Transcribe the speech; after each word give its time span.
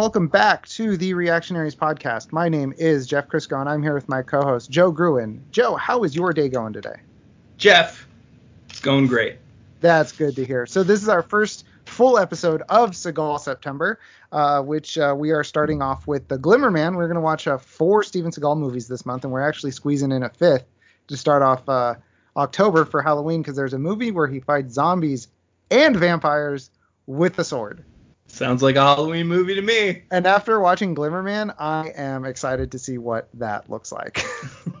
welcome 0.00 0.28
back 0.28 0.66
to 0.66 0.96
the 0.96 1.12
Reactionaries 1.12 1.76
podcast. 1.76 2.32
My 2.32 2.48
name 2.48 2.72
is 2.78 3.06
Jeff 3.06 3.28
Crisco, 3.28 3.60
and 3.60 3.68
I'm 3.68 3.82
here 3.82 3.92
with 3.92 4.08
my 4.08 4.22
co-host 4.22 4.70
Joe 4.70 4.90
Gruen. 4.90 5.42
Joe, 5.50 5.76
how 5.76 6.04
is 6.04 6.16
your 6.16 6.32
day 6.32 6.48
going 6.48 6.72
today? 6.72 6.94
Jeff, 7.58 8.08
it's 8.70 8.80
going 8.80 9.08
great. 9.08 9.36
That's 9.82 10.12
good 10.12 10.36
to 10.36 10.44
hear. 10.46 10.64
So 10.64 10.82
this 10.82 11.02
is 11.02 11.10
our 11.10 11.20
first 11.20 11.66
full 11.84 12.16
episode 12.18 12.62
of 12.70 12.92
Seagal 12.92 13.40
September, 13.40 14.00
uh, 14.32 14.62
which 14.62 14.96
uh, 14.96 15.14
we 15.14 15.32
are 15.32 15.44
starting 15.44 15.82
off 15.82 16.06
with 16.06 16.28
The 16.28 16.38
Glimmer 16.38 16.70
Man. 16.70 16.94
We're 16.94 17.06
going 17.06 17.16
to 17.16 17.20
watch 17.20 17.46
uh, 17.46 17.58
four 17.58 18.02
Steven 18.02 18.30
Seagal 18.30 18.56
movies 18.56 18.88
this 18.88 19.04
month, 19.04 19.24
and 19.24 19.32
we're 19.34 19.46
actually 19.46 19.72
squeezing 19.72 20.12
in 20.12 20.22
a 20.22 20.30
fifth 20.30 20.64
to 21.08 21.16
start 21.18 21.42
off 21.42 21.68
uh, 21.68 21.96
October 22.38 22.86
for 22.86 23.02
Halloween 23.02 23.42
because 23.42 23.54
there's 23.54 23.74
a 23.74 23.78
movie 23.78 24.12
where 24.12 24.28
he 24.28 24.40
fights 24.40 24.72
zombies 24.72 25.28
and 25.70 25.94
vampires 25.94 26.70
with 27.06 27.38
a 27.38 27.44
sword. 27.44 27.84
Sounds 28.32 28.62
like 28.62 28.76
a 28.76 28.80
Halloween 28.80 29.26
movie 29.26 29.54
to 29.54 29.62
me. 29.62 30.02
And 30.10 30.26
after 30.26 30.60
watching 30.60 30.94
Glimmerman, 30.94 31.54
I 31.58 31.88
am 31.94 32.24
excited 32.24 32.72
to 32.72 32.78
see 32.78 32.96
what 32.96 33.28
that 33.34 33.68
looks 33.68 33.92
like. 33.92 34.18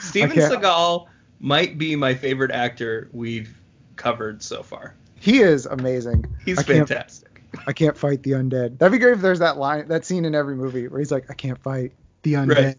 Steven 0.00 0.36
Seagal 0.36 1.06
might 1.40 1.78
be 1.78 1.96
my 1.96 2.14
favorite 2.14 2.50
actor 2.50 3.08
we've 3.12 3.56
covered 3.96 4.42
so 4.42 4.62
far. 4.62 4.94
He 5.18 5.40
is 5.40 5.64
amazing. 5.66 6.26
He's 6.44 6.58
I 6.58 6.64
fantastic. 6.64 7.40
I 7.66 7.72
can't 7.72 7.96
fight 7.96 8.24
the 8.24 8.32
undead. 8.32 8.78
That'd 8.78 8.92
be 8.92 8.98
great 8.98 9.14
if 9.14 9.20
there's 9.20 9.38
that 9.38 9.56
line, 9.56 9.88
that 9.88 10.04
scene 10.04 10.24
in 10.24 10.34
every 10.34 10.56
movie 10.56 10.88
where 10.88 10.98
he's 10.98 11.12
like, 11.12 11.30
I 11.30 11.34
can't 11.34 11.58
fight 11.62 11.92
the 12.22 12.34
undead. 12.34 12.76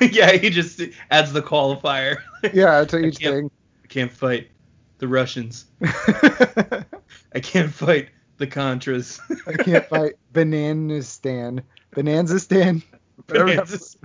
Right. 0.00 0.12
yeah, 0.12 0.32
he 0.32 0.50
just 0.50 0.80
adds 1.10 1.32
the 1.32 1.42
qualifier. 1.42 2.18
yeah, 2.52 2.84
to 2.84 2.98
each 2.98 3.24
I 3.26 3.30
thing. 3.30 3.50
I 3.82 3.86
can't 3.88 4.12
fight 4.12 4.50
the 4.98 5.08
Russians. 5.08 5.66
I 5.82 7.40
can't 7.40 7.72
fight 7.72 8.10
the 8.36 8.46
Contras. 8.46 9.20
I 9.46 9.62
can't 9.62 9.86
fight 9.86 10.14
Bananistan. 10.32 11.62
Banansistan. 11.92 12.82
Bananas 13.26 13.96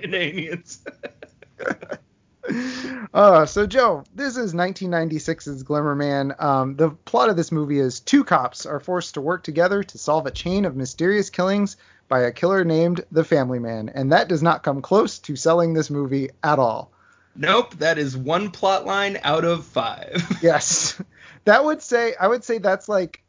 uh, 3.13 3.45
so 3.45 3.65
Joe, 3.65 4.03
this 4.13 4.37
is 4.37 4.53
1996's 4.53 5.63
Glimmer 5.63 5.95
Man. 5.95 6.33
Um, 6.39 6.75
the 6.75 6.91
plot 6.91 7.29
of 7.29 7.37
this 7.37 7.51
movie 7.51 7.79
is 7.79 7.99
two 7.99 8.23
cops 8.23 8.65
are 8.65 8.79
forced 8.79 9.13
to 9.15 9.21
work 9.21 9.43
together 9.43 9.83
to 9.83 9.97
solve 9.97 10.25
a 10.25 10.31
chain 10.31 10.65
of 10.65 10.75
mysterious 10.75 11.29
killings 11.29 11.77
by 12.07 12.21
a 12.21 12.31
killer 12.31 12.63
named 12.63 13.05
the 13.11 13.23
Family 13.23 13.59
Man, 13.59 13.89
and 13.89 14.11
that 14.11 14.27
does 14.27 14.43
not 14.43 14.63
come 14.63 14.81
close 14.81 15.19
to 15.19 15.35
selling 15.35 15.73
this 15.73 15.89
movie 15.89 16.29
at 16.43 16.59
all. 16.59 16.92
Nope, 17.35 17.75
that 17.75 17.97
is 17.97 18.15
one 18.15 18.51
plot 18.51 18.85
line 18.85 19.19
out 19.23 19.43
of 19.43 19.65
five. 19.65 20.37
yes, 20.41 21.01
that 21.45 21.65
would 21.65 21.81
say 21.81 22.13
I 22.19 22.27
would 22.27 22.43
say 22.43 22.59
that's 22.59 22.87
like 22.87 23.23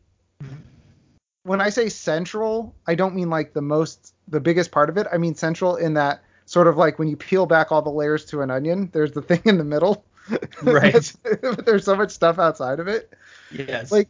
when 1.44 1.60
I 1.60 1.70
say 1.70 1.88
central, 1.88 2.74
I 2.86 2.94
don't 2.94 3.14
mean 3.14 3.30
like 3.30 3.52
the 3.52 3.62
most 3.62 4.14
the 4.28 4.40
biggest 4.40 4.70
part 4.70 4.90
of 4.90 4.98
it. 4.98 5.06
I 5.10 5.18
mean 5.18 5.34
central 5.34 5.76
in 5.76 5.94
that 5.94 6.22
sort 6.46 6.68
of 6.68 6.76
like 6.76 6.98
when 6.98 7.08
you 7.08 7.16
peel 7.16 7.46
back 7.46 7.72
all 7.72 7.82
the 7.82 7.90
layers 7.90 8.26
to 8.26 8.42
an 8.42 8.50
onion, 8.50 8.90
there's 8.92 9.12
the 9.12 9.22
thing 9.22 9.42
in 9.44 9.58
the 9.58 9.64
middle. 9.64 10.04
Right. 10.62 11.12
but 11.42 11.66
there's 11.66 11.84
so 11.84 11.96
much 11.96 12.10
stuff 12.10 12.38
outside 12.38 12.80
of 12.80 12.88
it. 12.88 13.12
Yes. 13.50 13.92
Like 13.92 14.08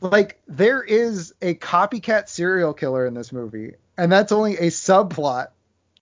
like 0.00 0.40
there 0.46 0.82
is 0.82 1.34
a 1.42 1.54
copycat 1.54 2.30
serial 2.30 2.72
killer 2.72 3.06
in 3.06 3.12
this 3.12 3.30
movie, 3.30 3.74
and 3.98 4.10
that's 4.10 4.32
only 4.32 4.56
a 4.56 4.68
subplot 4.68 5.48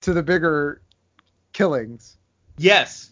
to 0.02 0.12
the 0.12 0.22
bigger 0.22 0.80
killings. 1.52 2.16
Yes. 2.56 3.11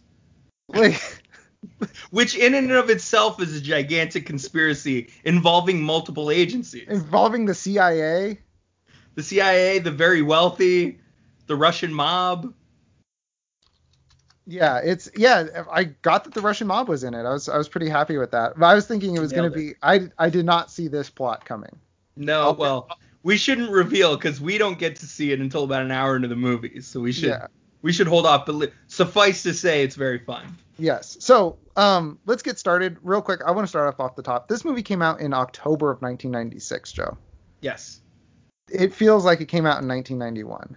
Like 0.75 1.21
which 2.11 2.37
in 2.37 2.55
and 2.55 2.71
of 2.73 2.91
itself 2.91 3.41
is 3.41 3.57
a 3.57 3.61
gigantic 3.61 4.27
conspiracy 4.27 5.11
involving 5.25 5.83
multiple 5.83 6.31
agencies. 6.31 6.89
Involving 6.89 7.47
the 7.47 7.55
CIA, 7.55 8.39
the 9.15 9.23
CIA, 9.23 9.79
the 9.79 9.91
very 9.91 10.23
wealthy, 10.23 11.01
the 11.47 11.57
Russian 11.57 11.93
mob. 11.93 12.55
Yeah, 14.47 14.81
it's 14.83 15.09
yeah. 15.17 15.65
I 15.71 15.85
got 15.85 16.25
that 16.25 16.35
the 16.35 16.41
Russian 16.41 16.67
mob 16.67 16.89
was 16.89 17.05
in 17.05 17.15
it. 17.15 17.25
I 17.25 17.31
was 17.31 17.49
I 17.49 17.57
was 17.57 17.69
pretty 17.69 17.89
happy 17.89 18.17
with 18.17 18.33
that. 18.33 18.59
But 18.59 18.67
I 18.67 18.75
was 18.75 18.87
thinking 18.87 19.15
it 19.15 19.21
was 19.21 19.33
going 19.33 19.51
to 19.51 19.57
be. 19.57 19.75
I 19.83 20.09
I 20.19 20.29
did 20.29 20.45
not 20.45 20.71
see 20.71 20.89
this 20.89 21.09
plot 21.09 21.45
coming. 21.45 21.79
No, 22.17 22.49
okay. 22.49 22.61
well, 22.61 22.89
we 23.23 23.37
shouldn't 23.37 23.71
reveal 23.71 24.17
because 24.17 24.41
we 24.41 24.59
don't 24.59 24.79
get 24.79 24.97
to 24.97 25.07
see 25.07 25.31
it 25.31 25.41
until 25.41 25.65
about 25.65 25.83
an 25.83 25.93
hour 25.93 26.17
into 26.17 26.27
the 26.27 26.37
movie. 26.37 26.81
So 26.81 27.01
we 27.01 27.13
should 27.13 27.29
yeah. 27.29 27.47
We 27.83 27.93
should 27.93 28.07
hold 28.07 28.27
off. 28.27 28.47
But 28.47 28.55
li- 28.55 28.73
suffice 28.87 29.43
to 29.45 29.55
say, 29.55 29.83
it's 29.83 29.97
very 29.97 30.19
fun. 30.19 30.57
Yes. 30.79 31.17
So 31.21 31.59
um, 31.77 32.19
let's 32.27 32.43
get 32.43 32.59
started 32.59 32.97
real 33.03 33.23
quick. 33.23 33.41
I 33.47 33.51
want 33.51 33.65
to 33.65 33.69
start 33.69 33.89
off 33.93 34.01
off 34.01 34.17
the 34.17 34.23
top. 34.23 34.49
This 34.49 34.65
movie 34.65 34.83
came 34.83 35.03
out 35.03 35.21
in 35.21 35.35
October 35.35 35.91
of 35.91 36.01
1996, 36.01 36.93
Joe. 36.93 37.19
Yes. 37.61 38.01
It 38.71 38.95
feels 38.95 39.25
like 39.25 39.41
it 39.41 39.47
came 39.47 39.67
out 39.67 39.83
in 39.83 39.89
1991 39.89 40.77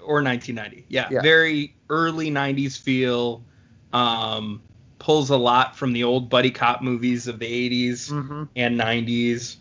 or 0.00 0.22
1990. 0.22 0.86
Yeah, 0.88 1.08
yeah, 1.10 1.20
very 1.20 1.74
early 1.88 2.30
90s 2.30 2.78
feel. 2.78 3.44
Um, 3.92 4.62
pulls 4.98 5.28
a 5.28 5.36
lot 5.36 5.76
from 5.76 5.92
the 5.92 6.02
old 6.02 6.30
buddy 6.30 6.50
cop 6.50 6.80
movies 6.80 7.28
of 7.28 7.38
the 7.38 7.46
80s 7.90 8.10
mm-hmm. 8.10 8.44
and 8.56 8.80
90s, 8.80 9.56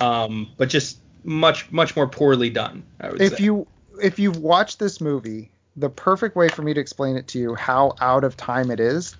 um, 0.00 0.48
but 0.56 0.68
just 0.68 0.98
much 1.24 1.70
much 1.70 1.94
more 1.94 2.08
poorly 2.08 2.50
done. 2.50 2.82
I 3.00 3.10
would 3.10 3.20
if 3.20 3.36
say. 3.36 3.44
you 3.44 3.66
if 4.02 4.18
you've 4.18 4.38
watched 4.38 4.78
this 4.78 5.00
movie, 5.00 5.51
the 5.76 5.88
perfect 5.88 6.36
way 6.36 6.48
for 6.48 6.62
me 6.62 6.74
to 6.74 6.80
explain 6.80 7.16
it 7.16 7.26
to 7.28 7.38
you 7.38 7.54
how 7.54 7.94
out 8.00 8.24
of 8.24 8.36
time 8.36 8.70
it 8.70 8.80
is. 8.80 9.16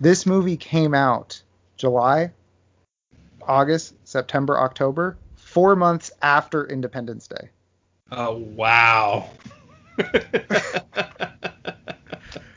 This 0.00 0.26
movie 0.26 0.56
came 0.56 0.94
out 0.94 1.42
July, 1.76 2.32
August, 3.46 3.94
September, 4.04 4.58
October, 4.58 5.16
four 5.36 5.76
months 5.76 6.10
after 6.22 6.66
Independence 6.66 7.26
Day. 7.26 7.48
Oh 8.12 8.36
wow. 8.36 9.30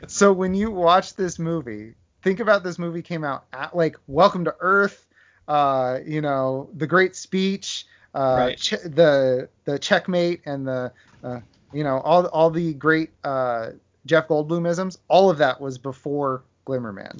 so 0.08 0.32
when 0.32 0.54
you 0.54 0.72
watch 0.72 1.16
this 1.16 1.40
movie, 1.40 1.94
think 2.22 2.40
about 2.40 2.64
this 2.64 2.80
movie 2.80 3.02
came 3.02 3.24
out 3.24 3.46
at 3.54 3.76
like 3.76 3.98
Welcome 4.08 4.46
to 4.46 4.56
Earth, 4.60 5.06
uh, 5.48 6.00
you 6.06 6.22
know, 6.22 6.70
The 6.76 6.88
Great 6.88 7.16
Speech, 7.16 7.86
uh, 8.14 8.36
right. 8.38 8.58
ch- 8.58 8.82
the 8.84 9.50
the 9.66 9.80
Checkmate, 9.80 10.42
and 10.46 10.68
the 10.68 10.92
uh, 11.24 11.40
you 11.74 11.84
know 11.84 12.00
all 12.00 12.26
all 12.28 12.50
the 12.50 12.74
great 12.74 13.10
uh, 13.24 13.72
Jeff 14.06 14.28
Goldblumisms. 14.28 14.98
All 15.08 15.30
of 15.30 15.38
that 15.40 15.60
was 15.60 15.78
before 15.78 16.44
Glimmer 16.66 16.94
Man. 16.94 17.20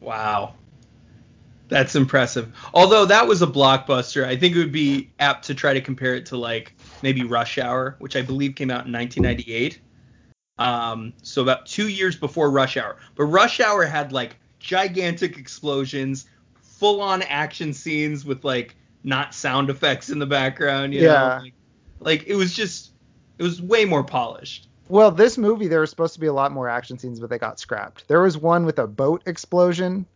Wow. 0.00 0.54
That's 1.68 1.96
impressive. 1.96 2.52
Although 2.74 3.06
that 3.06 3.26
was 3.26 3.42
a 3.42 3.46
blockbuster, 3.46 4.24
I 4.24 4.36
think 4.36 4.54
it 4.54 4.58
would 4.58 4.72
be 4.72 5.10
apt 5.18 5.46
to 5.46 5.54
try 5.54 5.72
to 5.72 5.80
compare 5.80 6.14
it 6.14 6.26
to 6.26 6.36
like 6.36 6.74
maybe 7.02 7.24
Rush 7.24 7.58
Hour, 7.58 7.96
which 7.98 8.16
I 8.16 8.22
believe 8.22 8.54
came 8.54 8.70
out 8.70 8.86
in 8.86 8.92
1998. 8.92 9.80
Um, 10.58 11.12
so 11.22 11.42
about 11.42 11.66
two 11.66 11.88
years 11.88 12.16
before 12.16 12.50
Rush 12.50 12.76
Hour. 12.76 12.96
But 13.14 13.24
Rush 13.24 13.60
Hour 13.60 13.84
had 13.86 14.12
like 14.12 14.36
gigantic 14.58 15.38
explosions, 15.38 16.26
full 16.62 17.00
on 17.00 17.22
action 17.22 17.72
scenes 17.72 18.24
with 18.24 18.44
like 18.44 18.76
not 19.02 19.34
sound 19.34 19.70
effects 19.70 20.10
in 20.10 20.18
the 20.18 20.26
background. 20.26 20.92
You 20.92 21.02
yeah. 21.02 21.12
Know? 21.12 21.38
Like, 21.42 21.54
like 22.00 22.24
it 22.26 22.34
was 22.34 22.52
just, 22.52 22.92
it 23.38 23.42
was 23.42 23.60
way 23.60 23.84
more 23.84 24.04
polished. 24.04 24.68
Well, 24.88 25.10
this 25.10 25.38
movie 25.38 25.68
there 25.68 25.80
was 25.80 25.90
supposed 25.90 26.14
to 26.14 26.20
be 26.20 26.26
a 26.26 26.32
lot 26.32 26.52
more 26.52 26.68
action 26.68 26.98
scenes, 26.98 27.18
but 27.18 27.30
they 27.30 27.38
got 27.38 27.58
scrapped. 27.58 28.06
There 28.08 28.20
was 28.20 28.36
one 28.36 28.66
with 28.66 28.78
a 28.78 28.86
boat 28.86 29.22
explosion. 29.26 30.06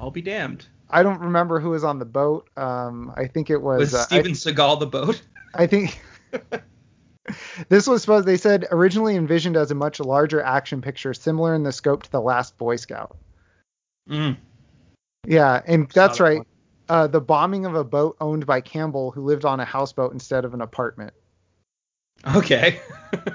I'll 0.00 0.10
be 0.10 0.22
damned. 0.22 0.66
I 0.90 1.02
don't 1.02 1.20
remember 1.20 1.60
who 1.60 1.70
was 1.70 1.84
on 1.84 1.98
the 1.98 2.04
boat. 2.04 2.48
Um, 2.56 3.12
I 3.16 3.26
think 3.26 3.50
it 3.50 3.60
was, 3.60 3.80
was 3.80 3.94
uh, 3.94 4.04
Steven 4.04 4.32
Seagal 4.32 4.80
the 4.80 4.86
boat. 4.86 5.20
I 5.54 5.66
think 5.66 6.00
this 7.68 7.86
was 7.86 8.02
supposed. 8.02 8.26
They 8.26 8.36
said 8.36 8.66
originally 8.70 9.16
envisioned 9.16 9.56
as 9.56 9.70
a 9.70 9.74
much 9.74 10.00
larger 10.00 10.42
action 10.42 10.80
picture, 10.80 11.14
similar 11.14 11.54
in 11.54 11.62
the 11.62 11.72
scope 11.72 12.04
to 12.04 12.10
the 12.10 12.20
Last 12.20 12.56
Boy 12.58 12.76
Scout. 12.76 13.16
Mm. 14.08 14.36
Yeah, 15.26 15.60
and 15.66 15.90
that's 15.90 16.20
right. 16.20 16.42
Uh, 16.88 17.06
the 17.06 17.20
bombing 17.20 17.66
of 17.66 17.74
a 17.74 17.84
boat 17.84 18.16
owned 18.20 18.46
by 18.46 18.62
Campbell, 18.62 19.10
who 19.10 19.22
lived 19.22 19.44
on 19.44 19.60
a 19.60 19.64
houseboat 19.64 20.12
instead 20.12 20.46
of 20.46 20.54
an 20.54 20.62
apartment. 20.62 21.12
Okay. 22.26 22.80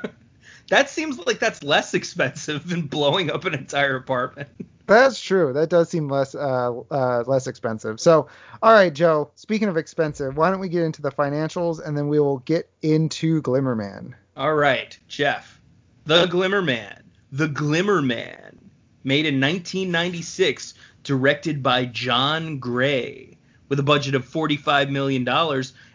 that 0.70 0.90
seems 0.90 1.18
like 1.20 1.40
that's 1.40 1.64
less 1.64 1.94
expensive 1.94 2.68
than 2.68 2.84
blowing 2.84 3.32
up 3.32 3.46
an 3.46 3.54
entire 3.54 3.96
apartment. 3.96 4.50
That's 4.86 5.22
true. 5.22 5.54
That 5.54 5.70
does 5.70 5.90
seem 5.90 6.10
less 6.10 6.36
uh, 6.36 6.78
uh, 6.92 7.24
less 7.26 7.48
expensive. 7.48 8.02
So, 8.02 8.28
all 8.62 8.74
right, 8.74 8.94
Joe. 8.94 9.32
Speaking 9.36 9.70
of 9.70 9.78
expensive, 9.78 10.36
why 10.36 10.52
don't 10.52 10.60
we 10.60 10.68
get 10.68 10.84
into 10.84 11.02
the 11.02 11.12
financials 11.12 11.82
and 11.82 11.98
then 11.98 12.10
we 12.10 12.20
will 12.20 12.40
get 12.40 12.70
into 12.82 13.42
Glimmer 13.42 13.76
Man. 13.76 14.14
All 14.36 14.56
right, 14.56 14.98
Jeff. 15.08 15.62
The 16.06 16.26
Glimmer 16.26 16.62
Man. 16.62 17.02
The 17.32 17.48
Glimmer 17.48 18.02
Man. 18.02 18.60
Made 19.06 19.26
in 19.26 19.40
1996, 19.40 20.74
directed 21.04 21.64
by 21.64 21.86
John 21.86 22.60
Gray, 22.60 23.38
with 23.70 23.80
a 23.80 23.84
budget 23.84 24.16
of 24.16 24.28
$45 24.28 24.90
million 24.90 25.26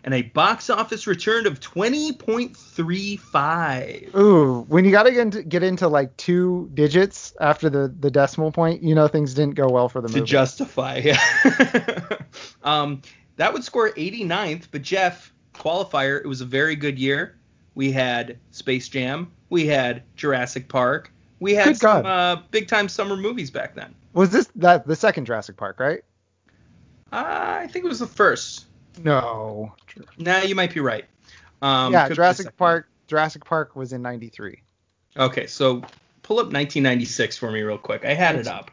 and 0.09 0.15
a 0.15 0.23
box 0.23 0.71
office 0.71 1.07
return 1.07 1.47
of 1.47 1.61
20.35. 1.61 4.17
Ooh, 4.17 4.65
when 4.69 4.87
you 4.87 4.91
got 4.91 5.03
to 5.03 5.11
get 5.11 5.21
into, 5.21 5.43
get 5.43 5.63
into 5.63 5.87
like 5.87 6.17
two 6.17 6.71
digits 6.73 7.35
after 7.43 7.69
the, 7.69 7.95
the 8.01 8.11
decimal 8.11 8.51
point, 8.51 8.83
you 8.83 8.95
know 8.95 9.07
things 9.07 9.35
didn't 9.35 9.55
go 9.55 9.69
well 9.69 9.91
for 9.91 10.01
the 10.01 10.09
to 10.09 10.15
movie. 10.15 10.25
To 10.25 10.27
justify, 10.27 11.03
yeah. 11.05 11.21
um, 12.63 13.03
that 13.37 13.53
would 13.53 13.65
score 13.65 13.91
89th, 13.91 14.69
but 14.71 14.81
Jeff, 14.81 15.31
qualifier, 15.53 16.19
it 16.19 16.27
was 16.27 16.41
a 16.41 16.47
very 16.47 16.75
good 16.75 16.99
year. 16.99 17.37
We 17.75 17.93
had 17.93 18.39
Space 18.51 18.89
Jam, 18.89 19.31
we 19.51 19.67
had 19.67 20.05
Jurassic 20.17 20.71
Park, 20.71 21.13
we 21.39 21.53
had 21.53 21.67
Good 21.67 21.81
some 21.81 22.07
uh, 22.07 22.37
big 22.51 22.67
time 22.67 22.89
summer 22.89 23.15
movies 23.15 23.51
back 23.51 23.75
then. 23.75 23.95
Was 24.15 24.31
this 24.31 24.49
that 24.57 24.87
the 24.87 24.97
second 24.97 25.27
Jurassic 25.27 25.59
Park, 25.59 25.79
right? 25.79 26.01
Uh, 27.13 27.59
I 27.61 27.67
think 27.67 27.85
it 27.85 27.89
was 27.89 27.99
the 27.99 28.07
first. 28.07 28.68
No. 29.05 29.73
Nah, 30.19 30.41
you 30.43 30.55
might 30.55 30.73
be 30.75 30.81
right. 30.81 31.05
Um, 31.63 31.93
yeah, 31.93 32.03
could 32.05 32.11
be 32.11 32.13
the 32.13 32.15
Jurassic. 32.17 32.57
Park. 32.57 32.89
Jurassic 33.07 33.45
Park 33.45 33.75
was 33.77 33.93
in 33.93 34.03
'93. 34.03 34.61
Okay, 35.17 35.47
so 35.47 35.83
pull 36.23 36.39
up 36.39 36.47
1996 36.53 37.37
for 37.37 37.51
me 37.51 37.63
real 37.63 37.79
quick. 37.79 38.05
I 38.05 38.15
had 38.15 38.37
it 38.37 38.47
up. 38.47 38.71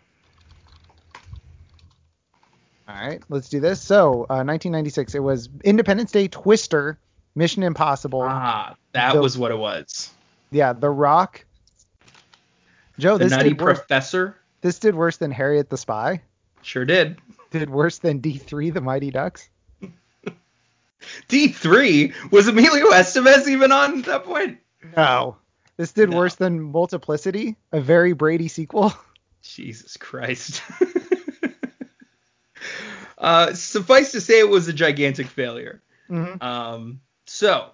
All 2.88 2.96
right, 2.96 3.24
let's 3.30 3.50
do 3.50 3.60
this. 3.60 3.82
So, 3.82 4.24
uh, 4.30 4.46
1996. 4.46 5.16
It 5.16 5.20
was 5.20 5.50
Independence 5.64 6.12
Day, 6.12 6.28
Twister, 6.28 7.00
Mission 7.34 7.64
Impossible. 7.64 8.22
Ah, 8.24 8.76
that 8.92 9.14
The- 9.14 9.22
was 9.22 9.38
what 9.38 9.52
it 9.52 9.58
was. 9.58 10.12
Yeah, 10.52 10.74
The 10.74 10.90
Rock. 10.92 11.44
Joe, 13.00 13.18
The 13.18 13.26
this 13.26 13.32
Nutty 13.32 13.50
did 13.50 13.62
worse. 13.62 13.80
Professor 13.80 14.38
This 14.62 14.78
did 14.80 14.96
worse 14.96 15.18
than 15.18 15.32
Harriet 15.32 15.70
the 15.70 15.78
Spy. 15.78 16.22
sure 16.62 16.86
did. 16.86 17.18
Did 17.52 17.70
worse 17.70 17.98
than 18.00 18.20
D3, 18.22 18.70
The 18.74 18.82
Mighty 18.82 19.10
Ducks. 19.12 19.50
D3 21.30 22.32
was 22.32 22.48
Emilio 22.48 22.88
Estevez 22.92 23.48
even 23.48 23.72
on 23.72 24.00
at 24.00 24.06
that 24.06 24.24
point? 24.26 24.60
No. 24.96 25.38
This 25.78 25.92
did 25.92 26.10
No. 26.10 26.18
worse 26.18 26.36
than 26.36 26.62
Multiplicity, 26.62 27.56
a 27.72 27.82
very 27.82 28.14
Brady 28.14 28.48
sequel. 28.48 28.94
Jesus 29.42 29.98
Christ. 29.98 30.62
uh, 33.18 33.54
suffice 33.54 34.12
to 34.14 34.22
say, 34.22 34.40
it 34.40 34.50
was 34.50 34.68
a 34.68 34.74
gigantic 34.74 35.28
failure. 35.28 35.82
Mhm. 36.10 36.42
Um, 36.42 37.02
so, 37.26 37.72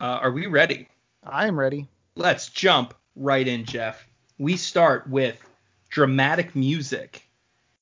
uh, 0.00 0.04
are 0.04 0.30
we 0.30 0.46
ready? 0.46 0.88
I 1.22 1.46
am 1.46 1.58
ready. 1.58 1.88
Let's 2.14 2.48
jump 2.48 2.94
right 3.14 3.46
in, 3.46 3.64
Jeff. 3.64 4.06
We 4.38 4.56
start 4.56 5.08
with 5.08 5.42
dramatic 5.88 6.54
music, 6.54 7.28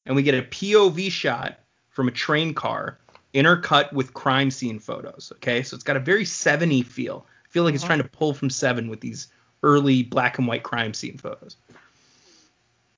and 0.07 0.17
we 0.17 0.23
get 0.23 0.35
a 0.35 0.43
POV 0.43 1.11
shot 1.11 1.59
from 1.91 2.09
a 2.09 2.13
train 2.13 2.55
car 2.55 2.99
intercut 3.35 3.93
with 3.93 4.15
crime 4.15 4.51
scene 4.51 4.79
photos. 4.79 5.33
Okay, 5.37 5.63
so 5.63 5.75
it's 5.75 5.85
got 5.85 5.97
a 5.97 6.01
very 6.01 6.25
70 6.25 6.83
feel. 6.83 7.27
I 7.45 7.49
feel 7.51 7.65
like 7.65 7.75
it's 7.75 7.85
Mhm. 7.85 7.89
trying 7.89 8.03
to 8.03 8.09
pull 8.09 8.33
from 8.35 8.51
Seven 8.51 8.89
with 8.89 9.01
these 9.01 9.29
early 9.63 10.03
black 10.03 10.39
and 10.39 10.47
white 10.47 10.63
crime 10.63 10.95
scene 10.95 11.19
photos. 11.19 11.57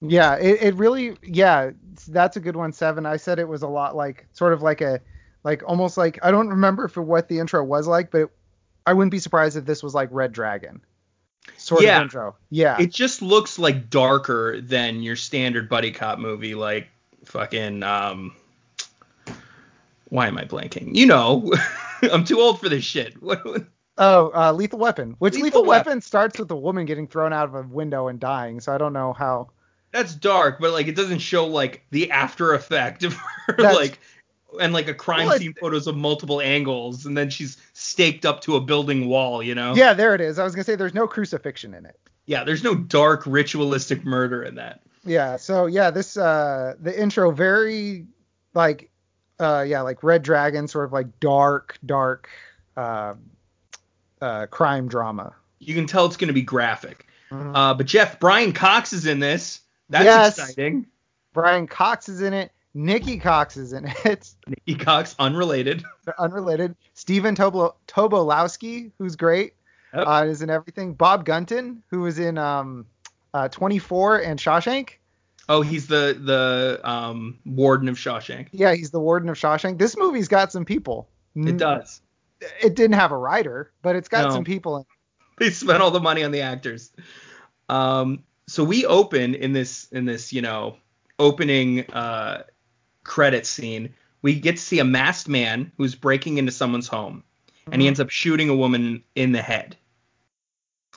Yeah, 0.00 0.35
it, 0.37 0.61
it 0.62 0.75
really 0.75 1.17
yeah, 1.23 1.71
that's 2.09 2.37
a 2.37 2.41
good 2.41 2.56
one. 2.56 2.73
Seven. 2.73 3.06
I 3.06 3.17
said 3.17 3.38
it 3.38 3.49
was 3.49 3.62
a 3.62 3.69
lot 3.69 3.97
like 3.97 4.27
sort 4.33 4.53
of 4.53 4.62
like 4.62 4.81
a 4.83 5.00
like 5.43 5.62
almost 5.67 5.97
like 5.97 6.19
I 6.23 6.31
don't 6.31 6.49
remember 6.49 6.89
for 6.89 7.03
what 7.03 7.29
the 7.29 7.39
intro 7.39 7.65
was 7.65 7.87
like, 7.87 8.11
but 8.11 8.21
it, 8.23 8.29
I 8.87 8.93
wouldn't 8.93 9.11
be 9.11 9.19
surprised 9.19 9.56
if 9.56 9.65
this 9.65 9.82
was 9.82 9.94
like 9.94 10.09
Red 10.12 10.32
Dragon 10.32 10.81
sort 11.56 11.82
Yeah. 11.82 11.97
of 11.97 12.03
intro. 12.03 12.37
Yeah. 12.50 12.77
It 12.79 12.93
just 12.93 13.23
looks 13.23 13.59
like 13.59 13.89
darker 13.89 14.61
than 14.61 15.03
your 15.03 15.17
standard 15.17 15.69
buddy 15.69 15.93
cop 15.93 16.19
movie, 16.19 16.55
like 16.55 16.89
fucking 17.25 17.82
um. 17.82 18.35
Why 20.08 20.26
am 20.29 20.38
I 20.38 20.44
blanking? 20.44 20.94
You 20.94 21.06
know, 21.06 21.53
I'm 22.03 22.25
too 22.25 22.41
old 22.41 22.61
for 22.61 22.69
this 22.69 22.85
shit. 22.85 23.14
Oh, 23.99 24.31
uh, 24.35 24.53
Lethal 24.53 24.79
Weapon. 24.79 25.17
Which 25.20 25.32
Lethal 25.32 25.44
Lethal, 25.47 25.64
Weapon. 25.64 25.87
Weapon. 25.93 26.00
starts 26.03 26.38
with 26.38 26.50
a 26.50 26.56
woman 26.56 26.85
getting 26.85 27.06
thrown 27.08 27.32
out 27.32 27.47
of 27.49 27.55
a 27.55 27.62
window 27.62 28.08
and 28.08 28.20
dying. 28.20 28.61
So 28.61 28.75
I 28.75 28.76
don't 28.76 28.93
know 28.93 29.14
how. 29.14 29.49
that's 29.91 30.14
dark, 30.14 30.58
but 30.61 30.73
like 30.73 30.87
it 30.87 30.97
doesn't 30.97 31.20
show 31.20 31.47
like 31.47 31.87
the 31.93 32.11
after 32.11 32.53
effect 32.53 33.05
of 33.05 33.14
her 33.14 33.55
That's- 33.56 33.75
like 33.75 33.99
and 34.61 34.75
like 34.75 34.88
a 34.88 34.93
crime 34.94 35.29
Well, 35.29 35.38
scene 35.38 35.55
photos 35.55 35.87
of 35.87 35.97
multiple 35.97 36.43
angles, 36.43 37.06
and 37.06 37.17
then 37.17 37.31
she's 37.31 37.56
staked 37.73 38.26
up 38.26 38.43
to 38.43 38.56
a 38.56 38.61
building 38.61 39.08
wall. 39.08 39.43
You 39.43 39.55
know? 39.55 39.75
Yeah, 39.75 39.94
there 39.94 40.14
it 40.14 40.20
is. 40.20 40.38
I 40.38 40.44
was 40.44 40.55
gonna 40.55 40.64
say 40.64 40.76
there's 40.76 40.93
no 40.93 41.06
crucifixion 41.08 41.73
in 41.73 41.87
it. 41.87 41.99
Yeah. 42.26 42.44
There's 42.44 42.62
no 42.62 42.75
dark 42.75 43.23
ritualistic 43.25 44.05
murder 44.05 44.43
in 44.43 44.56
that. 44.56 44.82
Yeah. 45.06 45.37
So 45.38 45.64
yeah, 45.64 45.91
this 45.91 46.19
uh 46.19 46.75
the 46.79 47.00
intro 47.00 47.31
very 47.31 48.05
like 48.53 48.91
uh 49.41 49.65
yeah 49.67 49.81
like 49.83 50.03
Red 50.03 50.23
Dragon 50.23 50.67
sort 50.69 50.85
of 50.87 50.93
like 50.93 51.21
dark 51.21 51.79
dark 51.85 52.29
uh, 52.77 53.15
uh 54.21 54.47
crime 54.47 54.88
drama. 54.88 55.35
You 55.59 55.75
can 55.75 55.87
tell 55.87 56.06
it's 56.06 56.17
going 56.17 56.29
to 56.29 56.35
be 56.35 56.43
graphic. 56.43 57.06
Mhm. 57.31 57.53
Uh, 57.56 57.75
but 57.75 57.87
Jeff 57.87 58.21
Brian 58.21 58.53
Cox 58.53 58.93
is 58.93 59.06
in 59.06 59.19
this. 59.19 59.61
That's 59.88 60.05
Yes. 60.05 60.38
exciting. 60.38 60.87
Brian 61.33 61.67
Cox 61.67 62.09
is 62.09 62.21
in 62.23 62.33
it. 62.33 62.53
Nikki 62.75 63.19
Cox 63.19 63.56
is 63.56 63.73
in 63.73 63.91
it. 64.05 64.31
Nikki 64.47 64.75
Cox, 64.75 65.17
unrelated. 65.19 65.82
Unrelated. 66.19 66.77
Stephen 66.94 67.35
Tobo- 67.35 67.75
Tobolowski, 67.89 68.93
who's 68.99 69.17
great, 69.17 69.55
Yep. 69.94 70.06
uh, 70.06 70.25
is 70.29 70.43
in 70.43 70.50
everything. 70.50 70.93
Bob 70.93 71.25
Gunton, 71.25 71.82
who 71.91 72.00
was 72.03 72.19
in 72.19 72.37
um, 72.37 72.85
uh, 73.32 73.49
24 73.49 74.19
and 74.19 74.39
Shawshank. 74.39 74.91
Oh, 75.48 75.62
he's 75.62 75.87
the 75.87 76.19
the 76.20 76.81
um, 76.88 77.38
warden 77.44 77.88
of 77.88 77.96
Shawshank. 77.96 78.48
Yeah, 78.52 78.75
he's 78.75 78.90
the 78.90 79.00
warden 79.00 79.28
of 79.28 79.37
Shawshank. 79.37 79.78
This 79.78 79.96
movie's 79.96 80.28
got 80.28 80.50
some 80.52 80.64
people. 80.64 81.08
It 81.37 81.56
does. 81.58 82.00
It 82.62 82.75
didn't 82.75 82.94
have 82.94 83.12
a 83.12 83.16
writer, 83.16 83.70
but 83.82 83.94
it's 83.96 84.08
got 84.08 84.28
No. 84.28 84.34
some 84.34 84.44
people. 84.44 84.78
In. 84.78 84.84
They 85.38 85.50
spent 85.50 85.82
all 85.82 85.90
the 85.90 86.00
money 86.00 86.25
on 86.25 86.31
the 86.31 86.40
actors. 86.40 86.90
Um, 87.69 88.25
so 88.48 88.65
we 88.65 88.86
open 88.86 89.34
in 89.34 89.53
this 89.53 89.86
in 89.93 90.06
this 90.06 90.32
you 90.32 90.41
know 90.43 90.76
opening 91.19 91.81
uh, 91.91 92.44
credit 93.05 93.44
scene. 93.46 93.93
We 94.22 94.41
get 94.41 94.56
to 94.56 94.62
see 94.62 94.79
a 94.79 94.84
masked 94.84 95.29
man 95.29 95.70
who's 95.76 95.94
breaking 95.94 96.38
into 96.38 96.53
someone's 96.53 96.88
home, 96.88 97.22
and 97.70 97.81
he 97.82 97.86
Mhm. 97.86 97.88
ends 97.88 98.00
up 98.00 98.10
shooting 98.10 98.48
a 98.48 98.56
woman 98.56 99.03
in 99.15 99.32
the 99.32 99.43
head. 99.43 99.76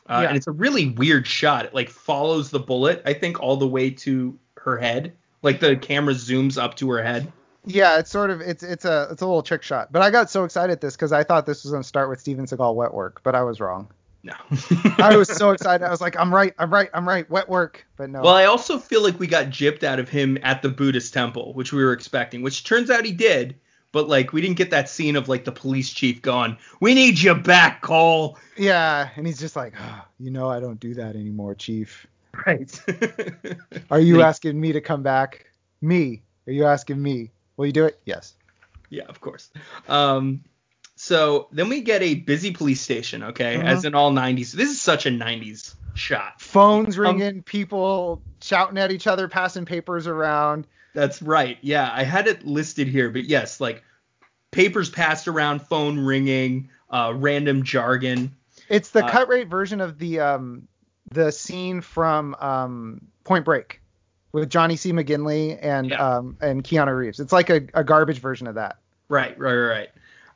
Uh, 0.10 0.22
Yeah. 0.22 0.28
And 0.30 0.38
it's 0.38 0.48
a 0.48 0.52
really 0.52 0.90
weird 0.90 1.28
shot. 1.28 1.66
It 1.66 1.74
like 1.74 1.90
follows 1.90 2.50
the 2.50 2.60
bullet, 2.60 3.02
I 3.06 3.14
think, 3.14 3.40
all 3.40 3.58
the 3.58 3.68
way 3.68 3.92
to 3.92 4.38
her 4.58 4.78
head. 4.78 5.14
Like 5.42 5.60
the 5.60 5.78
camera 5.78 6.14
zooms 6.14 6.62
up 6.62 6.76
to 6.76 6.90
her 6.92 7.02
head. 7.04 7.32
Yeah, 7.66 8.00
it's 8.00 8.10
sort 8.10 8.30
of 8.30 8.42
it's 8.42 8.64
it's 8.64 8.86
a 8.86 9.08
it's 9.12 9.22
a 9.22 9.26
little 9.26 9.44
trick 9.44 9.64
shot. 9.64 9.92
But 9.92 10.02
I 10.02 10.10
got 10.10 10.30
so 10.30 10.44
excited 10.44 10.74
at 10.74 10.82
this 10.82 10.96
because 10.96 11.12
I 11.12 11.24
thought 11.24 11.46
this 11.46 11.64
was 11.64 11.72
gonna 11.72 11.84
start 11.84 12.10
with 12.10 12.20
Steven 12.20 12.46
Seagal 12.46 12.76
wet 12.76 12.94
work, 12.94 13.22
but 13.24 13.36
I 13.36 13.44
was 13.44 13.60
wrong. 13.60 13.88
No. 14.24 14.34
I 14.98 15.16
was 15.16 15.30
so 15.30 15.52
excited. 15.52 15.86
I 15.86 15.90
was 15.90 16.02
like, 16.02 16.18
I'm 16.20 16.34
right, 16.34 16.54
I'm 16.58 16.72
right, 16.74 16.90
I'm 16.94 17.08
right. 17.08 17.30
Wet 17.30 17.48
work, 17.48 17.86
but 17.96 18.10
no. 18.10 18.22
Well, 18.22 18.34
I 18.34 18.46
also 18.46 18.78
feel 18.78 19.02
like 19.02 19.18
we 19.20 19.28
got 19.28 19.46
gypped 19.46 19.84
out 19.84 20.00
of 20.00 20.10
him 20.10 20.38
at 20.44 20.62
the 20.62 20.70
Buddhist 20.70 21.14
temple, 21.14 21.54
which 21.54 21.72
we 21.72 21.84
were 21.84 21.94
expecting, 21.94 22.42
which 22.42 22.64
turns 22.66 22.90
out 22.90 23.06
he 23.06 23.14
did. 23.14 23.56
But 23.92 24.08
like 24.08 24.34
we 24.34 24.42
didn't 24.42 24.58
get 24.58 24.72
that 24.72 24.90
scene 24.90 25.16
of 25.16 25.28
like 25.28 25.46
the 25.46 25.52
police 25.52 25.90
chief 25.90 26.22
going, 26.22 26.58
"We 26.80 26.94
need 26.94 27.20
you 27.20 27.34
back, 27.36 27.82
Cole." 27.82 28.38
yeah, 28.58 29.10
and 29.16 29.26
he's 29.26 29.40
just 29.40 29.56
like, 29.56 29.74
oh, 29.80 30.02
you 30.20 30.32
know, 30.32 30.50
I 30.50 30.60
don't 30.60 30.80
do 30.80 30.94
that 30.96 31.16
anymore, 31.16 31.56
Chief. 31.56 32.06
Right. 32.46 32.80
Are 33.92 34.00
you 34.00 34.22
asking 34.22 34.60
me 34.60 34.74
to 34.74 34.82
come 34.82 35.02
back? 35.02 35.48
Me? 35.82 36.22
Are 36.46 36.52
you 36.54 36.66
asking 36.66 37.02
me? 37.02 37.32
Will 37.58 37.66
you 37.66 37.72
do 37.72 37.86
it? 37.86 38.00
Yes. 38.06 38.36
yeah, 38.90 39.04
of 39.08 39.22
course. 39.22 39.50
Um, 39.88 40.44
so 40.96 41.48
then 41.52 41.70
we 41.70 41.82
get 41.82 42.02
a 42.02 42.16
busy 42.16 42.52
police 42.52 42.82
station, 42.82 43.24
okay, 43.24 43.56
Mhm. 43.58 43.64
as 43.64 43.86
in 43.86 43.96
all 43.96 44.12
90s. 44.12 44.52
This 44.52 44.70
is 44.70 44.82
such 44.82 45.06
a 45.06 45.12
90s 45.12 45.76
shot. 45.94 46.42
Phones 46.42 46.98
Um, 46.98 47.04
ringing, 47.04 47.44
people 47.44 48.22
shouting 48.42 48.78
at 48.78 48.92
each 48.92 49.08
other, 49.08 49.28
passing 49.28 49.66
papers 49.66 50.08
around. 50.08 50.68
That's 50.94 51.22
right. 51.22 51.58
Yeah, 51.62 51.90
I 51.94 52.04
had 52.04 52.28
it 52.28 52.46
listed 52.46 52.88
here, 52.88 53.10
but 53.10 53.26
yes, 53.26 53.60
like 53.62 53.84
papers 54.52 54.90
passed 54.90 55.28
around, 55.28 55.62
phone 55.62 56.00
ringing, 56.00 56.70
uh, 56.90 57.14
random 57.16 57.64
jargon. 57.64 58.36
It's 58.70 58.90
the 58.90 59.06
Uh, 59.06 59.10
cut 59.10 59.28
rate 59.30 59.48
version 59.48 59.82
of 59.82 59.98
the 60.00 60.20
um 60.20 60.68
the 61.12 61.32
scene 61.32 61.82
from 61.82 62.36
um 62.36 63.02
Point 63.24 63.46
Break 63.46 63.82
with 64.32 64.50
Johnny 64.50 64.76
C. 64.76 64.92
McGinley 64.92 65.58
and 65.62 65.90
Yeah. 65.92 66.18
um 66.18 66.38
and 66.42 66.64
Keanu 66.64 66.96
Reeves. 66.98 67.20
It's 67.20 67.32
like 67.34 67.50
a, 67.50 67.62
a 67.74 67.84
garbage 67.84 68.20
version 68.20 68.48
of 68.48 68.56
that. 68.56 68.78
Right, 69.10 69.38
right, 69.40 69.56
right. 69.56 69.90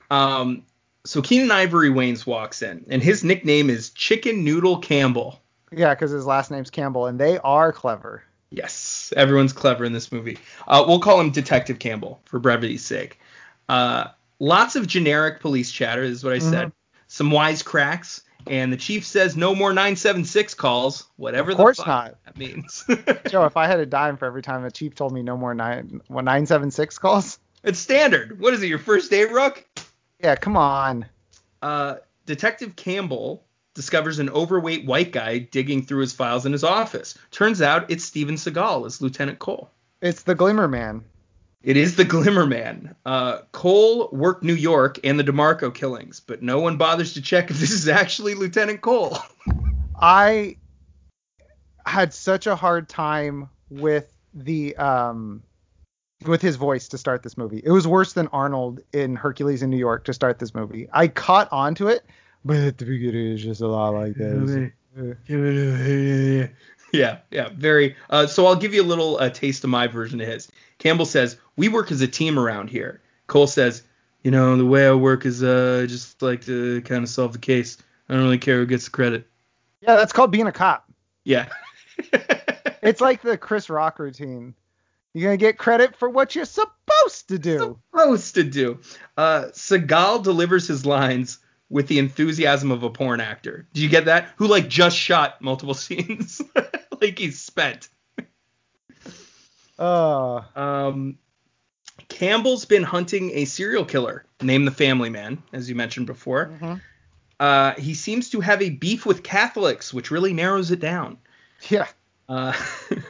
Um, 0.09 0.63
so 1.05 1.21
Keenan 1.21 1.51
Ivory 1.51 1.89
Wayans 1.89 2.25
walks 2.25 2.61
in, 2.61 2.85
and 2.89 3.01
his 3.03 3.23
nickname 3.23 3.69
is 3.69 3.89
Chicken 3.91 4.43
Noodle 4.43 4.77
Campbell. 4.79 5.41
Yeah, 5.71 5.93
because 5.93 6.11
his 6.11 6.25
last 6.25 6.49
name's 6.51 6.69
Campbell, 6.69 7.07
and 7.07 7.19
they 7.19 7.39
are 7.39 7.73
clever. 7.73 8.23
Yes, 8.55 9.11
everyone's 9.17 9.51
clever 9.51 9.83
in 9.83 9.93
this 9.93 10.11
movie. 10.11 10.37
Uh, 10.67 10.85
we'll 10.87 10.99
call 10.99 11.19
him 11.19 11.31
Detective 11.31 11.79
Campbell 11.79 12.21
for 12.25 12.37
brevity's 12.39 12.85
sake. 12.85 13.19
Uh, 13.67 14.09
lots 14.39 14.75
of 14.75 14.85
generic 14.85 15.39
police 15.39 15.71
chatter, 15.71 16.03
is 16.03 16.23
what 16.23 16.33
I 16.33 16.37
said. 16.39 16.71
Some 17.07 17.31
wise 17.31 17.63
cracks, 17.63 18.21
and 18.45 18.71
the 18.71 18.77
chief 18.77 19.05
says 19.07 19.35
no 19.35 19.55
more 19.55 19.71
976 19.73 20.53
calls, 20.53 21.07
whatever 21.15 21.51
Of 21.51 21.57
course 21.57 21.77
the 21.77 21.83
fuck 21.83 21.87
not. 21.87 22.23
that 22.25 22.37
means. 22.37 22.83
Joe, 23.29 23.45
if 23.45 23.57
I 23.57 23.65
had 23.65 23.79
a 23.79 23.87
dime 23.87 24.17
for 24.17 24.25
every 24.25 24.43
time 24.43 24.63
a 24.65 24.71
chief 24.71 24.93
told 24.93 25.13
me 25.13 25.23
no 25.23 25.35
more 25.35 25.55
nine 25.55 26.01
what 26.07 26.25
seven 26.47 26.69
six 26.69 26.99
calls, 26.99 27.39
it's 27.63 27.79
standard. 27.79 28.39
What 28.39 28.53
is 28.53 28.61
it, 28.61 28.67
your 28.67 28.79
first 28.79 29.09
day, 29.09 29.25
Rook? 29.25 29.65
yeah, 30.19 30.35
come 30.35 30.57
on. 30.57 31.05
uh, 31.63 31.95
Detective 32.27 32.75
Campbell 32.75 33.45
discovers 33.73 34.19
an 34.19 34.29
overweight 34.29 34.85
white 34.85 35.11
guy 35.11 35.39
digging 35.39 35.83
through 35.83 36.01
his 36.01 36.13
files 36.13 36.45
in 36.45 36.51
his 36.51 36.63
office. 36.63 37.17
Turns 37.31 37.61
out 37.61 37.89
it's 37.89 38.03
Steven 38.03 38.35
Seagal 38.35 38.85
as 38.85 39.01
Lieutenant 39.01 39.39
Cole. 39.39 39.69
It's 40.01 40.23
the 40.23 40.35
Glimmer 40.35 40.67
Man. 40.67 41.03
It 41.63 41.77
is 41.77 41.95
the 41.95 42.03
Glimmer 42.03 42.45
Man. 42.45 42.93
Uh, 43.05 43.39
Cole 43.53 44.09
worked 44.11 44.43
New 44.43 44.53
York 44.53 44.99
and 45.03 45.17
the 45.17 45.23
DeMarco 45.23 45.73
killings, 45.73 46.19
but 46.19 46.43
no 46.43 46.59
one 46.59 46.77
bothers 46.77 47.13
to 47.13 47.21
check 47.21 47.49
if 47.49 47.57
this 47.57 47.71
is 47.71 47.87
actually 47.87 48.35
Lieutenant 48.35 48.81
Cole. 48.81 49.17
I 49.99 50.57
had 51.85 52.13
such 52.13 52.47
a 52.47 52.55
hard 52.55 52.89
time 52.89 53.49
with 53.69 54.13
the 54.33 54.75
um 54.77 55.43
with 56.25 56.41
his 56.41 56.55
voice 56.55 56.87
to 56.89 56.97
start 56.97 57.23
this 57.23 57.37
movie. 57.37 57.61
It 57.63 57.71
was 57.71 57.87
worse 57.87 58.13
than 58.13 58.27
Arnold 58.27 58.81
in 58.93 59.15
Hercules 59.15 59.61
in 59.61 59.69
New 59.69 59.77
York 59.77 60.05
to 60.05 60.13
start 60.13 60.39
this 60.39 60.53
movie. 60.53 60.87
I 60.93 61.07
caught 61.07 61.51
on 61.51 61.75
to 61.75 61.87
it, 61.87 62.05
but 62.45 62.57
at 62.57 62.77
the 62.77 62.85
beginning 62.85 63.33
it's 63.33 63.43
just 63.43 63.61
a 63.61 63.67
lot 63.67 63.93
like 63.93 64.15
this. 64.15 64.71
yeah, 66.93 67.17
yeah, 67.31 67.49
very. 67.55 67.95
Uh, 68.09 68.27
so 68.27 68.45
I'll 68.45 68.55
give 68.55 68.73
you 68.73 68.81
a 68.81 68.85
little 68.85 69.17
uh, 69.19 69.29
taste 69.29 69.63
of 69.63 69.69
my 69.69 69.87
version 69.87 70.21
of 70.21 70.27
his. 70.27 70.51
Campbell 70.77 71.05
says, 71.05 71.37
"We 71.55 71.67
work 71.67 71.91
as 71.91 72.01
a 72.01 72.07
team 72.07 72.37
around 72.37 72.69
here." 72.69 73.01
Cole 73.27 73.47
says, 73.47 73.83
"You 74.23 74.31
know, 74.31 74.55
the 74.55 74.65
way 74.65 74.87
I 74.87 74.93
work 74.93 75.25
is 75.25 75.43
uh, 75.43 75.85
just 75.87 76.21
like 76.21 76.45
to 76.45 76.81
kind 76.81 77.03
of 77.03 77.09
solve 77.09 77.33
the 77.33 77.39
case. 77.39 77.77
I 78.07 78.13
don't 78.13 78.23
really 78.23 78.37
care 78.37 78.57
who 78.57 78.65
gets 78.65 78.85
the 78.85 78.91
credit." 78.91 79.27
Yeah, 79.81 79.95
that's 79.95 80.13
called 80.13 80.31
being 80.31 80.47
a 80.47 80.51
cop. 80.51 80.89
Yeah. 81.23 81.49
it's 82.81 83.01
like 83.01 83.21
the 83.21 83.37
Chris 83.37 83.69
Rock 83.69 83.99
routine. 83.99 84.53
You're 85.13 85.29
gonna 85.29 85.37
get 85.37 85.57
credit 85.57 85.95
for 85.95 86.09
what 86.09 86.35
you're 86.35 86.45
supposed 86.45 87.27
to 87.27 87.37
do. 87.37 87.79
Supposed 87.91 88.35
to 88.35 88.43
do. 88.43 88.79
Uh, 89.17 89.45
Seagal 89.51 90.23
delivers 90.23 90.67
his 90.67 90.85
lines 90.85 91.39
with 91.73 91.87
the 91.87 91.97
enthusiasm 91.97 92.69
of 92.69 92.83
a 92.83 92.89
porn 92.89 93.19
actor. 93.19 93.65
Do 93.73 93.81
you 93.81 93.89
get 93.89 94.05
that? 94.05 94.29
Who 94.35 94.47
like 94.47 94.69
just 94.69 94.95
shot 94.95 95.41
multiple 95.41 95.73
scenes, 95.73 96.39
like 97.01 97.17
he's 97.17 97.41
spent. 97.41 97.89
Uh. 99.77 100.41
Um, 100.55 101.17
Campbell's 102.09 102.65
been 102.65 102.83
hunting 102.83 103.31
a 103.33 103.45
serial 103.45 103.85
killer 103.85 104.23
named 104.39 104.67
the 104.67 104.71
Family 104.71 105.09
Man, 105.09 105.41
as 105.51 105.67
you 105.67 105.73
mentioned 105.73 106.05
before. 106.05 106.51
Mm-hmm. 106.53 106.73
Uh, 107.39 107.73
he 107.73 107.95
seems 107.95 108.29
to 108.29 108.39
have 108.39 108.61
a 108.61 108.69
beef 108.69 109.03
with 109.05 109.23
Catholics, 109.23 109.91
which 109.91 110.11
really 110.11 110.31
narrows 110.31 110.69
it 110.69 110.79
down. 110.79 111.17
Yeah. 111.69 111.87
Uh, 112.29 112.53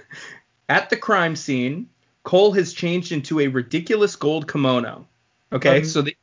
at 0.70 0.90
the 0.90 0.96
crime 0.96 1.36
scene, 1.36 1.90
Cole 2.24 2.54
has 2.54 2.72
changed 2.72 3.12
into 3.12 3.42
a 3.42 3.48
ridiculous 3.48 4.16
gold 4.16 4.50
kimono. 4.50 5.06
Okay, 5.52 5.80
Um, 5.80 5.86
so 5.86 6.02
they, 6.02 6.16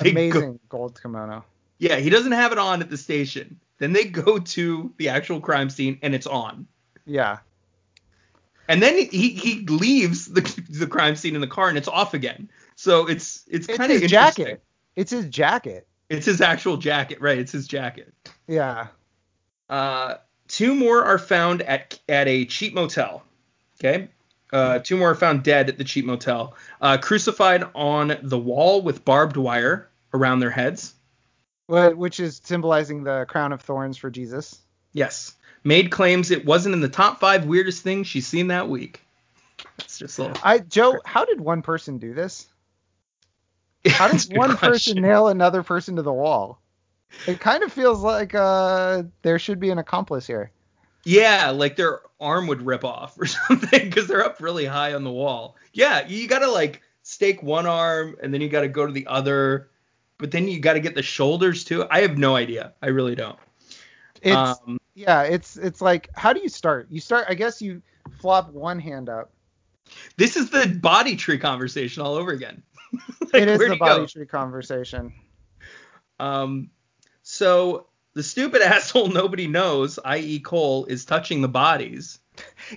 they 0.00 0.10
Amazing 0.10 0.52
Go, 0.52 0.60
gold 0.68 1.00
kimono. 1.00 1.44
Yeah, 1.78 1.96
he 1.96 2.10
doesn't 2.10 2.32
have 2.32 2.52
it 2.52 2.58
on 2.58 2.80
at 2.82 2.90
the 2.90 2.96
station. 2.96 3.58
Then 3.78 3.92
they 3.92 4.04
go 4.04 4.38
to 4.38 4.92
the 4.96 5.08
actual 5.08 5.40
crime 5.40 5.70
scene 5.70 5.98
and 6.02 6.14
it's 6.14 6.26
on. 6.26 6.66
Yeah. 7.06 7.38
And 8.68 8.82
then 8.82 8.96
he 8.96 9.30
he 9.30 9.64
leaves 9.66 10.26
the 10.26 10.42
the 10.68 10.86
crime 10.86 11.16
scene 11.16 11.34
in 11.34 11.40
the 11.40 11.46
car 11.46 11.68
and 11.68 11.78
it's 11.78 11.88
off 11.88 12.12
again. 12.12 12.50
So 12.74 13.08
it's 13.08 13.44
it's 13.48 13.66
kind 13.66 13.90
of 13.90 14.00
his 14.00 14.10
jacket. 14.10 14.62
It's 14.96 15.10
his 15.10 15.26
jacket. 15.26 15.86
It's 16.08 16.26
his 16.26 16.40
actual 16.40 16.76
jacket, 16.76 17.20
right? 17.20 17.38
It's 17.38 17.52
his 17.52 17.66
jacket. 17.66 18.12
Yeah. 18.46 18.88
Uh, 19.70 20.16
two 20.48 20.74
more 20.74 21.04
are 21.04 21.18
found 21.18 21.62
at 21.62 21.98
at 22.08 22.28
a 22.28 22.44
cheap 22.44 22.74
motel. 22.74 23.22
Okay. 23.80 24.08
Uh, 24.52 24.78
two 24.78 24.96
more 24.96 25.10
are 25.10 25.14
found 25.14 25.44
dead 25.44 25.68
at 25.68 25.76
the 25.76 25.84
cheap 25.84 26.06
motel, 26.06 26.54
uh, 26.80 26.96
crucified 26.96 27.64
on 27.74 28.16
the 28.22 28.38
wall 28.38 28.80
with 28.80 29.04
barbed 29.04 29.36
wire 29.36 29.88
around 30.14 30.40
their 30.40 30.50
heads. 30.50 30.94
Wh- 31.68 31.96
Which 31.96 32.18
is 32.18 32.40
symbolizing 32.42 33.04
the 33.04 33.24
crown 33.28 33.52
of 33.52 33.60
thorns 33.60 33.96
for 33.96 34.10
Jesus. 34.10 34.58
Yes. 34.92 35.34
Made 35.64 35.90
claims 35.90 36.30
it 36.30 36.44
wasn't 36.44 36.74
in 36.74 36.80
the 36.80 36.88
top 36.88 37.20
five 37.20 37.46
weirdest 37.46 37.82
things 37.82 38.06
she's 38.06 38.26
seen 38.26 38.48
that 38.48 38.68
week. 38.68 39.02
It's 39.78 39.98
just 39.98 40.18
a 40.18 40.22
little. 40.22 40.36
I 40.42 40.58
Joe, 40.58 41.00
how 41.04 41.24
did 41.24 41.40
one 41.40 41.62
person 41.62 41.98
do 41.98 42.14
this? 42.14 42.46
How 43.86 44.08
does 44.08 44.28
one 44.28 44.56
question. 44.56 44.96
person 44.96 45.02
nail 45.02 45.28
another 45.28 45.62
person 45.62 45.96
to 45.96 46.02
the 46.02 46.12
wall? 46.12 46.60
It 47.26 47.40
kind 47.40 47.62
of 47.62 47.72
feels 47.72 48.02
like 48.02 48.34
uh 48.34 49.04
there 49.22 49.38
should 49.38 49.60
be 49.60 49.70
an 49.70 49.78
accomplice 49.78 50.26
here. 50.26 50.50
Yeah, 51.04 51.50
like 51.50 51.76
their 51.76 52.00
arm 52.20 52.48
would 52.48 52.62
rip 52.62 52.84
off 52.84 53.18
or 53.18 53.26
something 53.48 53.88
because 53.88 54.06
they're 54.06 54.24
up 54.24 54.40
really 54.40 54.66
high 54.66 54.94
on 54.94 55.04
the 55.04 55.12
wall. 55.12 55.56
Yeah, 55.72 56.06
you 56.06 56.28
gotta 56.28 56.50
like 56.50 56.82
stake 57.02 57.42
one 57.42 57.66
arm 57.66 58.16
and 58.22 58.34
then 58.34 58.40
you 58.40 58.48
gotta 58.48 58.68
go 58.68 58.84
to 58.84 58.92
the 58.92 59.06
other, 59.06 59.70
but 60.18 60.30
then 60.30 60.48
you 60.48 60.60
gotta 60.60 60.80
get 60.80 60.94
the 60.94 61.02
shoulders 61.02 61.64
too. 61.64 61.86
I 61.90 62.00
have 62.00 62.18
no 62.18 62.36
idea. 62.36 62.74
I 62.82 62.88
really 62.88 63.14
don't. 63.14 63.38
It's 64.22 64.60
um, 64.66 64.78
yeah, 64.94 65.22
it's 65.22 65.56
it's 65.56 65.80
like 65.80 66.10
how 66.14 66.32
do 66.32 66.40
you 66.40 66.48
start? 66.48 66.88
You 66.90 67.00
start 67.00 67.26
I 67.28 67.34
guess 67.34 67.62
you 67.62 67.82
flop 68.20 68.52
one 68.52 68.78
hand 68.80 69.08
up. 69.08 69.30
this 70.16 70.36
is 70.36 70.50
the 70.50 70.66
body 70.82 71.16
tree 71.16 71.38
conversation 71.38 72.02
all 72.02 72.14
over 72.14 72.32
again. 72.32 72.62
Like, 73.30 73.42
it 73.42 73.48
is 73.48 73.58
the 73.58 73.72
he 73.72 73.78
body 73.78 74.00
go? 74.00 74.06
tree 74.06 74.24
conversation. 74.24 75.12
Um, 76.18 76.70
so 77.22 77.88
the 78.14 78.22
stupid 78.22 78.62
asshole 78.62 79.08
nobody 79.08 79.46
knows, 79.46 79.98
i.e. 80.02 80.40
Cole, 80.40 80.86
is 80.86 81.04
touching 81.04 81.42
the 81.42 81.48
bodies. 81.48 82.18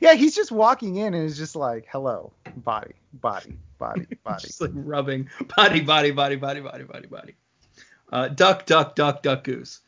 Yeah, 0.01 0.15
he's 0.15 0.35
just 0.35 0.51
walking 0.51 0.95
in 0.95 1.13
and 1.13 1.23
is 1.23 1.37
just 1.37 1.55
like, 1.55 1.85
"Hello, 1.91 2.33
body, 2.57 2.93
body, 3.13 3.57
body, 3.81 4.07
body." 4.23 4.47
Just 4.47 4.61
like 4.61 4.71
rubbing 4.73 5.29
body, 5.57 5.81
body, 5.81 6.11
body, 6.11 6.37
body, 6.37 6.61
body, 6.61 6.83
body, 6.85 7.07
body. 7.07 7.35
Uh, 8.11 8.27
duck, 8.29 8.65
duck, 8.65 8.95
duck, 8.95 9.21
duck, 9.23 9.43
goose. 9.43 9.81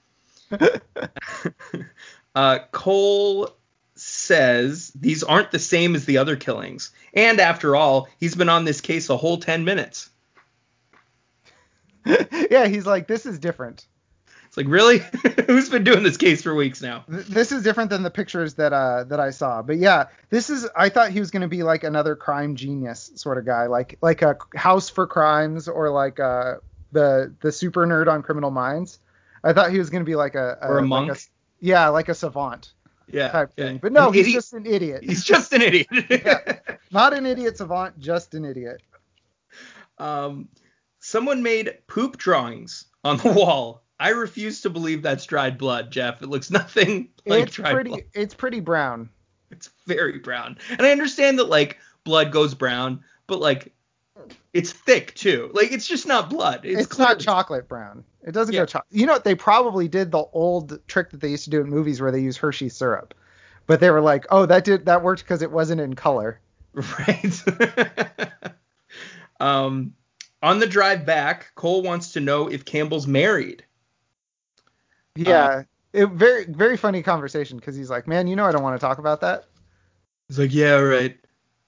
uh, 2.35 2.59
Cole 2.71 3.49
says 3.95 4.91
these 4.95 5.23
aren't 5.23 5.51
the 5.51 5.59
same 5.59 5.95
as 5.95 6.05
the 6.05 6.17
other 6.17 6.35
killings. 6.35 6.91
And 7.13 7.39
after 7.39 7.75
all, 7.75 8.07
he's 8.19 8.35
been 8.35 8.49
on 8.49 8.65
this 8.65 8.81
case 8.81 9.09
a 9.09 9.17
whole 9.17 9.37
10 9.37 9.65
minutes. 9.65 10.09
yeah, 12.51 12.67
he's 12.67 12.85
like, 12.85 13.07
"This 13.07 13.25
is 13.25 13.39
different. 13.39 13.85
It's 14.53 14.57
like, 14.57 14.67
really? 14.67 14.99
Who's 15.47 15.67
been 15.69 15.83
doing 15.83 16.03
this 16.03 16.15
case 16.15 16.43
for 16.43 16.53
weeks 16.53 16.79
now? 16.79 17.05
This 17.07 17.51
is 17.51 17.63
different 17.63 17.89
than 17.89 18.03
the 18.03 18.11
pictures 18.11 18.53
that 18.53 18.71
uh 18.71 19.03
that 19.05 19.19
I 19.19 19.31
saw." 19.31 19.63
But 19.63 19.77
yeah, 19.77 20.09
this 20.29 20.51
is. 20.51 20.67
I 20.75 20.89
thought 20.89 21.09
he 21.09 21.19
was 21.19 21.31
gonna 21.31 21.47
be 21.47 21.63
like 21.63 21.83
another 21.83 22.15
crime 22.15 22.55
genius 22.55 23.09
sort 23.15 23.39
of 23.39 23.45
guy, 23.47 23.65
like 23.65 23.97
like 24.03 24.21
a 24.21 24.37
House 24.55 24.89
for 24.91 25.07
Crimes 25.07 25.67
or 25.67 25.89
like 25.89 26.19
uh 26.19 26.57
the 26.91 27.33
the 27.41 27.51
super 27.51 27.87
nerd 27.87 28.07
on 28.07 28.21
Criminal 28.21 28.51
Minds. 28.51 28.99
I 29.43 29.53
thought 29.53 29.71
he 29.71 29.79
was 29.79 29.89
gonna 29.89 30.03
be 30.05 30.15
like 30.15 30.35
a, 30.35 30.59
Or 30.61 30.77
a 30.77 30.81
like 30.81 30.87
monk? 30.87 31.19
yeah, 31.59 31.87
like 31.87 32.09
a 32.09 32.13
savant 32.13 32.73
Yeah. 33.07 33.29
type 33.29 33.53
yeah. 33.57 33.65
thing. 33.65 33.77
But 33.79 33.91
no, 33.91 34.09
An 34.09 34.13
he's 34.13 34.27
idiot- 34.27 34.35
just 34.35 34.53
an 34.53 34.65
idiot. 34.67 35.03
he's 35.03 35.23
just 35.23 35.51
an 35.53 35.63
idiot. 35.63 35.87
Yeah. 36.09 36.59
Not 36.91 37.13
an 37.15 37.25
idiot 37.25 37.57
savant, 37.57 37.97
just 37.99 38.35
an 38.35 38.45
idiot. 38.45 38.83
Um, 39.97 40.47
someone 40.99 41.41
made 41.43 41.79
poop 41.87 42.17
drawings 42.17 42.85
on 43.03 43.17
the 43.17 43.31
wall. 43.31 43.82
I 44.03 44.09
refuse 44.09 44.59
to 44.61 44.69
believe 44.69 45.01
that's 45.01 45.25
dried 45.25 45.57
blood, 45.57 45.89
Jeff. 45.89 46.21
It 46.21 46.27
looks 46.27 46.51
nothing 46.51 47.07
like 47.25 47.43
it's 47.43 47.55
dried 47.55 47.71
pretty. 47.71 47.89
blood. 47.91 48.03
It's 48.13 48.33
pretty 48.33 48.59
brown. 48.59 49.09
It's 49.49 49.69
very 49.87 50.19
brown. 50.19 50.57
And 50.69 50.81
I 50.81 50.91
understand 50.91 51.39
that 51.39 51.45
like 51.45 51.77
blood 52.03 52.33
goes 52.33 52.53
brown, 52.53 53.01
but 53.27 53.39
like 53.39 53.71
it's 54.51 54.73
thick 54.73 55.15
too. 55.15 55.51
Like 55.53 55.71
it's 55.71 55.87
just 55.87 56.05
not 56.05 56.29
blood. 56.29 56.65
It's, 56.65 56.81
It's, 56.81 56.97
not 56.99 57.19
chocolate 57.19 57.69
brown. 57.69 58.03
It 58.23 58.33
doesn't 58.33 58.53
Yeah. 58.53 58.61
go 58.61 58.65
chocolate. 58.65 58.91
You 58.91 59.05
know 59.05 59.13
what? 59.13 59.23
They 59.23 59.35
probably 59.35 59.87
did 59.87 60.11
the 60.11 60.25
old 60.33 60.85
trick 60.89 61.11
that 61.11 61.21
they 61.21 61.29
used 61.29 61.45
to 61.45 61.49
do 61.49 61.61
in 61.61 61.69
movies 61.69 62.01
where 62.01 62.11
they 62.11 62.19
use 62.19 62.35
Hershey 62.35 62.67
syrup, 62.67 63.13
but 63.67 63.79
they 63.79 63.89
were 63.89 64.01
like, 64.01 64.25
oh, 64.31 64.45
that 64.45 64.65
did 64.65 64.85
that 64.85 65.01
worked 65.01 65.23
because 65.23 65.41
it 65.41 65.51
wasn't 65.51 65.79
in 65.79 65.95
color. 65.95 66.41
Right. 66.73 67.43
um, 69.39 69.93
on 70.41 70.59
the 70.59 70.67
drive 70.67 71.05
back, 71.05 71.51
Cole 71.55 71.83
wants 71.83 72.11
to 72.13 72.19
know 72.19 72.49
if 72.49 72.65
Campbell's 72.65 73.07
married. 73.07 73.63
Uh, 75.17 75.21
yeah. 75.21 75.63
it, 75.93 76.09
very 76.09 76.45
very 76.45 76.77
funny 76.77 77.03
conversation 77.03 77.57
because 77.57 77.75
he's 77.75 77.89
like, 77.89 78.07
man, 78.07 78.27
you 78.27 78.35
know 78.35 78.45
I 78.45 78.51
don't 78.51 78.63
want 78.63 78.79
to 78.79 78.85
talk 78.85 78.97
about 78.97 79.21
that. 79.21 79.45
He's 80.27 80.39
like, 80.39 80.53
yeah, 80.53 80.75
right. 80.75 81.17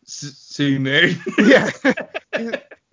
S- 0.08 0.36
so 0.38 0.64
you 0.64 0.80
married? 0.80 1.20
yeah. 1.38 1.70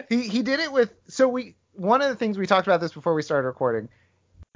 he 0.09 0.28
he 0.28 0.42
did 0.42 0.61
it 0.61 0.73
with 0.73 0.92
so 1.09 1.28
we 1.28 1.54
one 1.75 2.02
of 2.02 2.09
the 2.09 2.16
things 2.16 2.37
we 2.37 2.47
talked 2.47 2.66
about 2.66 2.80
this 2.80 2.92
before 2.92 3.14
we 3.14 3.23
started 3.23 3.47
recording. 3.47 3.88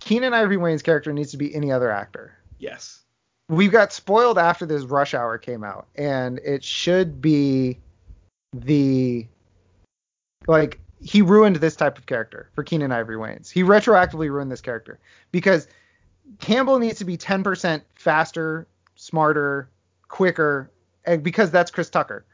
Keenan 0.02 0.34
Ivory 0.34 0.58
Wayans' 0.58 0.82
character 0.84 1.12
needs 1.12 1.30
to 1.30 1.38
be 1.38 1.54
any 1.54 1.72
other 1.72 1.90
actor. 1.90 2.36
yes. 2.58 3.00
we 3.48 3.68
got 3.68 3.92
spoiled 3.94 4.36
after 4.36 4.66
this 4.66 4.82
Rush 4.84 5.14
Hour 5.14 5.38
came 5.38 5.64
out, 5.64 5.86
and 5.94 6.38
it 6.40 6.62
should 6.62 7.22
be 7.22 7.78
the 8.52 9.26
like 10.46 10.78
he 11.00 11.22
ruined 11.22 11.56
this 11.56 11.76
type 11.76 11.96
of 11.96 12.04
character 12.06 12.50
for 12.54 12.62
Keenan 12.64 12.92
Ivory 12.92 13.16
Wayans. 13.16 13.50
He 13.50 13.62
retroactively 13.62 14.30
ruined 14.30 14.52
this 14.52 14.60
character 14.60 14.98
because 15.32 15.68
Campbell 16.40 16.78
needs 16.78 16.98
to 16.98 17.04
be 17.04 17.16
10% 17.16 17.82
faster, 17.94 18.66
smarter, 18.94 19.70
quicker, 20.08 20.70
because 21.22 21.50
that's 21.50 21.70
Chris 21.70 21.90
Tucker. 21.90 22.24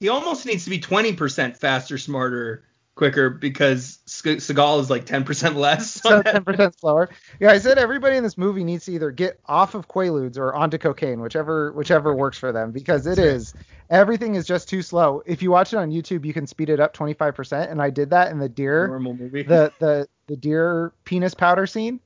He 0.00 0.08
almost 0.08 0.44
needs 0.46 0.64
to 0.64 0.70
be 0.70 0.78
20% 0.78 1.56
faster, 1.56 1.98
smarter, 1.98 2.64
quicker 2.94 3.28
because 3.28 3.98
Seagal 4.06 4.80
is 4.80 4.90
like 4.90 5.04
10% 5.04 5.54
less. 5.56 5.92
So 5.92 6.22
10% 6.22 6.78
slower. 6.78 7.10
Yeah, 7.40 7.50
I 7.50 7.58
said 7.58 7.78
everybody 7.78 8.16
in 8.16 8.22
this 8.22 8.38
movie 8.38 8.64
needs 8.64 8.84
to 8.86 8.92
either 8.92 9.10
get 9.10 9.40
off 9.46 9.74
of 9.74 9.88
Quaaludes 9.88 10.38
or 10.38 10.54
onto 10.54 10.78
cocaine, 10.78 11.20
whichever 11.20 11.72
whichever 11.72 12.14
works 12.14 12.38
for 12.38 12.52
them, 12.52 12.70
because 12.70 13.06
it 13.06 13.18
is 13.18 13.54
everything 13.90 14.34
is 14.34 14.46
just 14.46 14.68
too 14.68 14.82
slow. 14.82 15.22
If 15.26 15.42
you 15.42 15.50
watch 15.50 15.72
it 15.72 15.76
on 15.76 15.90
YouTube, 15.90 16.24
you 16.24 16.32
can 16.32 16.46
speed 16.46 16.68
it 16.68 16.80
up 16.80 16.94
25%, 16.94 17.70
and 17.70 17.82
I 17.82 17.90
did 17.90 18.10
that 18.10 18.30
in 18.30 18.38
the 18.38 18.48
deer 18.48 18.88
Normal 18.88 19.14
movie. 19.14 19.42
the 19.42 19.72
the 19.78 20.08
the 20.26 20.36
deer 20.36 20.92
penis 21.04 21.34
powder 21.34 21.66
scene, 21.66 22.00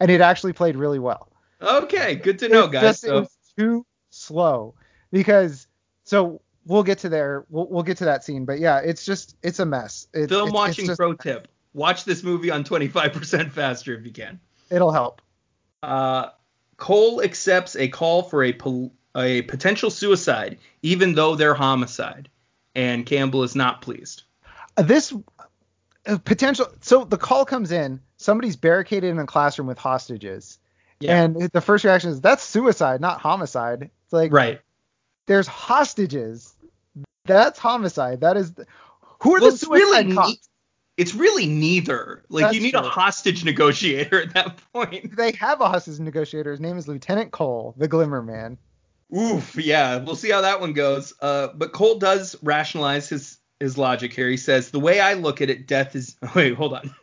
and 0.00 0.10
it 0.10 0.20
actually 0.20 0.52
played 0.52 0.76
really 0.76 0.98
well. 0.98 1.32
okay, 1.60 2.14
good 2.14 2.38
to 2.40 2.48
know, 2.48 2.64
It 2.64 2.72
guys. 2.72 2.82
Just, 2.82 3.04
it 3.04 3.12
was 3.12 3.36
too 3.56 3.84
slow 4.10 4.74
because 5.10 5.66
so 6.04 6.40
we'll 6.66 6.82
get 6.82 6.98
to 6.98 7.08
there. 7.08 7.44
We'll, 7.48 7.66
we'll 7.68 7.82
get 7.82 7.96
to 7.98 8.04
that 8.04 8.24
scene, 8.24 8.44
but 8.44 8.58
yeah, 8.60 8.78
it's 8.78 9.04
just 9.04 9.36
it's 9.42 9.58
a 9.58 9.66
mess. 9.66 10.06
It, 10.12 10.28
film 10.28 10.48
it's- 10.48 10.54
watching 10.54 10.86
just, 10.86 10.98
pro 10.98 11.14
tip: 11.14 11.48
watch 11.74 12.04
this 12.04 12.22
movie 12.22 12.50
on 12.50 12.64
25% 12.64 13.52
faster 13.52 13.94
if 13.94 14.04
you 14.04 14.12
can. 14.12 14.40
It'll 14.70 14.92
help. 14.92 15.22
Uh, 15.82 16.28
Cole 16.76 17.22
accepts 17.22 17.76
a 17.76 17.88
call 17.88 18.22
for 18.22 18.44
a 18.44 18.52
pol- 18.52 18.92
a 19.16 19.42
potential 19.42 19.90
suicide, 19.90 20.58
even 20.82 21.14
though 21.14 21.34
they're 21.34 21.54
homicide, 21.54 22.28
and 22.74 23.04
Campbell 23.04 23.42
is 23.42 23.56
not 23.56 23.82
pleased. 23.82 24.22
This 24.76 25.12
uh, 26.06 26.18
potential. 26.18 26.66
So 26.80 27.04
the 27.04 27.16
call 27.16 27.44
comes 27.44 27.72
in. 27.72 28.00
Somebody's 28.18 28.56
barricaded 28.56 29.10
in 29.10 29.18
a 29.18 29.26
classroom 29.26 29.66
with 29.68 29.78
hostages, 29.78 30.58
Yeah. 31.00 31.22
and 31.22 31.50
the 31.52 31.60
first 31.60 31.84
reaction 31.84 32.10
is 32.10 32.20
that's 32.20 32.42
suicide, 32.42 33.00
not 33.00 33.20
homicide. 33.20 33.82
It's 34.04 34.12
like 34.12 34.32
Right. 34.32 34.60
there's 35.26 35.46
hostages. 35.46 36.54
That's 37.24 37.58
homicide. 37.58 38.20
That 38.22 38.36
is. 38.36 38.52
Who 39.20 39.34
are 39.36 39.40
Well, 39.40 39.50
the 39.50 39.54
it's 39.54 39.60
suicide 39.60 39.78
really 40.06 40.14
cops? 40.14 40.28
ne- 40.30 40.40
it's 40.96 41.14
really 41.14 41.46
neither. 41.46 42.24
Like 42.28 42.44
That's 42.46 42.54
you 42.56 42.60
need 42.60 42.74
a 42.74 42.82
hostage 42.82 43.44
negotiator 43.44 44.22
at 44.22 44.34
that 44.34 44.60
point. 44.72 45.16
They 45.16 45.32
have 45.32 45.60
a 45.60 45.68
hostage 45.68 46.00
negotiator. 46.00 46.50
His 46.50 46.60
name 46.60 46.76
is 46.76 46.88
Lieutenant 46.88 47.30
Cole, 47.32 47.74
the 47.76 47.86
Glimmer 47.88 48.22
Man. 48.22 48.58
Oof, 49.16 49.56
yeah, 49.56 49.96
we'll 49.98 50.16
see 50.16 50.30
how 50.30 50.40
that 50.42 50.60
one 50.60 50.72
goes. 50.74 51.14
Uh, 51.22 51.48
but 51.54 51.72
Cole 51.72 51.98
does 51.98 52.36
rationalize 52.42 53.08
his 53.08 53.38
his 53.60 53.76
logic 53.78 54.12
here. 54.12 54.28
He 54.28 54.36
says, 54.36 54.70
"The 54.70 54.80
way 54.80 55.00
I 55.00 55.14
look 55.14 55.40
at 55.40 55.50
it, 55.50 55.66
death 55.66 55.94
is." 55.96 56.16
Wait, 56.34 56.54
hold 56.54 56.74
on. 56.74 56.94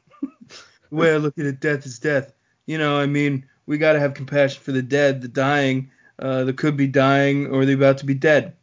The 0.89 0.95
way 0.95 1.13
I 1.13 1.17
look 1.17 1.37
at 1.37 1.45
it, 1.45 1.59
death 1.59 1.85
is 1.85 1.99
death. 1.99 2.33
You 2.65 2.77
know, 2.77 2.97
I 2.99 3.05
mean, 3.05 3.45
we 3.65 3.77
got 3.77 3.93
to 3.93 3.99
have 3.99 4.13
compassion 4.13 4.61
for 4.63 4.71
the 4.71 4.81
dead, 4.81 5.21
the 5.21 5.27
dying, 5.27 5.89
uh, 6.19 6.43
that 6.45 6.57
could 6.57 6.77
be 6.77 6.87
dying 6.87 7.47
or 7.47 7.65
they're 7.65 7.75
about 7.75 7.97
to 7.99 8.05
be 8.05 8.13
dead. 8.13 8.53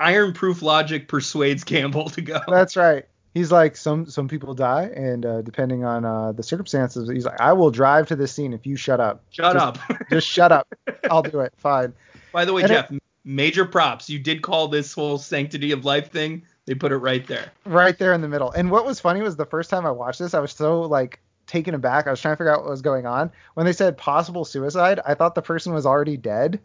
Iron-proof 0.00 0.62
logic 0.62 1.08
persuades 1.08 1.64
Campbell 1.64 2.08
to 2.10 2.20
go. 2.20 2.40
That's 2.48 2.76
right. 2.76 3.04
He's 3.32 3.50
like 3.50 3.76
some 3.76 4.06
some 4.06 4.28
people 4.28 4.54
die, 4.54 4.90
and 4.94 5.26
uh, 5.26 5.42
depending 5.42 5.84
on 5.84 6.04
uh, 6.04 6.30
the 6.32 6.42
circumstances, 6.44 7.08
he's 7.10 7.24
like, 7.24 7.40
I 7.40 7.52
will 7.52 7.70
drive 7.72 8.06
to 8.08 8.16
this 8.16 8.32
scene 8.32 8.52
if 8.52 8.64
you 8.64 8.76
shut 8.76 9.00
up. 9.00 9.24
Shut 9.30 9.54
Just- 9.54 9.66
up. 9.66 9.78
Just 10.10 10.28
shut 10.28 10.52
up. 10.52 10.72
I'll 11.10 11.22
do 11.22 11.40
it. 11.40 11.52
Fine. 11.56 11.94
By 12.32 12.44
the 12.44 12.52
way, 12.52 12.62
And 12.62 12.70
it- 12.70 12.74
Jeff, 12.74 12.92
major 13.24 13.64
props. 13.64 14.08
You 14.08 14.20
did 14.20 14.42
call 14.42 14.68
this 14.68 14.92
whole 14.92 15.18
sanctity 15.18 15.72
of 15.72 15.84
life 15.84 16.12
thing. 16.12 16.44
They 16.66 16.74
put 16.74 16.92
it 16.92 16.98
right 16.98 17.26
there. 17.26 17.50
right 17.66 17.98
there 17.98 18.12
in 18.12 18.20
the 18.20 18.28
middle. 18.28 18.50
And 18.52 18.70
what 18.70 18.86
was 18.86 19.00
funny 19.00 19.20
was 19.20 19.34
the 19.36 19.44
first 19.46 19.68
time 19.68 19.84
I 19.84 19.90
watched 19.90 20.20
this, 20.20 20.32
I 20.32 20.38
was 20.40 20.52
so 20.52 20.82
like 20.82 21.20
taken 21.46 21.74
aback. 21.74 22.06
I 22.06 22.10
was 22.10 22.20
trying 22.20 22.32
to 22.34 22.36
figure 22.36 22.52
out 22.54 22.62
what 22.62 22.70
was 22.70 22.82
going 22.82 23.06
on. 23.06 23.30
When 23.54 23.66
they 23.66 23.72
said 23.72 23.96
possible 23.96 24.44
suicide, 24.44 25.00
I 25.06 25.14
thought 25.14 25.34
the 25.34 25.42
person 25.42 25.72
was 25.72 25.86
already 25.86 26.16
dead. 26.16 26.60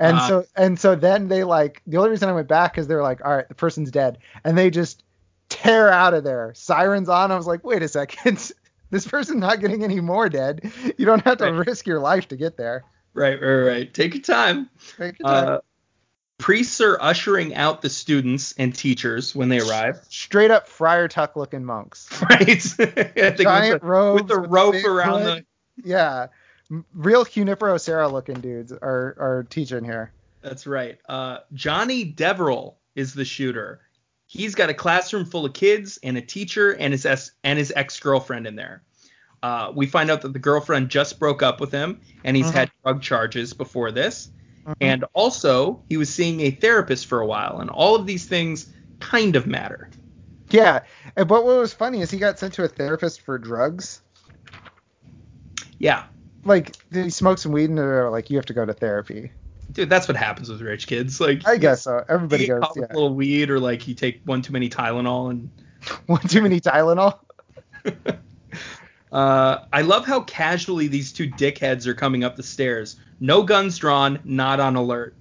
And 0.00 0.16
Ah. 0.16 0.28
so 0.28 0.46
and 0.56 0.78
so 0.78 0.94
then 0.94 1.28
they 1.28 1.42
like 1.44 1.82
the 1.86 1.96
only 1.96 2.10
reason 2.10 2.28
I 2.28 2.32
went 2.32 2.48
back 2.48 2.78
is 2.78 2.86
they 2.86 2.94
were 2.94 3.02
like, 3.02 3.24
all 3.24 3.34
right, 3.36 3.48
the 3.48 3.54
person's 3.54 3.90
dead, 3.90 4.18
and 4.44 4.56
they 4.56 4.70
just 4.70 5.02
tear 5.48 5.90
out 5.90 6.14
of 6.14 6.22
there. 6.24 6.52
Sirens 6.54 7.08
on. 7.08 7.32
I 7.32 7.36
was 7.36 7.46
like, 7.46 7.64
wait 7.64 7.82
a 7.82 7.88
second. 7.88 8.52
This 8.90 9.06
person's 9.06 9.40
not 9.40 9.60
getting 9.60 9.84
any 9.84 10.00
more 10.00 10.30
dead. 10.30 10.72
You 10.96 11.04
don't 11.04 11.22
have 11.26 11.36
to 11.38 11.44
Right. 11.44 11.66
risk 11.66 11.86
your 11.86 12.00
life 12.00 12.26
to 12.28 12.36
get 12.36 12.56
there. 12.56 12.84
Right, 13.12 13.38
right, 13.38 13.62
right. 13.62 13.92
Take 13.92 14.14
your 14.14 14.22
time. 14.22 14.70
Take 14.96 15.18
your 15.18 15.28
time. 15.28 15.48
Uh, 15.48 15.58
priests 16.38 16.80
are 16.80 16.96
ushering 17.02 17.54
out 17.54 17.82
the 17.82 17.90
students 17.90 18.54
and 18.58 18.74
teachers 18.74 19.34
when 19.34 19.48
they 19.48 19.60
arrive. 19.60 20.00
Straight 20.08 20.50
up 20.50 20.68
Friar 20.68 21.08
Tuck 21.08 21.36
looking 21.36 21.64
monks. 21.64 22.08
Right. 22.30 23.36
Giant 23.38 23.82
robes 23.82 24.22
with 24.22 24.28
the 24.28 24.40
with 24.40 24.50
rope 24.50 24.72
big 24.72 24.86
around 24.86 25.22
hood. 25.22 25.46
the. 25.82 25.88
Yeah. 25.88 26.26
Real 26.94 27.24
Junipero 27.24 27.76
Serra 27.78 28.08
looking 28.08 28.40
dudes 28.40 28.72
are 28.72 29.16
are 29.18 29.46
teaching 29.50 29.84
here. 29.84 30.12
That's 30.42 30.66
right. 30.66 30.98
Uh, 31.08 31.38
Johnny 31.52 32.04
Deverell 32.04 32.76
is 32.94 33.14
the 33.14 33.24
shooter. 33.24 33.80
He's 34.26 34.54
got 34.54 34.68
a 34.68 34.74
classroom 34.74 35.24
full 35.24 35.46
of 35.46 35.54
kids 35.54 35.98
and 36.02 36.16
a 36.18 36.20
teacher 36.22 36.72
and 36.72 36.92
his 36.92 37.06
es- 37.06 37.32
and 37.42 37.58
his 37.58 37.72
ex 37.74 37.98
girlfriend 37.98 38.46
in 38.46 38.54
there. 38.56 38.82
Uh, 39.42 39.72
we 39.74 39.86
find 39.86 40.10
out 40.10 40.20
that 40.22 40.32
the 40.32 40.38
girlfriend 40.38 40.90
just 40.90 41.18
broke 41.18 41.42
up 41.42 41.60
with 41.60 41.72
him 41.72 42.00
and 42.24 42.36
he's 42.36 42.46
Mhm. 42.50 42.52
had 42.54 42.70
drug 42.84 43.00
charges 43.02 43.54
before 43.54 43.90
this. 43.90 44.28
Mhm. 44.68 44.74
And 44.80 45.04
also, 45.14 45.82
he 45.88 45.96
was 45.96 46.12
seeing 46.12 46.40
a 46.42 46.50
therapist 46.50 47.06
for 47.06 47.20
a 47.20 47.26
while, 47.26 47.58
and 47.60 47.70
all 47.70 47.94
of 47.96 48.06
these 48.06 48.26
things 48.26 48.70
kind 49.00 49.34
of 49.36 49.46
matter. 49.46 49.88
Yeah. 50.50 50.80
But 51.14 51.28
what 51.30 51.44
was 51.44 51.72
funny 51.72 52.00
is 52.02 52.10
he 52.10 52.18
got 52.18 52.38
sent 52.38 52.54
to 52.54 52.64
a 52.64 52.68
therapist 52.68 53.20
for 53.22 53.38
drugs. 53.38 54.02
Yeah, 55.78 56.04
Like 56.44 56.76
did 56.90 57.04
he 57.04 57.10
smoke 57.10 57.38
some 57.38 57.52
weed 57.52 57.68
and 57.68 57.78
they're 57.78 58.10
like 58.10 58.30
you 58.30 58.36
have 58.36 58.46
to 58.46 58.52
go 58.52 58.64
to 58.66 58.72
therapy. 58.72 59.30
dude, 59.70 59.88
that's 59.90 60.08
what 60.08 60.16
happens 60.16 60.48
with 60.48 60.60
rich 60.60 60.86
kids. 60.88 61.20
Like, 61.20 61.46
I 61.46 61.56
guess 61.56 61.82
so. 61.82 62.04
Everybody 62.08 62.46
goes. 62.48 62.64
Yeah. 62.74 62.86
a 62.90 62.94
little 62.94 63.14
weed, 63.14 63.48
or 63.50 63.60
like 63.60 63.86
you 63.86 63.94
take 63.94 64.20
one 64.24 64.42
too 64.42 64.52
many 64.52 64.68
Tylenol, 64.68 65.30
and 65.30 65.50
One 66.06 66.20
too 66.22 66.42
many 66.42 66.60
Tylenol. 66.60 67.18
uh, 69.12 69.64
I 69.72 69.82
love 69.82 70.06
how 70.06 70.20
casually 70.22 70.88
these 70.88 71.12
two 71.12 71.28
dickheads 71.28 71.86
are 71.86 71.94
coming 71.94 72.24
up 72.24 72.36
the 72.36 72.42
stairs. 72.42 72.96
No 73.20 73.42
guns 73.42 73.78
drawn, 73.78 74.20
not 74.24 74.60
on 74.60 74.76
alert. 74.76 75.14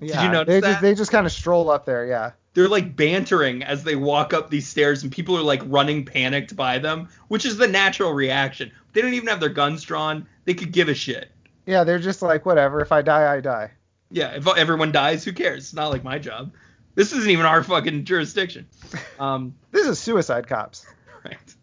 Yeah. 0.00 0.24
you 0.24 0.30
notice 0.30 0.52
they 0.52 0.60
that? 0.60 0.66
just 0.66 0.82
they 0.82 0.94
just 0.94 1.10
kind 1.12 1.26
of 1.26 1.32
stroll 1.32 1.70
up 1.70 1.84
there. 1.84 2.06
Yeah. 2.06 2.32
They're 2.54 2.68
like 2.68 2.96
bantering 2.96 3.62
as 3.62 3.84
they 3.84 3.96
walk 3.96 4.32
up 4.32 4.50
these 4.50 4.66
stairs, 4.66 5.02
and 5.02 5.12
people 5.12 5.36
are 5.36 5.42
like 5.42 5.60
running 5.66 6.04
panicked 6.04 6.56
by 6.56 6.78
them, 6.78 7.08
which 7.28 7.44
is 7.44 7.56
the 7.56 7.68
natural 7.68 8.12
reaction. 8.12 8.72
They 8.92 9.02
don't 9.02 9.14
even 9.14 9.28
have 9.28 9.40
their 9.40 9.50
guns 9.50 9.82
drawn. 9.82 10.26
They 10.44 10.54
could 10.54 10.72
give 10.72 10.88
a 10.88 10.94
shit. 10.94 11.30
Yeah. 11.66 11.84
They're 11.84 11.98
just 11.98 12.22
like 12.22 12.46
whatever. 12.46 12.80
If 12.80 12.92
I 12.92 13.02
die, 13.02 13.32
I 13.32 13.40
die. 13.40 13.70
Yeah, 14.10 14.32
if 14.32 14.46
everyone 14.48 14.90
dies, 14.90 15.24
who 15.24 15.32
cares? 15.32 15.64
It's 15.64 15.74
not 15.74 15.88
like 15.90 16.02
my 16.02 16.18
job. 16.18 16.52
This 16.96 17.12
isn't 17.12 17.30
even 17.30 17.46
our 17.46 17.62
fucking 17.62 18.04
jurisdiction. 18.04 18.66
Um, 19.20 19.54
This 19.70 19.86
is 19.86 19.98
suicide 19.98 20.46
cops. 20.46 20.86
right. 21.24 21.54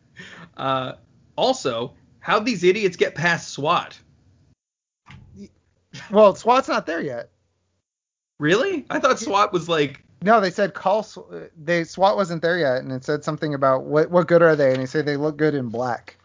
Uh, 0.55 0.93
also, 1.37 1.93
how'd 2.19 2.45
these 2.45 2.63
idiots 2.65 2.97
get 2.97 3.15
past 3.15 3.49
SWAT? 3.49 3.97
Well, 6.11 6.35
SWAT's 6.35 6.67
not 6.67 6.85
there 6.85 7.01
yet. 7.01 7.29
Really? 8.39 8.85
I 8.89 8.99
thought 8.99 9.19
SWAT 9.19 9.51
was 9.53 9.67
like, 9.69 10.03
No, 10.21 10.39
they 10.39 10.51
said 10.51 10.73
call. 10.73 11.07
They 11.57 11.83
SWAT 11.83 12.15
wasn't 12.15 12.41
there 12.41 12.57
yet, 12.57 12.77
and 12.83 12.91
it 12.91 13.03
said 13.03 13.23
something 13.23 13.53
about 13.53 13.83
what 13.85 14.11
what 14.11 14.27
good 14.27 14.41
are 14.41 14.55
they? 14.55 14.71
And 14.71 14.79
he 14.79 14.85
said 14.85 15.05
they 15.05 15.17
look 15.17 15.37
good 15.37 15.55
in 15.55 15.69
black. 15.69 16.17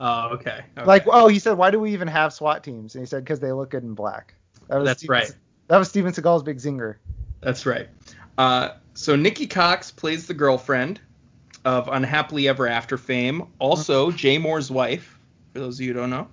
oh, 0.00 0.30
okay. 0.30 0.64
okay. 0.76 0.86
Like, 0.86 1.04
oh, 1.06 1.28
he 1.28 1.38
said, 1.38 1.52
why 1.52 1.70
do 1.70 1.78
we 1.78 1.92
even 1.92 2.08
have 2.08 2.32
SWAT 2.32 2.64
teams? 2.64 2.94
And 2.94 3.02
he 3.02 3.06
said, 3.06 3.22
because 3.24 3.38
they 3.38 3.52
look 3.52 3.70
good 3.70 3.84
in 3.84 3.94
black. 3.94 4.34
That 4.68 4.78
was 4.78 4.86
That's 4.86 5.00
Steven- 5.00 5.12
right. 5.12 5.34
That 5.68 5.76
was 5.78 5.88
Steven 5.88 6.12
Seagal's 6.12 6.42
big 6.42 6.58
zinger. 6.58 6.96
That's 7.40 7.64
right. 7.64 7.88
Uh, 8.36 8.70
so 8.94 9.14
Nikki 9.14 9.46
Cox 9.46 9.90
plays 9.92 10.26
the 10.26 10.34
girlfriend 10.34 11.00
of 11.64 11.88
Unhappily 11.88 12.48
Ever 12.48 12.66
After 12.66 12.98
fame. 12.98 13.44
Also, 13.58 14.10
Jay 14.10 14.38
Mohr's 14.38 14.70
wife. 14.70 15.18
For 15.52 15.60
those 15.60 15.78
of 15.78 15.86
you 15.86 15.92
who 15.92 16.00
don't 16.00 16.10
know. 16.10 16.28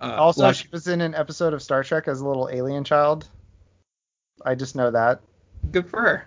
Uh, 0.00 0.16
Also, 0.18 0.52
she 0.52 0.68
was 0.70 0.86
in 0.88 1.00
an 1.00 1.14
episode 1.14 1.52
of 1.54 1.62
Star 1.62 1.82
Trek 1.82 2.06
as 2.08 2.20
a 2.20 2.26
little 2.26 2.48
alien 2.52 2.84
child. 2.84 3.28
I 4.44 4.54
just 4.54 4.76
know 4.76 4.90
that. 4.90 5.20
Good 5.70 5.88
for 5.88 6.26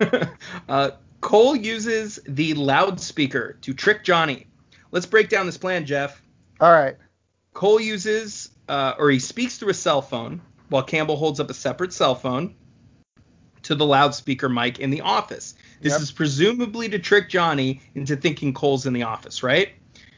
her. 0.00 0.30
uh, 0.68 0.90
Cole 1.20 1.56
uses 1.56 2.20
the 2.28 2.54
loudspeaker 2.54 3.56
to 3.62 3.74
trick 3.74 4.04
Johnny. 4.04 4.46
Let's 4.92 5.06
break 5.06 5.28
down 5.28 5.46
this 5.46 5.58
plan, 5.58 5.86
Jeff. 5.86 6.22
All 6.60 6.70
right. 6.70 6.96
Cole 7.54 7.80
uses, 7.80 8.50
uh, 8.68 8.94
or 8.98 9.10
he 9.10 9.18
speaks 9.18 9.56
through 9.56 9.70
a 9.70 9.74
cell 9.74 10.02
phone 10.02 10.42
while 10.68 10.82
Campbell 10.82 11.16
holds 11.16 11.40
up 11.40 11.50
a 11.50 11.54
separate 11.54 11.92
cell 11.92 12.14
phone 12.14 12.54
to 13.62 13.74
the 13.74 13.86
loudspeaker 13.86 14.48
mic 14.48 14.78
in 14.78 14.90
the 14.90 15.00
office. 15.00 15.54
This 15.80 15.92
Yep. 15.92 16.00
is 16.02 16.12
presumably 16.12 16.88
to 16.88 16.98
trick 16.98 17.28
Johnny 17.28 17.80
into 17.94 18.16
thinking 18.16 18.54
Cole's 18.54 18.86
in 18.86 18.92
the 18.92 19.02
office, 19.02 19.42
right? 19.42 19.70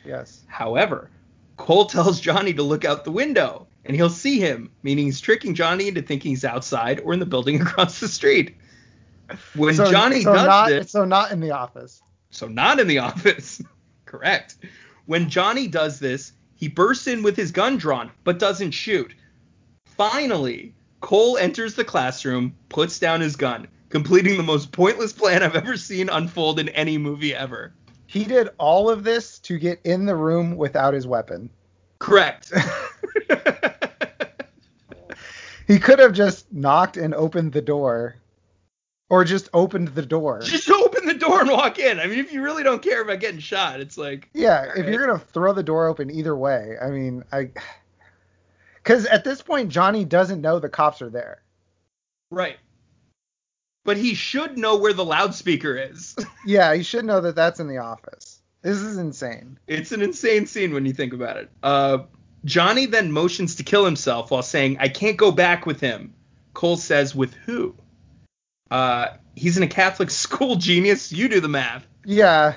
Yes. 0.04 0.44
However, 0.46 1.10
Cole 1.56 1.86
tells 1.94 2.20
Johnny 2.20 2.52
to 2.54 2.62
look 2.62 2.84
out 2.84 3.04
the 3.04 3.10
window 3.10 3.66
and 3.84 3.96
he'll 3.96 4.10
see 4.10 4.38
him, 4.38 4.70
meaning 4.82 5.06
he's 5.06 5.20
tricking 5.20 5.54
Johnny 5.54 5.88
into 5.88 6.02
thinking 6.02 6.30
he's 6.32 6.44
outside 6.44 7.00
or 7.04 7.12
in 7.12 7.18
the 7.20 7.26
building 7.26 7.60
across 7.62 8.00
the 8.00 8.08
street. 8.08 8.56
When 9.54 9.74
so, 9.74 9.90
Johnny 9.90 10.22
so 10.22 10.32
does 10.32 10.46
not, 10.46 10.68
this, 10.68 10.90
So 10.90 11.04
not 11.04 11.32
in 11.32 11.40
the 11.40 11.50
office. 11.50 12.00
so 12.30 12.46
not 12.48 12.80
in 12.80 12.86
the 12.86 12.98
office. 13.10 13.60
Correct. 14.06 14.56
When 15.06 15.28
Johnny 15.28 15.66
does 15.66 15.98
this, 15.98 16.32
he 16.54 16.68
bursts 16.68 17.06
in 17.06 17.22
with 17.22 17.36
his 17.36 17.50
gun 17.50 17.76
drawn, 17.76 18.10
but 18.24 18.38
doesn't 18.38 18.70
shoot. 18.72 19.14
Finally, 19.84 20.74
Cole 21.00 21.36
enters 21.38 21.74
the 21.74 21.84
classroom, 21.84 22.54
puts 22.68 22.98
down 22.98 23.20
his 23.20 23.36
gun. 23.36 23.68
Completing 23.88 24.36
the 24.36 24.42
most 24.42 24.72
pointless 24.72 25.12
plan 25.12 25.42
I've 25.42 25.56
ever 25.56 25.76
seen 25.76 26.08
unfold 26.08 26.58
in 26.58 26.68
any 26.70 26.98
movie 26.98 27.34
ever. 27.34 27.72
He 28.06 28.24
did 28.24 28.48
all 28.58 28.88
of 28.88 29.04
this 29.04 29.38
to 29.40 29.58
get 29.58 29.80
in 29.84 30.06
the 30.06 30.16
room 30.16 30.56
without 30.56 30.94
his 30.94 31.06
weapon. 31.06 31.50
Correct. 31.98 32.52
he 35.66 35.78
could 35.78 35.98
have 35.98 36.12
just 36.12 36.50
knocked 36.52 36.96
and 36.96 37.14
opened 37.14 37.52
the 37.52 37.62
door. 37.62 38.16
Or 39.10 39.24
just 39.24 39.48
opened 39.54 39.88
the 39.88 40.04
door. 40.04 40.42
Just 40.42 40.70
open 40.70 41.06
the 41.06 41.14
door 41.14 41.40
and 41.40 41.50
walk 41.50 41.78
in. 41.78 41.98
I 41.98 42.06
mean, 42.06 42.18
if 42.18 42.30
you 42.30 42.42
really 42.42 42.62
don't 42.62 42.82
care 42.82 43.00
about 43.00 43.20
getting 43.20 43.40
shot, 43.40 43.80
it's 43.80 43.96
like 43.96 44.28
Yeah, 44.34 44.64
if 44.64 44.80
right. 44.80 44.88
you're 44.88 45.06
gonna 45.06 45.18
throw 45.18 45.54
the 45.54 45.62
door 45.62 45.86
open 45.86 46.10
either 46.10 46.36
way, 46.36 46.76
I 46.80 46.90
mean, 46.90 47.24
I 47.32 47.50
because 48.74 49.06
at 49.06 49.24
this 49.24 49.40
point 49.40 49.70
Johnny 49.70 50.04
doesn't 50.04 50.42
know 50.42 50.58
the 50.58 50.68
cops 50.68 51.00
are 51.00 51.08
there. 51.08 51.40
Right. 52.30 52.58
But 53.88 53.96
he 53.96 54.12
should 54.12 54.58
know 54.58 54.76
where 54.76 54.92
the 54.92 55.02
loudspeaker 55.02 55.74
is. 55.74 56.14
yeah, 56.46 56.74
he 56.74 56.82
should 56.82 57.06
know 57.06 57.22
that 57.22 57.34
that's 57.34 57.58
in 57.58 57.68
the 57.68 57.78
office. 57.78 58.42
This 58.60 58.76
is 58.76 58.98
insane. 58.98 59.58
It's 59.66 59.92
an 59.92 60.02
insane 60.02 60.44
scene 60.44 60.74
when 60.74 60.84
you 60.84 60.92
think 60.92 61.14
about 61.14 61.38
it. 61.38 61.50
Uh, 61.62 62.00
Johnny 62.44 62.84
then 62.84 63.10
motions 63.12 63.54
to 63.54 63.62
kill 63.62 63.86
himself 63.86 64.30
while 64.30 64.42
saying, 64.42 64.76
"I 64.78 64.90
can't 64.90 65.16
go 65.16 65.32
back 65.32 65.64
with 65.64 65.80
him." 65.80 66.12
Cole 66.52 66.76
says, 66.76 67.14
"With 67.14 67.32
who?" 67.32 67.76
Uh, 68.70 69.06
he's 69.34 69.56
in 69.56 69.62
a 69.62 69.66
Catholic 69.66 70.10
school, 70.26 70.56
genius. 70.56 71.10
You 71.10 71.30
do 71.30 71.40
the 71.40 71.48
math. 71.48 71.86
Yeah. 72.04 72.56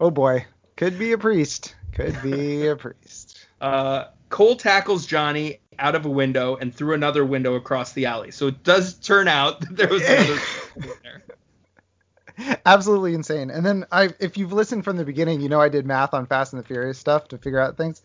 Oh 0.00 0.10
boy. 0.10 0.44
Could 0.74 0.98
be 0.98 1.12
a 1.12 1.18
priest. 1.18 1.76
Could 1.92 2.20
be 2.20 2.66
a 2.66 2.74
priest. 2.74 3.46
Uh, 3.60 4.06
Cole 4.28 4.56
tackles 4.56 5.06
Johnny 5.06 5.60
out 5.78 5.94
of 5.94 6.04
a 6.04 6.10
window 6.10 6.56
and 6.56 6.74
through 6.74 6.94
another 6.94 7.24
window 7.24 7.54
across 7.54 7.92
the 7.92 8.06
alley. 8.06 8.30
So 8.30 8.48
it 8.48 8.64
does 8.64 8.94
turn 8.94 9.28
out 9.28 9.60
that 9.60 9.76
there 9.76 9.88
was 9.88 10.02
another. 10.02 10.40
Absolutely 12.66 13.14
insane. 13.14 13.50
And 13.50 13.64
then 13.64 13.86
I 13.92 14.10
if 14.20 14.36
you've 14.36 14.52
listened 14.52 14.84
from 14.84 14.96
the 14.96 15.04
beginning, 15.04 15.40
you 15.40 15.48
know 15.48 15.60
I 15.60 15.68
did 15.68 15.86
math 15.86 16.14
on 16.14 16.26
Fast 16.26 16.52
and 16.52 16.62
the 16.62 16.66
Furious 16.66 16.98
stuff 16.98 17.28
to 17.28 17.38
figure 17.38 17.60
out 17.60 17.76
things. 17.76 18.02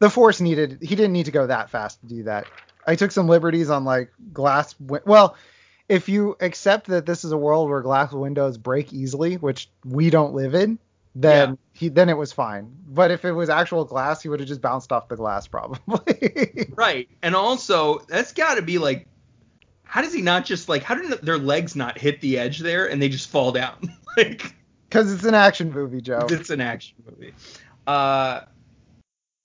The 0.00 0.10
Force 0.10 0.40
needed 0.40 0.78
he 0.80 0.96
didn't 0.96 1.12
need 1.12 1.26
to 1.26 1.30
go 1.30 1.46
that 1.46 1.70
fast 1.70 2.00
to 2.00 2.06
do 2.06 2.22
that. 2.24 2.46
I 2.86 2.96
took 2.96 3.12
some 3.12 3.28
liberties 3.28 3.70
on 3.70 3.84
like 3.84 4.10
glass 4.32 4.74
well, 4.80 5.36
if 5.88 6.08
you 6.08 6.36
accept 6.40 6.86
that 6.88 7.06
this 7.06 7.24
is 7.24 7.32
a 7.32 7.38
world 7.38 7.68
where 7.68 7.82
glass 7.82 8.12
windows 8.12 8.58
break 8.58 8.92
easily, 8.92 9.36
which 9.36 9.68
we 9.84 10.10
don't 10.10 10.34
live 10.34 10.54
in, 10.54 10.78
then 11.14 11.50
yeah. 11.50 11.56
he 11.72 11.88
then 11.88 12.08
it 12.08 12.16
was 12.16 12.32
fine. 12.32 12.72
But 12.86 13.10
if 13.10 13.24
it 13.24 13.32
was 13.32 13.50
actual 13.50 13.84
glass, 13.84 14.22
he 14.22 14.28
would 14.28 14.40
have 14.40 14.48
just 14.48 14.60
bounced 14.60 14.92
off 14.92 15.08
the 15.08 15.16
glass 15.16 15.46
probably. 15.46 16.68
right. 16.74 17.08
And 17.22 17.34
also, 17.34 17.98
that's 18.08 18.32
got 18.32 18.54
to 18.54 18.62
be 18.62 18.78
like 18.78 19.06
how 19.90 20.00
does 20.02 20.14
he 20.14 20.22
not 20.22 20.44
just 20.44 20.68
like 20.68 20.84
how 20.84 20.94
did 20.94 21.10
their 21.22 21.36
legs 21.36 21.74
not 21.74 21.98
hit 21.98 22.20
the 22.20 22.38
edge 22.38 22.60
there 22.60 22.88
and 22.88 23.02
they 23.02 23.08
just 23.08 23.28
fall 23.28 23.50
down? 23.50 23.92
like 24.16 24.54
cuz 24.90 25.12
it's 25.12 25.24
an 25.24 25.34
action 25.34 25.72
movie, 25.72 26.00
Joe. 26.00 26.26
It's 26.30 26.50
an 26.50 26.60
action 26.60 26.96
movie. 27.04 27.34
Uh 27.86 28.42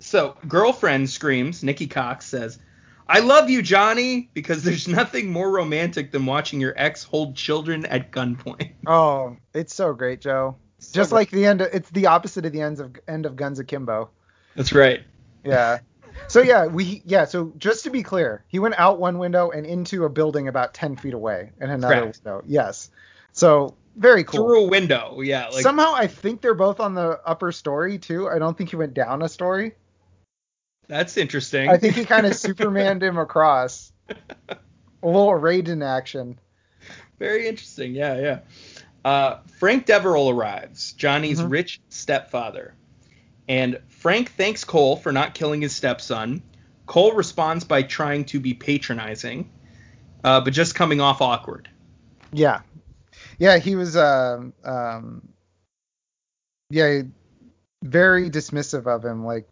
so, 0.02 0.36
girlfriend 0.48 1.10
screams. 1.10 1.64
Nikki 1.64 1.88
Cox 1.88 2.26
says, 2.28 2.60
I 3.08 3.20
love 3.20 3.50
you, 3.50 3.62
Johnny, 3.62 4.30
because 4.34 4.64
there's 4.64 4.88
nothing 4.88 5.32
more 5.32 5.50
romantic 5.52 6.12
than 6.12 6.26
watching 6.26 6.60
your 6.60 6.74
ex 6.78 7.04
hold 7.04 7.36
children 7.36 7.86
at 7.86 8.12
gunpoint. 8.12 8.72
Oh, 8.88 9.38
it's 9.56 9.74
so 9.74 9.94
great, 9.94 10.22
Joe. 10.22 10.58
So 10.78 10.94
Just 10.94 11.10
great. 11.10 11.18
like 11.18 11.32
the 11.32 11.46
end, 11.48 11.62
of, 11.62 11.70
it's 11.74 11.90
the 11.90 12.06
opposite 12.06 12.46
of 12.46 12.52
the 12.52 12.62
ends 12.62 12.80
of 12.80 12.96
end 13.08 13.26
of 13.26 13.36
Guns 13.36 13.58
Akimbo. 13.58 14.10
That's 14.56 14.74
right. 14.74 15.02
Yeah. 15.44 15.80
So 16.28 16.42
yeah, 16.42 16.66
we 16.66 17.02
yeah. 17.06 17.26
So 17.26 17.54
just 17.58 17.84
to 17.84 17.90
be 17.90 18.04
clear, 18.04 18.44
he 18.48 18.60
went 18.60 18.76
out 18.78 19.00
one 19.00 19.18
window 19.18 19.52
and 19.52 19.66
into 19.66 20.06
a 20.06 20.10
building 20.10 20.48
about 20.48 20.74
ten 20.74 20.96
feet 20.96 21.14
away 21.14 21.52
in 21.60 21.70
another 21.70 22.02
Correct. 22.02 22.22
window. 22.24 22.44
Yes. 22.48 22.90
So 23.32 23.76
very 23.96 24.24
cool. 24.24 24.46
Through 24.46 24.66
a 24.66 24.68
window, 24.68 25.22
yeah. 25.22 25.48
Like, 25.48 25.64
Somehow 25.64 25.94
I 25.96 26.08
think 26.08 26.42
they're 26.42 26.54
both 26.54 26.80
on 26.80 26.96
the 26.96 27.20
upper 27.26 27.52
story 27.52 27.98
too. 27.98 28.28
I 28.30 28.40
don't 28.40 28.58
think 28.58 28.70
he 28.70 28.76
went 28.76 28.94
down 28.94 29.22
a 29.22 29.30
story. 29.30 29.74
That's 30.88 31.18
interesting. 31.18 31.70
I 31.70 31.78
think 31.78 31.96
he 31.96 32.06
kind 32.06 32.26
of 32.26 32.36
Supermaned 32.46 33.02
him 33.02 33.18
across. 33.18 33.92
A 34.10 34.56
little 35.04 35.32
Raiden 35.32 35.84
action. 35.84 36.40
Very 37.20 37.48
interesting. 37.48 37.94
Yeah, 37.94 38.20
yeah. 38.20 38.40
Uh, 39.04 39.40
Frank 39.60 39.86
Deverell 39.86 40.30
arrives, 40.30 40.94
Johnny's 40.94 41.40
mm-hmm. 41.40 41.50
rich 41.50 41.80
stepfather. 41.90 42.74
And 43.48 43.80
Frank 43.88 44.32
thanks 44.32 44.64
Cole 44.64 44.96
for 44.96 45.12
not 45.12 45.34
killing 45.34 45.62
his 45.62 45.76
stepson. 45.76 46.42
Cole 46.86 47.14
responds 47.14 47.64
by 47.64 47.84
trying 47.84 48.26
to 48.26 48.40
be 48.40 48.54
patronizing, 48.54 49.52
uh, 50.24 50.42
but 50.42 50.54
just 50.54 50.76
coming 50.76 51.02
off 51.02 51.22
awkward. 51.22 51.70
Yeah. 52.32 52.62
Yeah, 53.40 53.58
he 53.58 53.76
was, 53.76 53.96
um, 53.98 54.54
um, 54.64 55.30
yeah, 56.70 57.02
very 57.84 58.30
dismissive 58.30 58.88
of 58.88 59.04
him. 59.04 59.26
Like, 59.26 59.48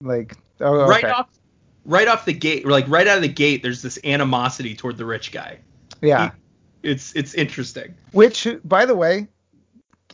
like 0.00 0.36
Oh, 0.60 0.80
okay. 0.80 0.90
Right 0.90 1.04
off, 1.04 1.28
right 1.84 2.08
off 2.08 2.24
the 2.24 2.32
gate, 2.32 2.66
like 2.66 2.88
right 2.88 3.06
out 3.06 3.16
of 3.16 3.22
the 3.22 3.28
gate, 3.28 3.62
there's 3.62 3.82
this 3.82 3.98
animosity 4.04 4.74
toward 4.74 4.96
the 4.96 5.04
rich 5.04 5.32
guy. 5.32 5.58
Yeah. 6.00 6.30
He, 6.82 6.90
it's 6.90 7.14
it's 7.14 7.34
interesting. 7.34 7.94
Which, 8.12 8.46
by 8.64 8.86
the 8.86 8.94
way, 8.94 9.28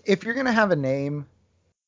if 0.05 0.25
you're 0.25 0.35
gonna 0.35 0.53
have 0.53 0.70
a 0.70 0.77
name, 0.77 1.27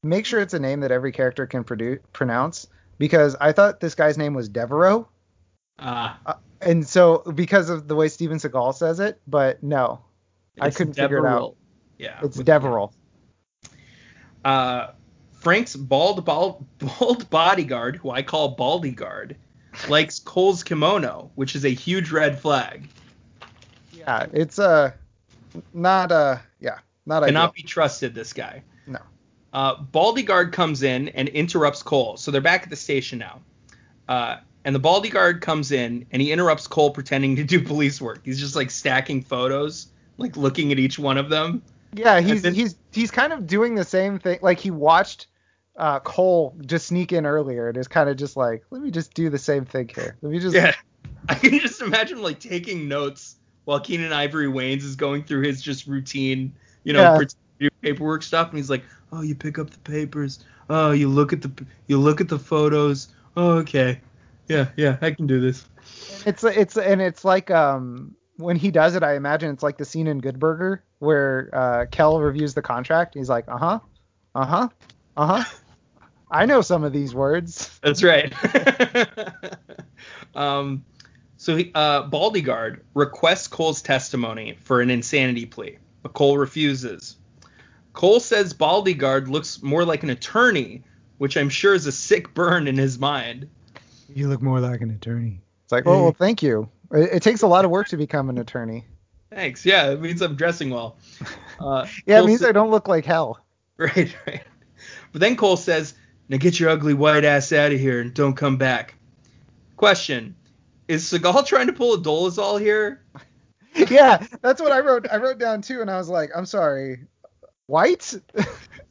make 0.04 0.26
sure 0.26 0.40
it's 0.40 0.54
a 0.54 0.58
name 0.58 0.80
that 0.80 0.92
every 0.92 1.12
character 1.12 1.46
can 1.46 1.64
produce, 1.64 2.00
pronounce. 2.12 2.66
Because 2.98 3.34
I 3.40 3.52
thought 3.52 3.80
this 3.80 3.94
guy's 3.94 4.16
name 4.16 4.34
was 4.34 4.48
Devereaux. 4.48 5.08
Ah. 5.78 6.18
Uh, 6.24 6.34
and 6.60 6.86
so 6.86 7.18
because 7.34 7.68
of 7.68 7.88
the 7.88 7.96
way 7.96 8.08
Steven 8.08 8.38
Seagal 8.38 8.74
says 8.76 9.00
it, 9.00 9.20
but 9.26 9.62
no, 9.62 10.00
I 10.60 10.70
couldn't 10.70 10.94
figure 10.94 11.18
it 11.18 11.26
out. 11.26 11.56
Yeah. 11.98 12.20
It's 12.22 12.36
Devereaux. 12.36 12.92
Uh, 14.44 14.92
Frank's 15.32 15.76
bald, 15.76 16.24
bald, 16.24 16.64
bald 16.78 17.28
bodyguard, 17.30 17.96
who 17.96 18.10
I 18.10 18.22
call 18.22 18.56
Baldyguard, 18.56 19.36
likes 19.88 20.18
Cole's 20.18 20.62
kimono, 20.62 21.30
which 21.34 21.56
is 21.56 21.64
a 21.64 21.70
huge 21.70 22.10
red 22.10 22.38
flag. 22.38 22.88
Yeah, 23.92 24.26
it's 24.32 24.58
a 24.58 24.68
uh, 24.68 24.90
not 25.72 26.12
a 26.12 26.14
uh, 26.14 26.38
yeah 26.60 26.78
not 27.06 27.24
cannot 27.24 27.50
ideal. 27.50 27.52
be 27.52 27.62
trusted. 27.62 28.14
This 28.14 28.32
guy. 28.32 28.62
No. 28.86 29.00
Uh, 29.54 29.76
Baldyguard 29.76 30.52
comes 30.52 30.82
in 30.82 31.08
and 31.10 31.28
interrupts 31.28 31.82
Cole, 31.82 32.16
so 32.16 32.32
they're 32.32 32.40
back 32.40 32.64
at 32.64 32.70
the 32.70 32.76
station 32.76 33.20
now. 33.20 33.40
Uh, 34.08 34.38
and 34.64 34.74
the 34.74 34.80
Baldyguard 34.80 35.40
comes 35.40 35.70
in 35.70 36.04
and 36.10 36.20
he 36.20 36.32
interrupts 36.32 36.66
Cole 36.66 36.90
pretending 36.90 37.36
to 37.36 37.44
do 37.44 37.60
police 37.64 38.00
work. 38.00 38.20
He's 38.24 38.40
just 38.40 38.56
like 38.56 38.70
stacking 38.70 39.22
photos, 39.22 39.86
like 40.18 40.36
looking 40.36 40.72
at 40.72 40.78
each 40.78 40.98
one 40.98 41.16
of 41.16 41.30
them. 41.30 41.62
Yeah, 41.92 42.20
he's 42.20 42.42
then, 42.42 42.54
he's 42.54 42.74
he's 42.92 43.12
kind 43.12 43.32
of 43.32 43.46
doing 43.46 43.76
the 43.76 43.84
same 43.84 44.18
thing. 44.18 44.40
Like 44.42 44.58
he 44.58 44.72
watched 44.72 45.28
uh, 45.76 46.00
Cole 46.00 46.56
just 46.66 46.88
sneak 46.88 47.12
in 47.12 47.24
earlier 47.24 47.68
and 47.68 47.76
is 47.76 47.86
kind 47.86 48.10
of 48.10 48.16
just 48.16 48.36
like, 48.36 48.64
let 48.70 48.82
me 48.82 48.90
just 48.90 49.14
do 49.14 49.30
the 49.30 49.38
same 49.38 49.64
thing 49.64 49.88
here. 49.94 50.16
Let 50.20 50.32
me 50.32 50.40
just. 50.40 50.56
Yeah. 50.56 50.74
I 51.28 51.36
can 51.36 51.58
just 51.60 51.80
imagine 51.80 52.20
like 52.20 52.40
taking 52.40 52.88
notes 52.88 53.36
while 53.64 53.80
Keenen 53.80 54.12
Ivory 54.12 54.46
Wayans 54.46 54.82
is 54.82 54.96
going 54.96 55.24
through 55.24 55.42
his 55.42 55.62
just 55.62 55.86
routine, 55.86 56.52
you 56.82 56.92
know, 56.92 57.20
yeah. 57.60 57.68
paperwork 57.80 58.22
stuff, 58.22 58.50
and 58.50 58.58
he's 58.58 58.68
like, 58.68 58.82
oh, 59.14 59.22
you 59.22 59.34
pick 59.34 59.58
up 59.58 59.70
the 59.70 59.78
papers. 59.78 60.44
Oh, 60.68 60.90
you 60.90 61.08
look 61.08 61.32
at 61.32 61.42
the 61.42 61.66
you 61.86 61.98
look 61.98 62.20
at 62.20 62.28
the 62.28 62.38
photos. 62.38 63.08
Oh, 63.36 63.52
okay. 63.58 64.00
Yeah, 64.48 64.68
yeah, 64.76 64.98
I 65.00 65.12
can 65.12 65.26
do 65.26 65.40
this. 65.40 65.64
It's 66.26 66.44
it's 66.44 66.76
and 66.76 67.00
it's 67.00 67.24
like 67.24 67.50
um 67.50 68.16
when 68.36 68.56
he 68.56 68.70
does 68.70 68.96
it, 68.96 69.02
I 69.02 69.14
imagine 69.14 69.50
it's 69.50 69.62
like 69.62 69.78
the 69.78 69.84
scene 69.84 70.06
in 70.06 70.18
Good 70.18 70.38
Burger 70.38 70.82
where 70.98 71.50
uh, 71.52 71.86
Kel 71.90 72.20
reviews 72.20 72.54
the 72.54 72.62
contract. 72.62 73.14
He's 73.14 73.28
like, 73.28 73.44
uh 73.46 73.58
huh, 73.58 73.80
uh 74.34 74.46
huh, 74.46 74.68
uh 75.16 75.26
huh. 75.26 75.54
I 76.30 76.46
know 76.46 76.62
some 76.62 76.82
of 76.82 76.92
these 76.92 77.14
words. 77.14 77.78
That's 77.82 78.02
right. 78.02 78.32
um, 80.34 80.84
so 81.36 81.56
he, 81.56 81.70
uh, 81.74 82.08
Baldyguard 82.08 82.80
requests 82.94 83.46
Cole's 83.46 83.82
testimony 83.82 84.58
for 84.62 84.80
an 84.80 84.90
insanity 84.90 85.46
plea, 85.46 85.78
but 86.02 86.12
Cole 86.14 86.38
refuses. 86.38 87.16
Cole 87.94 88.20
says 88.20 88.52
Baldyguard 88.52 89.28
looks 89.28 89.62
more 89.62 89.84
like 89.84 90.02
an 90.02 90.10
attorney, 90.10 90.82
which 91.18 91.36
I'm 91.36 91.48
sure 91.48 91.74
is 91.74 91.86
a 91.86 91.92
sick 91.92 92.34
burn 92.34 92.68
in 92.68 92.76
his 92.76 92.98
mind. 92.98 93.48
You 94.12 94.28
look 94.28 94.42
more 94.42 94.60
like 94.60 94.80
an 94.80 94.90
attorney. 94.90 95.40
It's 95.62 95.72
like, 95.72 95.86
oh, 95.86 96.02
well, 96.02 96.12
thank 96.12 96.42
you. 96.42 96.68
It, 96.92 97.14
it 97.14 97.22
takes 97.22 97.42
a 97.42 97.46
lot 97.46 97.64
of 97.64 97.70
work 97.70 97.88
to 97.88 97.96
become 97.96 98.28
an 98.28 98.38
attorney. 98.38 98.84
Thanks. 99.30 99.64
Yeah, 99.64 99.90
it 99.90 100.00
means 100.00 100.20
I'm 100.20 100.36
dressing 100.36 100.70
well. 100.70 100.98
Uh, 101.60 101.86
yeah, 102.04 102.16
Cole 102.16 102.24
it 102.24 102.26
means 102.26 102.40
sa- 102.40 102.48
I 102.48 102.52
don't 102.52 102.72
look 102.72 102.88
like 102.88 103.04
hell. 103.04 103.38
Right, 103.76 104.14
right. 104.26 104.42
But 105.12 105.20
then 105.20 105.36
Cole 105.36 105.56
says, 105.56 105.94
now 106.28 106.36
get 106.36 106.58
your 106.58 106.70
ugly 106.70 106.94
white 106.94 107.24
ass 107.24 107.52
out 107.52 107.72
of 107.72 107.78
here 107.78 108.00
and 108.00 108.12
don't 108.12 108.34
come 108.34 108.56
back. 108.56 108.96
Question: 109.76 110.34
Is 110.88 111.04
Seagal 111.04 111.46
trying 111.46 111.68
to 111.68 111.72
pull 111.72 111.94
a 111.94 111.98
Dolezal 111.98 112.60
here? 112.60 113.02
yeah, 113.88 114.26
that's 114.42 114.60
what 114.60 114.72
I 114.72 114.80
wrote. 114.80 115.06
I 115.10 115.18
wrote 115.18 115.38
down 115.38 115.62
too, 115.62 115.80
and 115.80 115.88
I 115.88 115.96
was 115.96 116.08
like, 116.08 116.30
I'm 116.34 116.44
sorry, 116.46 117.06
white. 117.66 118.14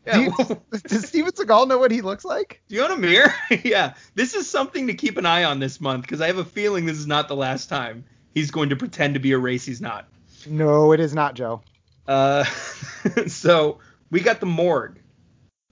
Yeah, 0.05 0.17
you, 0.17 0.61
does 0.87 1.07
Steven 1.07 1.31
Seagal 1.31 1.67
know 1.67 1.77
what 1.77 1.91
he 1.91 2.01
looks 2.01 2.25
like? 2.25 2.61
Do 2.67 2.75
you 2.75 2.83
own 2.83 2.91
a 2.91 2.97
mirror? 2.97 3.33
yeah, 3.63 3.93
this 4.15 4.33
is 4.33 4.49
something 4.49 4.87
to 4.87 4.93
keep 4.93 5.17
an 5.17 5.25
eye 5.25 5.45
on 5.45 5.59
this 5.59 5.79
month 5.79 6.01
because 6.01 6.21
I 6.21 6.27
have 6.27 6.37
a 6.37 6.45
feeling 6.45 6.85
this 6.85 6.97
is 6.97 7.07
not 7.07 7.27
the 7.27 7.35
last 7.35 7.69
time 7.69 8.03
he's 8.33 8.51
going 8.51 8.69
to 8.69 8.75
pretend 8.75 9.13
to 9.13 9.19
be 9.19 9.31
a 9.31 9.37
race 9.37 9.65
he's 9.65 9.81
not. 9.81 10.07
No, 10.47 10.91
it 10.91 10.99
is 10.99 11.13
not, 11.13 11.35
Joe. 11.35 11.61
Uh, 12.05 12.43
so 13.27 13.79
we 14.09 14.19
got 14.19 14.39
the 14.39 14.45
morgue. 14.45 14.99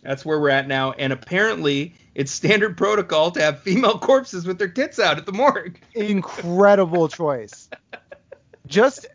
That's 0.02 0.26
where 0.26 0.40
we're 0.40 0.50
at 0.50 0.68
now, 0.68 0.94
and 0.94 1.14
apparently 1.14 1.94
it's 2.16 2.32
standard 2.32 2.76
protocol 2.76 3.32
to 3.32 3.42
have 3.42 3.60
female 3.60 4.00
corpses 4.00 4.48
with 4.48 4.58
their 4.58 4.68
tits 4.68 4.98
out 4.98 5.18
at 5.18 5.26
the 5.26 5.32
morgue. 5.32 5.80
Incredible 5.94 7.08
choice. 7.08 7.70
Just 8.66 9.06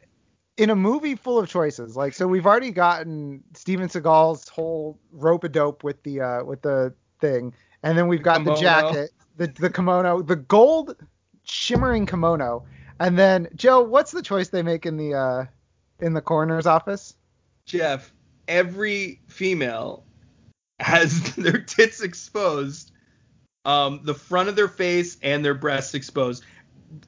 in 0.57 0.71
a 0.71 0.77
movie 0.77 1.14
full 1.14 1.38
of 1.38 1.49
choices, 1.49 1.97
like 1.97 2.14
so, 2.14 2.27
we've 2.27 2.47
already 2.47 2.71
gotten 2.71 3.42
Steven 3.55 3.88
Seagal's 3.88 4.49
whole 4.49 4.99
rope 5.12 5.45
a 5.45 5.49
dope 5.49 5.85
with 5.85 6.03
the 6.03 6.21
uh, 6.21 6.45
with 6.45 6.62
the 6.62 6.95
thing, 7.21 7.55
and 7.83 7.97
then 7.97 8.09
we've 8.09 8.23
got 8.23 8.38
the 8.45 8.55
Kimono. 8.55 8.61
jacket, 8.61 9.11
the 9.37 9.49
the 9.49 9.71
kimono, 9.71 10.23
the 10.23 10.37
gold 10.37 10.97
shimmering 11.45 12.07
kimono, 12.07 12.64
and 12.99 13.19
then 13.19 13.49
Joe, 13.55 13.83
what's 13.83 14.12
the 14.12 14.23
choice 14.23 14.49
they 14.49 14.62
make 14.62 14.87
in 14.87 14.97
the 14.97 15.14
uh, 15.14 15.45
in 16.01 16.14
the 16.14 16.23
coroner's 16.23 16.66
office? 16.66 17.14
Jeff, 17.66 18.12
every 18.49 19.21
female 19.29 20.05
has 20.79 21.35
their 21.37 21.59
tits 21.59 22.01
exposed, 22.01 22.92
um, 23.64 24.01
the 24.05 24.14
front 24.14 24.49
of 24.49 24.57
their 24.57 24.69
face 24.69 25.19
and 25.23 25.45
their 25.45 25.55
breasts 25.55 25.95
exposed. 25.95 26.45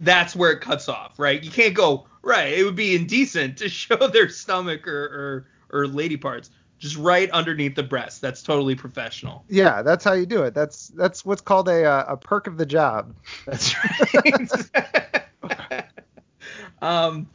That's 0.00 0.34
where 0.36 0.52
it 0.52 0.60
cuts 0.60 0.88
off, 0.88 1.18
right? 1.18 1.42
You 1.42 1.50
can't 1.50 1.74
go 1.74 2.06
right. 2.22 2.52
It 2.52 2.64
would 2.64 2.76
be 2.76 2.94
indecent 2.94 3.58
to 3.58 3.68
show 3.68 3.96
their 3.96 4.28
stomach 4.28 4.86
or 4.86 5.46
or, 5.70 5.80
or 5.80 5.86
lady 5.86 6.16
parts 6.16 6.50
just 6.78 6.96
right 6.96 7.30
underneath 7.30 7.74
the 7.74 7.82
breast. 7.82 8.20
That's 8.20 8.42
totally 8.42 8.74
professional. 8.74 9.44
Yeah, 9.48 9.82
that's 9.82 10.04
how 10.04 10.12
you 10.12 10.26
do 10.26 10.42
it. 10.42 10.54
That's 10.54 10.88
that's 10.88 11.24
what's 11.24 11.40
called 11.40 11.68
a 11.68 11.84
uh, 11.84 12.04
a 12.08 12.16
perk 12.16 12.46
of 12.46 12.56
the 12.56 12.66
job. 12.66 13.14
That's 13.46 13.74
right. 14.24 15.84
um, 16.82 17.28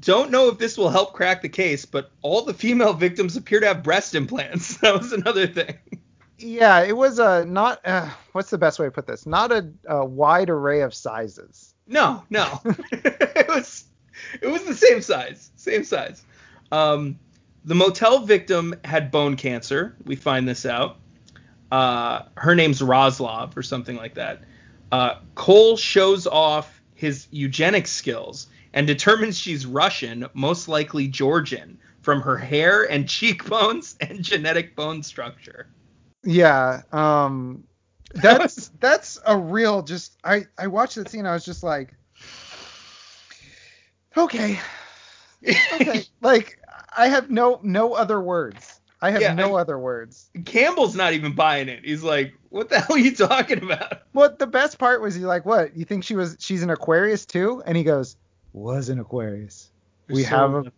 don't 0.00 0.30
know 0.30 0.48
if 0.48 0.58
this 0.58 0.78
will 0.78 0.88
help 0.88 1.12
crack 1.12 1.42
the 1.42 1.48
case, 1.48 1.84
but 1.84 2.10
all 2.22 2.42
the 2.42 2.54
female 2.54 2.94
victims 2.94 3.36
appear 3.36 3.60
to 3.60 3.66
have 3.66 3.82
breast 3.82 4.14
implants. 4.14 4.78
That 4.78 4.98
was 4.98 5.12
another 5.12 5.46
thing. 5.46 5.76
Yeah, 6.42 6.82
it 6.82 6.96
was 6.96 7.18
a 7.18 7.44
not. 7.44 7.80
Uh, 7.84 8.08
what's 8.32 8.50
the 8.50 8.58
best 8.58 8.78
way 8.78 8.86
to 8.86 8.90
put 8.90 9.06
this? 9.06 9.26
Not 9.26 9.52
a, 9.52 9.70
a 9.86 10.04
wide 10.04 10.50
array 10.50 10.80
of 10.80 10.94
sizes. 10.94 11.74
No, 11.86 12.24
no. 12.30 12.60
it 12.92 13.48
was 13.48 13.84
it 14.40 14.46
was 14.46 14.64
the 14.64 14.74
same 14.74 15.02
size, 15.02 15.50
same 15.56 15.84
size. 15.84 16.22
Um, 16.72 17.18
the 17.64 17.74
motel 17.74 18.20
victim 18.20 18.74
had 18.84 19.10
bone 19.10 19.36
cancer. 19.36 19.96
We 20.04 20.16
find 20.16 20.48
this 20.48 20.64
out. 20.64 20.96
Uh, 21.70 22.22
her 22.36 22.54
name's 22.54 22.80
Roslov 22.80 23.56
or 23.56 23.62
something 23.62 23.96
like 23.96 24.14
that. 24.14 24.42
Uh, 24.90 25.16
Cole 25.34 25.76
shows 25.76 26.26
off 26.26 26.80
his 26.94 27.28
eugenic 27.30 27.86
skills 27.86 28.48
and 28.72 28.86
determines 28.86 29.38
she's 29.38 29.66
Russian, 29.66 30.26
most 30.34 30.68
likely 30.68 31.06
Georgian, 31.08 31.78
from 32.02 32.22
her 32.22 32.36
hair 32.36 32.90
and 32.90 33.08
cheekbones 33.08 33.96
and 34.00 34.22
genetic 34.22 34.74
bone 34.74 35.02
structure. 35.02 35.68
Yeah, 36.24 36.82
um, 36.92 37.64
that's 38.14 38.68
that's 38.80 39.18
a 39.26 39.36
real. 39.36 39.82
Just 39.82 40.16
I 40.24 40.44
I 40.58 40.66
watched 40.66 40.96
the 40.96 41.08
scene. 41.08 41.26
I 41.26 41.32
was 41.32 41.44
just 41.44 41.62
like, 41.62 41.94
okay, 44.16 44.58
okay. 45.74 46.04
like 46.20 46.58
I 46.96 47.08
have 47.08 47.30
no 47.30 47.60
no 47.62 47.94
other 47.94 48.20
words. 48.20 48.80
I 49.02 49.10
have 49.12 49.22
Yeah, 49.22 49.32
no 49.32 49.54
I- 49.56 49.62
other 49.62 49.78
words. 49.78 50.28
Campbell's 50.44 50.94
not 50.94 51.14
even 51.14 51.32
buying 51.34 51.68
it. 51.68 51.84
He's 51.84 52.02
like, 52.02 52.34
"What 52.50 52.68
the 52.68 52.80
hell 52.80 52.96
are 52.96 52.98
you 52.98 53.14
talking 53.14 53.62
about?" 53.62 54.02
Well, 54.12 54.34
the 54.38 54.46
best 54.46 54.78
part 54.78 55.00
was 55.00 55.14
he 55.14 55.24
like, 55.24 55.46
what? 55.46 55.74
You 55.76 55.84
think 55.86 56.04
she 56.04 56.16
was 56.16 56.36
she's 56.38 56.62
an 56.62 56.70
Aquarius 56.70 57.24
too? 57.24 57.62
And 57.64 57.76
he 57.76 57.84
goes, 57.84 58.16
was 58.52 58.88
an 58.90 58.98
Aquarius. 58.98 59.70
We 60.08 60.24
have 60.24 60.54
a 60.54 60.72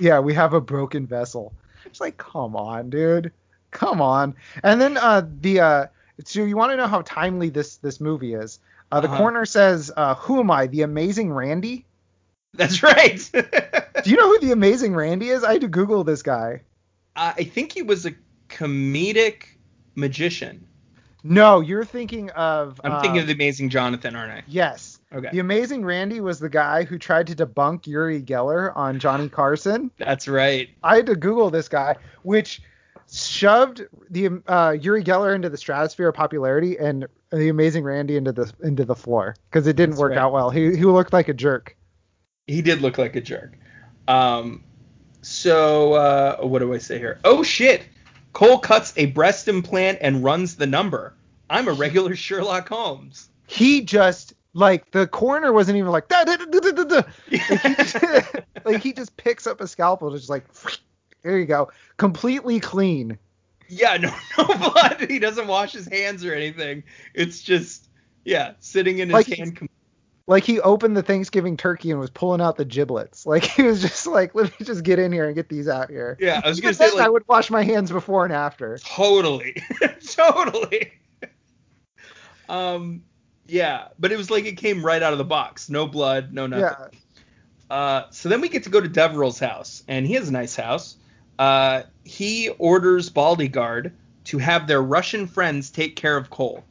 yeah, 0.00 0.18
we 0.18 0.34
have 0.34 0.54
a 0.54 0.60
broken 0.60 1.06
vessel. 1.06 1.52
It's 1.84 2.00
like, 2.00 2.16
come 2.16 2.56
on, 2.56 2.90
dude. 2.90 3.30
Come 3.72 4.00
on. 4.00 4.36
And 4.62 4.80
then 4.80 4.96
uh 4.96 5.26
the 5.40 5.60
uh 5.60 5.86
so 6.24 6.44
you 6.44 6.56
want 6.56 6.70
to 6.72 6.76
know 6.76 6.86
how 6.86 7.02
timely 7.02 7.48
this 7.48 7.76
this 7.78 8.00
movie 8.00 8.34
is. 8.34 8.60
Uh, 8.92 9.00
the 9.00 9.08
Uh-huh. 9.08 9.16
corner 9.16 9.46
says, 9.46 9.90
uh, 9.96 10.14
"Who 10.16 10.38
am 10.40 10.50
I? 10.50 10.66
The 10.66 10.82
Amazing 10.82 11.32
Randi." 11.32 11.86
That's 12.54 12.82
right. 12.82 13.18
Do 13.32 14.10
you 14.10 14.16
know 14.16 14.28
who 14.28 14.38
the 14.40 14.52
Amazing 14.52 14.94
Randi 14.94 15.30
is? 15.30 15.42
I 15.42 15.52
had 15.52 15.62
to 15.62 15.68
Google 15.68 16.04
this 16.04 16.22
guy. 16.22 16.60
I 17.16 17.44
think 17.44 17.72
he 17.72 17.80
was 17.82 18.04
a 18.06 18.12
comedic 18.50 19.44
magician. 19.94 20.66
No, 21.24 21.60
you're 21.60 21.84
thinking 21.84 22.30
of. 22.30 22.80
I'm 22.84 22.92
uh, 22.92 23.00
thinking 23.00 23.20
of 23.20 23.26
the 23.26 23.32
Amazing 23.32 23.70
Jonathan, 23.70 24.14
aren't 24.16 24.32
I? 24.32 24.42
Yes. 24.46 24.98
Okay. 25.14 25.28
The 25.32 25.38
Amazing 25.38 25.84
Randi 25.84 26.20
was 26.20 26.38
the 26.38 26.48
guy 26.48 26.84
who 26.84 26.98
tried 26.98 27.28
to 27.28 27.34
debunk 27.34 27.86
Uri 27.86 28.22
Geller 28.22 28.76
on 28.76 28.98
Johnny 28.98 29.28
Carson. 29.28 29.90
That's 29.98 30.26
right. 30.28 30.68
I 30.82 30.96
had 30.96 31.06
to 31.06 31.14
Google 31.16 31.48
this 31.50 31.68
guy, 31.68 31.96
which 32.22 32.60
shoved 33.12 33.82
the 34.10 34.42
uh, 34.46 34.76
Uri 34.80 35.04
Geller 35.04 35.34
into 35.34 35.50
the 35.50 35.56
stratosphere 35.56 36.08
of 36.08 36.14
popularity 36.14 36.78
and 36.78 37.06
the 37.30 37.48
Amazing 37.48 37.84
Randi 37.84 38.16
into 38.16 38.32
the 38.32 38.52
into 38.62 38.84
the 38.84 38.94
floor 38.94 39.36
because 39.50 39.66
it 39.66 39.76
didn't 39.76 39.90
That's 39.90 40.00
work 40.00 40.10
right. 40.10 40.18
out 40.18 40.32
well. 40.32 40.50
He 40.50 40.76
he 40.76 40.84
looked 40.84 41.12
like 41.12 41.28
a 41.28 41.34
jerk. 41.34 41.76
He 42.46 42.62
did 42.62 42.80
look 42.80 42.98
like 42.98 43.14
a 43.16 43.20
jerk. 43.20 43.58
Um, 44.08 44.64
so 45.20 45.92
uh, 45.94 46.36
what 46.38 46.60
do 46.60 46.72
I 46.74 46.78
say 46.78 46.98
here? 46.98 47.20
Oh 47.24 47.42
shit! 47.42 47.82
Cole 48.32 48.58
cuts 48.58 48.92
a 48.96 49.06
breast 49.06 49.46
implant 49.48 49.98
and 50.00 50.24
runs 50.24 50.56
the 50.56 50.66
number. 50.66 51.14
I'm 51.50 51.68
a 51.68 51.72
regular 51.72 52.16
Sherlock 52.16 52.68
Holmes. 52.68 53.28
He 53.46 53.82
just 53.82 54.34
like 54.54 54.90
the 54.90 55.06
coroner 55.06 55.52
wasn't 55.52 55.78
even 55.78 55.90
like. 55.90 56.04
Like, 56.12 56.40
he 57.28 57.74
just, 57.74 57.96
like 58.64 58.82
he 58.82 58.92
just 58.92 59.16
picks 59.16 59.46
up 59.46 59.60
a 59.60 59.66
scalpel 59.66 60.10
just 60.10 60.30
like 60.30 60.44
there 61.22 61.38
you 61.38 61.46
go 61.46 61.70
completely 61.96 62.60
clean. 62.60 63.18
Yeah, 63.68 63.96
no, 63.96 64.14
no 64.38 64.44
blood. 64.44 65.06
He 65.08 65.18
doesn't 65.18 65.46
wash 65.46 65.72
his 65.72 65.86
hands 65.88 66.24
or 66.24 66.34
anything. 66.34 66.82
It's 67.14 67.40
just, 67.42 67.88
yeah, 68.24 68.52
sitting 68.60 68.98
in 68.98 69.08
his 69.08 69.14
Like 69.14 69.26
hand. 69.28 69.56
com- 69.56 69.68
Like 70.26 70.44
he 70.44 70.60
opened 70.60 70.94
the 70.96 71.02
Thanksgiving 71.02 71.56
turkey 71.56 71.90
and 71.90 71.98
was 71.98 72.10
pulling 72.10 72.40
out 72.42 72.56
the 72.56 72.64
giblets. 72.66 73.24
Like 73.32 73.44
he 73.44 73.62
was 73.62 73.80
just 73.80 74.06
like, 74.06 74.34
let 74.34 74.58
me 74.60 74.66
just 74.66 74.84
get 74.84 74.98
in 74.98 75.10
here 75.10 75.26
and 75.26 75.34
get 75.34 75.48
these 75.48 75.68
out 75.68 75.88
here. 75.90 76.18
Yeah, 76.20 76.40
I 76.44 76.48
was 76.48 76.60
gonna 76.60 76.74
say 76.74 76.90
like 76.92 77.06
I 77.06 77.08
would 77.08 77.26
wash 77.28 77.50
my 77.50 77.62
hands 77.62 77.90
before 77.90 78.24
and 78.24 78.32
after. 78.34 78.78
totally, 78.78 79.56
totally. 80.06 80.92
Um, 82.48 83.04
yeah, 83.46 83.88
but 83.98 84.12
it 84.12 84.16
was 84.16 84.30
like 84.30 84.44
it 84.44 84.56
came 84.56 84.84
right 84.84 85.02
out 85.02 85.12
of 85.12 85.18
the 85.18 85.24
box. 85.24 85.70
No 85.70 85.86
blood, 85.86 86.32
no 86.32 86.46
nothing. 86.46 86.98
Yeah. 87.70 87.74
Uh, 87.74 88.10
so 88.10 88.28
then 88.28 88.40
we 88.42 88.48
get 88.50 88.64
to 88.64 88.70
go 88.70 88.80
to 88.80 88.88
Devereaux's 88.88 89.38
house, 89.38 89.82
and 89.88 90.06
he 90.06 90.14
has 90.14 90.28
a 90.28 90.32
nice 90.32 90.54
house. 90.54 90.96
Uh, 91.38 91.82
he 92.04 92.48
orders 92.58 93.10
Baldyguard 93.10 93.92
to 94.24 94.38
have 94.38 94.66
their 94.66 94.82
Russian 94.82 95.26
friends 95.26 95.70
take 95.70 95.96
care 95.96 96.16
of 96.16 96.30
Cole. 96.30 96.64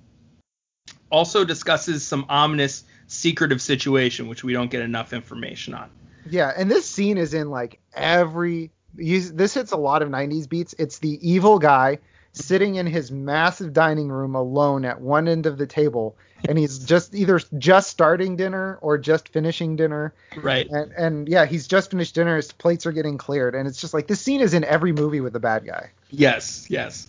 Also 1.09 1.43
discusses 1.43 2.05
some 2.05 2.25
ominous, 2.29 2.83
secretive 3.07 3.61
situation, 3.61 4.27
which 4.27 4.43
we 4.43 4.53
don't 4.53 4.71
get 4.71 4.81
enough 4.81 5.11
information 5.11 5.73
on. 5.73 5.89
Yeah, 6.29 6.53
and 6.55 6.69
this 6.71 6.87
scene 6.87 7.17
is 7.17 7.33
in 7.33 7.49
like 7.49 7.79
every. 7.93 8.71
You, 8.97 9.21
this 9.21 9.53
hits 9.53 9.71
a 9.71 9.77
lot 9.77 10.01
of 10.01 10.09
90s 10.09 10.47
beats. 10.47 10.75
It's 10.77 10.99
the 10.99 11.17
evil 11.27 11.59
guy 11.59 11.99
sitting 12.33 12.75
in 12.75 12.85
his 12.85 13.11
massive 13.11 13.73
dining 13.73 14.09
room 14.09 14.35
alone 14.35 14.85
at 14.85 15.01
one 15.01 15.27
end 15.27 15.45
of 15.45 15.57
the 15.57 15.67
table, 15.67 16.15
and 16.47 16.57
he's 16.57 16.79
just 16.79 17.13
either 17.13 17.39
just 17.57 17.89
starting 17.89 18.35
dinner 18.35 18.77
or 18.81 18.97
just 18.97 19.29
finishing 19.29 19.75
dinner. 19.75 20.13
Right. 20.37 20.67
And, 20.69 20.91
and 20.93 21.27
yeah, 21.27 21.45
he's 21.45 21.67
just 21.67 21.91
finished 21.91 22.15
dinner. 22.15 22.37
His 22.37 22.51
plates 22.51 22.85
are 22.85 22.91
getting 22.91 23.17
cleared, 23.17 23.55
and 23.55 23.67
it's 23.67 23.79
just 23.79 23.93
like 23.93 24.07
this 24.07 24.21
scene 24.21 24.41
is 24.41 24.53
in 24.53 24.63
every 24.63 24.93
movie 24.93 25.21
with 25.21 25.33
the 25.33 25.39
bad 25.39 25.65
guy. 25.65 25.91
Yes, 26.09 26.69
yes. 26.69 27.07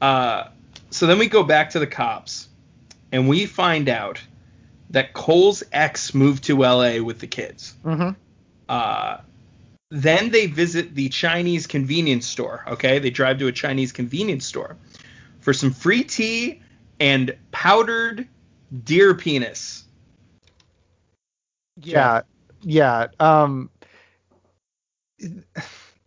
Uh, 0.00 0.48
so 0.90 1.06
then 1.06 1.18
we 1.18 1.28
go 1.28 1.42
back 1.42 1.70
to 1.70 1.78
the 1.78 1.86
cops, 1.86 2.48
and 3.12 3.28
we 3.28 3.46
find 3.46 3.88
out 3.88 4.20
that 4.90 5.12
Cole's 5.12 5.62
ex 5.72 6.14
moved 6.14 6.44
to 6.44 6.56
LA 6.56 7.02
with 7.02 7.18
the 7.18 7.26
kids. 7.26 7.74
Mm-hmm. 7.84 8.10
Uh, 8.68 9.18
then 9.94 10.30
they 10.30 10.46
visit 10.46 10.96
the 10.96 11.08
Chinese 11.08 11.68
convenience 11.68 12.26
store. 12.26 12.64
Okay, 12.66 12.98
they 12.98 13.10
drive 13.10 13.38
to 13.38 13.46
a 13.46 13.52
Chinese 13.52 13.92
convenience 13.92 14.44
store 14.44 14.76
for 15.38 15.52
some 15.52 15.70
free 15.70 16.02
tea 16.02 16.60
and 16.98 17.36
powdered 17.52 18.26
deer 18.82 19.14
penis. 19.14 19.84
Yeah, 21.80 22.22
yeah. 22.62 23.06
Um, 23.20 23.70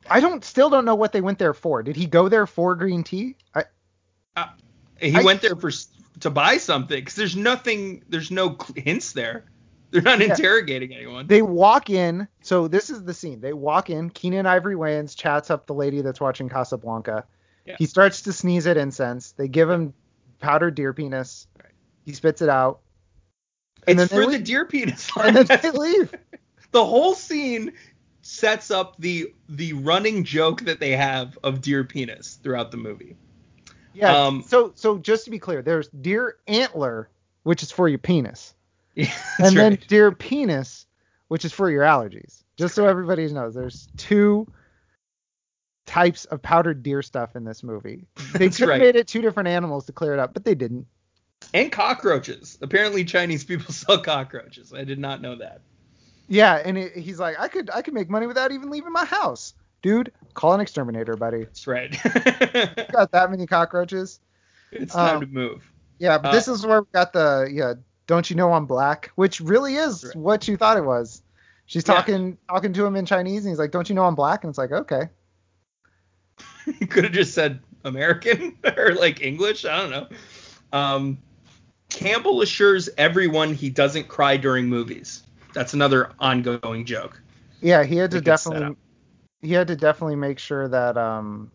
I 0.09 0.19
don't 0.19 0.43
still 0.43 0.69
don't 0.69 0.83
know 0.83 0.95
what 0.95 1.13
they 1.13 1.21
went 1.21 1.39
there 1.39 1.53
for. 1.53 1.81
Did 1.81 1.95
he 1.95 2.07
go 2.07 2.27
there 2.27 2.45
for 2.45 2.75
green 2.75 3.05
tea? 3.05 3.37
I, 3.55 3.63
He 4.99 5.15
I- 5.15 5.23
went 5.23 5.41
there 5.41 5.55
for 5.55 5.71
to 6.19 6.29
buy 6.29 6.57
something 6.57 6.99
because 6.99 7.15
there's 7.15 7.37
nothing, 7.37 8.03
there's 8.09 8.31
no 8.31 8.57
hints 8.75 9.13
there. 9.13 9.45
They're 9.91 10.01
not 10.01 10.19
Yeah. 10.19 10.31
interrogating 10.31 10.93
anyone. 10.93 11.27
they 11.27 11.41
walk 11.41 11.89
in. 11.89 12.27
So 12.41 12.67
this 12.67 12.89
is 12.89 13.03
the 13.03 13.13
scene. 13.13 13.39
They 13.39 13.53
walk 13.53 13.89
in. 13.89 14.09
Keenan 14.09 14.45
Ivory 14.45 14.75
Wayans 14.75 15.15
chats 15.15 15.49
up 15.49 15.65
the 15.65 15.73
lady 15.73 16.01
that's 16.01 16.19
watching 16.19 16.49
Casablanca. 16.49 17.25
Yeah. 17.65 17.75
He 17.79 17.85
starts 17.85 18.23
to 18.23 18.33
sneeze 18.33 18.67
at 18.67 18.77
incense. 18.77 19.31
They 19.33 19.47
give 19.47 19.69
him 19.69 19.93
powdered 20.39 20.75
deer 20.75 20.93
penis. 20.93 21.47
Right. 21.61 21.71
He 22.05 22.13
spits 22.13 22.41
it 22.41 22.49
out, 22.49 22.79
and 23.85 23.99
it's 23.99 24.11
for 24.11 24.25
the 24.25 24.39
deer 24.39 24.65
penis. 24.65 25.09
and 25.21 25.35
then 25.35 25.59
they 25.61 25.71
leave. 25.71 26.13
the 26.71 26.85
whole 26.85 27.13
scene 27.13 27.73
sets 28.21 28.71
up 28.71 28.95
the 28.99 29.33
the 29.49 29.73
running 29.73 30.23
joke 30.25 30.61
that 30.61 30.79
they 30.79 30.91
have 30.91 31.37
of 31.43 31.61
deer 31.61 31.83
penis 31.83 32.39
throughout 32.43 32.71
the 32.71 32.77
movie. 32.77 33.15
Yeah. 33.93 34.15
Um, 34.25 34.43
so 34.47 34.71
so 34.75 34.97
just 34.97 35.25
to 35.25 35.31
be 35.31 35.39
clear, 35.39 35.61
there's 35.61 35.87
deer 35.89 36.37
antler, 36.47 37.09
which 37.43 37.63
is 37.63 37.71
for 37.71 37.87
your 37.89 37.99
penis, 37.99 38.53
Yeah, 38.97 39.13
and 39.39 39.55
then 39.55 39.71
right. 39.73 39.87
deer 39.87 40.11
penis, 40.11 40.85
which 41.27 41.45
is 41.45 41.53
for 41.53 41.69
your 41.69 41.83
allergies. 41.83 42.43
Just 42.57 42.73
so 42.75 42.87
everybody 42.87 43.27
knows, 43.31 43.53
there's 43.53 43.87
two 43.97 44.47
types 45.85 46.25
of 46.25 46.41
powdered 46.41 46.83
deer 46.83 47.01
stuff 47.01 47.35
in 47.35 47.43
this 47.45 47.63
movie. 47.63 48.07
They 48.33 48.49
could 48.49 48.67
right. 48.67 48.79
made 48.81 48.95
it 48.95 49.07
two 49.07 49.21
different 49.21 49.47
animals 49.49 49.85
to 49.85 49.91
clear 49.93 50.13
it 50.13 50.19
up, 50.19 50.33
but 50.33 50.43
they 50.43 50.55
didn't. 50.55 50.85
and 51.53 51.71
cockroaches. 51.71 52.57
Apparently, 52.61 53.05
Chinese 53.05 53.43
people 53.43 53.73
sell 53.73 53.99
cockroaches. 53.99 54.73
I 54.73 54.83
did 54.83 54.99
not 54.99 55.21
know 55.21 55.35
that. 55.35 55.61
Yeah, 56.27 56.55
and 56.55 56.77
it, 56.77 56.97
he's 56.97 57.19
like, 57.19 57.39
I 57.39 57.47
could 57.47 57.69
I 57.73 57.81
could 57.81 57.93
make 57.93 58.09
money 58.09 58.27
without 58.27 58.51
even 58.51 58.69
leaving 58.69 58.91
my 58.91 59.05
house, 59.05 59.53
dude. 59.81 60.11
Call 60.33 60.53
an 60.53 60.59
exterminator, 60.59 61.15
buddy. 61.15 61.45
That's 61.45 61.67
right. 61.67 61.91
Got 62.91 63.11
that 63.11 63.27
many 63.31 63.45
cockroaches? 63.47 64.19
it's 64.71 64.93
time 64.93 65.15
Um, 65.15 65.21
to 65.21 65.27
move. 65.27 65.71
Yeah, 65.99 66.17
but 66.17 66.29
Uh, 66.29 66.31
this 66.33 66.47
is 66.49 66.65
where 66.65 66.81
we 66.81 66.87
got 66.91 67.13
the 67.13 67.47
yeah. 67.49 67.75
Don't 68.07 68.29
you 68.29 68.35
know 68.35 68.53
I'm 68.53 68.65
black? 68.65 69.11
Which 69.15 69.39
really 69.41 69.75
is 69.75 70.03
Right. 70.05 70.15
what 70.15 70.47
you 70.47 70.57
thought 70.57 70.77
it 70.77 70.85
was. 70.85 71.21
She's 71.65 71.87
Yeah. 71.87 71.95
talking 71.95 72.37
talking 72.47 72.73
to 72.73 72.85
him 72.85 72.95
in 72.95 73.05
Chinese, 73.05 73.43
and 73.43 73.51
he's 73.51 73.59
like, 73.59 73.71
"Don't 73.71 73.89
you 73.89 73.95
know 73.95 74.05
I'm 74.05 74.15
black?" 74.15 74.43
And 74.43 74.49
it's 74.49 74.57
like, 74.57 74.71
okay. 74.71 75.09
You 76.79 76.87
could 76.87 77.03
have 77.05 77.13
just 77.13 77.33
said 77.33 77.59
American 77.83 78.57
or 78.77 78.93
like 78.95 79.21
English. 79.21 79.65
I 79.65 79.77
don't 79.81 79.89
know. 79.89 80.07
Um, 80.73 81.17
Campbell 81.89 82.41
assures 82.41 82.89
everyone 82.97 83.53
he 83.53 83.69
doesn't 83.69 84.07
cry 84.07 84.37
during 84.37 84.67
movies. 84.67 85.23
That's 85.53 85.73
another 85.73 86.11
ongoing 86.19 86.85
joke. 86.85 87.21
Yeah, 87.61 87.83
he 87.83 87.95
had 87.97 88.11
to 88.11 88.17
It 88.17 88.25
gets 88.25 88.43
set 88.43 88.53
definitely 88.53 88.75
he 89.41 89.53
had 89.53 89.67
to 89.67 89.75
definitely 89.75 90.15
make 90.15 90.39
sure 90.39 90.67
that 90.67 90.97
um 90.97 91.51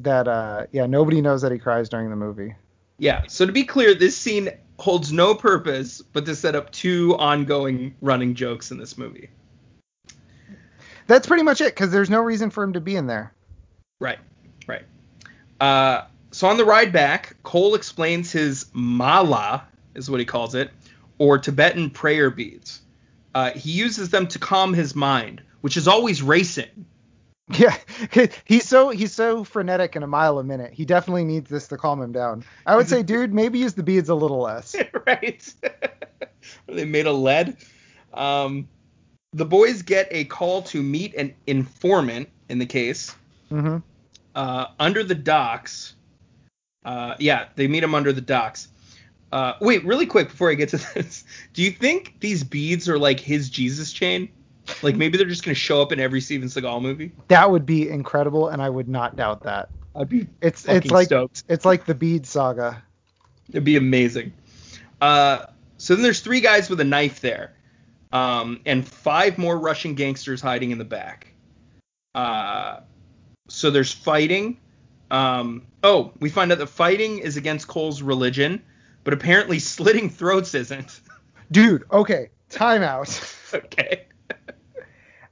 that 0.00 0.28
uh 0.28 0.66
yeah 0.72 0.86
nobody 0.86 1.20
knows 1.20 1.42
that 1.42 1.52
he 1.52 1.58
cries 1.58 1.88
during 1.88 2.10
the 2.10 2.16
movie. 2.16 2.54
Yeah. 2.98 3.26
So 3.26 3.46
to 3.46 3.52
be 3.52 3.64
clear, 3.64 3.94
this 3.94 4.16
scene 4.16 4.50
holds 4.78 5.12
no 5.12 5.34
purpose 5.34 6.02
but 6.12 6.26
to 6.26 6.34
set 6.34 6.54
up 6.54 6.70
two 6.70 7.16
ongoing 7.16 7.94
running 8.00 8.34
jokes 8.34 8.70
in 8.70 8.78
this 8.78 8.98
movie. 8.98 9.30
That's 11.06 11.26
pretty 11.26 11.42
much 11.42 11.60
it 11.60 11.74
because 11.74 11.90
there's 11.90 12.10
no 12.10 12.20
reason 12.20 12.50
for 12.50 12.64
him 12.64 12.72
to 12.72 12.80
be 12.80 12.96
in 12.96 13.06
there. 13.06 13.32
Right. 14.00 14.18
Right. 14.66 14.84
Uh, 15.60 16.06
so 16.30 16.48
on 16.48 16.56
the 16.56 16.64
ride 16.64 16.92
back, 16.92 17.36
Cole 17.42 17.74
explains 17.74 18.32
his 18.32 18.66
mala, 18.72 19.66
is 19.94 20.10
what 20.10 20.20
he 20.20 20.26
calls 20.26 20.54
it, 20.54 20.70
or 21.18 21.38
Tibetan 21.38 21.90
prayer 21.90 22.30
beads. 22.30 22.80
Uh, 23.34 23.50
he 23.50 23.70
uses 23.70 24.10
them 24.10 24.26
to 24.28 24.38
calm 24.38 24.72
his 24.74 24.94
mind, 24.94 25.42
which 25.60 25.76
is 25.76 25.86
always 25.86 26.22
racing. 26.22 26.86
Yeah, 27.58 27.76
he's 28.44 28.66
so 28.66 28.88
he's 28.88 29.12
so 29.12 29.44
frenetic 29.44 29.96
in 29.96 30.02
a 30.02 30.06
mile 30.06 30.38
a 30.38 30.44
minute. 30.44 30.72
He 30.72 30.86
definitely 30.86 31.24
needs 31.24 31.50
this 31.50 31.68
to 31.68 31.76
calm 31.76 32.00
him 32.00 32.10
down. 32.10 32.42
I 32.64 32.74
would 32.74 32.88
say, 32.88 33.02
dude, 33.02 33.34
maybe 33.34 33.58
use 33.58 33.74
the 33.74 33.82
beads 33.82 34.08
a 34.08 34.14
little 34.14 34.40
less. 34.40 34.74
right? 35.06 35.54
Are 35.62 36.74
they 36.74 36.86
made 36.86 37.06
of 37.06 37.16
lead? 37.16 37.58
Um, 38.14 38.66
the 39.34 39.44
boys 39.44 39.82
get 39.82 40.08
a 40.10 40.24
call 40.24 40.62
to 40.62 40.82
meet 40.82 41.14
an 41.16 41.34
informant 41.46 42.30
in 42.48 42.58
the 42.58 42.66
case 42.66 43.14
hmm 43.50 43.78
uh, 44.34 44.66
under 44.80 45.04
the 45.04 45.14
docks. 45.14 45.94
Uh, 46.84 47.14
yeah, 47.18 47.48
they 47.56 47.68
meet 47.68 47.82
him 47.82 47.94
under 47.94 48.12
the 48.12 48.20
docks. 48.20 48.68
Uh, 49.32 49.54
wait, 49.60 49.84
really 49.84 50.06
quick 50.06 50.28
before 50.28 50.50
I 50.50 50.54
get 50.54 50.68
to 50.70 50.76
this, 50.94 51.24
do 51.52 51.62
you 51.62 51.70
think 51.70 52.16
these 52.20 52.44
beads 52.44 52.88
are 52.88 52.98
like 52.98 53.20
his 53.20 53.48
Jesus 53.50 53.92
chain? 53.92 54.28
Like 54.82 54.96
maybe 54.96 55.18
they're 55.18 55.26
just 55.26 55.44
gonna 55.44 55.54
show 55.54 55.82
up 55.82 55.92
in 55.92 56.00
every 56.00 56.20
Steven 56.20 56.48
Seagal 56.48 56.80
movie? 56.82 57.12
That 57.28 57.50
would 57.50 57.66
be 57.66 57.88
incredible, 57.88 58.48
and 58.48 58.62
I 58.62 58.68
would 58.70 58.88
not 58.88 59.16
doubt 59.16 59.42
that. 59.42 59.68
I'd 59.96 60.08
be 60.08 60.26
It's 60.40 60.66
it's 60.66 60.90
like 60.90 61.06
stoked. 61.06 61.44
it's 61.48 61.64
like 61.64 61.86
the 61.86 61.94
bead 61.94 62.26
saga. 62.26 62.82
It'd 63.50 63.64
be 63.64 63.76
amazing. 63.76 64.32
Uh, 65.00 65.46
so 65.76 65.94
then 65.94 66.02
there's 66.02 66.20
three 66.20 66.40
guys 66.40 66.70
with 66.70 66.80
a 66.80 66.84
knife 66.84 67.20
there, 67.20 67.54
um, 68.12 68.60
and 68.64 68.86
five 68.86 69.38
more 69.38 69.58
Russian 69.58 69.94
gangsters 69.94 70.40
hiding 70.40 70.70
in 70.70 70.78
the 70.78 70.84
back. 70.84 71.28
Uh, 72.14 72.80
so 73.48 73.70
there's 73.70 73.92
fighting. 73.92 74.58
Um, 75.10 75.66
oh, 75.82 76.12
we 76.20 76.30
find 76.30 76.50
out 76.50 76.58
that 76.58 76.68
fighting 76.68 77.18
is 77.18 77.36
against 77.36 77.68
Cole's 77.68 78.02
religion, 78.02 78.62
but 79.04 79.12
apparently 79.12 79.58
slitting 79.60 80.08
throats 80.08 80.54
isn't. 80.54 81.00
Dude, 81.52 81.84
okay, 81.92 82.30
timeout. 82.50 83.54
okay. 83.54 84.06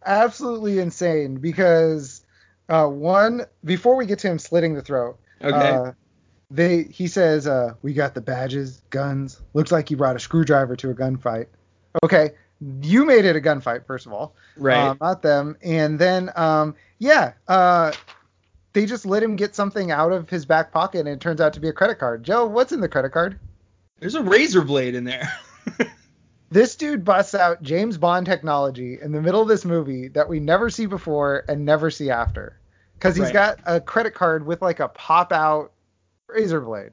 Absolutely 0.05 0.79
insane 0.79 1.37
because 1.37 2.25
uh, 2.69 2.87
one 2.87 3.47
before 3.65 3.97
we 3.97 4.07
get 4.07 4.19
to 4.21 4.29
him 4.29 4.39
slitting 4.39 4.75
the 4.75 4.83
throat. 4.83 5.19
Okay. 5.43 5.57
Uh, 5.57 5.93
they 6.51 6.85
he 6.85 7.09
says 7.09 7.47
uh, 7.47 7.75
we 7.83 7.95
got 7.95 8.15
the 8.15 8.21
badges, 8.21 8.83
guns. 8.91 9.41
Looks 9.55 9.73
like 9.73 9.91
you 9.91 9.97
brought 9.97 10.17
a 10.17 10.21
screwdriver 10.21 10.77
to 10.77 10.91
a 10.91 10.95
gunfight. 10.95 11.47
Okay, 12.05 12.33
you 12.83 13.05
made 13.05 13.25
it 13.25 13.37
a 13.37 13.41
gunfight 13.41 13.87
first 13.87 14.07
of 14.07 14.13
all. 14.13 14.35
right. 14.57 14.89
uh, 14.89 14.95
not 15.01 15.23
them. 15.23 15.57
And 15.63 15.99
then, 15.99 16.31
um, 16.37 16.75
yeah, 16.99 17.33
uh, 17.49 17.93
they 18.73 18.87
just 18.87 19.07
let 19.07 19.23
him 19.23 19.37
get 19.37 19.55
something 19.55 19.91
out 19.91 20.13
of 20.13 20.29
his 20.29 20.45
back 20.47 20.73
pocket, 20.73 21.01
and 21.01 21.09
it 21.09 21.21
turns 21.21 21.41
out 21.41 21.55
to 21.55 21.61
be 21.61 21.69
a 21.69 21.73
credit 21.73 21.99
card. 21.99 22.23
Joe, 22.23 22.47
what's 22.47 22.73
in 22.73 22.81
the 22.81 22.89
credit 22.89 23.13
card? 23.13 23.39
there's 24.03 24.17
a 24.17 24.23
razor 24.23 24.63
blade 24.63 24.97
in 24.97 25.05
there. 25.05 25.33
This 26.53 26.77
dude 26.77 27.03
busts 27.05 27.35
out 27.35 27.63
James 27.63 27.97
Bond 27.97 28.27
technology 28.27 28.99
in 29.01 29.13
the 29.13 29.23
middle 29.23 29.41
of 29.41 29.49
this 29.49 29.65
movie 29.65 30.09
that 30.09 30.29
we 30.29 30.39
never 30.39 30.69
see 30.69 30.85
before 30.87 31.45
and 31.49 31.65
never 31.65 31.91
see 31.91 32.11
after, 32.11 32.59
because 32.95 33.17
he's 33.17 33.25
Right. 33.27 33.33
got 33.33 33.61
a 33.65 33.81
credit 33.81 34.13
card 34.15 34.45
with 34.45 34.61
like 34.61 34.79
a 34.79 34.89
pop 34.89 35.33
out 35.33 35.73
razor 36.29 36.61
blade. 36.61 36.93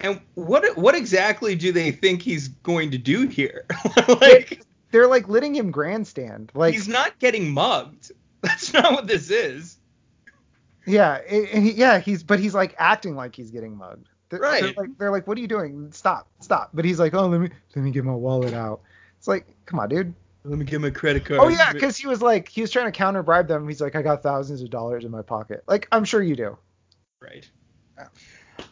and 0.00 0.20
what 0.34 0.76
what 0.76 0.94
exactly 0.94 1.54
do 1.54 1.72
they 1.72 1.90
think 1.92 2.20
he's 2.22 2.48
going 2.48 2.90
to 2.90 2.98
do 2.98 3.26
here? 3.26 3.64
like 4.20 4.60
They're 4.90 5.06
like 5.08 5.28
letting 5.28 5.54
him 5.56 5.70
grandstand. 5.70 6.52
Like, 6.54 6.74
he's 6.74 6.88
not 6.88 7.18
getting 7.18 7.50
mugged. 7.50 8.12
That's 8.42 8.72
not 8.74 8.92
what 8.92 9.06
this 9.06 9.30
is. 9.30 9.78
yeah, 10.86 11.16
it- 11.26 11.50
and 11.54 11.64
he- 11.64 11.72
yeah, 11.72 11.98
he's 12.00 12.22
but 12.22 12.38
he's 12.38 12.54
like 12.54 12.74
acting 12.78 13.16
like 13.16 13.34
he's 13.34 13.50
getting 13.50 13.76
mugged. 13.78 14.08
They're, 14.30 14.40
Right. 14.40 14.62
They're 14.62 14.72
like, 14.76 14.98
they're 14.98 15.10
like, 15.10 15.26
what 15.26 15.38
are 15.38 15.40
you 15.40 15.48
doing? 15.48 15.90
Stop, 15.92 16.28
stop. 16.40 16.70
But 16.74 16.84
he's 16.84 16.98
like, 16.98 17.14
oh, 17.14 17.26
let 17.26 17.40
me 17.40 17.48
let 17.74 17.82
me 17.84 17.90
get 17.90 18.04
my 18.04 18.14
wallet 18.14 18.54
out. 18.54 18.80
It's 19.16 19.28
like, 19.28 19.46
come 19.66 19.80
on, 19.80 19.88
dude. 19.88 20.14
Let 20.44 20.58
me 20.58 20.64
get 20.64 20.80
my 20.80 20.90
credit 20.90 21.24
card. 21.24 21.40
Oh 21.42 21.48
yeah, 21.48 21.72
because 21.72 21.96
he 21.96 22.06
was 22.06 22.22
like, 22.22 22.48
he 22.48 22.60
was 22.60 22.70
trying 22.70 22.86
to 22.86 22.92
counter 22.92 23.22
bribe 23.22 23.48
them. 23.48 23.66
He's 23.68 23.80
like, 23.80 23.96
I 23.96 24.02
got 24.02 24.22
thousands 24.22 24.62
of 24.62 24.70
dollars 24.70 25.04
in 25.04 25.10
my 25.10 25.22
pocket. 25.22 25.64
Like, 25.66 25.88
I'm 25.92 26.04
sure 26.04 26.22
you 26.22 26.36
do. 26.36 26.56
right. 27.20 27.48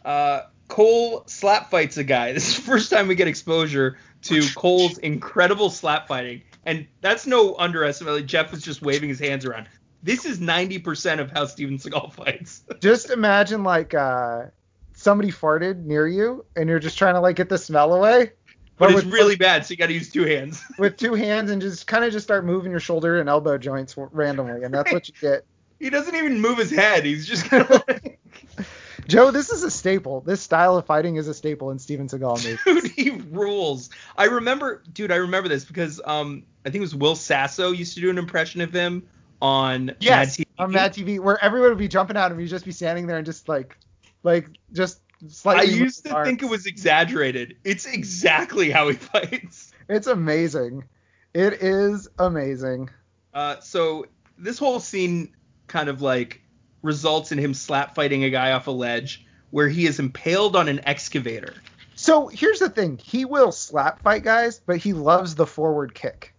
Uh, 0.05 0.41
Cole 0.67 1.23
slap 1.27 1.69
fights 1.69 1.97
a 1.97 2.03
guy. 2.03 2.33
This 2.33 2.49
is 2.49 2.55
the 2.57 2.61
first 2.63 2.89
time 2.91 3.07
we 3.07 3.15
get 3.15 3.27
exposure 3.27 3.97
to 4.23 4.41
Cole's 4.55 4.97
incredible 4.97 5.69
slap 5.69 6.07
fighting, 6.07 6.41
and 6.65 6.87
that's 7.01 7.25
no 7.27 7.55
underestimate. 7.55 8.13
Like 8.13 8.25
Jeff 8.25 8.51
was 8.51 8.61
just 8.61 8.81
waving 8.81 9.09
his 9.09 9.19
hands 9.19 9.45
around. 9.45 9.67
This 10.03 10.25
is 10.25 10.39
90% 10.39 11.19
of 11.19 11.31
how 11.31 11.45
Steven 11.45 11.77
Seagal 11.77 12.13
fights. 12.13 12.63
Just 12.79 13.09
imagine 13.09 13.63
like 13.63 13.93
uh, 13.93 14.45
somebody 15.07 15.31
farted 15.31 15.85
near 15.85 16.05
you, 16.05 16.43
and 16.57 16.67
you're 16.67 16.79
just 16.79 16.97
trying 16.97 17.13
to 17.13 17.21
like 17.21 17.37
get 17.37 17.47
the 17.47 17.57
smell 17.57 17.93
away. 17.93 18.33
but 18.77 18.91
it's 18.91 19.05
with, 19.05 19.13
really 19.13 19.37
bad, 19.37 19.65
so 19.65 19.71
you 19.71 19.77
got 19.77 19.87
to 19.87 19.93
use 19.93 20.11
two 20.11 20.25
hands. 20.25 20.61
with 20.77 20.97
two 20.97 21.13
hands 21.13 21.49
and 21.49 21.61
just 21.61 21.87
kind 21.87 22.03
of 22.03 22.11
just 22.11 22.25
start 22.25 22.43
moving 22.43 22.71
your 22.71 22.81
shoulder 22.81 23.17
and 23.17 23.29
elbow 23.29 23.57
joints 23.57 23.95
randomly, 23.97 24.63
and 24.63 24.73
that's 24.73 24.91
what 24.91 25.07
you 25.07 25.13
get. 25.21 25.45
he 25.79 25.89
doesn't 25.89 26.13
even 26.13 26.41
move 26.41 26.57
his 26.57 26.69
head. 26.71 27.05
He's 27.05 27.25
just 27.25 27.45
kind 27.45 27.63
of 27.63 27.69
like, 27.87 28.19
Joe, 29.07 29.31
this 29.31 29.49
is 29.49 29.63
a 29.63 29.71
staple. 29.71 30.19
This 30.19 30.41
style 30.41 30.75
of 30.75 30.85
fighting 30.85 31.15
is 31.15 31.29
a 31.29 31.33
staple 31.33 31.71
in 31.71 31.79
Steven 31.79 32.09
Seagal 32.09 32.43
movies. 32.43 32.59
dude, 32.65 32.91
he 32.91 33.11
rules. 33.31 33.89
I 34.17 34.25
remember, 34.25 34.83
dude, 34.91 35.13
I 35.13 35.15
remember 35.15 35.47
this 35.47 35.63
because 35.63 36.01
um, 36.03 36.43
I 36.65 36.69
think 36.69 36.79
it 36.79 36.81
was 36.81 36.95
Will 36.95 37.15
Sasso 37.15 37.71
used 37.71 37.93
to 37.93 38.01
do 38.01 38.09
an 38.09 38.17
impression 38.17 38.59
of 38.59 38.73
him 38.73 39.07
on 39.41 39.95
Yes, 40.01 40.37
Mad 40.37 40.45
TV. 40.47 40.49
on 40.59 40.71
Mad 40.73 40.93
TV, 40.93 41.19
where 41.21 41.41
everyone 41.41 41.69
would 41.69 41.77
be 41.77 41.87
jumping 41.87 42.17
out 42.17 42.31
and 42.31 42.41
he'd 42.41 42.47
just 42.47 42.65
be 42.65 42.73
standing 42.73 43.07
there 43.07 43.15
and 43.15 43.25
just 43.25 43.47
like, 43.47 43.77
like, 44.23 44.49
just 44.73 45.01
I 45.45 45.63
used 45.63 46.05
to 46.05 46.23
think 46.23 46.43
it 46.43 46.49
was 46.49 46.65
exaggerated. 46.65 47.57
It's 47.63 47.85
exactly 47.85 48.69
how 48.69 48.89
he 48.89 48.93
fights. 48.95 49.71
It's 49.89 50.07
amazing. 50.07 50.83
It 51.33 51.53
is 51.53 52.07
amazing. 52.19 52.89
Uh, 53.33 53.59
so 53.59 54.05
this 54.37 54.59
whole 54.59 54.79
scene 54.79 55.35
kind 55.67 55.89
of 55.89 56.01
like 56.01 56.41
results 56.81 57.31
in 57.31 57.37
him 57.37 57.53
slap 57.53 57.95
fighting 57.95 58.23
a 58.23 58.29
guy 58.29 58.51
off 58.51 58.67
a 58.67 58.71
ledge 58.71 59.25
where 59.49 59.67
he 59.67 59.85
is 59.85 59.99
impaled 59.99 60.55
on 60.55 60.67
an 60.67 60.81
excavator. 60.85 61.53
So 61.95 62.27
here's 62.27 62.59
the 62.59 62.69
thing: 62.69 62.97
he 62.97 63.25
will 63.25 63.51
slap 63.51 64.03
fight 64.03 64.23
guys, 64.23 64.61
but 64.65 64.77
he 64.77 64.93
loves 64.93 65.35
the 65.35 65.47
forward 65.47 65.95
kick. 65.95 66.33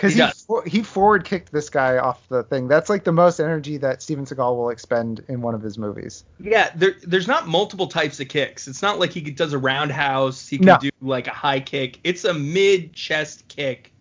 Because 0.00 0.14
He 0.14 0.22
he 0.22 0.30
for- 0.46 0.64
he 0.64 0.82
forward 0.82 1.24
kicked 1.26 1.52
this 1.52 1.68
guy 1.68 1.98
off 1.98 2.26
the 2.30 2.42
thing. 2.44 2.68
That's 2.68 2.88
like 2.88 3.04
the 3.04 3.12
most 3.12 3.38
energy 3.38 3.76
that 3.76 4.00
Steven 4.00 4.24
Seagal 4.24 4.56
will 4.56 4.70
expend 4.70 5.22
in 5.28 5.42
one 5.42 5.54
of 5.54 5.60
his 5.60 5.76
movies. 5.76 6.24
Yeah, 6.38 6.70
there, 6.74 6.94
there's 7.02 7.28
not 7.28 7.46
multiple 7.48 7.86
types 7.86 8.18
of 8.18 8.28
kicks. 8.28 8.66
It's 8.66 8.80
not 8.80 8.98
like 8.98 9.10
he 9.10 9.20
does 9.20 9.52
a 9.52 9.58
roundhouse. 9.58 10.48
He 10.48 10.56
can 10.56 10.66
No. 10.66 10.78
do 10.78 10.88
like 11.02 11.26
a 11.26 11.32
high 11.32 11.60
kick. 11.60 11.98
It's 12.02 12.24
a 12.24 12.32
mid 12.32 12.94
chest 12.94 13.46
kick, 13.48 13.92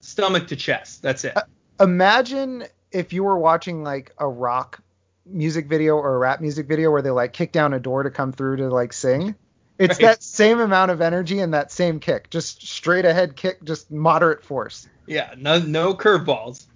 stomach 0.00 0.46
to 0.48 0.56
chest. 0.56 1.02
That's 1.02 1.24
it. 1.24 1.36
Uh, 1.36 1.42
imagine 1.78 2.64
if 2.90 3.12
you 3.12 3.22
were 3.24 3.38
watching 3.38 3.84
like 3.84 4.14
a 4.16 4.26
rock 4.26 4.80
music 5.26 5.66
video 5.68 5.96
or 5.96 6.14
a 6.14 6.18
rap 6.18 6.40
music 6.40 6.66
video 6.66 6.90
where 6.90 7.02
they 7.02 7.10
like 7.10 7.34
kick 7.34 7.52
down 7.52 7.74
a 7.74 7.78
door 7.80 8.02
to 8.02 8.10
come 8.10 8.32
through 8.32 8.56
to 8.56 8.68
like 8.70 8.94
sing. 8.94 9.34
It's 9.78 9.94
Right. 9.96 10.06
that 10.12 10.22
same 10.22 10.58
amount 10.60 10.90
of 10.90 11.00
energy 11.00 11.40
and 11.40 11.52
that 11.54 11.70
same 11.70 12.00
kick, 12.00 12.30
just 12.30 12.66
straight 12.66 13.04
ahead 13.04 13.36
kick, 13.36 13.62
just 13.64 13.90
moderate 13.90 14.42
force. 14.44 14.88
Yeah, 15.06 15.34
no 15.38 15.58
no 15.58 15.94
curveballs. 15.94 16.66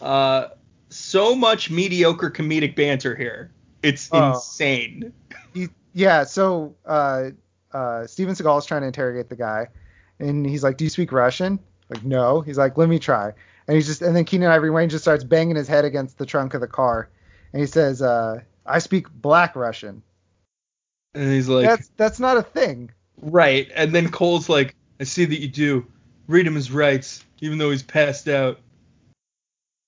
Uh, 0.00 0.48
so 0.88 1.34
much 1.34 1.70
mediocre 1.70 2.30
comedic 2.30 2.74
banter 2.76 3.14
here. 3.14 3.50
It's 3.82 4.08
Oh. 4.12 4.34
insane. 4.34 5.12
He, 5.54 5.68
yeah, 5.92 6.24
so 6.24 6.74
uh, 6.86 7.30
uh, 7.72 8.06
Steven 8.06 8.34
Seagal 8.34 8.58
is 8.58 8.66
trying 8.66 8.82
to 8.82 8.86
interrogate 8.86 9.28
the 9.28 9.36
guy, 9.36 9.68
and 10.18 10.46
he's 10.46 10.62
like, 10.62 10.76
"Do 10.76 10.84
you 10.84 10.90
speak 10.90 11.12
Russian?" 11.12 11.58
Like, 11.88 12.04
no. 12.04 12.40
He's 12.40 12.58
like, 12.58 12.76
"Let 12.76 12.88
me 12.88 12.98
try." 12.98 13.32
And 13.68 13.74
he's 13.76 13.86
just, 13.86 14.02
and 14.02 14.14
then 14.14 14.24
Keenan 14.24 14.50
Ivory 14.50 14.70
Wayans 14.70 14.90
just 14.90 15.04
starts 15.04 15.24
banging 15.24 15.56
his 15.56 15.66
head 15.68 15.84
against 15.84 16.18
the 16.18 16.26
trunk 16.26 16.54
of 16.54 16.60
the 16.60 16.66
car, 16.68 17.08
and 17.52 17.60
he 17.60 17.66
says, 17.66 18.00
uh, 18.02 18.40
"I 18.64 18.78
speak 18.78 19.10
Black 19.10 19.54
Russian." 19.56 20.02
And 21.14 21.30
he's 21.32 21.48
like, 21.48 21.66
that's 21.66 21.90
that's 21.96 22.20
not 22.20 22.36
a 22.36 22.42
thing. 22.42 22.90
right. 23.22 23.70
And 23.74 23.94
then 23.94 24.10
Cole's 24.10 24.48
like, 24.50 24.74
I 25.00 25.04
see 25.04 25.24
that 25.24 25.40
you 25.40 25.48
do. 25.48 25.86
Read 26.28 26.46
him 26.46 26.54
his 26.54 26.70
rights, 26.70 27.24
even 27.40 27.58
though 27.58 27.70
he's 27.70 27.82
passed 27.82 28.28
out. 28.28 28.58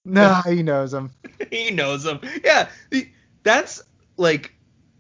Nah, 0.04 0.42
he 0.42 0.62
knows 0.62 0.94
him. 0.94 1.10
he 1.50 1.70
knows 1.70 2.04
him. 2.06 2.20
Yeah, 2.44 2.68
that's 3.42 3.82
like 4.16 4.54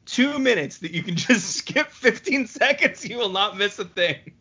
two 0.04 0.38
minutes 0.38 0.78
that 0.78 0.92
you 0.92 1.02
can 1.02 1.16
just 1.16 1.56
skip 1.56 1.90
15 1.90 2.46
seconds. 2.46 3.04
You 3.08 3.16
will 3.18 3.28
not 3.30 3.56
miss 3.56 3.78
a 3.78 3.84
thing. 3.84 4.32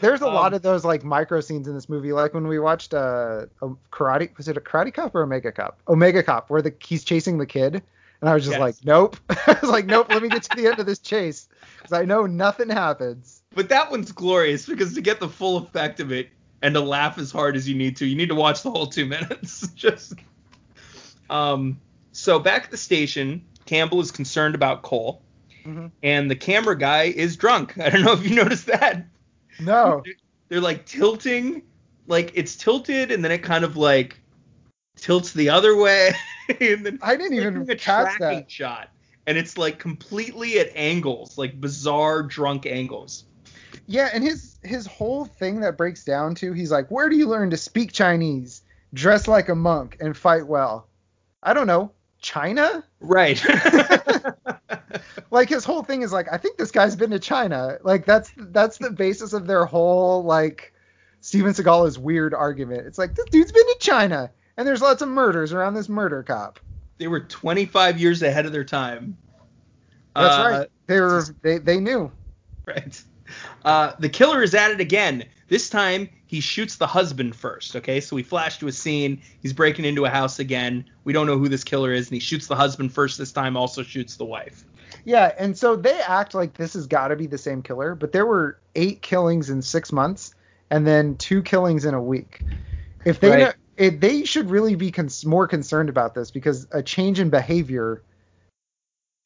There's 0.00 0.22
a 0.22 0.26
Um, 0.26 0.34
lot 0.34 0.54
of 0.54 0.62
those 0.62 0.84
like 0.84 1.04
micro 1.04 1.40
scenes 1.40 1.68
in 1.68 1.74
this 1.74 1.88
movie, 1.88 2.12
like 2.12 2.34
when 2.34 2.48
we 2.48 2.58
watched 2.58 2.94
uh, 2.94 3.46
a 3.60 3.68
karate. 3.92 4.36
Was 4.36 4.48
it 4.48 4.56
a 4.56 4.60
Karate 4.60 4.92
Cop 4.92 5.14
or 5.14 5.22
Omega 5.22 5.52
Cop? 5.52 5.78
Omega 5.88 6.22
Cop, 6.24 6.50
where 6.50 6.62
the 6.62 6.74
he's 6.82 7.04
chasing 7.04 7.38
the 7.38 7.46
kid, 7.46 7.80
and 8.22 8.30
I 8.30 8.34
was 8.34 8.44
just 8.44 8.52
Yes. 8.52 8.60
like, 8.60 8.76
nope. 8.84 9.16
I 9.28 9.58
was 9.60 9.70
like, 9.70 9.84
nope. 9.84 10.06
Let 10.08 10.22
me 10.22 10.30
get 10.30 10.44
to 10.44 10.56
the 10.56 10.66
end 10.68 10.78
of 10.78 10.86
this 10.86 10.98
chase 11.00 11.48
because 11.76 11.92
I 11.92 12.04
know 12.06 12.24
nothing 12.26 12.70
happens. 12.70 13.42
But 13.54 13.68
that 13.68 13.90
one's 13.90 14.12
glorious 14.12 14.64
because 14.64 14.94
to 14.94 15.02
get 15.02 15.20
the 15.20 15.28
full 15.28 15.58
effect 15.58 16.00
of 16.00 16.10
it 16.12 16.30
and 16.62 16.72
to 16.74 16.80
laugh 16.80 17.18
as 17.18 17.30
hard 17.30 17.56
as 17.56 17.68
you 17.68 17.74
need 17.74 17.96
to, 17.98 18.06
you 18.06 18.16
need 18.16 18.28
to 18.30 18.34
watch 18.34 18.62
the 18.62 18.70
whole 18.70 18.86
two 18.86 19.04
minutes. 19.16 19.68
Just 19.74 20.14
um. 21.28 21.80
So 22.12 22.38
back 22.38 22.64
at 22.64 22.70
the 22.70 22.76
station, 22.76 23.44
Campbell 23.66 24.00
is 24.00 24.10
concerned 24.10 24.54
about 24.54 24.82
Cole, 24.82 25.22
Mhm. 25.64 25.90
and 26.02 26.30
the 26.30 26.36
camera 26.36 26.76
guy 26.78 27.04
is 27.04 27.36
drunk. 27.36 27.78
I 27.78 27.88
don't 27.90 28.02
know 28.02 28.12
if 28.12 28.26
you 28.28 28.34
noticed 28.36 28.66
that. 28.66 29.06
No. 29.58 30.02
They're 30.48 30.60
like 30.60 30.84
tilting, 30.84 31.62
like 32.06 32.32
it's 32.34 32.54
tilted, 32.56 33.10
and 33.10 33.24
then 33.24 33.32
it 33.32 33.38
kind 33.38 33.64
of 33.64 33.76
like 33.78 34.20
tilts 35.02 35.32
the 35.32 35.50
other 35.50 35.76
way, 35.76 36.14
and 36.60 36.86
then 36.86 36.98
I 37.02 37.16
didn't 37.16 37.34
even 37.34 37.70
a 37.70 37.76
catch 37.76 38.16
tracking 38.16 38.40
that. 38.40 38.50
shot, 38.50 38.88
and 39.26 39.36
it's 39.36 39.58
like 39.58 39.78
completely 39.78 40.58
at 40.60 40.70
angles, 40.74 41.36
like 41.36 41.60
bizarre 41.60 42.22
drunk 42.22 42.64
angles. 42.64 43.24
Yeah, 43.86 44.10
and 44.14 44.22
his 44.22 44.58
his 44.62 44.86
whole 44.86 45.24
thing 45.24 45.60
that 45.60 45.76
breaks 45.76 46.04
down 46.04 46.34
to 46.36 46.52
he's 46.52 46.70
like, 46.70 46.88
where 46.90 47.08
do 47.08 47.16
you 47.16 47.28
learn 47.28 47.50
to 47.50 47.56
speak 47.56 47.92
Chinese, 47.92 48.62
dress 48.94 49.28
like 49.28 49.48
a 49.48 49.54
monk, 49.54 49.98
and 50.00 50.16
fight 50.16 50.46
well? 50.46 50.88
I 51.42 51.52
don't 51.52 51.66
know, 51.66 51.92
China. 52.20 52.84
Right. 53.00 53.44
like 55.32 55.48
his 55.48 55.64
whole 55.64 55.82
thing 55.82 56.02
is 56.02 56.12
like 56.12 56.28
I 56.32 56.38
think 56.38 56.58
this 56.58 56.70
guy's 56.70 56.94
been 56.94 57.10
to 57.10 57.18
China. 57.18 57.78
Like 57.82 58.06
that's 58.06 58.30
that's 58.36 58.78
the 58.78 58.90
basis 58.90 59.32
of 59.32 59.48
their 59.48 59.66
whole 59.66 60.22
like 60.22 60.72
Steven 61.20 61.52
Seagal 61.52 61.88
is 61.88 61.98
weird 61.98 62.34
argument. 62.34 62.86
It's 62.86 62.98
like 62.98 63.16
this 63.16 63.26
dude's 63.30 63.50
been 63.50 63.66
to 63.66 63.76
China 63.80 64.30
and 64.56 64.66
there's 64.66 64.82
lots 64.82 65.02
of 65.02 65.08
murders 65.08 65.52
around 65.52 65.74
this 65.74 65.88
murder 65.88 66.22
cop. 66.22 66.60
they 66.98 67.08
were 67.08 67.20
25 67.20 68.00
years 68.00 68.22
ahead 68.22 68.46
of 68.46 68.52
their 68.52 68.64
time. 68.64 69.16
That's 70.14 70.36
Uh, 70.36 70.48
right. 70.50 70.68
They 70.86 71.00
were 71.00 71.24
they 71.42 71.58
they 71.58 71.80
knew. 71.80 72.10
Right. 72.66 73.02
Uh, 73.64 73.92
the 73.98 74.08
killer 74.08 74.42
is 74.42 74.54
at 74.54 74.70
it 74.70 74.80
again. 74.80 75.24
This 75.48 75.70
time 75.70 76.08
he 76.26 76.40
shoots 76.40 76.76
the 76.76 76.86
husband 76.86 77.34
first. 77.34 77.74
Okay, 77.76 78.00
so 78.00 78.14
we 78.14 78.22
flash 78.22 78.58
to 78.58 78.68
a 78.68 78.72
scene. 78.72 79.22
He's 79.40 79.52
breaking 79.52 79.84
into 79.84 80.04
a 80.04 80.10
house 80.10 80.38
again. 80.38 80.84
We 81.04 81.12
don't 81.12 81.26
know 81.26 81.38
who 81.38 81.48
this 81.48 81.64
killer 81.64 81.92
is, 81.92 82.08
and 82.08 82.14
he 82.14 82.20
shoots 82.20 82.46
the 82.46 82.56
husband 82.56 82.92
first. 82.92 83.18
This 83.18 83.32
time 83.32 83.56
also 83.56 83.82
shoots 83.82 84.16
the 84.16 84.24
wife. 84.24 84.64
Yeah, 85.04 85.32
and 85.38 85.56
so 85.56 85.76
they 85.76 85.98
act 86.00 86.34
like 86.34 86.54
this 86.54 86.74
has 86.74 86.86
got 86.86 87.08
to 87.08 87.16
be 87.16 87.26
the 87.26 87.38
same 87.38 87.62
killer, 87.62 87.94
but 87.94 88.12
there 88.12 88.26
were 88.26 88.58
eight 88.74 89.00
killings 89.02 89.48
in 89.50 89.62
six 89.62 89.90
months 89.92 90.34
and 90.70 90.86
then 90.86 91.16
two 91.16 91.42
killings 91.42 91.84
in 91.84 91.94
a 91.94 92.02
week. 92.02 92.42
If 93.04 93.18
they 93.20 93.30
Right. 93.30 93.54
It, 93.76 94.00
they 94.00 94.24
should 94.24 94.50
really 94.50 94.74
be 94.74 94.90
cons- 94.90 95.24
more 95.24 95.46
concerned 95.46 95.88
about 95.88 96.14
this 96.14 96.30
because 96.30 96.66
a 96.72 96.82
change 96.82 97.18
in 97.20 97.30
behavior 97.30 98.02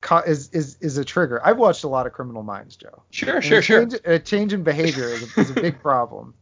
co- 0.03 0.19
is 0.19 0.49
is 0.51 0.77
is 0.81 0.99
a 0.99 1.05
trigger. 1.05 1.41
I've 1.45 1.59
watched 1.59 1.85
a 1.85 1.89
lot 1.89 2.07
of 2.07 2.13
Criminal 2.13 2.43
Minds, 2.43 2.77
Joe. 2.77 3.03
Sure, 3.11 3.37
And 3.37 3.45
sure, 3.45 3.59
a 3.59 3.63
sure. 3.63 3.81
change, 3.87 4.01
A 4.05 4.19
change 4.19 4.53
in 4.53 4.63
behavior 4.63 5.09
is 5.09 5.37
a, 5.37 5.41
is 5.41 5.51
a 5.51 5.55
big 5.55 5.79
problem. 5.83 6.35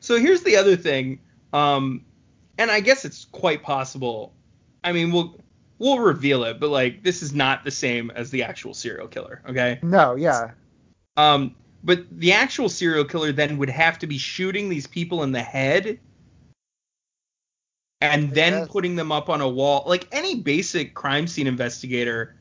So 0.00 0.18
here's 0.18 0.42
the 0.42 0.56
other 0.56 0.76
thing, 0.76 1.20
um, 1.52 2.04
and 2.58 2.70
I 2.70 2.80
guess 2.80 3.04
it's 3.04 3.24
quite 3.26 3.62
possible. 3.62 4.32
I 4.82 4.92
mean, 4.92 5.10
we'll 5.12 5.38
we'll 5.78 5.98
reveal 5.98 6.44
it, 6.44 6.60
but 6.60 6.70
like 6.70 7.02
this 7.02 7.22
is 7.22 7.32
not 7.34 7.64
the 7.64 7.70
same 7.70 8.10
as 8.12 8.30
the 8.30 8.42
actual 8.42 8.74
serial 8.74 9.08
killer. 9.08 9.42
Okay. 9.48 9.78
No, 9.82 10.14
yeah, 10.14 10.52
Um, 11.16 11.54
but 11.82 12.04
the 12.10 12.32
actual 12.32 12.68
serial 12.68 13.04
killer 13.04 13.32
then 13.32 13.58
would 13.58 13.70
have 13.70 13.98
to 14.00 14.06
be 14.06 14.18
shooting 14.18 14.68
these 14.68 14.86
people 14.86 15.22
in 15.22 15.32
the 15.32 15.42
head 15.42 15.98
and 18.12 18.30
then 18.34 18.52
Yes. 18.52 18.68
putting 18.68 18.96
them 18.96 19.10
up 19.12 19.28
on 19.28 19.40
a 19.40 19.48
wall. 19.48 19.84
Like 19.86 20.06
any 20.12 20.36
basic 20.36 20.94
crime 20.94 21.26
scene 21.26 21.46
investigator 21.46 22.36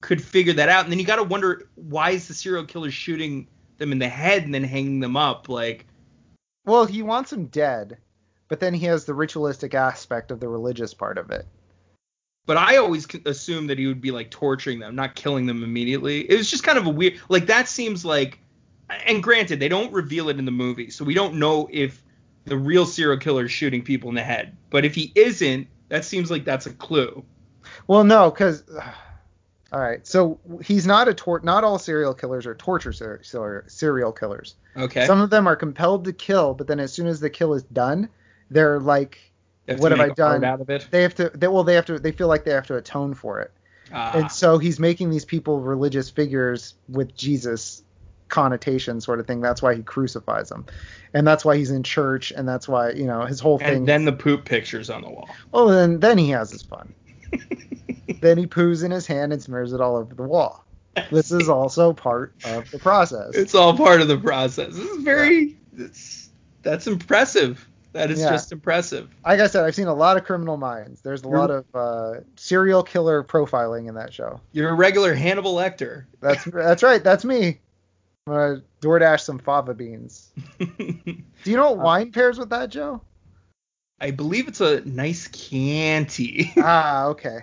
could 0.00 0.22
figure 0.22 0.52
that 0.54 0.68
out. 0.68 0.84
And 0.84 0.92
then 0.92 0.98
you 0.98 1.06
got 1.06 1.16
to 1.16 1.22
wonder 1.24 1.68
why 1.74 2.10
is 2.10 2.28
the 2.28 2.34
serial 2.34 2.64
killer 2.64 2.90
shooting 2.90 3.48
them 3.78 3.92
in 3.92 3.98
the 3.98 4.08
head 4.08 4.44
and 4.44 4.54
then 4.54 4.64
hanging 4.64 5.00
them 5.00 5.16
up? 5.16 5.48
Like, 5.48 5.86
Well, 6.64 6.84
he 6.86 7.02
wants 7.02 7.30
them 7.30 7.46
dead, 7.46 7.98
but 8.48 8.60
then 8.60 8.74
he 8.74 8.86
has 8.86 9.04
the 9.04 9.14
ritualistic 9.14 9.74
aspect 9.74 10.30
of 10.30 10.40
the 10.40 10.48
religious 10.48 10.94
part 10.94 11.18
of 11.18 11.30
it. 11.30 11.46
but 12.46 12.56
I 12.56 12.76
always 12.78 13.06
assumed 13.24 13.70
that 13.70 13.78
he 13.78 13.86
would 13.86 14.00
be 14.00 14.10
like 14.10 14.30
torturing 14.30 14.80
them, 14.80 14.96
not 14.96 15.14
killing 15.14 15.46
them 15.46 15.62
immediately. 15.62 16.28
It 16.28 16.36
was 16.36 16.50
just 16.50 16.64
kind 16.64 16.76
of 16.78 16.86
a 16.86 16.90
weird, 16.90 17.20
like 17.28 17.46
that 17.46 17.68
seems 17.68 18.04
like. 18.04 18.40
And 19.06 19.22
granted, 19.22 19.58
they 19.60 19.68
don't 19.68 19.92
reveal 19.92 20.28
it 20.28 20.38
in 20.38 20.44
the 20.44 20.50
movie, 20.50 20.90
so 20.90 21.04
we 21.04 21.14
don't 21.14 21.34
know 21.36 21.68
if 21.72 22.02
the 22.44 22.56
real 22.56 22.86
serial 22.86 23.18
killer 23.18 23.44
is 23.44 23.52
shooting 23.52 23.82
people 23.82 24.08
in 24.08 24.14
the 24.14 24.22
head. 24.22 24.56
But 24.70 24.84
if 24.84 24.94
he 24.94 25.12
isn't, 25.14 25.68
that 25.88 26.04
seems 26.04 26.30
like 26.30 26.44
that's 26.44 26.66
a 26.66 26.72
clue. 26.72 27.24
Well, 27.86 28.04
no, 28.04 28.30
because 28.30 28.64
all 29.72 29.80
right, 29.80 30.06
so 30.06 30.38
he's 30.62 30.86
not 30.86 31.08
a 31.08 31.14
tort. 31.14 31.44
not 31.44 31.64
all 31.64 31.78
serial 31.78 32.14
killers 32.14 32.46
are 32.46 32.54
torture 32.54 32.92
ser- 32.92 33.20
ser- 33.22 33.64
serial 33.68 34.12
killers. 34.12 34.56
Okay. 34.76 35.06
Some 35.06 35.20
of 35.20 35.30
them 35.30 35.46
are 35.46 35.56
compelled 35.56 36.04
to 36.04 36.12
kill, 36.12 36.54
but 36.54 36.66
then 36.66 36.80
as 36.80 36.92
soon 36.92 37.06
as 37.06 37.20
the 37.20 37.30
kill 37.30 37.54
is 37.54 37.62
done, 37.64 38.08
they're 38.50 38.80
like, 38.80 39.18
what 39.78 39.92
have 39.92 40.00
I 40.00 40.10
done? 40.10 40.44
Out 40.44 40.60
of 40.60 40.68
it. 40.70 40.88
they 40.90 41.02
have 41.02 41.14
to, 41.16 41.30
they 41.34 41.48
well, 41.48 41.64
they 41.64 41.74
have 41.74 41.86
to, 41.86 41.98
they 41.98 42.12
feel 42.12 42.28
like 42.28 42.44
they 42.44 42.50
have 42.50 42.66
to 42.66 42.76
atone 42.76 43.14
for 43.14 43.40
it, 43.40 43.52
Ah, 43.92 44.12
and 44.18 44.30
so 44.30 44.58
he's 44.58 44.78
making 44.80 45.10
these 45.10 45.24
people 45.24 45.60
religious 45.60 46.10
figures 46.10 46.74
with 46.88 47.14
Jesus 47.14 47.82
connotation 48.32 49.00
sort 49.00 49.20
of 49.20 49.26
thing. 49.28 49.40
That's 49.40 49.62
why 49.62 49.76
he 49.76 49.82
crucifies 49.84 50.48
them, 50.48 50.66
and 51.14 51.24
that's 51.24 51.44
why 51.44 51.56
he's 51.56 51.70
in 51.70 51.84
church, 51.84 52.32
and 52.32 52.48
that's 52.48 52.66
why 52.66 52.90
you 52.90 53.04
know 53.04 53.24
his 53.26 53.38
whole 53.38 53.58
thing. 53.58 53.68
and 53.76 53.86
then 53.88 54.04
the 54.04 54.12
poop 54.12 54.44
pictures 54.44 54.90
on 54.90 55.02
the 55.02 55.10
wall. 55.10 55.28
well, 55.52 55.66
then 55.68 56.00
then 56.00 56.18
he 56.18 56.30
has 56.30 56.50
his 56.50 56.62
fun. 56.62 56.92
then 58.20 58.36
he 58.38 58.46
poos 58.46 58.82
in 58.84 58.90
his 58.90 59.06
hand 59.06 59.32
and 59.32 59.40
smears 59.42 59.72
it 59.72 59.80
all 59.80 59.96
over 59.96 60.14
the 60.14 60.22
wall. 60.24 60.64
This 61.10 61.30
is 61.32 61.48
also 61.48 61.92
part 61.92 62.34
of 62.44 62.70
the 62.70 62.78
process. 62.78 63.34
It's 63.34 63.54
all 63.54 63.74
part 63.76 64.00
of 64.02 64.08
the 64.08 64.18
process. 64.18 64.74
This 64.74 64.84
is 64.90 65.02
very. 65.02 65.56
It's, 65.78 66.28
that's 66.62 66.86
impressive. 66.86 67.66
That 67.94 68.10
is 68.10 68.20
Yeah. 68.20 68.30
just 68.30 68.52
impressive. 68.52 69.08
like 69.24 69.40
I 69.40 69.46
said, 69.46 69.64
I've 69.64 69.74
seen 69.74 69.86
a 69.86 69.94
lot 69.94 70.16
of 70.16 70.24
Criminal 70.24 70.56
Minds. 70.56 71.00
There's 71.02 71.22
a 71.22 71.26
You're- 71.28 71.38
lot 71.38 71.50
of 71.50 71.64
uh, 71.74 72.20
serial 72.36 72.82
killer 72.82 73.22
profiling 73.24 73.88
in 73.88 73.94
that 73.96 74.12
show. 74.12 74.40
You're 74.52 74.70
a 74.70 74.74
regular 74.74 75.14
Hannibal 75.14 75.54
Lecter. 75.54 76.04
That's 76.20 76.44
that's 76.44 76.82
right. 76.82 77.02
That's 77.04 77.24
me. 77.24 77.60
I'm 78.26 78.32
gonna 78.32 78.62
DoorDash 78.80 79.20
some 79.20 79.38
fava 79.38 79.74
beans. 79.74 80.30
Do 80.58 80.66
you 81.44 81.56
know 81.56 81.72
what 81.72 81.80
Uh, 81.80 81.84
wine 81.84 82.12
pairs 82.12 82.38
with 82.38 82.50
that, 82.50 82.70
Joe? 82.70 83.00
I 84.00 84.10
believe 84.12 84.46
it's 84.48 84.60
a 84.60 84.80
nice 84.84 85.28
Chianti. 85.28 86.52
Ah, 86.58 87.06
okay. 87.06 87.40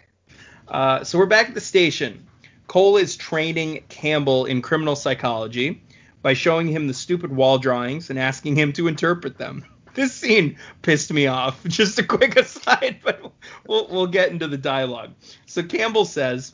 Uh, 0.67 1.03
so 1.03 1.17
we're 1.17 1.25
back 1.25 1.49
at 1.49 1.53
the 1.53 1.61
station. 1.61 2.25
Cole 2.67 2.97
is 2.97 3.17
training 3.17 3.83
Campbell 3.89 4.45
in 4.45 4.61
criminal 4.61 4.95
psychology 4.95 5.81
by 6.21 6.33
showing 6.33 6.67
him 6.67 6.87
the 6.87 6.93
stupid 6.93 7.35
wall 7.35 7.57
drawings 7.57 8.09
and 8.09 8.19
asking 8.19 8.55
him 8.55 8.71
to 8.73 8.87
interpret 8.87 9.37
them. 9.37 9.65
This 9.95 10.13
scene 10.13 10.55
pissed 10.83 11.11
me 11.11 11.25
off. 11.27 11.61
Just 11.65 11.97
a 11.99 12.03
quick 12.03 12.37
aside, 12.37 12.99
but 13.03 13.21
we'll, 13.67 13.87
we'll 13.89 14.07
get 14.07 14.29
into 14.31 14.47
the 14.47 14.55
dialogue. 14.57 15.11
So 15.45 15.63
Campbell 15.63 16.05
says, 16.05 16.53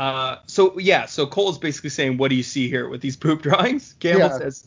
uh, 0.00 0.38
so 0.46 0.78
yeah, 0.78 1.04
so 1.04 1.26
Cole 1.26 1.50
is 1.50 1.58
basically 1.58 1.90
saying, 1.90 2.16
"What 2.16 2.28
do 2.30 2.34
you 2.34 2.42
see 2.42 2.70
here 2.70 2.88
with 2.88 3.02
these 3.02 3.16
poop 3.16 3.42
drawings?" 3.48 3.94
Campbell 4.00 4.30
Yeah. 4.30 4.38
says, 4.38 4.66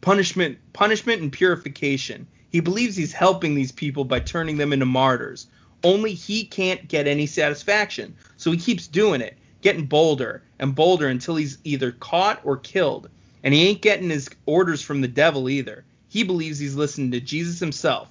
punishment, 0.00 0.58
punishment 0.72 1.22
and 1.22 1.32
purification. 1.32 2.26
He 2.50 2.58
believes 2.58 2.96
he's 2.96 3.12
helping 3.12 3.54
these 3.54 3.70
people 3.70 4.04
by 4.04 4.18
turning 4.18 4.56
them 4.56 4.72
into 4.72 4.84
martyrs. 4.84 5.46
Only 5.84 6.14
he 6.14 6.44
can't 6.44 6.88
get 6.88 7.06
any 7.06 7.26
satisfaction, 7.26 8.16
so 8.36 8.50
he 8.50 8.58
keeps 8.58 8.88
doing 8.88 9.20
it, 9.20 9.38
getting 9.60 9.86
bolder 9.86 10.42
and 10.58 10.74
bolder 10.74 11.06
until 11.06 11.36
he's 11.36 11.58
either 11.62 11.92
caught 11.92 12.40
or 12.44 12.56
killed. 12.56 13.08
And 13.44 13.54
he 13.54 13.68
ain't 13.68 13.82
getting 13.82 14.10
his 14.10 14.28
orders 14.46 14.82
from 14.82 15.00
the 15.00 15.08
devil 15.08 15.48
either. 15.48 15.84
He 16.08 16.24
believes 16.24 16.58
he's 16.58 16.74
listening 16.74 17.12
to 17.12 17.20
Jesus 17.20 17.60
himself. 17.60 18.08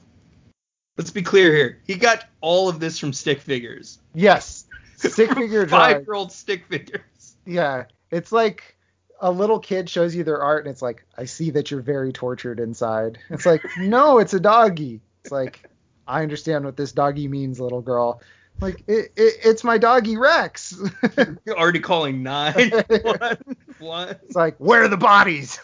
Let's 0.97 1.11
be 1.11 1.21
clear 1.21 1.53
here. 1.53 1.79
He 1.85 1.95
got 1.95 2.25
all 2.39 2.69
of 2.69 2.79
this 2.79 2.97
from 2.97 3.11
stick 3.11 3.41
figures. 3.41 3.99
Yes. 4.13 4.65
Stick 5.09 5.33
figure 5.33 5.65
drawing. 5.67 5.93
Five 5.95 6.05
year 6.05 6.13
old 6.13 6.31
stick 6.31 6.65
figures. 6.67 7.35
Yeah. 7.45 7.85
It's 8.11 8.31
like 8.31 8.77
a 9.19 9.31
little 9.31 9.59
kid 9.59 9.89
shows 9.89 10.15
you 10.15 10.23
their 10.23 10.41
art 10.41 10.65
and 10.65 10.71
it's 10.71 10.81
like, 10.81 11.05
I 11.17 11.25
see 11.25 11.51
that 11.51 11.71
you're 11.71 11.81
very 11.81 12.11
tortured 12.11 12.59
inside. 12.59 13.19
It's 13.29 13.45
like, 13.45 13.63
no, 13.77 14.19
it's 14.19 14.33
a 14.33 14.39
doggy. 14.39 15.01
It's 15.23 15.31
like, 15.31 15.69
I 16.07 16.23
understand 16.23 16.65
what 16.65 16.75
this 16.75 16.91
doggy 16.91 17.27
means, 17.27 17.59
little 17.59 17.81
girl. 17.81 18.21
Like, 18.59 18.83
it, 18.87 19.11
it, 19.15 19.33
it's 19.43 19.63
my 19.63 19.77
doggy 19.77 20.17
Rex. 20.17 20.79
You're 21.45 21.57
already 21.57 21.79
calling 21.79 22.21
nine. 22.21 22.69
one, 23.01 23.37
one. 23.79 24.09
It's 24.23 24.35
like, 24.35 24.57
where 24.57 24.83
are 24.83 24.87
the 24.87 24.97
bodies? 24.97 25.59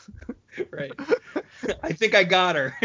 Right. 0.71 0.91
I 1.83 1.93
think 1.93 2.15
I 2.15 2.23
got 2.23 2.55
her. 2.55 2.75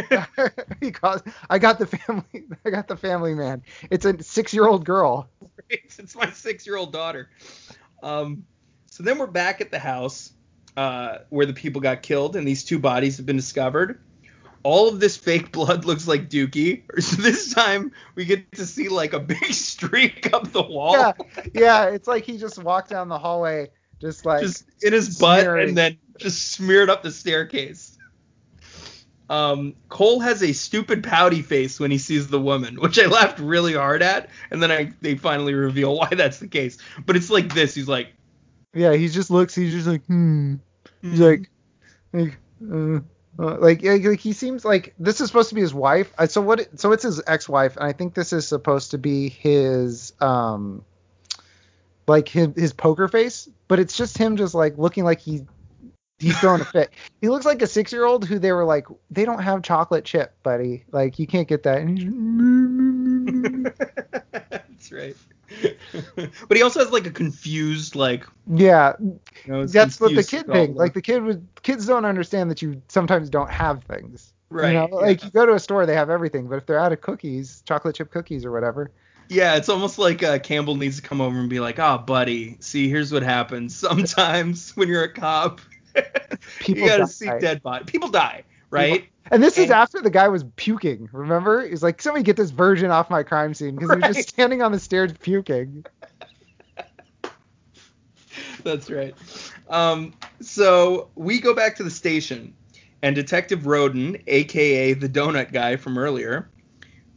because 0.80 1.22
I 1.48 1.58
got 1.58 1.78
the 1.78 1.86
family. 1.86 2.44
I 2.64 2.70
got 2.70 2.88
the 2.88 2.96
family 2.96 3.34
man. 3.34 3.62
It's 3.90 4.04
a 4.04 4.22
six-year-old 4.22 4.84
girl. 4.84 5.28
it's 5.98 6.14
my 6.14 6.30
six-year-old 6.30 6.92
daughter. 6.92 7.30
Um, 8.02 8.44
so 8.86 9.02
then 9.02 9.18
we're 9.18 9.26
back 9.26 9.60
at 9.60 9.70
the 9.70 9.78
house 9.78 10.32
uh, 10.76 11.18
where 11.30 11.46
the 11.46 11.52
people 11.52 11.80
got 11.80 12.02
killed, 12.02 12.36
and 12.36 12.46
these 12.46 12.64
two 12.64 12.78
bodies 12.78 13.16
have 13.16 13.26
been 13.26 13.36
discovered. 13.36 14.00
All 14.64 14.88
of 14.88 15.00
this 15.00 15.16
fake 15.16 15.50
blood 15.50 15.84
looks 15.86 16.06
like 16.06 16.28
Dookie. 16.28 16.82
So 17.00 17.20
this 17.22 17.52
time 17.52 17.92
we 18.14 18.24
get 18.24 18.50
to 18.52 18.66
see 18.66 18.88
like 18.88 19.12
a 19.12 19.20
big 19.20 19.52
streak 19.52 20.32
up 20.32 20.52
the 20.52 20.62
wall. 20.62 20.94
Yeah, 20.94 21.12
yeah. 21.54 21.84
It's 21.86 22.06
like 22.06 22.24
he 22.24 22.38
just 22.38 22.62
walked 22.62 22.90
down 22.90 23.08
the 23.08 23.18
hallway, 23.18 23.70
just 24.00 24.24
like 24.26 24.42
just 24.42 24.64
in 24.82 24.92
his 24.92 25.18
butt, 25.18 25.40
smearing. 25.40 25.68
and 25.70 25.78
then 25.78 25.98
just 26.18 26.52
smeared 26.52 26.90
up 26.90 27.02
the 27.02 27.10
staircase. 27.10 27.91
Um, 29.28 29.74
Cole 29.88 30.20
has 30.20 30.42
a 30.42 30.52
stupid 30.52 31.02
pouty 31.02 31.42
face 31.42 31.80
when 31.80 31.90
he 31.90 31.98
sees 31.98 32.28
the 32.28 32.40
woman, 32.40 32.80
which 32.80 32.98
I 32.98 33.06
laughed 33.06 33.38
really 33.38 33.74
hard 33.74 34.02
at, 34.02 34.28
and 34.50 34.62
then 34.62 34.70
I 34.70 34.92
they 35.00 35.14
finally 35.14 35.54
reveal 35.54 35.96
why 35.96 36.08
that's 36.10 36.38
the 36.38 36.48
case. 36.48 36.78
But 37.04 37.16
it's 37.16 37.30
like 37.30 37.54
this. 37.54 37.74
He's 37.74 37.88
like, 37.88 38.12
yeah. 38.74 38.94
He 38.94 39.08
just 39.08 39.30
looks. 39.30 39.54
He's 39.54 39.72
just 39.72 39.86
like, 39.86 40.04
hmm. 40.06 40.56
He's 41.00 41.18
"Hmm." 41.18 41.24
like, 41.24 41.50
like, 42.12 42.38
uh, 42.70 43.00
uh, 43.38 43.58
like, 43.58 43.82
like 43.82 44.20
he 44.20 44.32
seems 44.32 44.64
like 44.64 44.94
this 44.98 45.20
is 45.20 45.28
supposed 45.28 45.48
to 45.48 45.54
be 45.54 45.62
his 45.62 45.72
wife. 45.72 46.12
Uh, 46.18 46.26
so 46.26 46.40
what? 46.40 46.78
So 46.78 46.92
it's 46.92 47.02
his 47.02 47.22
ex-wife, 47.26 47.76
and 47.76 47.86
I 47.86 47.92
think 47.92 48.14
this 48.14 48.32
is 48.32 48.46
supposed 48.46 48.90
to 48.90 48.98
be 48.98 49.30
his, 49.30 50.12
um, 50.20 50.84
like 52.06 52.28
his 52.28 52.48
his 52.54 52.72
poker 52.72 53.08
face, 53.08 53.48
but 53.68 53.78
it's 53.78 53.96
just 53.96 54.18
him 54.18 54.36
just 54.36 54.54
like 54.54 54.76
looking 54.76 55.04
like 55.04 55.20
he 55.20 55.46
he's 56.22 56.38
throwing 56.38 56.60
a 56.60 56.64
fit. 56.64 56.90
He 57.20 57.28
looks 57.28 57.44
like 57.44 57.60
a 57.62 57.66
six-year-old 57.66 58.26
who 58.26 58.38
they 58.38 58.52
were 58.52 58.64
like, 58.64 58.86
they 59.10 59.24
don't 59.24 59.42
have 59.42 59.62
chocolate 59.62 60.04
chip, 60.04 60.34
buddy. 60.42 60.84
Like 60.90 61.18
you 61.18 61.26
can't 61.26 61.48
get 61.48 61.64
that. 61.64 61.78
And 61.82 63.66
that's 64.32 64.92
right. 64.92 65.16
but 66.48 66.56
he 66.56 66.62
also 66.62 66.80
has 66.80 66.90
like 66.90 67.06
a 67.06 67.10
confused 67.10 67.94
like. 67.94 68.24
yeah, 68.46 68.94
You 69.00 69.20
know, 69.46 69.66
that's 69.66 70.00
what 70.00 70.14
the 70.14 70.24
kid 70.24 70.46
thing. 70.46 70.74
Like 70.74 70.94
the 70.94 71.02
kid 71.02 71.22
would 71.22 71.46
kids 71.62 71.86
don't 71.86 72.04
understand 72.04 72.50
that 72.50 72.62
you 72.62 72.80
sometimes 72.88 73.28
don't 73.30 73.50
have 73.50 73.84
things. 73.84 74.32
Right, 74.48 74.68
You 74.68 74.74
know, 74.80 74.88
yeah. 74.90 74.96
like 74.96 75.24
you 75.24 75.30
go 75.30 75.46
to 75.46 75.54
a 75.54 75.58
store, 75.58 75.86
they 75.86 75.94
have 75.94 76.10
everything, 76.10 76.46
but 76.48 76.56
if 76.56 76.66
they're 76.66 76.78
out 76.78 76.92
of 76.92 77.00
cookies, 77.00 77.62
chocolate 77.66 77.94
chip 77.96 78.10
cookies 78.10 78.44
or 78.44 78.52
whatever. 78.52 78.90
Yeah, 79.28 79.56
it's 79.56 79.70
almost 79.70 79.98
like 79.98 80.22
uh, 80.22 80.38
Campbell 80.40 80.74
needs 80.76 80.96
to 80.96 81.02
come 81.02 81.20
over 81.22 81.38
and 81.38 81.48
be 81.48 81.58
like, 81.60 81.78
"Ah, 81.78 81.96
buddy, 81.96 82.56
see, 82.60 82.88
here's 82.90 83.12
what 83.12 83.22
happens. 83.22 83.74
Sometimes 83.78 84.76
when 84.76 84.88
you're 84.88 85.04
a 85.04 85.12
cop, 85.12 85.60
People 86.60 86.82
you 86.82 86.88
gotta 86.88 87.02
die. 87.02 87.08
see 87.08 87.26
dead 87.40 87.62
body. 87.62 87.84
People 87.84 88.08
die, 88.08 88.44
right? 88.70 89.08
And 89.30 89.42
this 89.42 89.56
is 89.56 89.70
after 89.70 90.00
the 90.00 90.10
guy 90.10 90.28
was 90.28 90.44
puking. 90.56 91.08
Remember? 91.12 91.66
He's 91.66 91.82
like, 91.82 92.02
somebody 92.02 92.24
get 92.24 92.36
this 92.36 92.50
virgin 92.50 92.90
off 92.90 93.08
my 93.08 93.22
crime 93.22 93.54
scene 93.54 93.76
because 93.76 93.90
he 93.92 93.96
was 94.06 94.16
just 94.16 94.28
standing 94.28 94.62
on 94.62 94.72
the 94.72 94.80
stairs 94.80 95.12
puking. 95.20 95.86
That's 98.64 98.90
right. 98.90 99.14
Um, 99.68 100.14
so 100.40 101.08
we 101.14 101.40
go 101.40 101.54
back 101.54 101.76
to 101.76 101.82
the 101.82 101.90
station, 101.90 102.54
and 103.02 103.14
Detective 103.14 103.66
Roden, 103.66 104.18
aka 104.26 104.92
the 104.94 105.08
donut 105.08 105.52
guy 105.52 105.76
from 105.76 105.98
earlier. 105.98 106.50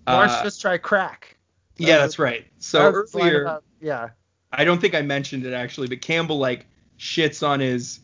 Marsh 0.08 0.32
uh, 0.32 0.44
just 0.44 0.62
try 0.62 0.78
crack. 0.78 1.38
yeah, 1.78 1.96
uh, 1.96 2.00
that's 2.00 2.20
right. 2.20 2.46
So 2.60 2.80
That 2.80 2.94
was 2.94 3.12
the 3.12 3.18
line 3.18 3.28
earlier, 3.30 3.42
about- 3.44 3.64
yeah. 3.82 4.10
I 4.52 4.64
don't 4.64 4.80
think 4.80 4.96
I 4.96 5.02
mentioned 5.02 5.46
it 5.46 5.54
actually, 5.54 5.88
but 5.88 6.02
Campbell 6.02 6.38
like 6.38 6.66
shits 6.98 7.46
on 7.46 7.60
his 7.60 8.00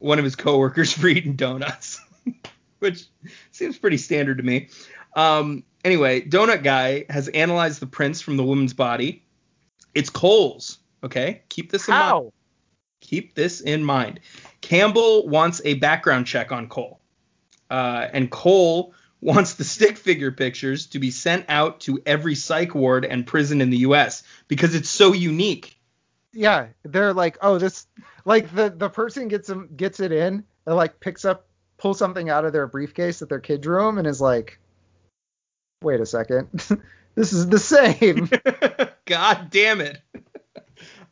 one 0.00 0.18
of 0.18 0.24
his 0.24 0.34
coworkers 0.34 0.92
for 0.98 1.06
eating 1.06 1.36
donuts, 1.36 2.00
which 2.80 3.06
seems 3.52 3.78
pretty 3.78 3.98
standard 3.98 4.38
to 4.38 4.42
me. 4.42 4.68
Um, 5.14 5.62
anyway, 5.84 6.22
Donut 6.22 6.64
Guy 6.64 7.04
has 7.08 7.28
analyzed 7.28 7.80
the 7.80 7.86
prints 7.86 8.20
from 8.20 8.36
the 8.36 8.44
woman's 8.44 8.74
body. 8.74 9.24
It's 9.94 10.10
Cole's. 10.10 10.78
Okay, 11.02 11.42
keep 11.48 11.70
this 11.70 11.88
in 11.88 11.94
mind. 11.94 12.32
Keep 13.00 13.34
this 13.34 13.60
in 13.60 13.82
mind. 13.84 14.20
Campbell 14.60 15.26
wants 15.26 15.62
a 15.64 15.74
background 15.74 16.26
check 16.26 16.52
on 16.52 16.68
Cole, 16.68 17.00
uh, 17.70 18.06
and 18.12 18.30
Cole 18.30 18.92
wants 19.22 19.54
the 19.54 19.64
stick 19.64 19.96
figure 19.96 20.30
pictures 20.30 20.86
to 20.86 20.98
be 20.98 21.10
sent 21.10 21.46
out 21.48 21.80
to 21.80 22.00
every 22.06 22.34
psych 22.34 22.74
ward 22.74 23.04
and 23.04 23.26
prison 23.26 23.60
in 23.60 23.70
the 23.70 23.78
U.S. 23.78 24.22
because 24.48 24.74
it's 24.74 24.90
so 24.90 25.12
unique. 25.12 25.78
Yeah, 26.32 26.68
they're 26.84 27.12
like, 27.12 27.38
oh, 27.42 27.58
this, 27.58 27.86
like 28.24 28.54
the 28.54 28.70
the 28.70 28.88
person 28.88 29.28
gets 29.28 29.48
them 29.48 29.68
gets 29.76 30.00
it 30.00 30.12
in 30.12 30.44
and 30.66 30.76
like 30.76 31.00
picks 31.00 31.24
up, 31.24 31.46
pulls 31.78 31.98
something 31.98 32.30
out 32.30 32.44
of 32.44 32.52
their 32.52 32.66
briefcase 32.66 33.18
that 33.18 33.28
their 33.28 33.40
kid 33.40 33.60
drew 33.60 33.88
'em 33.88 33.98
and 33.98 34.06
is 34.06 34.20
like, 34.20 34.58
wait 35.82 36.00
a 36.00 36.06
second, 36.06 36.48
this 37.14 37.32
is 37.32 37.48
the 37.48 37.58
same. 37.58 38.30
God 39.06 39.48
damn 39.50 39.80
it. 39.80 40.00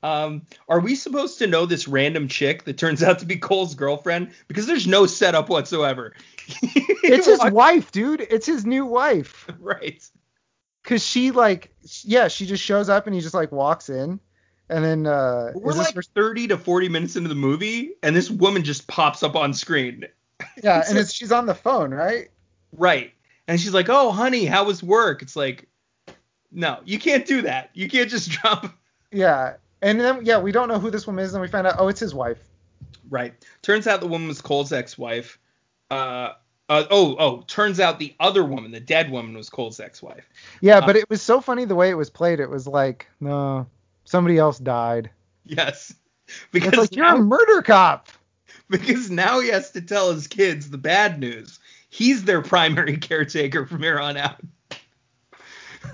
Um, 0.03 0.47
are 0.69 0.81
we 0.81 0.95
supposed 0.95 1.39
to 1.39 1.47
know 1.47 1.67
this 1.67 1.89
random 1.89 2.29
chick 2.29 2.65
that 2.65 2.79
turns 2.79 3.03
out 3.03 3.19
to 3.19 3.27
be 3.27 3.37
Cole's 3.37 3.75
girlfriend? 3.75 4.31
Because 4.47 4.67
there's 4.67 4.87
no 4.87 5.07
setup 5.07 5.49
whatsoever. 5.49 6.15
it's 6.63 7.27
his 7.27 7.41
wife, 7.51 7.91
dude. 7.91 8.21
It's 8.21 8.47
his 8.47 8.65
new 8.65 8.87
wife. 8.87 9.49
right. 9.59 10.09
Cause 10.85 11.05
she 11.05 11.33
like, 11.33 11.75
yeah, 12.03 12.29
she 12.29 12.47
just 12.47 12.63
shows 12.63 12.89
up 12.89 13.07
and 13.07 13.15
he 13.15 13.21
just 13.21 13.35
like 13.35 13.53
walks 13.53 13.89
in, 13.91 14.21
and 14.69 14.85
then 14.85 15.07
uh, 15.07 15.53
We're 15.55 15.73
like 15.73 15.95
for- 15.95 16.03
30 16.03 16.49
to 16.49 16.59
40 16.59 16.89
minutes 16.89 17.17
into 17.17 17.29
the 17.29 17.35
movie, 17.35 17.93
and 18.03 18.15
this 18.15 18.31
woman 18.31 18.65
just 18.65 18.87
pops 18.87 19.23
up 19.23 19.37
on 19.37 19.53
screen. 19.55 20.05
yeah, 20.63 20.85
and 20.89 20.97
it's 20.99 21.13
she's 21.13 21.33
on 21.33 21.47
the 21.47 21.55
phone, 21.55 21.93
right? 21.93 22.29
Right. 22.73 23.13
And 23.47 23.59
she's 23.61 23.73
like, 23.75 23.89
"Oh, 23.89 24.11
honey, 24.13 24.45
how 24.45 24.65
was 24.65 24.83
work?" 24.83 25.23
It's 25.23 25.35
like, 25.37 25.69
no, 26.53 26.79
you 26.85 26.99
can't 26.99 27.27
do 27.27 27.43
that. 27.43 27.71
You 27.75 27.89
can't 27.89 28.11
just 28.11 28.31
drop. 28.31 28.73
Yeah, 29.11 29.55
and 29.83 30.01
then 30.01 30.25
yeah, 30.25 30.39
we 30.39 30.53
don't 30.53 30.69
know 30.69 30.79
who 30.79 30.91
this 30.91 31.07
woman 31.07 31.25
is, 31.25 31.33
and 31.35 31.41
we 31.41 31.49
find 31.49 31.67
out, 31.67 31.77
oh, 31.79 31.89
it's 31.89 32.01
his 32.01 32.15
wife. 32.15 32.39
Right. 33.11 33.33
Turns 33.63 33.87
out 33.87 34.01
the 34.01 34.07
woman 34.07 34.29
was 34.29 34.43
Cole's 34.43 34.71
ex-wife. 34.71 35.39
Uh, 35.91 36.33
uh, 36.69 36.85
oh, 36.91 37.17
oh. 37.19 37.41
Turns 37.47 37.81
out 37.81 37.99
the 37.99 38.15
other 38.21 38.45
woman, 38.45 38.71
the 38.71 38.81
dead 38.81 39.11
woman, 39.11 39.35
was 39.35 39.49
Cole's 39.49 39.81
ex-wife. 39.81 40.29
Yeah, 40.61 40.79
Uh, 40.79 40.87
but 40.87 40.97
it 40.97 41.09
was 41.09 41.23
so 41.23 41.41
funny 41.41 41.65
the 41.65 41.75
way 41.75 41.89
it 41.89 41.95
was 41.95 42.11
played. 42.11 42.39
It 42.39 42.51
was 42.51 42.67
like, 42.67 43.07
no, 43.21 43.67
somebody 44.09 44.39
else 44.39 44.59
died. 44.59 45.11
Yes. 45.45 45.95
It's 46.27 46.37
Because 46.53 46.77
like 46.79 46.97
you're 46.97 47.07
a 47.07 47.19
murder 47.19 47.63
cop. 47.63 48.09
because 48.71 49.11
now 49.11 49.41
he 49.41 49.49
has 49.49 49.71
to 49.73 49.81
tell 49.81 50.13
his 50.13 50.27
kids 50.27 50.71
the 50.71 50.79
bad 50.79 51.19
news. 51.19 51.59
He's 51.91 52.25
their 52.25 52.43
primary 52.43 52.97
caretaker 53.09 53.67
from 53.67 53.83
here 53.83 53.99
on 53.99 54.17
out. 54.17 54.41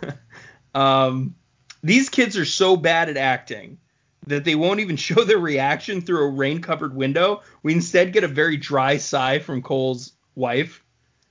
um, 0.74 1.34
these 1.82 2.08
kids 2.08 2.36
are 2.36 2.44
so 2.44 2.76
bad 2.76 3.08
at 3.08 3.16
acting 3.16 3.78
that 4.26 4.44
they 4.44 4.54
won't 4.54 4.80
even 4.80 4.96
show 5.08 5.24
their 5.24 5.38
reaction 5.38 6.00
through 6.00 6.24
a 6.24 6.30
rain-covered 6.30 6.94
window. 6.94 7.42
We 7.62 7.72
instead 7.74 8.12
get 8.12 8.24
a 8.24 8.28
very 8.28 8.56
dry 8.56 8.96
sigh 8.96 9.38
from 9.40 9.62
Cole's 9.62 10.12
wife. 10.34 10.82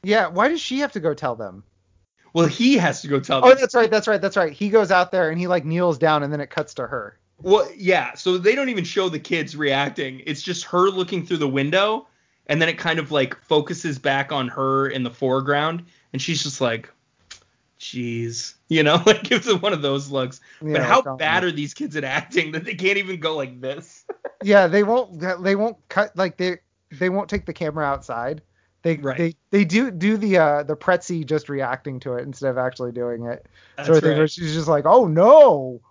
Yeah, 0.03 0.27
why 0.27 0.49
does 0.49 0.61
she 0.61 0.79
have 0.79 0.91
to 0.93 0.99
go 0.99 1.13
tell 1.13 1.35
them? 1.35 1.63
Well, 2.33 2.47
he 2.47 2.77
has 2.77 3.01
to 3.03 3.07
go 3.07 3.19
tell 3.19 3.41
Oh, 3.43 3.49
them. 3.49 3.57
that's 3.59 3.75
right, 3.75 3.89
that's 3.89 4.07
right, 4.07 4.19
that's 4.21 4.35
right. 4.37 4.51
He 4.51 4.69
goes 4.69 4.91
out 4.91 5.11
there 5.11 5.29
and 5.29 5.39
he 5.39 5.47
like 5.47 5.65
kneels 5.65 5.97
down, 5.97 6.23
and 6.23 6.33
then 6.33 6.41
it 6.41 6.49
cuts 6.49 6.73
to 6.75 6.87
her. 6.87 7.17
Well, 7.41 7.67
yeah. 7.75 8.13
So 8.15 8.37
they 8.37 8.55
don't 8.55 8.69
even 8.69 8.83
show 8.83 9.09
the 9.09 9.19
kids 9.19 9.55
reacting. 9.55 10.21
It's 10.25 10.41
just 10.41 10.63
her 10.65 10.89
looking 10.89 11.25
through 11.25 11.37
the 11.37 11.47
window, 11.47 12.07
and 12.47 12.61
then 12.61 12.69
it 12.69 12.77
kind 12.77 12.99
of 12.99 13.11
like 13.11 13.39
focuses 13.43 13.99
back 13.99 14.31
on 14.31 14.47
her 14.47 14.87
in 14.87 15.03
the 15.03 15.11
foreground, 15.11 15.83
and 16.13 16.21
she's 16.21 16.41
just 16.41 16.59
like, 16.61 16.89
"Jeez," 17.79 18.53
you 18.69 18.81
know, 18.83 19.01
like 19.05 19.23
gives 19.23 19.47
it 19.47 19.61
one 19.61 19.73
of 19.73 19.81
those 19.81 20.09
looks. 20.09 20.41
Yeah, 20.61 20.73
but 20.73 20.81
how 20.83 21.15
bad 21.17 21.43
um, 21.43 21.49
are 21.49 21.51
these 21.51 21.73
kids 21.73 21.95
at 21.95 22.03
acting 22.03 22.51
that 22.53 22.65
they 22.65 22.75
can't 22.75 22.97
even 22.97 23.19
go 23.19 23.35
like 23.35 23.61
this? 23.61 24.05
Yeah, 24.45 24.67
they 24.67 24.83
won't. 24.83 25.21
They 25.41 25.55
won't 25.55 25.77
cut 25.87 26.17
like 26.17 26.35
they 26.35 26.57
they 26.91 27.07
won't 27.07 27.29
take 27.29 27.45
the 27.45 27.53
camera 27.53 27.85
outside. 27.85 28.41
They 28.83 28.97
Right. 28.97 29.17
they 29.17 29.35
they 29.49 29.65
do 29.65 29.89
do 29.91 30.17
the 30.17 30.37
uh 30.37 30.63
the 30.63 30.75
Pretzi 30.75 31.25
just 31.25 31.49
reacting 31.49 31.99
to 32.01 32.13
it 32.15 32.23
instead 32.23 32.49
of 32.49 32.57
actually 32.57 32.91
doing 32.91 33.25
it. 33.25 33.45
That's 33.77 33.87
sort 33.89 34.03
of 34.03 34.17
right. 34.19 34.29
she's 34.29 34.53
just 34.53 34.67
like, 34.67 34.85
oh 34.85 35.07
no. 35.07 35.81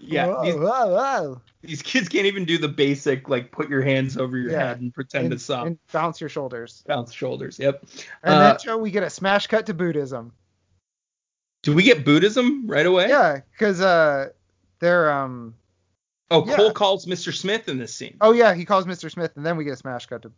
Yeah, 0.00 0.26
Whoa, 0.28 0.44
these, 0.44 0.54
whoa, 0.54 0.62
whoa. 0.94 1.40
these 1.62 1.82
kids 1.82 2.08
can't 2.08 2.26
even 2.26 2.44
do 2.44 2.56
the 2.58 2.68
basic 2.68 3.28
like 3.28 3.50
put 3.50 3.68
your 3.68 3.82
hands 3.82 4.16
over 4.16 4.36
your 4.36 4.52
Yeah. 4.52 4.68
head 4.68 4.80
and 4.80 4.94
pretend 4.94 5.24
and, 5.26 5.32
to 5.32 5.38
stop. 5.40 5.66
and 5.66 5.76
bounce 5.92 6.20
your 6.20 6.30
shoulders. 6.30 6.84
Bounce 6.86 7.12
shoulders. 7.12 7.58
Yep. 7.58 7.84
And 8.22 8.34
Uh, 8.34 8.38
then 8.50 8.56
Joe, 8.62 8.78
we 8.78 8.90
get 8.92 9.02
a 9.02 9.10
smash 9.10 9.46
cut 9.48 9.66
to 9.66 9.74
Buddhism. 9.74 10.32
do 11.62 11.74
we 11.74 11.82
get 11.82 12.04
Buddhism 12.04 12.66
right 12.68 12.86
away? 12.86 13.08
Yeah, 13.08 13.40
because 13.52 13.80
uh, 13.80 14.28
they're 14.80 15.10
um. 15.10 15.54
Oh, 16.30 16.46
Yeah. 16.46 16.56
Cole 16.56 16.72
calls 16.72 17.06
Mr. 17.06 17.34
Smith 17.34 17.68
in 17.68 17.78
this 17.78 17.92
scene. 17.94 18.16
Oh 18.20 18.32
yeah, 18.32 18.54
he 18.54 18.64
calls 18.64 18.84
Mr. 18.86 19.10
Smith, 19.10 19.32
and 19.36 19.44
then 19.46 19.56
we 19.56 19.64
get 19.64 19.72
a 19.72 19.76
smash 19.76 20.06
cut 20.06 20.22
to. 20.22 20.32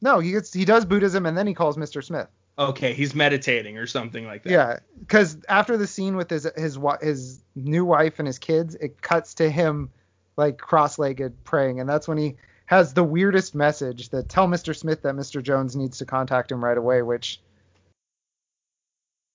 No, 0.00 0.20
he 0.20 0.32
gets 0.32 0.52
he 0.52 0.64
does 0.64 0.84
Buddhism, 0.84 1.26
and 1.26 1.36
then 1.36 1.46
he 1.46 1.54
calls 1.54 1.76
Mr. 1.76 2.02
Smith. 2.04 2.28
Okay, 2.58 2.92
he's 2.92 3.14
meditating 3.14 3.78
or 3.78 3.86
something 3.86 4.26
like 4.26 4.42
that. 4.42 4.50
Yeah, 4.50 4.78
because 5.00 5.38
after 5.48 5.76
the 5.76 5.86
scene 5.86 6.16
with 6.16 6.30
his 6.30 6.48
his 6.56 6.78
his 7.00 7.40
new 7.54 7.84
wife 7.84 8.18
and 8.18 8.26
his 8.26 8.38
kids, 8.38 8.74
it 8.76 9.00
cuts 9.00 9.34
to 9.34 9.50
him 9.50 9.90
like 10.36 10.58
cross-legged 10.58 11.44
praying, 11.44 11.80
and 11.80 11.88
that's 11.88 12.06
when 12.08 12.18
he 12.18 12.36
has 12.66 12.94
the 12.94 13.02
weirdest 13.02 13.54
message 13.54 14.10
that 14.10 14.28
tell 14.28 14.46
Mr. 14.46 14.76
Smith 14.76 15.02
that 15.02 15.14
Mr. 15.14 15.42
Jones 15.42 15.74
needs 15.74 15.98
to 15.98 16.04
contact 16.04 16.52
him 16.52 16.62
right 16.62 16.76
away, 16.76 17.02
which 17.02 17.40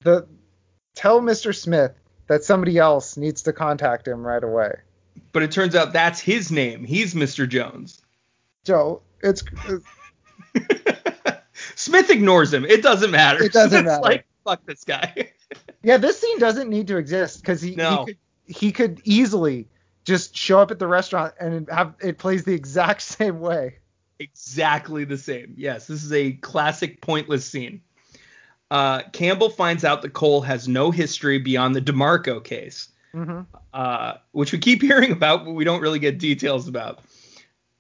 the 0.02 0.28
tell 0.96 1.20
Mr. 1.20 1.56
Smith 1.56 1.94
that 2.28 2.44
somebody 2.44 2.78
else 2.78 3.18
needs 3.18 3.42
to 3.44 3.54
contact 3.54 4.08
him 4.08 4.26
right 4.26 4.44
away. 4.44 4.72
But 5.32 5.44
it 5.44 5.52
turns 5.52 5.76
out 5.76 5.94
that's 5.94 6.20
his 6.20 6.52
name. 6.52 6.84
He's 6.84 7.14
Mr. 7.14 7.48
Jones. 7.48 8.02
Joe, 8.64 9.02
it's 9.22 9.44
Smith 11.76 12.10
ignores 12.10 12.54
him. 12.54 12.66
It 12.66 12.82
doesn't 12.84 13.12
matter. 13.12 13.44
It 13.44 13.54
doesn't 13.54 13.86
matter. 13.86 14.02
like, 14.02 14.26
fuck 14.44 14.66
this 14.66 14.84
guy. 14.84 15.32
yeah, 15.84 15.98
this 15.98 16.20
scene 16.20 16.40
doesn't 16.40 16.70
need 16.70 16.88
to 16.88 16.98
exist 16.98 17.42
because 17.42 17.62
he, 17.62 17.76
No. 17.76 18.00
he 18.00 18.06
could 18.06 18.18
he 18.46 18.72
could 18.72 19.02
easily 19.06 19.68
just 20.04 20.36
show 20.36 20.60
up 20.60 20.70
at 20.72 20.80
the 20.80 20.88
restaurant 20.88 21.34
and 21.40 21.68
have 21.70 21.96
it 22.02 22.18
plays 22.18 22.44
the 22.44 22.54
exact 22.54 23.02
same 23.02 23.40
way. 23.40 23.78
exactly 24.20 25.06
the 25.06 25.18
same. 25.18 25.54
Yes, 25.58 25.88
this 25.88 26.04
is 26.04 26.12
a 26.12 26.34
classic 26.34 27.02
pointless 27.02 27.46
scene. 27.46 27.82
Uh, 28.70 29.04
Campbell 29.14 29.50
finds 29.50 29.84
out 29.86 30.02
that 30.02 30.14
Cole 30.14 30.42
has 30.42 30.68
no 30.68 30.90
history 30.92 31.38
beyond 31.38 31.76
the 31.76 31.82
DeMarco 31.82 32.44
case, 32.44 32.90
hmm 33.14 33.42
uh, 33.74 34.16
which 34.34 34.52
we 34.52 34.60
keep 34.60 34.82
hearing 34.82 35.12
about, 35.12 35.46
but 35.46 35.52
we 35.52 35.64
don't 35.64 35.82
really 35.82 36.00
get 36.00 36.20
details 36.20 36.68
about. 36.68 37.00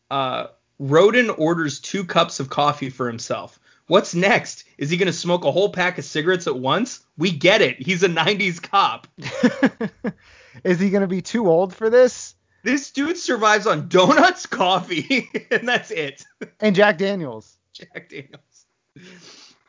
Uh, 0.09 0.47
Roden 0.79 1.29
orders 1.31 1.79
two 1.79 2.03
cups 2.03 2.39
of 2.39 2.49
coffee 2.49 2.89
for 2.89 3.07
himself. 3.07 3.59
What's 3.87 4.15
next? 4.15 4.63
Is 4.77 4.89
he 4.89 4.97
going 4.97 5.07
to 5.07 5.13
smoke 5.13 5.43
a 5.45 5.51
whole 5.51 5.69
pack 5.69 5.97
of 5.97 6.05
cigarettes 6.05 6.47
at 6.47 6.57
once? 6.57 7.01
We 7.17 7.31
get 7.31 7.61
it. 7.61 7.81
He's 7.81 8.03
a 8.03 8.09
90s 8.09 8.61
cop. 8.61 9.07
Is 10.63 10.79
he 10.79 10.89
gonna 10.89 11.07
be 11.07 11.21
too 11.21 11.49
old 11.49 11.73
for 11.73 11.89
this? 11.89 12.35
This 12.63 12.91
dude 12.91 13.17
survives 13.17 13.67
on 13.67 13.89
donuts, 13.89 14.45
coffee, 14.45 15.29
and 15.51 15.67
that's 15.67 15.91
it. 15.91 16.23
And 16.59 16.75
Jack 16.75 16.97
Daniels. 16.97 17.57
Jack 17.73 18.09
Daniels. 18.09 18.65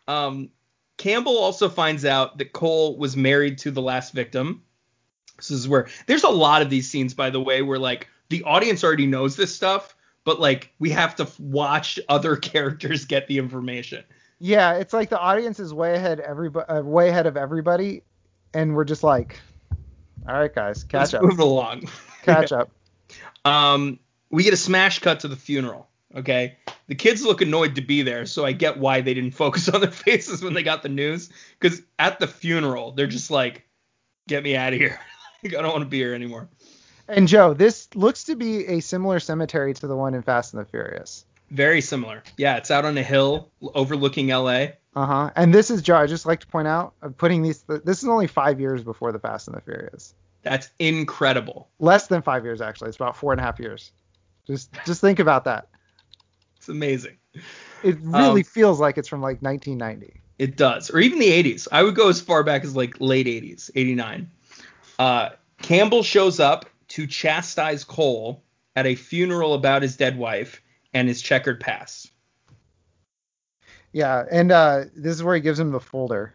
Um, 0.07 0.50
Campbell 0.96 1.38
also 1.38 1.68
finds 1.68 2.05
out 2.05 2.38
that 2.38 2.52
Cole 2.52 2.96
was 2.98 3.16
married 3.16 3.59
to 3.59 3.70
the 3.70 3.82
last 3.82 4.12
victim. 4.12 4.62
This 5.38 5.50
is 5.50 5.66
where 5.66 5.88
there's 6.07 6.22
a 6.22 6.28
lot 6.28 6.62
of 6.62 6.70
these 6.70 6.88
scenes, 6.88 7.14
by 7.14 7.30
the 7.30 7.40
way, 7.40 7.62
where 7.62 7.78
like 7.78 8.09
the 8.28 8.44
audience 8.44 8.84
already 8.84 9.07
knows 9.07 9.34
this 9.34 9.55
stuff, 9.55 9.93
but 10.24 10.40
like 10.40 10.72
we 10.78 10.90
have 10.90 11.14
to 11.16 11.24
f- 11.24 11.38
watch 11.38 12.00
other 12.08 12.36
characters 12.52 13.04
get 13.04 13.28
the 13.28 13.38
information. 13.38 14.04
Yeah, 14.40 14.74
it's 14.74 14.92
like 14.92 15.10
the 15.10 15.18
audience 15.18 15.60
is 15.60 15.72
way 15.72 15.94
ahead 15.94 16.20
everybody 16.20 16.66
uh, 16.68 16.82
way 16.82 17.08
ahead 17.08 17.26
of 17.26 17.36
everybody, 17.36 18.02
and 18.52 18.74
we're 18.74 18.84
just 18.84 19.04
like, 19.04 19.40
all 20.28 20.34
right, 20.34 20.54
guys, 20.54 20.84
catch 20.84 21.12
Let's 21.12 21.14
up, 21.14 21.22
move 21.22 21.38
along. 21.38 21.88
catch 22.22 22.52
up. 22.52 22.70
Um, 23.46 23.98
we 24.30 24.42
get 24.42 24.54
a 24.54 24.56
smash 24.56 25.00
cut 25.00 25.20
to 25.20 25.28
the 25.28 25.36
funeral. 25.36 25.86
Okay, 26.16 26.56
the 26.86 26.94
kids 26.94 27.22
look 27.22 27.42
annoyed 27.42 27.74
to 27.74 27.82
be 27.82 28.00
there, 28.00 28.24
so 28.24 28.46
I 28.46 28.52
get 28.52 28.78
why 28.78 29.02
they 29.02 29.12
didn't 29.12 29.32
focus 29.32 29.68
on 29.68 29.82
their 29.82 29.90
faces 29.90 30.42
when 30.42 30.54
they 30.54 30.62
got 30.62 30.82
the 30.82 30.88
news. 30.88 31.28
Because 31.60 31.82
at 31.98 32.18
the 32.20 32.26
funeral, 32.26 32.92
they're 32.92 33.06
just 33.06 33.30
like, 33.30 33.66
"Get 34.26 34.42
me 34.42 34.56
out 34.56 34.72
of 34.72 34.78
here! 34.78 34.98
I 35.44 35.48
don't 35.48 35.66
want 35.66 35.82
to 35.82 35.88
be 35.88 35.98
here 35.98 36.14
anymore." 36.14 36.48
And 37.09 37.28
Joe, 37.28 37.55
this 37.55 37.88
looks 37.94 38.24
to 38.24 38.36
be 38.36 38.66
a 38.66 38.80
similar 38.80 39.20
cemetery 39.20 39.74
to 39.74 39.86
the 39.86 39.96
one 39.96 40.14
in 40.14 40.22
Fast 40.22 40.55
and 40.55 40.61
the 40.61 40.66
Furious. 40.68 41.26
Very 41.50 41.80
similar. 41.80 42.22
Yeah, 42.36 42.57
it's 42.57 42.70
out 42.70 42.84
on 42.84 42.96
a 42.96 43.02
hill 43.02 43.50
overlooking 43.74 44.28
LA. 44.28 44.66
Uh 44.96 45.07
huh. 45.07 45.30
And 45.36 45.52
this 45.52 45.70
is 45.70 45.82
Joe. 45.82 45.96
I 45.96 46.07
just 46.07 46.24
like 46.24 46.40
to 46.40 46.46
point 46.46 46.68
out, 46.68 46.94
of 47.02 47.16
putting 47.16 47.42
these. 47.42 47.62
This 47.84 48.02
is 48.02 48.09
only 48.09 48.26
five 48.26 48.61
years 48.61 48.82
before 48.82 49.12
the 49.12 49.18
Fast 49.18 49.48
and 49.48 49.57
the 49.57 49.61
Furious. 49.61 50.14
That's 50.42 50.70
incredible. 50.78 51.68
Less 51.78 52.07
than 52.07 52.22
five 52.22 52.44
years 52.44 52.61
actually. 52.61 52.88
It's 52.88 52.96
about 52.96 53.16
four 53.16 53.32
and 53.32 53.40
a 53.40 53.44
half 53.44 53.59
years. 53.59 53.92
Just 54.46 54.70
just 54.86 55.00
think 55.00 55.18
about 55.18 55.44
that. 55.44 55.68
It's 56.57 56.68
amazing. 56.68 57.16
It 57.82 57.98
really 58.00 58.40
Um, 58.40 58.44
feels 58.44 58.80
like 58.80 58.96
it's 58.96 59.09
from 59.09 59.20
like 59.20 59.42
1990. 59.42 60.20
It 60.38 60.57
does. 60.57 60.90
Or 60.90 60.98
even 60.98 61.18
the 61.18 61.28
80s. 61.30 61.68
I 61.70 61.82
would 61.82 61.94
go 61.94 62.09
as 62.09 62.20
far 62.20 62.42
back 62.42 62.64
as 62.64 62.74
like 62.74 63.00
late 63.00 63.26
80s, 63.26 63.70
89. 63.74 64.30
Uh, 64.98 65.30
Campbell 65.61 66.02
shows 66.02 66.40
up 66.40 66.66
to 66.95 67.09
chastise 67.09 67.82
Cole 67.82 68.45
at 68.76 68.86
a 68.86 68.95
funeral 68.95 69.55
about 69.55 69.82
his 69.82 69.97
dead 69.97 70.16
wife 70.16 70.62
and 70.92 71.09
his 71.09 71.20
checkered 71.20 71.59
past. 71.59 72.12
Yeah, 73.92 74.24
and 74.30 74.53
uh, 74.53 74.84
this 74.95 75.12
is 75.12 75.22
where 75.22 75.34
he 75.34 75.40
gives 75.40 75.59
him 75.59 75.72
the 75.72 75.80
folder. 75.80 76.34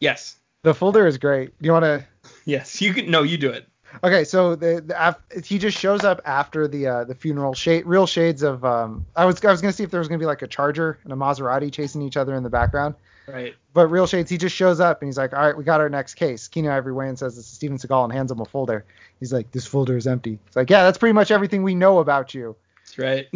Yes. 0.00 0.36
The 0.62 0.72
folder 0.72 1.06
is 1.06 1.18
great. 1.18 1.50
Do 1.60 1.66
you 1.66 1.72
want 1.72 1.84
to? 1.84 2.06
Yes. 2.46 2.80
You 2.80 2.94
can. 2.94 3.10
No, 3.10 3.22
you 3.22 3.36
do 3.36 3.50
it. 3.50 3.68
Okay, 4.02 4.24
so 4.24 4.56
the, 4.56 4.82
the 4.86 5.08
af- 5.08 5.44
he 5.44 5.58
just 5.58 5.78
shows 5.78 6.04
up 6.04 6.22
after 6.24 6.66
the 6.66 6.86
uh, 6.86 7.04
the 7.04 7.14
funeral. 7.14 7.52
Shade, 7.52 7.84
real 7.84 8.06
shades 8.06 8.42
of. 8.42 8.64
Um, 8.64 9.04
I 9.14 9.26
was 9.26 9.44
I 9.44 9.50
was 9.50 9.60
gonna 9.60 9.74
see 9.74 9.82
if 9.82 9.90
there 9.90 10.00
was 10.00 10.08
gonna 10.08 10.18
be 10.18 10.24
like 10.24 10.40
a 10.40 10.46
Charger 10.46 10.98
and 11.04 11.12
a 11.12 11.16
Maserati 11.16 11.70
chasing 11.70 12.00
each 12.00 12.16
other 12.16 12.34
in 12.34 12.42
the 12.42 12.50
background, 12.50 12.94
Right. 13.28 13.54
but 13.72 13.86
real 13.86 14.06
shades. 14.06 14.30
He 14.30 14.36
just 14.36 14.54
shows 14.56 14.80
up 14.80 15.00
and 15.00 15.08
he's 15.08 15.16
like, 15.16 15.32
all 15.32 15.40
right, 15.46 15.56
we 15.56 15.62
got 15.64 15.80
our 15.80 15.88
next 15.88 16.14
case. 16.14 16.48
Keenan 16.48 16.72
Ivory 16.72 16.92
Wayans 16.92 17.18
says 17.18 17.36
this 17.36 17.44
is 17.46 17.50
Steven 17.52 17.78
Seagal 17.78 18.04
and 18.04 18.12
hands 18.12 18.30
him 18.32 18.40
a 18.40 18.44
folder. 18.44 18.84
He's 19.20 19.32
like, 19.32 19.50
this 19.52 19.64
folder 19.66 19.96
is 19.96 20.06
empty. 20.06 20.38
It's 20.46 20.56
like, 20.56 20.68
yeah, 20.70 20.82
that's 20.82 20.98
pretty 20.98 21.12
much 21.12 21.30
everything 21.30 21.62
we 21.62 21.74
know 21.74 21.98
about 22.00 22.34
you. 22.34 22.56
That's 22.84 22.98
right. 22.98 23.28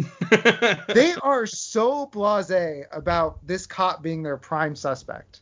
They 0.93 1.13
are 1.21 1.45
so 1.45 2.05
blasé 2.07 2.83
about 2.91 3.45
this 3.47 3.65
cop 3.65 4.03
being 4.03 4.21
their 4.23 4.37
prime 4.37 4.75
suspect, 4.75 5.39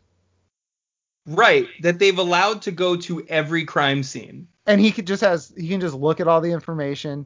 right. 1.26 1.68
That 1.82 2.00
they've 2.00 2.18
allowed 2.18 2.62
to 2.64 2.72
go 2.72 2.96
to 2.98 3.26
every 3.28 3.66
crime 3.66 4.04
scene. 4.04 4.48
and 4.68 4.80
he 4.80 4.92
could 4.92 5.08
just 5.08 5.22
has 5.22 5.54
he 5.58 5.68
can 5.70 5.82
just 5.82 5.96
look 5.96 6.20
at 6.20 6.28
all 6.28 6.42
the 6.42 6.52
information, 6.52 7.26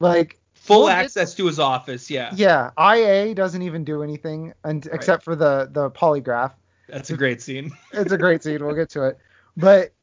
like 0.00 0.38
Full 0.68 0.80
We'll 0.80 0.90
access 0.90 1.34
to 1.36 1.46
his 1.46 1.58
office. 1.58 2.10
Yeah. 2.10 2.30
Yeah, 2.34 2.70
IA 2.78 3.34
doesn't 3.34 3.62
even 3.62 3.84
do 3.84 4.02
anything 4.02 4.52
and, 4.62 4.86
except 4.92 5.24
for 5.24 5.34
the 5.34 5.68
the 5.72 5.90
polygraph. 5.90 6.52
That's 6.88 7.08
a 7.08 7.16
great 7.16 7.40
scene. 7.40 7.72
It's 7.92 8.12
a 8.12 8.18
great 8.18 8.42
scene. 8.42 8.62
We'll 8.62 8.74
get 8.74 8.90
to 8.90 9.04
it, 9.04 9.18
but 9.56 9.94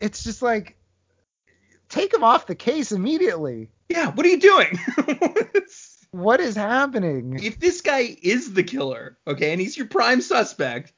it's 0.00 0.24
just 0.24 0.40
like 0.40 0.78
take 1.90 2.12
him 2.12 2.24
off 2.24 2.46
the 2.46 2.54
case 2.54 2.90
immediately. 2.90 3.68
Yeah. 3.90 4.12
What 4.12 4.24
are 4.24 4.30
you 4.30 4.40
doing? 4.40 4.78
What 6.10 6.38
is 6.38 6.54
happening? 6.54 7.40
if 7.42 7.58
this 7.58 7.80
guy 7.80 8.16
is 8.22 8.52
the 8.54 8.62
killer, 8.62 9.18
okay, 9.26 9.50
and 9.50 9.60
he's 9.60 9.76
your 9.76 9.88
prime 9.88 10.20
suspect, 10.20 10.92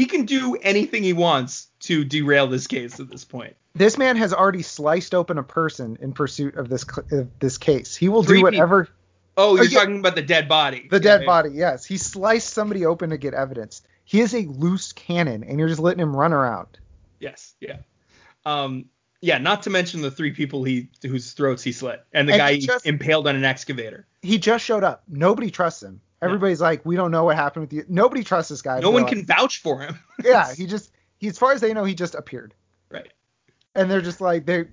he 0.00 0.06
can 0.06 0.24
do 0.24 0.56
anything 0.62 1.02
he 1.02 1.12
wants 1.12 1.68
to 1.80 2.04
derail 2.04 2.46
this 2.46 2.66
case 2.66 2.98
at 3.00 3.10
this 3.10 3.22
point. 3.22 3.54
This 3.74 3.98
man 3.98 4.16
has 4.16 4.32
already 4.32 4.62
sliced 4.62 5.14
open 5.14 5.36
a 5.36 5.42
person 5.42 5.98
in 6.00 6.14
pursuit 6.14 6.56
of 6.56 6.70
this 6.70 6.86
of 7.12 7.28
this 7.38 7.58
case. 7.58 7.94
He 7.94 8.08
will 8.08 8.22
Three 8.22 8.38
do 8.38 8.46
people. 8.46 8.58
whatever. 8.60 8.88
Oh, 9.36 9.56
you're 9.56 9.66
yeah. 9.66 9.78
talking 9.80 9.98
about 9.98 10.14
the 10.14 10.22
dead 10.22 10.48
body. 10.48 10.88
The 10.90 10.96
Yeah, 10.96 11.02
dead 11.02 11.20
yeah. 11.20 11.26
body, 11.26 11.50
yes. 11.52 11.84
He 11.84 11.98
sliced 11.98 12.48
somebody 12.54 12.86
open 12.86 13.10
to 13.10 13.18
get 13.18 13.34
evidence. 13.34 13.82
He 14.06 14.20
is 14.20 14.34
a 14.34 14.46
loose 14.46 14.94
cannon, 14.94 15.44
and 15.44 15.58
you're 15.58 15.68
just 15.68 15.80
letting 15.80 16.00
him 16.00 16.16
run 16.16 16.32
around. 16.32 16.78
Yes, 17.20 17.52
yeah. 17.60 17.76
Um, 18.46 18.86
yeah, 19.20 19.36
not 19.36 19.62
to 19.64 19.70
mention 19.70 20.00
the 20.00 20.10
three 20.10 20.30
people 20.32 20.64
he 20.64 20.88
whose 21.02 21.32
throats 21.34 21.62
he 21.62 21.72
slit, 21.72 22.02
and 22.14 22.26
the 22.26 22.32
And 22.32 22.38
guy 22.40 22.58
just- 22.58 22.86
impaled 22.86 23.28
on 23.28 23.36
an 23.36 23.44
excavator. 23.44 24.06
He 24.22 24.38
just 24.38 24.64
showed 24.64 24.82
up. 24.82 25.02
Nobody 25.08 25.50
trusts 25.50 25.82
him. 25.82 26.00
Everybody's 26.22 26.60
like, 26.60 26.84
we 26.84 26.96
don't 26.96 27.10
know 27.10 27.24
what 27.24 27.36
happened 27.36 27.62
with 27.64 27.72
you. 27.72 27.84
Nobody 27.88 28.22
trusts 28.22 28.50
this 28.50 28.62
guy. 28.62 28.80
No 28.80 28.90
one 28.90 29.02
like- 29.02 29.12
can 29.12 29.24
vouch 29.24 29.60
for 29.62 29.80
him. 29.80 29.98
yeah, 30.24 30.52
he 30.54 30.66
just 30.66 30.92
he 31.18 31.28
as 31.28 31.38
far 31.38 31.52
as 31.52 31.60
they 31.60 31.72
know, 31.72 31.84
he 31.84 31.94
just 31.94 32.14
appeared. 32.14 32.54
right. 32.90 33.12
And 33.74 33.90
they're 33.90 34.02
just 34.02 34.20
like 34.20 34.46
they 34.46 34.64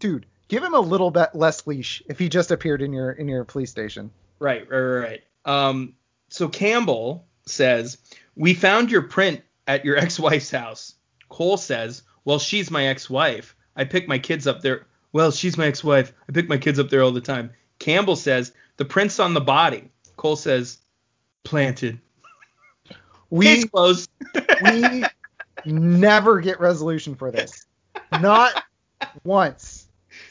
dude, 0.00 0.26
give 0.48 0.62
him 0.62 0.74
a 0.74 0.80
little 0.80 1.10
bit 1.10 1.30
less 1.34 1.66
leash 1.66 2.02
if 2.08 2.18
he 2.18 2.28
just 2.28 2.50
appeared 2.50 2.82
in 2.82 2.92
your 2.92 3.12
in 3.12 3.28
your 3.28 3.44
police 3.44 3.70
station. 3.70 4.10
Right, 4.40 4.68
right, 4.68 4.80
right, 4.80 5.00
right. 5.00 5.22
Um, 5.44 5.94
so 6.28 6.48
Campbell 6.48 7.26
says, 7.46 7.98
"We 8.34 8.54
found 8.54 8.90
your 8.90 9.02
print 9.02 9.42
at 9.68 9.84
your 9.84 9.96
ex-wife's 10.04 10.50
house." 10.50 10.94
Cole 11.28 11.56
says, 11.58 12.02
"Well, 12.24 12.38
she's 12.40 12.70
my 12.70 12.86
ex-wife. 12.86 13.54
I 13.76 13.84
pick 13.84 14.08
my 14.08 14.18
kids 14.18 14.46
up 14.46 14.62
there. 14.62 14.86
Well, 15.12 15.30
she's 15.30 15.56
my 15.58 15.66
ex-wife. 15.66 16.12
I 16.28 16.32
pick 16.32 16.48
my 16.48 16.58
kids 16.58 16.78
up 16.80 16.88
there 16.90 17.02
all 17.02 17.12
the 17.12 17.20
time." 17.20 17.50
Campbell 17.78 18.16
says, 18.16 18.52
"The 18.78 18.84
print's 18.84 19.20
on 19.20 19.34
the 19.34 19.40
body." 19.40 19.91
Cole 20.22 20.36
says, 20.36 20.78
"Planted." 21.42 21.98
Case 22.88 22.96
We 23.30 23.64
closed. 23.66 24.08
we 24.62 25.02
never 25.66 26.40
get 26.40 26.60
resolution 26.60 27.16
for 27.16 27.32
this. 27.32 27.66
Not 28.20 28.62
once. 29.24 29.88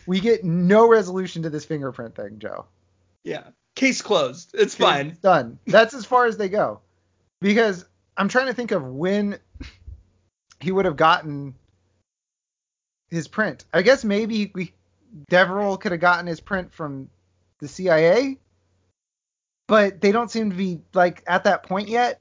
We 0.07 0.21
get 0.21 0.45
no 0.45 0.87
resolution 0.87 1.43
to 1.43 1.49
this 1.49 1.65
fingerprint 1.65 2.15
thing, 2.15 2.39
Joe. 2.39 2.67
yeah. 3.25 3.47
Case 3.75 4.01
closed. 4.01 4.51
It's 4.53 4.75
fine. 4.75 5.17
Done. 5.21 5.59
That's 5.65 5.93
as 5.93 6.05
far 6.05 6.25
as 6.25 6.37
they 6.37 6.47
go. 6.47 6.79
Because 7.41 7.85
I'm 8.15 8.29
trying 8.29 8.47
to 8.47 8.53
think 8.53 8.71
of 8.71 8.85
when 8.85 9.39
he 10.61 10.71
would 10.71 10.85
have 10.85 10.95
gotten 10.95 11.55
his 13.09 13.27
print. 13.27 13.65
I 13.73 13.81
guess 13.81 14.05
maybe 14.05 14.51
we 14.53 14.73
Deverell 15.29 15.77
could 15.77 15.91
have 15.91 16.01
gotten 16.01 16.27
his 16.27 16.39
print 16.39 16.73
from 16.73 17.09
the 17.59 17.67
CIA, 17.67 18.37
but 19.71 20.01
they 20.01 20.11
don't 20.11 20.29
seem 20.29 20.49
to 20.49 20.55
be 20.57 20.81
like 20.93 21.23
at 21.27 21.45
that 21.45 21.63
point 21.63 21.87
yet. 21.87 22.19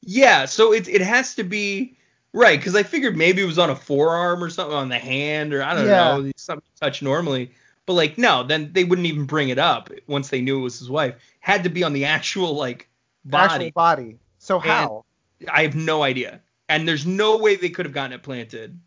Yeah, 0.00 0.44
so 0.44 0.72
it 0.72 0.88
it 0.88 1.02
has 1.02 1.36
to 1.36 1.44
be 1.44 1.96
right 2.32 2.58
because 2.58 2.74
I 2.74 2.82
figured 2.82 3.16
maybe 3.16 3.40
it 3.42 3.46
was 3.46 3.60
on 3.60 3.70
a 3.70 3.76
forearm 3.76 4.42
or 4.42 4.50
something 4.50 4.74
on 4.76 4.88
the 4.88 4.98
hand 4.98 5.54
or 5.54 5.62
I 5.62 5.74
don't 5.76 5.86
Yeah. 5.86 6.18
know 6.18 6.32
something 6.36 6.64
you 6.66 6.84
touch 6.84 7.00
normally. 7.00 7.52
But 7.86 7.92
like 7.92 8.18
no, 8.18 8.42
then 8.42 8.72
they 8.72 8.82
wouldn't 8.82 9.06
even 9.06 9.24
bring 9.24 9.50
it 9.50 9.58
up 9.60 9.88
once 10.08 10.30
they 10.30 10.40
knew 10.40 10.58
it 10.58 10.62
was 10.62 10.80
his 10.80 10.90
wife. 10.90 11.14
Had 11.38 11.62
to 11.62 11.70
be 11.70 11.84
on 11.84 11.92
the 11.92 12.06
actual 12.06 12.56
like 12.56 12.88
body. 13.24 13.44
Actual 13.44 13.70
body. 13.70 14.02
body. 14.02 14.18
So 14.40 14.58
how? 14.58 15.04
I 15.48 15.62
have 15.62 15.76
no 15.76 16.02
idea. 16.02 16.40
And 16.68 16.88
there's 16.88 17.06
no 17.06 17.36
way 17.36 17.54
they 17.54 17.70
could 17.70 17.86
have 17.86 17.94
gotten 17.94 18.14
it 18.14 18.24
planted. 18.24 18.80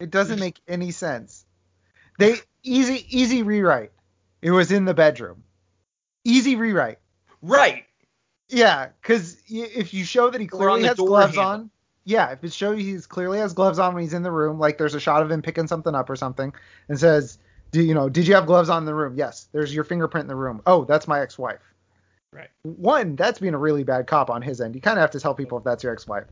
It 0.00 0.10
doesn't 0.10 0.38
make 0.38 0.60
any 0.68 0.90
sense. 0.90 1.46
They 2.18 2.34
easy 2.62 3.06
easy 3.08 3.42
rewrite. 3.42 3.92
It 4.42 4.50
was 4.50 4.70
in 4.70 4.84
the 4.84 4.92
bedroom. 4.92 5.44
Easy 6.24 6.56
rewrite. 6.56 6.98
Right. 7.42 7.84
Yeah, 8.48 8.88
because 9.02 9.36
if 9.48 9.92
you 9.92 10.04
show 10.04 10.30
that 10.30 10.40
he 10.40 10.46
clearly 10.46 10.84
has 10.84 10.96
gloves 10.96 11.36
handle. 11.36 11.52
on, 11.52 11.70
yeah, 12.04 12.30
if 12.30 12.42
it 12.42 12.52
shows 12.52 12.78
he's 12.78 13.06
clearly 13.06 13.38
has 13.38 13.52
gloves 13.52 13.78
on 13.78 13.94
when 13.94 14.02
he's 14.02 14.14
in 14.14 14.22
the 14.22 14.32
room, 14.32 14.58
like 14.58 14.78
there's 14.78 14.94
a 14.94 15.00
shot 15.00 15.22
of 15.22 15.30
him 15.30 15.42
picking 15.42 15.66
something 15.66 15.94
up 15.94 16.08
or 16.08 16.16
something, 16.16 16.54
and 16.88 16.98
says, 16.98 17.38
"Do 17.70 17.82
you 17.82 17.92
know? 17.92 18.08
Did 18.08 18.26
you 18.26 18.34
have 18.34 18.46
gloves 18.46 18.70
on 18.70 18.82
in 18.82 18.86
the 18.86 18.94
room? 18.94 19.14
Yes. 19.16 19.48
There's 19.52 19.74
your 19.74 19.84
fingerprint 19.84 20.24
in 20.24 20.28
the 20.28 20.36
room. 20.36 20.62
Oh, 20.66 20.84
that's 20.84 21.06
my 21.06 21.20
ex-wife. 21.20 21.60
Right. 22.32 22.48
One, 22.62 23.16
that's 23.16 23.38
being 23.38 23.54
a 23.54 23.58
really 23.58 23.84
bad 23.84 24.06
cop 24.06 24.30
on 24.30 24.40
his 24.40 24.60
end. 24.60 24.74
You 24.74 24.80
kind 24.80 24.98
of 24.98 25.02
have 25.02 25.10
to 25.10 25.20
tell 25.20 25.34
people 25.34 25.58
if 25.58 25.64
that's 25.64 25.82
your 25.82 25.92
ex-wife. 25.92 26.24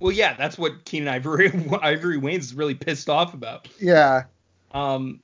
Well, 0.00 0.12
yeah, 0.12 0.34
that's 0.34 0.58
what 0.58 0.84
Keenan 0.84 1.08
Ivory 1.08 1.48
Ivory 1.82 2.18
Wayans 2.18 2.56
really 2.56 2.74
pissed 2.74 3.08
off 3.08 3.32
about. 3.32 3.68
Yeah. 3.78 4.24
Um. 4.72 5.20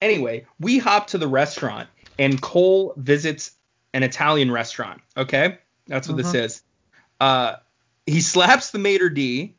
Anyway, 0.00 0.46
we 0.58 0.78
hop 0.78 1.08
to 1.08 1.18
the 1.18 1.28
restaurant 1.28 1.88
and 2.18 2.40
Cole 2.40 2.94
visits 2.96 3.52
an 3.94 4.02
Italian 4.02 4.50
restaurant. 4.50 5.00
Okay, 5.16 5.58
that's 5.86 6.08
what 6.08 6.16
this 6.16 6.32
Mhm. 6.32 6.44
is. 6.44 6.62
Uh, 7.20 7.56
he 8.06 8.20
slaps 8.20 8.70
the 8.70 8.78
maitre 8.78 9.08
d 9.10 9.54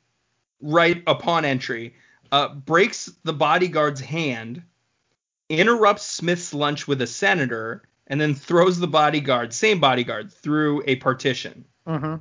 right 0.62 1.02
upon 1.08 1.46
entry, 1.46 1.96
uh, 2.32 2.50
breaks 2.54 3.12
the 3.24 3.34
bodyguard's 3.34 4.02
hand, 4.02 4.62
interrupts 5.50 6.04
Smith's 6.06 6.54
lunch 6.54 6.88
with 6.88 7.02
a 7.02 7.08
senator, 7.08 7.84
and 8.08 8.20
then 8.20 8.34
throws 8.36 8.80
the 8.80 8.88
bodyguard, 8.88 9.54
same 9.54 9.80
bodyguard, 9.80 10.32
through 10.32 10.84
a 10.86 10.96
partition. 10.98 11.66
Mm-hmm. 11.88 12.16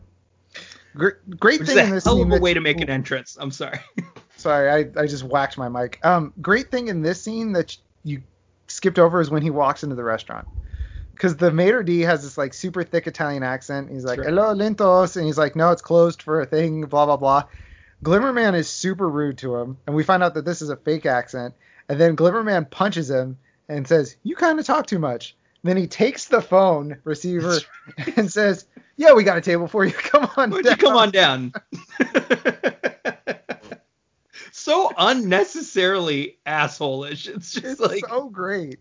Great, 0.98 1.14
great 1.38 1.60
Which 1.60 1.68
thing 1.68 1.78
is 1.78 1.82
in 1.84 1.90
a 1.90 1.94
this 1.96 2.04
hell 2.04 2.16
scene. 2.16 2.22
of 2.26 2.28
a 2.28 2.34
that- 2.36 2.42
way 2.42 2.54
to 2.54 2.60
make 2.60 2.80
an 2.80 2.88
entrance. 2.90 3.36
I'm 3.40 3.50
sorry. 3.50 3.78
Sorry, 4.36 4.70
I, 4.70 5.00
I 5.02 5.06
just 5.08 5.24
whacked 5.24 5.58
my 5.58 5.68
mic. 5.68 5.98
Um, 6.04 6.32
great 6.40 6.70
thing 6.70 6.86
in 6.86 7.02
this 7.02 7.20
scene 7.20 7.52
that 7.54 7.76
you 8.04 8.22
skipped 8.68 8.98
over 8.98 9.20
is 9.20 9.30
when 9.30 9.42
he 9.42 9.50
walks 9.50 9.82
into 9.82 9.96
the 9.96 10.04
restaurant. 10.04 10.46
Because 11.12 11.36
the 11.36 11.50
maitre 11.50 11.84
d 11.84 12.00
has 12.02 12.22
this 12.22 12.38
like 12.38 12.54
super 12.54 12.84
thick 12.84 13.06
Italian 13.08 13.42
accent. 13.42 13.90
He's 13.90 14.04
like, 14.04 14.16
Sure. 14.16 14.24
"Hello, 14.24 14.54
Lintos," 14.54 15.16
and 15.16 15.26
he's 15.26 15.38
like, 15.38 15.56
"No, 15.56 15.72
it's 15.72 15.82
closed 15.82 16.22
for 16.22 16.40
a 16.40 16.46
thing." 16.46 16.82
Blah 16.82 17.06
blah 17.06 17.16
blah. 17.16 17.44
Glimmerman 18.04 18.54
is 18.54 18.68
super 18.68 19.08
rude 19.08 19.38
to 19.38 19.56
him, 19.56 19.76
and 19.86 19.96
we 19.96 20.04
find 20.04 20.22
out 20.22 20.34
that 20.34 20.44
this 20.44 20.62
is 20.62 20.70
a 20.70 20.76
fake 20.76 21.06
accent. 21.06 21.54
And 21.88 22.00
then 22.00 22.14
Glimmerman 22.16 22.70
punches 22.70 23.10
him 23.10 23.36
and 23.68 23.88
says, 23.88 24.16
"You 24.22 24.36
kind 24.36 24.60
of 24.60 24.66
talk 24.66 24.86
too 24.86 25.00
much." 25.00 25.34
then 25.64 25.76
he 25.76 25.86
takes 25.88 26.26
the 26.26 26.40
phone 26.40 26.96
receiver 27.04 27.58
and 28.16 28.30
says, 28.32 28.64
"Yeah, 28.96 29.12
we 29.12 29.24
got 29.24 29.36
a 29.38 29.40
table 29.40 29.66
for 29.66 29.84
you. 29.84 29.92
Come 29.96 30.30
on 30.36 30.50
Would 30.50 30.64
down." 30.64 30.70
you 30.72 30.76
come 30.76 30.96
on 30.96 31.10
down? 31.10 31.52
so 34.68 34.92
unnecessarily 34.96 36.38
assholeish. 36.46 37.28
It's 37.28 37.52
just 37.52 37.64
It's 37.64 37.80
like 37.80 38.04
so 38.06 38.28
great. 38.28 38.78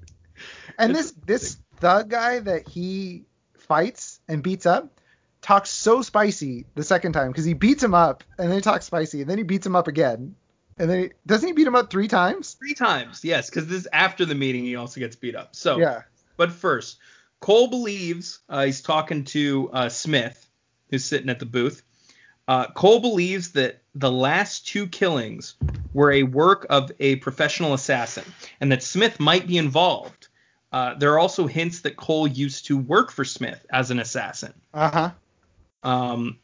And 0.78 0.96
this 0.96 1.14
this 1.26 1.58
thug 1.78 2.10
guy 2.10 2.40
that 2.40 2.68
he 2.68 3.26
fights 3.58 4.20
and 4.28 4.44
beats 4.44 4.66
up 4.66 5.00
talks 5.42 5.70
so 5.70 6.02
spicy 6.02 6.66
the 6.76 6.84
second 6.84 7.14
time 7.14 7.32
because 7.32 7.46
he 7.46 7.54
beats 7.54 7.84
him 7.84 7.94
up 7.94 8.24
and 8.38 8.50
then 8.50 8.58
he 8.58 8.62
talks 8.62 8.86
spicy 8.86 9.22
and 9.22 9.30
then 9.30 9.38
he 9.38 9.44
beats 9.44 9.66
him 9.66 9.76
up 9.76 9.88
again 9.88 10.36
and 10.78 10.90
then 10.90 11.00
he, 11.00 11.10
doesn't 11.26 11.48
he 11.48 11.54
beat 11.54 11.68
him 11.68 11.76
up 11.76 11.90
three 11.90 12.08
times? 12.08 12.54
three 12.54 12.74
times, 12.74 13.24
yes, 13.24 13.50
because 13.50 13.68
this 13.68 13.88
after 13.92 14.26
the 14.26 14.36
meeting 14.36 14.64
he 14.64 14.76
also 14.76 15.00
gets 15.00 15.16
beat 15.16 15.36
up. 15.36 15.56
So, 15.56 15.80
Yeah. 15.80 16.04
but 16.38 16.52
first, 16.52 16.98
Cole 17.40 17.68
believes 17.68 18.40
uh, 18.50 18.66
he's 18.66 18.82
talking 18.82 19.24
to 19.26 19.70
uh, 19.74 19.90
Smith, 19.90 20.48
who's 20.90 21.06
sitting 21.06 21.30
at 21.30 21.40
the 21.40 21.46
booth. 21.46 21.82
Uh, 22.48 22.68
Cole 22.72 23.00
believes 23.00 23.52
that 23.52 23.82
the 23.96 24.12
last 24.12 24.68
two 24.68 24.88
killings 24.88 25.56
were 25.94 26.12
a 26.12 26.24
work 26.24 26.66
of 26.70 26.92
a 27.00 27.18
professional 27.18 27.74
assassin, 27.74 28.24
and 28.62 28.72
that 28.72 28.84
Smith 28.84 29.20
might 29.20 29.48
be 29.48 29.58
involved. 29.58 30.28
Uh, 30.72 30.94
there 30.96 31.12
are 31.14 31.20
also 31.20 31.48
hints 31.48 31.82
that 31.82 31.98
Cole 31.98 32.28
used 32.28 32.66
to 32.68 32.78
work 32.78 33.12
for 33.12 33.26
Smith 33.26 33.66
as 33.72 33.92
an 33.92 34.00
assassin. 34.00 34.54
Uh 34.74 34.90
huh. 34.90 35.12
Um, 35.84 36.40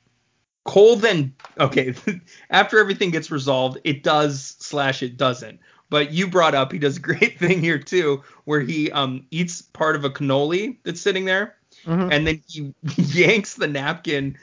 Cole 0.66 0.96
then 0.96 1.36
okay 1.60 1.94
after 2.50 2.80
everything 2.80 3.12
gets 3.12 3.30
resolved, 3.32 3.80
it 3.84 4.04
does 4.04 4.56
slash 4.60 5.04
it 5.04 5.18
doesn't. 5.18 5.60
But 5.90 6.12
you 6.12 6.28
brought 6.28 6.56
up 6.56 6.72
he 6.72 6.80
does 6.80 6.98
a 6.98 7.02
great 7.02 7.38
thing 7.40 7.62
here 7.62 7.78
too, 7.80 8.24
where 8.46 8.62
he 8.62 8.92
um 8.92 9.26
eats 9.32 9.62
part 9.62 9.96
of 9.96 10.06
a 10.06 10.10
cannoli 10.10 10.78
that's 10.84 11.02
sitting 11.02 11.26
there, 11.26 11.56
Mhm. 11.86 12.12
and 12.12 12.26
then 12.28 12.42
he 12.48 12.74
yanks 12.98 13.56
the 13.56 13.68
napkin 13.68 14.38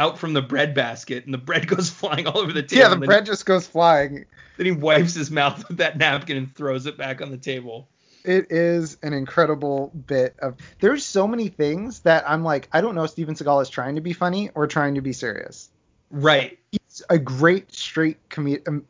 out 0.00 0.18
from 0.18 0.32
the 0.32 0.40
bread 0.42 0.74
basket, 0.74 1.26
and 1.26 1.34
the 1.34 1.38
bread 1.38 1.68
goes 1.76 1.90
flying 1.90 2.26
all 2.26 2.38
over 2.38 2.52
the 2.52 2.62
table. 2.62 2.82
Yeah, 2.82 2.88
the 2.88 3.06
bread 3.06 3.26
just 3.26 3.44
goes 3.44 3.66
flying. 3.66 4.24
Then 4.56 4.66
he 4.66 4.72
wipes 4.72 5.14
his 5.14 5.30
mouth 5.30 5.68
with 5.68 5.78
that 5.78 5.98
napkin 5.98 6.36
and 6.36 6.54
throws 6.54 6.86
it 6.86 6.96
back 6.96 7.20
on 7.22 7.30
the 7.30 7.36
table. 7.36 7.88
It 8.24 8.50
is 8.50 8.98
an 9.02 9.12
incredible 9.12 9.92
bit 10.06 10.34
of. 10.40 10.56
There's 10.80 11.04
so 11.04 11.28
many 11.28 11.48
things 11.48 12.00
that 12.00 12.28
I'm 12.28 12.42
like, 12.42 12.68
I 12.72 12.80
don't 12.80 12.94
know 12.94 13.04
if 13.04 13.10
Steven 13.10 13.34
Seagal 13.34 13.62
is 13.62 13.70
trying 13.70 13.94
to 13.94 14.00
be 14.00 14.12
funny 14.12 14.50
or 14.54 14.66
trying 14.66 14.94
to 14.94 15.00
be 15.00 15.12
serious. 15.12 15.70
Right. 16.10 16.58
He's 16.72 17.02
a 17.08 17.18
great 17.18 17.72
straight 17.72 18.16
comedic, 18.30 18.66
um, 18.68 18.84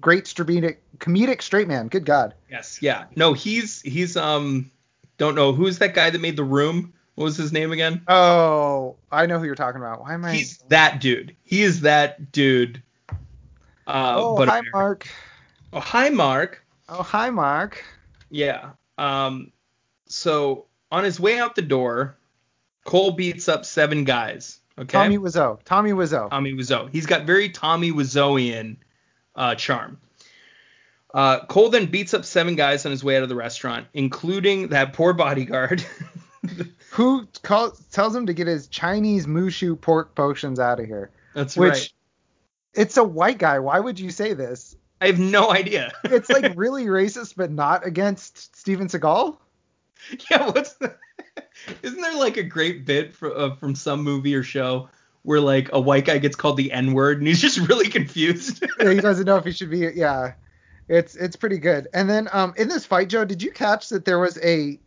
great 0.00 0.24
comedic, 0.24 0.78
comedic 0.98 1.42
straight 1.42 1.68
man. 1.68 1.88
Good 1.88 2.04
God. 2.04 2.34
Yes. 2.50 2.80
Yeah. 2.82 3.04
No, 3.16 3.32
he's 3.32 3.80
he's 3.82 4.16
um 4.16 4.70
don't 5.16 5.34
know 5.34 5.52
who's 5.52 5.78
that 5.78 5.94
guy 5.94 6.10
that 6.10 6.20
made 6.20 6.36
the 6.36 6.44
room. 6.44 6.93
What 7.14 7.24
was 7.24 7.36
his 7.36 7.52
name 7.52 7.70
again? 7.70 8.02
Oh, 8.08 8.96
I 9.12 9.26
know 9.26 9.38
who 9.38 9.44
you're 9.44 9.54
talking 9.54 9.80
about. 9.80 10.00
Why 10.00 10.14
am 10.14 10.24
I? 10.24 10.34
He's 10.34 10.58
that 10.68 11.00
dude. 11.00 11.36
He 11.44 11.62
is 11.62 11.82
that 11.82 12.32
dude. 12.32 12.82
Uh, 13.86 14.14
oh, 14.16 14.36
but 14.36 14.48
hi, 14.48 14.62
Mark. 14.72 15.08
Oh, 15.72 15.80
hi, 15.80 16.08
Mark. 16.08 16.64
Oh, 16.88 17.02
hi, 17.02 17.30
Mark. 17.30 17.84
Yeah. 18.30 18.70
Um. 18.98 19.52
So 20.06 20.66
on 20.90 21.04
his 21.04 21.20
way 21.20 21.38
out 21.38 21.54
the 21.54 21.62
door, 21.62 22.16
Cole 22.84 23.12
beats 23.12 23.48
up 23.48 23.64
seven 23.64 24.04
guys. 24.04 24.60
Okay. 24.78 24.92
Tommy 24.92 25.18
Wiseau. 25.18 25.58
Tommy 25.64 25.92
Wiseau. 25.92 26.30
Tommy 26.30 26.52
Wiseau. 26.52 26.90
He's 26.90 27.06
got 27.06 27.24
very 27.24 27.48
Tommy 27.48 27.92
Wiseauian 27.92 28.76
uh, 29.36 29.54
charm. 29.54 29.98
Uh, 31.12 31.44
Cole 31.46 31.70
then 31.70 31.86
beats 31.86 32.12
up 32.12 32.24
seven 32.24 32.56
guys 32.56 32.84
on 32.84 32.90
his 32.90 33.04
way 33.04 33.16
out 33.16 33.22
of 33.22 33.28
the 33.28 33.36
restaurant, 33.36 33.86
including 33.94 34.68
that 34.68 34.92
poor 34.92 35.12
bodyguard. 35.12 35.84
who 36.90 37.26
calls, 37.42 37.84
tells 37.92 38.14
him 38.14 38.26
to 38.26 38.32
get 38.32 38.46
his 38.46 38.68
Chinese 38.68 39.26
Mushu 39.26 39.80
pork 39.80 40.14
potions 40.14 40.58
out 40.58 40.80
of 40.80 40.86
here. 40.86 41.10
That's 41.34 41.56
Which 41.56 41.72
right. 41.72 41.92
it's 42.74 42.96
a 42.96 43.04
white 43.04 43.38
guy. 43.38 43.58
Why 43.58 43.80
would 43.80 43.98
you 43.98 44.10
say 44.10 44.34
this? 44.34 44.76
I 45.00 45.08
have 45.08 45.18
no 45.18 45.50
idea. 45.50 45.92
It's 46.04 46.30
like 46.30 46.52
really 46.56 46.86
racist, 46.86 47.34
but 47.36 47.50
not 47.50 47.86
against 47.86 48.56
Steven 48.56 48.88
Seagal. 48.88 49.36
yeah, 50.30 50.46
what's 50.50 50.74
the? 50.74 50.96
Isn't 51.82 52.00
there 52.00 52.16
like 52.16 52.36
a 52.36 52.42
great 52.42 52.84
bit 52.84 53.14
for, 53.14 53.36
uh, 53.36 53.54
from 53.56 53.74
some 53.74 54.02
movie 54.02 54.34
or 54.34 54.42
show 54.42 54.88
where 55.22 55.40
like 55.40 55.70
a 55.72 55.80
white 55.80 56.04
guy 56.04 56.18
gets 56.18 56.36
called 56.36 56.56
the 56.56 56.72
N 56.72 56.92
word 56.92 57.18
and 57.18 57.26
he's 57.26 57.40
just 57.40 57.58
really 57.68 57.88
confused? 57.88 58.64
Yeah, 58.80 58.92
he 58.92 59.00
doesn't 59.00 59.26
know 59.26 59.36
if 59.36 59.44
he 59.44 59.52
should 59.52 59.70
be. 59.70 59.90
Yeah, 59.94 60.34
it's 60.88 61.16
it's 61.16 61.36
pretty 61.36 61.58
good. 61.58 61.88
And 61.92 62.08
then 62.08 62.28
um 62.32 62.54
in 62.56 62.68
this 62.68 62.86
fight, 62.86 63.08
Joe, 63.08 63.24
did 63.24 63.42
you 63.42 63.50
catch 63.50 63.88
that 63.90 64.04
there 64.04 64.18
was 64.18 64.38
a 64.38 64.78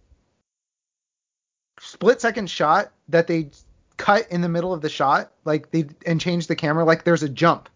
split 1.80 2.22
second 2.22 2.50
shot 2.50 2.92
that 3.10 3.28
they 3.28 3.50
cut 3.98 4.28
in 4.32 4.42
the 4.42 4.50
middle 4.50 4.74
of 4.74 4.82
the 4.82 4.90
shot, 4.90 5.32
like 5.46 5.72
they 5.72 5.86
and 6.06 6.20
changed 6.22 6.48
the 6.48 6.56
camera, 6.56 6.84
like 6.86 7.04
there's 7.04 7.24
a 7.24 7.30
jump. 7.30 7.70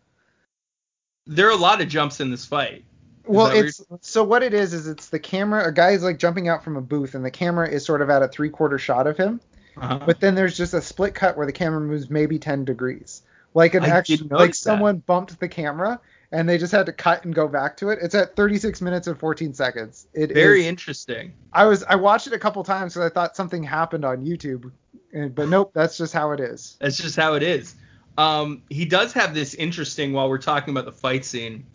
there 1.27 1.47
are 1.47 1.51
a 1.51 1.55
lot 1.55 1.81
of 1.81 1.87
jumps 1.87 2.19
in 2.19 2.29
this 2.31 2.45
fight. 2.45 2.83
Well, 3.25 3.47
it's 3.47 3.81
so 4.01 4.23
what 4.23 4.41
it 4.43 4.53
is 4.53 4.73
is 4.73 4.87
it's 4.87 5.09
the 5.09 5.19
camera. 5.19 5.65
A 5.67 5.71
guy 5.71 5.91
is 5.91 6.03
like 6.03 6.17
jumping 6.17 6.47
out 6.49 6.63
from 6.63 6.75
a 6.75 6.81
booth, 6.81 7.13
and 7.15 7.23
the 7.23 7.31
camera 7.31 7.69
is 7.69 7.85
sort 7.85 8.01
of 8.01 8.09
at 8.09 8.23
a 8.23 8.27
three 8.27 8.49
quarter 8.49 8.77
shot 8.79 9.05
of 9.07 9.15
him, 9.17 9.39
Uh-huh. 9.77 9.99
but 10.05 10.19
then 10.19 10.33
there's 10.35 10.57
just 10.57 10.73
a 10.73 10.81
split 10.81 11.13
cut 11.13 11.37
where 11.37 11.45
the 11.45 11.51
camera 11.53 11.79
moves 11.79 12.09
maybe 12.09 12.39
10 12.39 12.65
degrees. 12.65 13.21
Like 13.53 13.75
an 13.75 13.83
I 13.83 13.89
actual 13.89 14.27
like 14.31 14.51
that. 14.51 14.55
someone 14.55 14.97
bumped 14.99 15.39
the 15.39 15.47
camera 15.47 15.99
and 16.32 16.47
they 16.47 16.57
just 16.57 16.71
had 16.71 16.86
to 16.86 16.93
cut 16.93 17.25
and 17.25 17.36
go 17.36 17.47
back 17.47 17.77
to 17.77 17.89
it. 17.89 17.99
It's 18.01 18.15
at 18.15 18.36
36 18.36 18.82
minutes 18.82 19.07
and 19.07 19.19
14 19.19 19.53
seconds. 19.53 20.07
It 20.13 20.34
Very 20.34 20.61
is- 20.61 20.67
interesting. 20.67 21.34
I 21.53 21.65
was 21.65 21.84
I 21.84 21.95
watched 21.95 22.27
it 22.27 22.34
a 22.34 22.39
couple 22.39 22.63
times 22.63 22.93
because 22.93 23.11
I 23.11 23.13
thought 23.13 23.36
something 23.36 23.63
happened 23.63 24.05
on 24.05 24.25
YouTube, 24.25 24.71
and, 25.13 25.34
but 25.36 25.49
nope, 25.49 25.71
that's 25.73 25.97
just 25.97 26.13
how 26.13 26.32
it 26.32 26.39
is. 26.39 26.77
That's 26.79 26.97
just 26.97 27.15
how 27.15 27.34
it 27.34 27.43
is. 27.43 27.75
Um, 28.17 28.63
he 28.69 28.86
does 28.86 29.13
have 29.13 29.34
this 29.34 29.53
interesting 29.53 30.13
while 30.13 30.29
we're 30.29 30.38
talking 30.38 30.73
about 30.73 30.86
the 30.86 30.91
fight 30.91 31.25
scene, 31.25 31.65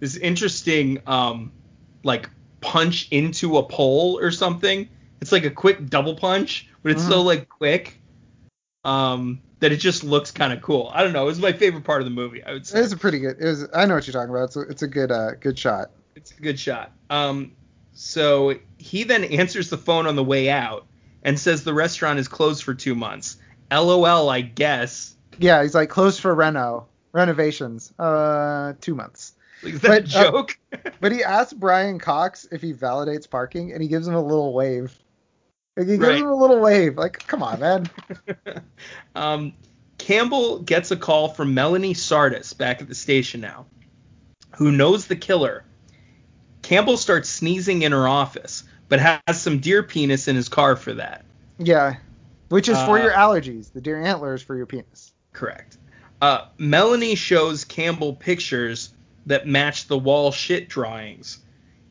this 0.00 0.16
interesting 0.16 1.00
um, 1.06 1.52
like 2.04 2.28
punch 2.60 3.08
into 3.10 3.58
a 3.58 3.62
pole 3.62 4.18
or 4.18 4.30
something. 4.30 4.88
It's 5.20 5.32
like 5.32 5.44
a 5.44 5.50
quick 5.50 5.88
double 5.88 6.14
punch, 6.14 6.68
but 6.82 6.92
it's 6.92 7.06
so 7.06 7.22
like 7.22 7.48
quick 7.48 8.00
um, 8.84 9.40
that 9.60 9.72
it 9.72 9.76
just 9.78 10.04
looks 10.04 10.30
kind 10.30 10.52
of 10.52 10.62
cool. 10.62 10.90
I 10.94 11.02
don't 11.02 11.12
know. 11.12 11.22
It 11.22 11.26
was 11.26 11.40
my 11.40 11.52
favorite 11.52 11.84
part 11.84 12.00
of 12.00 12.04
the 12.06 12.10
movie. 12.12 12.42
I 12.44 12.52
would 12.52 12.66
say 12.66 12.78
It 12.78 12.82
was 12.82 12.92
a 12.92 12.96
pretty 12.96 13.18
good. 13.18 13.36
It 13.40 13.44
was. 13.44 13.66
I 13.74 13.86
know 13.86 13.94
what 13.94 14.06
you're 14.06 14.12
talking 14.12 14.30
about. 14.30 14.44
It's 14.44 14.56
a, 14.56 14.60
it's 14.62 14.82
a 14.82 14.88
good 14.88 15.10
uh 15.10 15.32
good 15.40 15.58
shot. 15.58 15.90
it's 16.14 16.30
a 16.32 16.40
good 16.40 16.58
shot. 16.58 16.92
Um, 17.10 17.52
so 17.92 18.54
he 18.78 19.02
then 19.04 19.24
answers 19.24 19.70
the 19.70 19.78
phone 19.78 20.06
on 20.06 20.14
the 20.16 20.24
way 20.24 20.48
out 20.50 20.86
and 21.24 21.38
says 21.38 21.64
the 21.64 21.74
restaurant 21.74 22.18
is 22.18 22.28
closed 22.28 22.62
for 22.62 22.74
two 22.74 22.94
months. 22.94 23.36
LOL, 23.72 24.28
I 24.30 24.40
guess. 24.40 25.16
Yeah, 25.38 25.62
he's 25.62 25.74
like 25.74 25.88
closed 25.90 26.20
for 26.20 26.34
reno 26.34 26.86
renovations. 27.12 27.92
Uh, 27.98 28.74
two 28.80 28.94
months. 28.94 29.32
Is 29.64 29.80
that 29.80 29.90
a 29.90 30.02
But, 30.02 30.14
uh, 30.14 30.30
joke? 30.30 30.58
But 31.00 31.10
he 31.12 31.22
asks 31.24 31.52
Brian 31.52 31.98
Cox 31.98 32.46
if 32.52 32.62
he 32.62 32.72
validates 32.72 33.28
parking, 33.28 33.72
and 33.72 33.82
he 33.82 33.88
gives 33.88 34.06
him 34.06 34.14
a 34.14 34.22
little 34.22 34.52
wave. 34.52 34.96
Like, 35.78 35.86
he 35.86 35.92
gives 35.96 36.08
Right. 36.08 36.18
him 36.18 36.26
a 36.26 36.34
little 36.34 36.58
wave. 36.58 36.96
Like, 36.98 37.24
come 37.28 37.40
on, 37.40 37.60
man. 37.60 37.88
um, 39.14 39.52
Campbell 39.96 40.58
gets 40.58 40.90
a 40.90 40.96
call 40.96 41.28
from 41.28 41.54
Melanie 41.54 41.94
Sardis 41.94 42.52
back 42.52 42.80
at 42.82 42.88
the 42.88 42.94
station 42.96 43.40
now, 43.40 43.66
who 44.56 44.72
knows 44.72 45.06
the 45.06 45.14
killer. 45.14 45.64
Campbell 46.62 46.96
starts 46.96 47.28
sneezing 47.28 47.82
in 47.82 47.92
her 47.92 48.08
office, 48.08 48.64
but 48.88 48.98
has 48.98 49.40
some 49.40 49.60
deer 49.60 49.84
penis 49.84 50.26
in 50.26 50.34
his 50.34 50.48
car 50.48 50.74
for 50.74 50.94
that. 50.94 51.24
Yeah, 51.58 51.96
which 52.48 52.68
is 52.68 52.76
for 52.82 52.98
Uh, 52.98 53.04
your 53.04 53.12
allergies. 53.12 53.72
The 53.72 53.80
deer 53.80 54.02
antlers 54.02 54.42
for 54.42 54.56
your 54.56 54.66
penis. 54.66 55.12
Correct. 55.32 55.78
Uh, 56.20 56.46
Melanie 56.58 57.14
shows 57.14 57.64
Campbell 57.64 58.14
pictures 58.14 58.92
that 59.26 59.46
match 59.46 59.86
the 59.86 59.98
wall 59.98 60.32
shit 60.32 60.68
drawings 60.68 61.38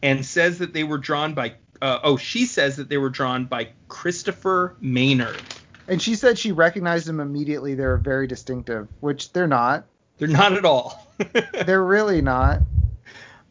and 0.03 0.25
says 0.25 0.57
that 0.57 0.73
they 0.73 0.83
were 0.83 0.97
drawn 0.97 1.33
by. 1.33 1.53
Uh, 1.81 1.99
oh, 2.03 2.17
she 2.17 2.45
says 2.45 2.77
that 2.77 2.89
they 2.89 2.97
were 2.97 3.09
drawn 3.09 3.45
by 3.45 3.69
Christopher 3.87 4.75
Maynard. 4.79 5.41
And 5.87 6.01
she 6.01 6.15
said 6.15 6.37
she 6.37 6.51
recognized 6.51 7.07
them 7.07 7.19
immediately. 7.19 7.75
They're 7.75 7.97
very 7.97 8.27
distinctive, 8.27 8.87
which 8.99 9.31
they're 9.31 9.47
not. 9.47 9.85
They're 10.17 10.27
not 10.27 10.53
at 10.53 10.65
all. 10.65 11.07
They're 11.65 11.83
really 11.83 12.21
not. 12.21 12.61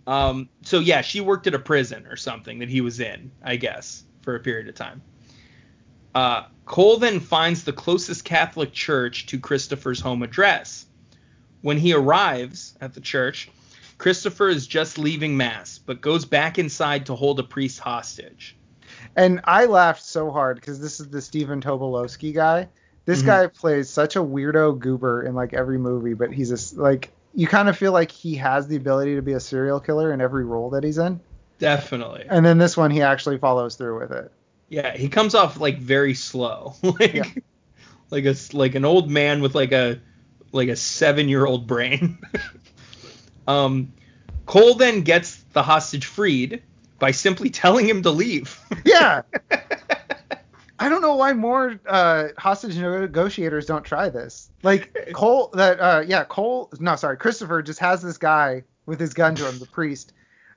Um, 0.06 0.48
so 0.62 0.80
yeah, 0.80 1.00
she 1.00 1.20
worked 1.20 1.46
at 1.46 1.54
a 1.54 1.58
prison 1.58 2.06
or 2.06 2.16
something 2.16 2.58
that 2.58 2.68
he 2.68 2.80
was 2.80 3.00
in, 3.00 3.30
I 3.42 3.56
guess, 3.56 4.04
for 4.22 4.34
a 4.34 4.40
period 4.40 4.68
of 4.68 4.74
time. 4.74 5.02
Uh, 6.14 6.44
Cole 6.64 6.98
then 6.98 7.20
finds 7.20 7.64
the 7.64 7.72
closest 7.72 8.24
Catholic 8.24 8.72
church 8.72 9.26
to 9.26 9.38
Christopher's 9.38 10.00
home 10.00 10.22
address. 10.22 10.86
When 11.62 11.78
he 11.78 11.92
arrives 11.92 12.76
at 12.80 12.94
the 12.94 13.00
church, 13.00 13.48
Christopher 13.98 14.48
is 14.48 14.66
just 14.66 14.98
leaving 14.98 15.36
mass, 15.36 15.78
but 15.78 16.00
goes 16.00 16.24
back 16.24 16.58
inside 16.58 17.06
to 17.06 17.14
hold 17.14 17.40
a 17.40 17.42
priest 17.42 17.78
hostage. 17.80 18.56
And 19.16 19.40
I 19.44 19.64
laughed 19.66 20.04
so 20.04 20.30
hard 20.30 20.56
because 20.56 20.80
this 20.80 21.00
is 21.00 21.08
the 21.08 21.22
Stephen 21.22 21.60
Tobolowsky 21.60 22.34
guy. 22.34 22.68
This 23.06 23.22
Mhm. 23.22 23.26
guy 23.26 23.46
plays 23.46 23.88
such 23.88 24.16
a 24.16 24.22
weirdo 24.22 24.78
goober 24.78 25.22
in 25.22 25.34
like 25.34 25.54
every 25.54 25.78
movie, 25.78 26.14
but 26.14 26.32
he's 26.32 26.50
a 26.76 26.80
like 26.80 27.12
you 27.34 27.46
kind 27.46 27.68
of 27.68 27.76
feel 27.76 27.92
like 27.92 28.10
he 28.10 28.34
has 28.36 28.66
the 28.66 28.76
ability 28.76 29.14
to 29.16 29.22
be 29.22 29.32
a 29.34 29.40
serial 29.40 29.78
killer 29.80 30.12
in 30.12 30.20
every 30.20 30.44
role 30.44 30.70
that 30.70 30.82
he's 30.84 30.98
in. 30.98 31.20
Definitely. 31.58 32.26
And 32.28 32.44
then 32.44 32.58
this 32.58 32.76
one, 32.76 32.90
he 32.90 33.02
actually 33.02 33.38
follows 33.38 33.76
through 33.76 33.98
with 34.00 34.12
it. 34.12 34.32
Yeah, 34.68 34.96
he 34.96 35.08
comes 35.08 35.34
off 35.34 35.60
like 35.60 35.78
very 35.78 36.14
slow, 36.14 36.74
like 36.82 37.14
Yeah. 37.14 37.24
like 38.10 38.24
a 38.24 38.34
like 38.52 38.74
an 38.74 38.84
old 38.84 39.10
man 39.10 39.40
with 39.40 39.54
like 39.54 39.72
a 39.72 40.00
like 40.52 40.68
a 40.68 40.76
seven 40.76 41.28
year 41.28 41.46
old 41.46 41.66
brain. 41.66 42.18
um, 43.46 43.92
Cole 44.46 44.74
then 44.74 45.00
gets 45.02 45.36
the 45.52 45.62
hostage 45.62 46.06
freed 46.06 46.62
by 46.98 47.10
simply 47.10 47.50
telling 47.62 47.88
him 47.88 48.02
to 48.02 48.10
leave. 48.10 48.58
Yeah. 48.84 49.22
I 50.78 50.90
don't 50.90 51.00
know 51.00 51.16
why 51.16 51.32
more 51.32 51.80
uh, 51.86 52.28
hostage 52.36 52.76
negotiators 52.76 53.64
don't 53.64 53.82
try 53.84 54.10
this. 54.10 54.50
Like 54.62 54.94
Cole, 55.14 55.48
that 55.54 55.80
uh, 55.80 56.04
yeah, 56.06 56.24
Cole. 56.24 56.70
No, 56.78 56.96
sorry, 56.96 57.16
Christopher 57.16 57.62
just 57.62 57.80
has 57.80 58.02
this 58.02 58.18
guy 58.18 58.62
with 58.84 59.00
his 59.00 59.14
gun 59.14 59.34
to 59.36 59.48
him, 59.48 59.58
the 59.58 59.66
priest, 59.66 60.12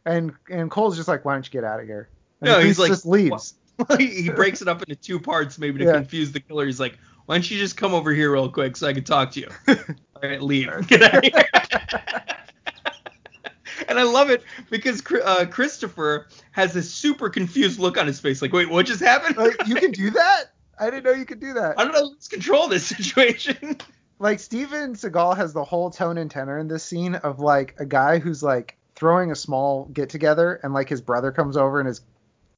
and 0.06 0.34
and 0.50 0.70
Cole's 0.70 0.98
just 0.98 1.08
like, 1.08 1.24
why 1.24 1.34
don't 1.34 1.46
you 1.46 1.52
get 1.52 1.64
out 1.64 1.80
of 1.80 1.86
here? 1.86 2.10
And 2.42 2.52
No, 2.52 2.60
he's 2.60 2.78
like, 2.78 2.90
just 2.90 3.06
leaves. 3.06 3.54
he 3.98 4.24
he 4.24 4.30
breaks 4.30 4.62
it 4.62 4.68
up 4.68 4.82
into 4.84 4.96
two 4.98 5.22
parts 5.22 5.58
maybe 5.58 5.80
to 5.80 5.86
Yeah. 5.86 5.94
confuse 5.94 6.34
the 6.34 6.42
killer. 6.42 6.66
He's 6.66 6.82
like, 6.82 6.98
why 7.26 7.36
don't 7.36 7.50
you 7.50 7.58
just 7.58 7.78
come 7.78 7.94
over 7.94 8.12
here 8.12 8.34
real 8.34 8.50
quick 8.52 8.76
so 8.76 8.88
I 8.88 8.94
can 8.94 9.06
talk 9.06 9.32
to 9.32 9.40
you? 9.40 9.48
All 9.70 10.22
right, 10.22 10.42
leave. 10.42 10.86
Get 10.88 11.02
out 11.02 11.16
of 11.16 11.24
here. 11.24 11.46
And 13.90 14.00
I 14.00 14.04
love 14.04 14.30
it 14.30 14.44
because 14.70 15.04
uh, 15.12 15.46
Christopher 15.50 16.28
has 16.52 16.74
this 16.74 16.90
super 16.90 17.30
confused 17.30 17.80
look 17.80 17.98
on 17.98 18.08
his 18.08 18.20
face, 18.20 18.42
like, 18.42 18.54
wait, 18.54 18.70
what 18.70 18.86
just 18.86 19.02
happened? 19.02 19.36
Like, 19.36 19.68
you 19.68 19.76
can 19.76 19.92
do 19.92 20.12
that? 20.12 20.52
I 20.80 20.86
didn't 20.86 21.04
know 21.04 21.12
you 21.12 21.26
could 21.26 21.42
do 21.42 21.54
that. 21.54 21.78
How 21.78 21.86
did 21.86 21.96
I 21.96 22.02
lose 22.02 22.28
control 22.28 22.68
this 22.68 22.86
situation? 22.86 23.78
like 24.20 24.40
Steven 24.40 24.94
Seagal 24.94 25.36
has 25.38 25.54
the 25.54 25.64
whole 25.64 25.90
tone 25.90 26.18
and 26.18 26.30
tenor 26.32 26.58
in 26.58 26.68
this 26.68 26.84
scene 26.84 27.16
of 27.16 27.40
like 27.40 27.76
a 27.80 27.86
guy 27.86 28.20
who's 28.20 28.42
like 28.42 28.78
throwing 28.96 29.32
a 29.32 29.36
small 29.36 29.86
get 29.86 30.10
together 30.10 30.60
and 30.64 30.74
like 30.74 30.88
his 30.88 31.02
brother 31.02 31.32
comes 31.32 31.58
over 31.58 31.80
and 31.80 31.90
is 31.90 32.02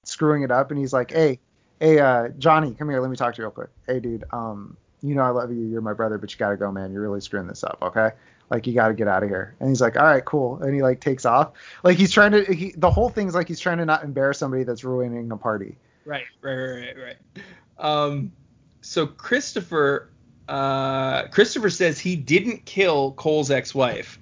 screwing 0.03 0.43
it 0.43 0.51
up 0.51 0.71
and 0.71 0.79
he's 0.79 0.93
like, 0.93 1.11
Hey, 1.11 1.39
hey 1.79 1.99
uh 1.99 2.29
Johnny, 2.37 2.73
come 2.73 2.89
here, 2.89 2.99
let 2.99 3.09
me 3.09 3.17
talk 3.17 3.35
to 3.35 3.41
you 3.41 3.45
real 3.45 3.51
quick. 3.51 3.69
Hey 3.87 3.99
dude, 3.99 4.23
um, 4.31 4.77
you 5.01 5.15
know 5.15 5.23
I 5.23 5.29
love 5.29 5.51
you, 5.51 5.65
you're 5.65 5.81
my 5.81 5.93
brother, 5.93 6.17
but 6.17 6.31
you 6.31 6.37
gotta 6.37 6.57
go, 6.57 6.71
man. 6.71 6.91
You're 6.91 7.01
really 7.01 7.21
screwing 7.21 7.47
this 7.47 7.63
up, 7.63 7.79
okay? 7.81 8.11
Like 8.51 8.67
you 8.67 8.73
gotta 8.73 8.93
get 8.93 9.07
out 9.07 9.23
of 9.23 9.29
here. 9.29 9.55
And 9.61 9.69
he's 9.69 9.79
like, 9.79 9.97
All 9.97 10.03
right, 10.03 10.23
cool. 10.23 10.61
And 10.61 10.75
he 10.75 10.83
like 10.83 10.99
takes 10.99 11.25
off. 11.25 11.53
Like 11.83 11.97
he's 11.97 12.11
trying 12.11 12.33
to 12.33 12.43
he, 12.53 12.73
the 12.75 12.91
whole 12.91 13.09
thing's 13.09 13.33
like 13.33 13.47
he's 13.47 13.61
trying 13.61 13.77
to 13.77 13.85
not 13.85 14.03
embarrass 14.03 14.37
somebody 14.37 14.63
that's 14.63 14.83
ruining 14.83 15.31
a 15.31 15.37
party. 15.37 15.77
right, 16.05 16.25
right, 16.41 16.53
right, 16.53 16.95
right, 16.97 16.97
right. 16.97 17.43
Um, 17.79 18.33
so 18.81 19.07
Christopher, 19.07 20.09
uh, 20.49 21.27
Christopher 21.29 21.69
says 21.69 21.97
he 21.97 22.17
didn't 22.17 22.65
kill 22.65 23.13
Cole's 23.13 23.49
ex-wife 23.49 24.19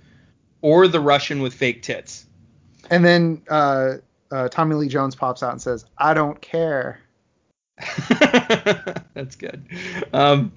or 0.62 0.88
the 0.88 1.00
Russian 1.00 1.42
with 1.42 1.56
fake 1.56 1.82
tits. 1.82 2.28
And 2.92 3.04
then 3.04 3.42
uh, 3.50 3.96
uh 4.32 4.48
Tommy 4.50 4.76
Lee 4.76 4.90
Jones 4.90 5.16
pops 5.16 5.42
out 5.42 5.54
and 5.54 5.62
says, 5.62 5.86
I 5.98 6.14
don't 6.14 6.40
care. 6.40 7.00
That's 8.10 9.36
good. 9.36 9.66
Um, 10.14 10.52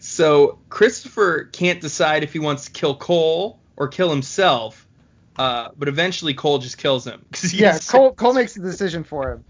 so 0.00 0.58
Christopher 0.70 1.44
can't 1.52 1.80
decide 1.80 2.22
if 2.24 2.32
he 2.32 2.38
wants 2.38 2.64
to 2.64 2.70
kill 2.72 2.96
Cole 2.96 3.60
or 3.76 3.86
kill 3.86 4.10
himself, 4.10 4.88
uh, 5.36 5.68
but 5.76 5.88
eventually 5.88 6.34
Cole 6.34 6.58
just 6.58 6.78
kills 6.78 7.06
him. 7.06 7.24
Yeah, 7.52 7.78
Cole 7.78 8.12
Cole 8.14 8.32
makes 8.34 8.54
the 8.54 8.62
decision 8.62 9.04
for 9.04 9.30
him. 9.32 9.44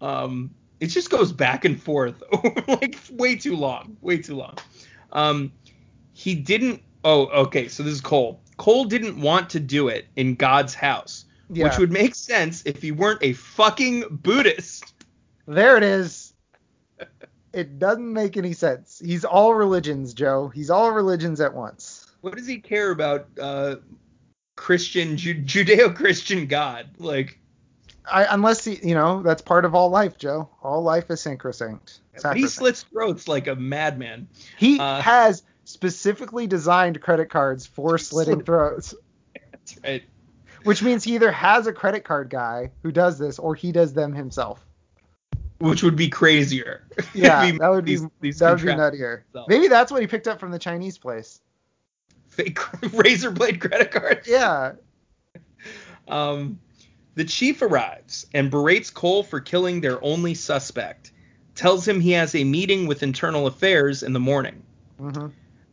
Um, 0.00 0.54
it 0.80 0.86
just 0.86 1.10
goes 1.10 1.32
back 1.32 1.64
and 1.64 1.80
forth, 1.80 2.22
like 2.66 2.98
way 3.12 3.36
too 3.36 3.56
long, 3.56 3.96
way 4.00 4.18
too 4.18 4.36
long. 4.36 4.56
Um, 5.12 5.52
he 6.14 6.34
didn't. 6.34 6.82
Oh, 7.04 7.26
okay. 7.44 7.68
So 7.68 7.82
this 7.82 7.92
is 7.92 8.00
Cole. 8.00 8.40
Cole 8.56 8.84
didn't 8.86 9.20
want 9.20 9.50
to 9.50 9.60
do 9.60 9.88
it 9.88 10.06
in 10.16 10.34
God's 10.34 10.74
house, 10.74 11.26
Yeah. 11.50 11.64
which 11.64 11.78
would 11.78 11.92
make 11.92 12.14
sense 12.14 12.62
if 12.64 12.80
he 12.80 12.90
weren't 12.90 13.22
a 13.22 13.34
fucking 13.34 14.04
Buddhist. 14.10 14.94
There 15.46 15.76
it 15.76 15.82
is. 15.82 16.32
It 17.54 17.78
doesn't 17.78 18.12
make 18.12 18.36
any 18.36 18.52
sense. 18.52 19.00
He's 19.04 19.24
all 19.24 19.54
religions, 19.54 20.12
Joe. 20.12 20.48
He's 20.48 20.70
all 20.70 20.90
religions 20.90 21.40
at 21.40 21.54
once. 21.54 22.06
What 22.20 22.36
does 22.36 22.46
he 22.46 22.58
care 22.58 22.90
about 22.90 23.28
uh, 23.40 23.76
Christian, 24.56 25.16
Ju- 25.16 25.42
Judeo-Christian 25.42 26.46
God? 26.46 26.88
Like, 26.98 27.38
I, 28.10 28.26
unless 28.30 28.64
he, 28.64 28.78
you 28.82 28.94
know, 28.94 29.22
that's 29.22 29.42
part 29.42 29.64
of 29.64 29.74
all 29.74 29.88
life, 29.90 30.18
Joe. 30.18 30.48
All 30.62 30.82
life 30.82 31.10
is 31.10 31.20
sacrosanct. 31.20 32.00
he 32.34 32.46
slits 32.48 32.82
throats 32.82 33.28
like 33.28 33.46
a 33.46 33.54
madman. 33.54 34.28
He 34.56 34.78
uh, 34.78 35.00
has 35.00 35.42
specifically 35.64 36.46
designed 36.46 37.00
credit 37.00 37.30
cards 37.30 37.66
for 37.66 37.98
slitting 37.98 38.42
throats, 38.42 38.94
That's 39.52 39.78
right. 39.82 40.02
which 40.64 40.82
means 40.82 41.04
he 41.04 41.14
either 41.14 41.30
has 41.32 41.66
a 41.66 41.72
credit 41.72 42.04
card 42.04 42.30
guy 42.30 42.72
who 42.82 42.92
does 42.92 43.18
this 43.18 43.38
or 43.38 43.54
he 43.54 43.72
does 43.72 43.94
them 43.94 44.12
himself. 44.12 44.64
Which 45.64 45.82
would 45.82 45.96
be 45.96 46.08
crazier. 46.08 46.86
Yeah, 47.14 47.50
that 47.58 47.68
would 47.70 47.84
be 47.84 47.96
these- 47.96 48.06
these 48.20 48.38
that 48.38 48.50
would 48.50 48.60
be 48.62 48.68
nuttier. 48.72 49.22
themselves. 49.32 49.48
Maybe 49.48 49.68
that's 49.68 49.90
what 49.90 50.00
he 50.00 50.06
picked 50.06 50.28
up 50.28 50.38
from 50.38 50.50
the 50.50 50.58
Chinese 50.58 50.98
place. 50.98 51.40
fake 52.28 52.58
razor 52.92 53.30
blade 53.30 53.60
credit 53.60 53.90
cards. 53.90 54.28
Yeah. 54.28 54.72
Um, 56.06 56.60
the 57.14 57.24
chief 57.24 57.62
arrives 57.62 58.26
and 58.34 58.50
berates 58.50 58.90
Cole 58.90 59.22
for 59.22 59.40
killing 59.40 59.80
their 59.80 60.04
only 60.04 60.34
suspect. 60.34 61.12
tells 61.54 61.88
him 61.88 61.98
he 61.98 62.10
has 62.12 62.34
a 62.34 62.44
meeting 62.44 62.86
with 62.86 63.02
internal 63.02 63.46
affairs 63.46 64.02
in 64.02 64.12
the 64.12 64.20
morning. 64.20 64.62
hmm 64.98 65.28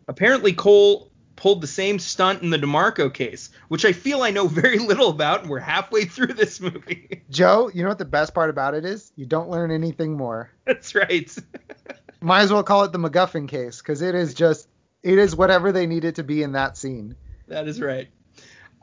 Apparently, 0.07 0.53
Cole 0.53 1.10
pulled 1.41 1.59
the 1.59 1.65
same 1.65 1.97
stunt 1.97 2.43
in 2.43 2.51
the 2.51 2.57
DeMarco 2.59 3.11
case, 3.11 3.49
which 3.67 3.83
I 3.83 3.93
feel 3.93 4.21
I 4.21 4.29
know 4.29 4.47
very 4.47 4.77
little 4.77 5.09
about, 5.09 5.41
and 5.41 5.49
we're 5.49 5.57
halfway 5.57 6.05
through 6.05 6.33
this 6.33 6.61
movie. 6.61 7.23
Joe, 7.31 7.71
you 7.73 7.81
know 7.81 7.89
what 7.89 7.97
the 7.97 8.05
best 8.05 8.35
part 8.35 8.51
about 8.51 8.75
it 8.75 8.85
is? 8.85 9.11
You 9.15 9.25
don't 9.25 9.49
learn 9.49 9.71
anything 9.71 10.15
more. 10.15 10.51
That's 10.65 10.93
right. 10.93 11.35
Might 12.21 12.41
as 12.41 12.53
well 12.53 12.61
call 12.61 12.83
it 12.83 12.91
the 12.91 12.99
MacGuffin 12.99 13.47
case 13.47 13.81
because 13.81 14.03
it 14.03 14.13
is 14.13 14.35
just 14.35 14.67
it 15.01 15.17
is 15.17 15.35
whatever 15.35 15.71
they 15.71 15.87
need 15.87 16.05
it 16.05 16.13
to 16.15 16.23
be 16.23 16.43
in 16.43 16.51
that 16.51 16.77
scene. 16.77 17.15
that 17.47 17.67
is 17.67 17.81
right. 17.81 18.09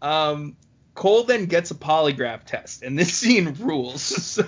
Um, 0.03 0.57
Cole 0.99 1.23
then 1.23 1.47
gets 1.47 1.71
a 1.71 1.77
polygraph 1.77 2.43
test, 2.45 2.83
and 2.83 2.99
this 2.99 3.15
scene 3.19 3.55
rules. 3.61 4.03
So, 4.03 4.45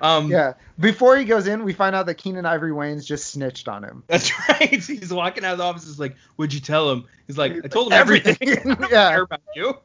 um, 0.00 0.28
Yeah. 0.28 0.54
Before 0.76 1.16
he 1.16 1.24
goes 1.24 1.46
in, 1.46 1.62
we 1.62 1.72
find 1.72 1.94
out 1.94 2.06
that 2.06 2.16
Keenan 2.16 2.44
Ivory 2.44 2.72
Wayans 2.72 3.06
just 3.06 3.28
snitched 3.28 3.68
on 3.68 3.84
him. 3.84 4.02
That's 4.08 4.32
right. 4.48 4.70
He's 4.70 5.12
walking 5.12 5.44
out 5.44 5.52
of 5.52 5.58
the 5.58 5.64
office. 5.64 5.86
He's 5.86 6.00
like, 6.00 6.16
"What'd 6.34 6.52
you 6.52 6.58
tell 6.58 6.90
him?" 6.90 7.04
He's 7.28 7.38
like, 7.38 7.52
"I 7.64 7.68
told 7.68 7.92
him 7.92 7.92
everything. 7.92 8.36
Everything. 8.40 8.72
I 8.84 8.88
Yeah. 8.90 9.20
about 9.22 9.40
you." 9.54 9.78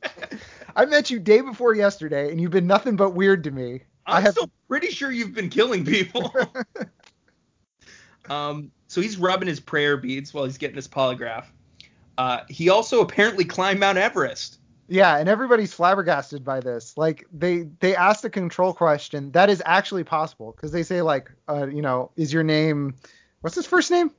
I 0.75 0.85
met 0.85 1.11
you 1.11 1.19
day 1.19 1.41
before 1.41 1.75
yesterday, 1.75 2.31
and 2.31 2.41
you've 2.41 2.49
been 2.49 2.65
nothing 2.65 2.95
but 2.95 3.11
weird 3.11 3.43
to 3.43 3.51
me. 3.51 3.81
I 4.07 4.17
I'm 4.17 4.23
have 4.23 4.31
still 4.31 4.49
pretty 4.67 4.87
sure 4.87 5.11
you've 5.11 5.35
been 5.35 5.49
killing 5.49 5.85
people. 5.85 6.33
um, 8.29 8.71
so 8.87 9.01
he's 9.01 9.17
rubbing 9.17 9.47
his 9.47 9.59
prayer 9.59 9.97
beads 9.97 10.33
while 10.33 10.45
he's 10.45 10.57
getting 10.57 10.75
his 10.75 10.87
polygraph. 10.87 11.45
Uh, 12.17 12.39
he 12.49 12.69
also 12.69 13.01
apparently 13.01 13.45
climbed 13.45 13.79
Mount 13.79 13.97
Everest. 13.97 14.58
Yeah, 14.89 15.17
and 15.17 15.29
everybody's 15.29 15.73
flabbergasted 15.73 16.43
by 16.43 16.59
this. 16.59 16.97
Like 16.97 17.27
they 17.31 17.67
they 17.79 17.95
asked 17.95 18.25
a 18.25 18.29
control 18.29 18.73
question 18.73 19.31
that 19.31 19.49
is 19.49 19.61
actually 19.65 20.03
possible 20.03 20.51
because 20.51 20.71
they 20.71 20.83
say 20.83 21.01
like, 21.01 21.31
uh, 21.47 21.67
you 21.67 21.81
know, 21.81 22.11
is 22.15 22.33
your 22.33 22.43
name, 22.43 22.95
what's 23.41 23.55
his 23.55 23.67
first 23.67 23.91
name? 23.91 24.11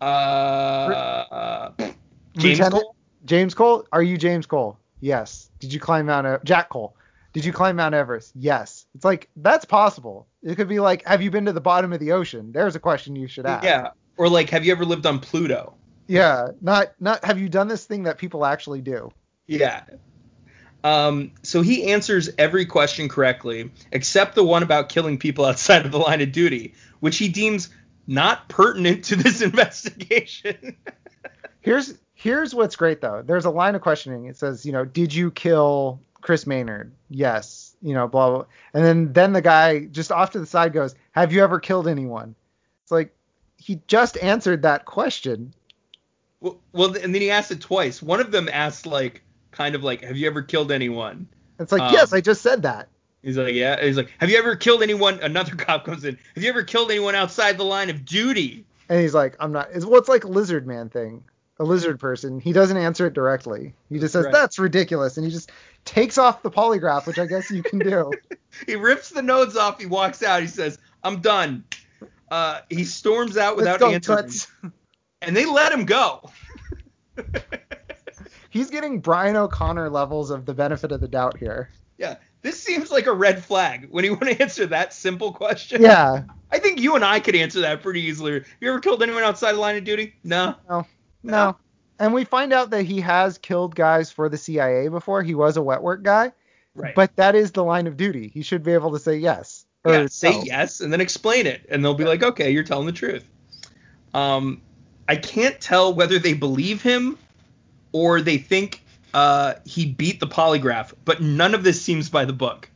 Uh, 0.00 1.70
James 2.36 2.58
Lieutenant? 2.58 2.72
Cole. 2.72 2.96
James 3.24 3.54
Cole. 3.54 3.86
Are 3.92 4.02
you 4.02 4.16
James 4.16 4.46
Cole? 4.46 4.78
Yes. 5.00 5.50
Did 5.58 5.72
you 5.72 5.80
climb 5.80 6.06
Mount 6.06 6.26
e- 6.26 6.44
Jack 6.44 6.70
Cole? 6.70 6.96
Did 7.32 7.44
you 7.44 7.52
climb 7.52 7.76
Mount 7.76 7.94
Everest? 7.94 8.32
Yes. 8.34 8.86
It's 8.94 9.04
like 9.04 9.28
that's 9.36 9.64
possible. 9.66 10.26
It 10.42 10.56
could 10.56 10.68
be 10.68 10.80
like, 10.80 11.04
have 11.06 11.20
you 11.20 11.30
been 11.30 11.44
to 11.46 11.52
the 11.52 11.60
bottom 11.60 11.92
of 11.92 12.00
the 12.00 12.12
ocean? 12.12 12.52
There's 12.52 12.76
a 12.76 12.80
question 12.80 13.14
you 13.14 13.28
should 13.28 13.46
ask. 13.46 13.64
Yeah. 13.64 13.90
Or 14.16 14.28
like, 14.28 14.48
have 14.50 14.64
you 14.64 14.72
ever 14.72 14.86
lived 14.86 15.04
on 15.04 15.18
Pluto? 15.18 15.74
Yeah. 16.06 16.48
Not 16.62 16.92
not 16.98 17.24
have 17.24 17.38
you 17.38 17.50
done 17.50 17.68
this 17.68 17.84
thing 17.84 18.04
that 18.04 18.16
people 18.16 18.46
actually 18.46 18.80
do? 18.80 19.12
Yeah. 19.46 19.84
Um, 20.84 21.32
so 21.42 21.62
he 21.62 21.92
answers 21.92 22.30
every 22.38 22.64
question 22.66 23.08
correctly, 23.08 23.70
except 23.90 24.34
the 24.34 24.44
one 24.44 24.62
about 24.62 24.88
killing 24.88 25.18
people 25.18 25.44
outside 25.44 25.84
of 25.84 25.92
the 25.92 25.98
line 25.98 26.20
of 26.20 26.32
duty, 26.32 26.74
which 27.00 27.18
he 27.18 27.28
deems 27.28 27.70
not 28.06 28.48
pertinent 28.48 29.04
to 29.06 29.16
this 29.16 29.40
investigation. 29.42 30.76
Here's 31.60 31.94
here's 32.14 32.54
what's 32.54 32.76
great 32.76 33.00
though. 33.00 33.22
There's 33.26 33.44
a 33.46 33.50
line 33.50 33.74
of 33.74 33.82
questioning. 33.82 34.26
It 34.26 34.36
says, 34.36 34.64
you 34.64 34.72
know, 34.72 34.84
did 34.84 35.12
you 35.12 35.30
kill 35.32 36.00
Chris 36.20 36.46
Maynard? 36.46 36.92
Yes. 37.10 37.74
You 37.82 37.94
know, 37.94 38.06
blah 38.06 38.30
blah. 38.30 38.44
And 38.72 38.84
then 38.84 39.12
then 39.12 39.32
the 39.32 39.42
guy 39.42 39.86
just 39.86 40.12
off 40.12 40.30
to 40.32 40.38
the 40.38 40.46
side 40.46 40.72
goes, 40.72 40.94
have 41.12 41.32
you 41.32 41.42
ever 41.42 41.58
killed 41.58 41.88
anyone? 41.88 42.36
It's 42.84 42.92
like 42.92 43.12
he 43.56 43.80
just 43.88 44.16
answered 44.18 44.62
that 44.62 44.84
question. 44.84 45.52
well, 46.40 46.60
well, 46.72 46.94
and 46.96 47.12
then 47.12 47.22
he 47.22 47.30
asked 47.30 47.50
it 47.50 47.60
twice. 47.60 48.00
One 48.00 48.20
of 48.20 48.30
them 48.30 48.48
asked 48.52 48.86
like, 48.86 49.22
kind 49.56 49.74
of 49.74 49.82
like, 49.82 50.02
have 50.04 50.16
you 50.16 50.26
ever 50.26 50.42
killed 50.42 50.70
anyone? 50.70 51.26
It's 51.58 51.72
like, 51.72 51.82
Um, 51.82 51.92
yes, 51.92 52.12
I 52.12 52.20
just 52.20 52.42
said 52.42 52.62
that. 52.62 52.88
He's 53.22 53.36
like, 53.38 53.54
yeah. 53.54 53.82
He's 53.82 53.96
like, 53.96 54.10
have 54.18 54.30
you 54.30 54.38
ever 54.38 54.54
killed 54.54 54.82
anyone? 54.82 55.18
Another 55.20 55.54
cop 55.56 55.84
comes 55.84 56.04
in. 56.04 56.18
Have 56.34 56.44
you 56.44 56.50
ever 56.50 56.62
killed 56.62 56.90
anyone 56.90 57.14
outside 57.14 57.56
the 57.58 57.64
line 57.64 57.90
of 57.90 58.04
duty? 58.04 58.64
And 58.88 59.00
he's 59.00 59.14
like, 59.14 59.34
I'm 59.40 59.50
not. 59.52 59.68
It's 59.72 59.84
well, 59.84 59.98
it's 59.98 60.08
like 60.08 60.24
a 60.24 60.28
lizard 60.28 60.66
man 60.66 60.88
thing. 60.90 61.24
A 61.58 61.64
lizard 61.64 61.98
person. 61.98 62.38
He 62.38 62.52
doesn't 62.52 62.76
answer 62.76 63.06
it 63.06 63.14
directly. 63.14 63.72
He 63.88 63.98
just 63.98 64.12
says 64.12 64.26
Right. 64.26 64.32
that's 64.34 64.58
ridiculous, 64.58 65.16
and 65.16 65.24
he 65.24 65.32
just 65.32 65.50
takes 65.86 66.18
off 66.18 66.42
the 66.42 66.50
polygraph, 66.50 67.06
which 67.06 67.18
I 67.18 67.24
guess 67.26 67.50
you 67.50 67.62
can 67.62 67.78
do. 67.78 68.12
He 68.66 68.74
rips 68.74 69.10
the 69.10 69.20
nodes 69.20 69.54
off. 69.54 69.78
He 69.78 69.84
walks 69.84 70.22
out. 70.22 70.40
He 70.40 70.48
says, 70.48 70.78
I'm 71.04 71.20
done. 71.20 71.62
Uh, 72.30 72.60
he 72.70 72.84
storms 72.84 73.36
out 73.36 73.54
without 73.54 73.80
go, 73.80 73.90
answering. 73.90 74.22
Toots. 74.24 74.46
And 75.20 75.36
they 75.36 75.44
let 75.44 75.72
him 75.72 75.84
go. 75.84 76.30
He's 78.56 78.70
getting 78.70 79.00
Brian 79.00 79.36
O'Conner 79.36 79.90
levels 79.90 80.30
of 80.30 80.46
the 80.46 80.54
benefit 80.54 80.92
of 80.92 81.00
the 81.00 81.08
doubt 81.08 81.36
here. 81.38 81.70
yeah. 81.98 82.16
This 82.42 82.62
seems 82.62 82.92
like 82.92 83.06
a 83.06 83.12
red 83.12 83.42
flag 83.44 83.88
when 83.90 84.04
you 84.04 84.12
want 84.12 84.24
to 84.28 84.40
answer 84.42 84.66
that 84.66 84.92
simple 84.94 85.32
question. 85.32 85.82
Yeah. 85.82 86.22
I 86.52 86.60
think 86.60 86.80
you 86.80 86.94
and 86.94 87.04
I 87.04 87.18
could 87.18 87.34
answer 87.34 87.60
that 87.62 87.82
pretty 87.82 88.02
easily. 88.02 88.34
Have 88.34 88.46
you 88.60 88.68
ever 88.68 88.78
killed 88.78 89.02
anyone 89.02 89.24
outside 89.24 89.52
the 89.54 89.58
line 89.60 89.76
of 89.76 89.82
duty? 89.82 90.14
No. 90.22 90.54
No. 90.68 90.86
No. 91.24 91.56
And 91.98 92.14
we 92.14 92.22
find 92.24 92.52
out 92.52 92.70
that 92.70 92.84
he 92.84 93.00
has 93.00 93.36
killed 93.38 93.74
guys 93.74 94.12
for 94.12 94.28
the 94.28 94.36
CIA 94.38 94.86
before. 94.88 95.24
He 95.24 95.34
was 95.34 95.56
a 95.56 95.62
wet 95.62 95.82
work 95.82 96.04
guy, 96.04 96.30
Right. 96.76 96.94
but 96.94 97.16
that 97.16 97.34
is 97.34 97.50
the 97.50 97.64
line 97.64 97.88
of 97.88 97.96
duty. 97.96 98.28
He 98.32 98.42
should 98.42 98.62
be 98.62 98.72
able 98.74 98.92
to 98.92 98.98
say 99.00 99.16
yes. 99.16 99.64
Or 99.84 99.92
yeah, 99.94 100.06
say 100.08 100.30
no. 100.30 100.42
yes 100.44 100.80
and 100.80 100.92
then 100.92 101.00
explain 101.00 101.46
it, 101.48 101.66
and 101.68 101.84
they'll 101.84 101.94
be 101.94 102.04
like, 102.04 102.22
okay, 102.22 102.50
you're 102.50 102.62
telling 102.64 102.86
the 102.86 102.92
truth. 102.92 103.28
Um, 104.14 104.62
I 105.08 105.16
can't 105.16 105.60
tell 105.60 105.92
whether 105.94 106.18
they 106.20 106.34
believe 106.34 106.80
him 106.82 107.18
or 107.96 108.20
they 108.20 108.36
think 108.36 108.84
uh, 109.14 109.54
he 109.64 109.86
beat 109.86 110.20
the 110.20 110.26
polygraph, 110.26 110.92
but 111.06 111.22
none 111.22 111.54
of 111.54 111.64
this 111.64 111.80
seems 111.80 112.10
by 112.10 112.26
the 112.26 112.32
book. 112.34 112.68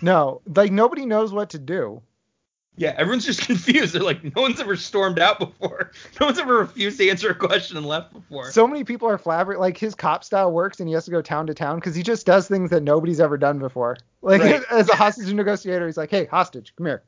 No, 0.00 0.40
like 0.56 0.72
nobody 0.72 1.04
knows 1.04 1.34
what 1.34 1.50
to 1.50 1.58
do. 1.58 2.00
Yeah, 2.76 2.94
everyone's 2.96 3.26
just 3.26 3.42
confused. 3.46 3.92
They're 3.94 4.02
like, 4.02 4.24
no 4.34 4.40
one's 4.40 4.58
ever 4.58 4.74
stormed 4.74 5.18
out 5.18 5.38
before. 5.38 5.92
No 6.20 6.26
one's 6.26 6.38
ever 6.38 6.56
refused 6.60 6.98
to 6.98 7.10
answer 7.10 7.28
a 7.30 7.34
question 7.34 7.76
and 7.76 7.84
left 7.84 8.14
before. 8.14 8.50
So 8.52 8.66
many 8.66 8.84
people 8.84 9.06
are 9.06 9.18
flabbergasted. 9.18 9.60
like 9.60 9.76
his 9.76 9.94
cop 9.94 10.24
style 10.24 10.50
works 10.50 10.80
and 10.80 10.88
he 10.88 10.94
has 10.94 11.04
to 11.04 11.10
go 11.10 11.20
town 11.20 11.46
to 11.48 11.54
town 11.54 11.76
because 11.76 11.94
he 11.94 12.02
just 12.02 12.24
does 12.24 12.48
things 12.48 12.70
that 12.70 12.82
nobody's 12.82 13.20
ever 13.20 13.36
done 13.36 13.58
before. 13.58 13.98
Like 14.22 14.40
Right. 14.40 14.62
as 14.70 14.88
a 14.88 14.96
hostage 14.96 15.30
negotiator, 15.32 15.84
he's 15.86 15.98
like, 15.98 16.10
Hey, 16.10 16.24
hostage, 16.24 16.72
come 16.76 16.86
here. 16.86 17.02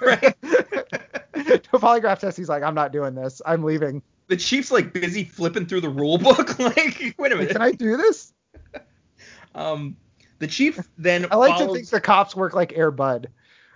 Right. 0.00 0.22
to 0.22 1.60
polygraph 1.74 2.20
test, 2.20 2.38
he's 2.38 2.48
like, 2.48 2.62
I'm 2.62 2.74
not 2.74 2.90
doing 2.92 3.14
this. 3.14 3.42
I'm 3.44 3.64
leaving. 3.64 4.00
The 4.30 4.36
chief's 4.36 4.70
like 4.70 4.92
busy 4.92 5.24
flipping 5.24 5.66
through 5.66 5.82
the 5.82 5.88
rule 5.88 6.16
book. 6.16 6.58
like, 6.58 7.14
wait 7.18 7.32
a 7.32 7.36
minute. 7.36 7.50
Can 7.50 7.60
I 7.60 7.72
do 7.72 7.96
this? 7.96 8.32
Um, 9.54 9.96
the 10.38 10.46
chief 10.46 10.78
then 10.96 11.26
I 11.30 11.36
like 11.36 11.58
to 11.58 11.74
think 11.74 11.88
the 11.88 12.00
cops 12.00 12.36
work 12.36 12.54
like 12.54 12.72
Air 12.74 12.92
Bud, 12.92 13.28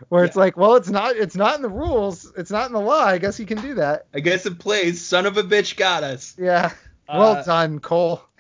where 0.09 0.25
it's 0.25 0.37
like, 0.37 0.57
well, 0.57 0.77
it's 0.77 0.89
not, 0.89 1.17
it's 1.17 1.35
not 1.35 1.57
in 1.57 1.63
the 1.63 1.69
rules, 1.69 2.33
it's 2.37 2.53
not 2.53 2.69
in 2.69 2.73
the 2.73 2.81
law. 2.81 3.05
I 3.05 3.19
guess 3.19 3.37
he 3.37 3.45
can 3.45 3.61
do 3.61 3.75
that. 3.75 4.07
I 4.15 4.21
guess 4.21 4.47
it 4.47 4.61
plays 4.61 5.05
son 5.05 5.27
of 5.27 5.37
a 5.37 5.43
bitch 5.43 5.77
got 5.77 6.05
us. 6.05 6.37
Yeah. 6.39 6.73
Well 7.09 7.33
Uh, 7.33 7.43
done, 7.43 7.81
Cole. 7.81 8.23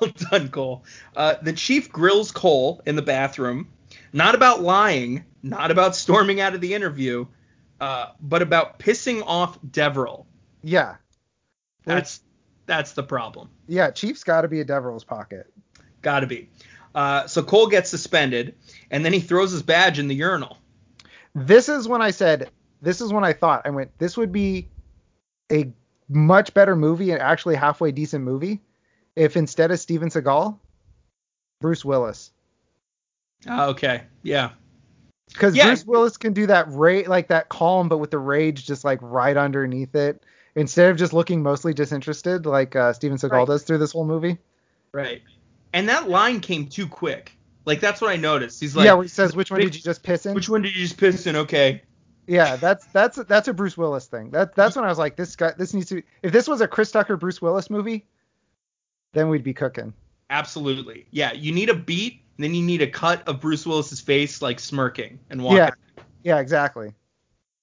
Well 0.00 0.12
done, 0.30 0.48
Cole. 0.48 0.84
Uh, 1.14 1.34
the 1.42 1.52
chief 1.52 1.92
grills 1.92 2.32
Cole 2.32 2.80
in 2.86 2.96
the 2.96 3.02
bathroom, 3.02 3.68
not 4.14 4.34
about 4.34 4.62
lying, 4.62 5.24
not 5.42 5.70
about 5.70 5.94
storming 5.94 6.40
out 6.40 6.54
of 6.54 6.62
the 6.62 6.72
interview, 6.72 7.26
uh, 7.82 8.06
but 8.18 8.40
about 8.40 8.78
pissing 8.78 9.22
off 9.26 9.58
Deverell. 9.60 10.26
Yeah. 10.62 10.96
That's 11.84 12.20
that's 12.66 12.92
the 12.92 13.02
problem. 13.02 13.50
Yeah. 13.66 13.90
Chief's 13.90 14.24
got 14.24 14.42
to 14.42 14.48
be 14.48 14.60
a 14.60 14.64
Devil's 14.64 15.04
pocket. 15.04 15.52
Gotta 16.02 16.26
be. 16.26 16.48
Uh, 16.94 17.26
so 17.26 17.42
Cole 17.42 17.66
gets 17.68 17.90
suspended, 17.90 18.54
and 18.90 19.04
then 19.04 19.12
he 19.12 19.20
throws 19.20 19.52
his 19.52 19.62
badge 19.62 19.98
in 19.98 20.08
the 20.08 20.14
urinal. 20.14 20.58
This 21.34 21.68
is 21.68 21.86
when 21.86 22.02
I 22.02 22.10
said, 22.10 22.50
this 22.82 23.00
is 23.00 23.12
when 23.12 23.22
I 23.22 23.32
thought, 23.32 23.62
I 23.64 23.70
went, 23.70 23.96
this 23.98 24.16
would 24.16 24.32
be 24.32 24.68
a 25.52 25.72
much 26.08 26.52
better 26.54 26.74
movie 26.74 27.12
and 27.12 27.20
actually 27.20 27.54
halfway 27.54 27.92
decent 27.92 28.24
movie 28.24 28.60
if 29.14 29.36
instead 29.36 29.70
of 29.70 29.78
Steven 29.78 30.08
Seagal, 30.08 30.58
Bruce 31.60 31.84
Willis. 31.84 32.32
Ah, 33.46 33.66
okay. 33.66 34.02
Yeah. 34.22 34.50
Because 35.28 35.54
Yeah. 35.54 35.66
Bruce 35.66 35.86
Willis 35.86 36.16
can 36.16 36.32
do 36.32 36.46
that 36.46 36.66
ra- 36.68 37.02
like 37.06 37.28
that 37.28 37.48
calm, 37.48 37.88
but 37.88 37.98
with 37.98 38.10
the 38.10 38.18
rage 38.18 38.66
just 38.66 38.84
like 38.84 38.98
right 39.00 39.36
underneath 39.36 39.94
it, 39.94 40.24
instead 40.54 40.90
of 40.90 40.96
just 40.96 41.12
looking 41.12 41.42
mostly 41.42 41.72
disinterested 41.74 42.46
like 42.46 42.74
uh, 42.76 42.92
Steven 42.92 43.18
Seagal 43.18 43.30
Right. 43.30 43.46
does 43.46 43.62
through 43.62 43.78
this 43.78 43.92
whole 43.92 44.04
movie. 44.04 44.38
Right. 44.92 45.22
And 45.72 45.88
that 45.88 46.08
line 46.08 46.40
came 46.40 46.66
too 46.66 46.86
quick. 46.86 47.32
Like 47.64 47.80
that's 47.80 48.00
what 48.00 48.10
I 48.10 48.16
noticed. 48.16 48.60
He's 48.60 48.74
like, 48.74 48.86
yeah, 48.86 49.00
he 49.00 49.08
says, 49.08 49.36
"Which 49.36 49.50
one 49.50 49.60
did 49.60 49.74
you 49.74 49.82
just 49.82 50.02
piss 50.02 50.26
in?" 50.26 50.34
which 50.34 50.48
one 50.48 50.62
did 50.62 50.74
you 50.74 50.82
just 50.82 50.96
piss 50.96 51.26
in? 51.26 51.36
Okay. 51.36 51.82
Yeah, 52.26 52.56
that's 52.56 52.86
that's 52.86 53.16
that's 53.24 53.48
a 53.48 53.52
Bruce 53.52 53.76
Willis 53.76 54.06
thing. 54.06 54.30
That 54.30 54.54
that's 54.54 54.76
when 54.76 54.84
I 54.84 54.88
was 54.88 54.98
like, 54.98 55.16
this 55.16 55.36
guy, 55.36 55.52
this 55.56 55.74
needs 55.74 55.88
to. 55.90 56.02
If 56.22 56.32
this 56.32 56.48
was 56.48 56.60
a 56.60 56.68
Chris 56.68 56.90
Tucker 56.90 57.16
Bruce 57.16 57.42
Willis 57.42 57.68
movie, 57.70 58.06
then 59.12 59.28
we'd 59.28 59.44
be 59.44 59.54
cooking. 59.54 59.92
Absolutely. 60.30 61.06
Yeah. 61.10 61.32
You 61.32 61.52
need 61.52 61.68
a 61.68 61.74
beat, 61.74 62.22
and 62.36 62.44
then 62.44 62.54
you 62.54 62.62
need 62.62 62.82
a 62.82 62.86
cut 62.86 63.26
of 63.28 63.40
Bruce 63.40 63.66
Willis's 63.66 64.00
face 64.00 64.40
like 64.40 64.58
smirking 64.58 65.18
and 65.28 65.42
walking. 65.42 65.58
Yeah, 65.58 65.70
yeah, 66.22 66.38
exactly. 66.38 66.92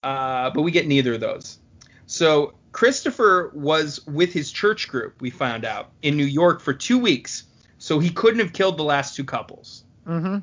Uh, 0.04 0.50
but 0.52 0.62
we 0.62 0.72
get 0.72 0.86
neither 0.88 1.16
of 1.16 1.20
those. 1.22 1.60
So 2.06 2.54
Christopher 2.78 3.50
was 3.56 4.06
with 4.06 4.32
his 4.32 4.52
church 4.52 4.88
group, 4.88 5.20
we 5.20 5.32
found 5.32 5.66
out, 5.66 5.90
in 6.04 6.16
New 6.16 6.28
York 6.28 6.62
for 6.62 6.74
two 6.74 7.00
weeks, 7.00 7.46
so 7.80 7.98
he 7.98 8.12
couldn't 8.12 8.38
have 8.38 8.54
killed 8.54 8.78
the 8.78 8.84
last 8.84 9.16
two 9.16 9.24
couples. 9.24 9.84
Mm-hmm. 10.08 10.38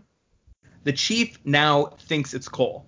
The 0.83 0.93
chief 0.93 1.39
now 1.45 1.95
thinks 2.01 2.35
it's 2.35 2.49
Cole. 2.49 2.87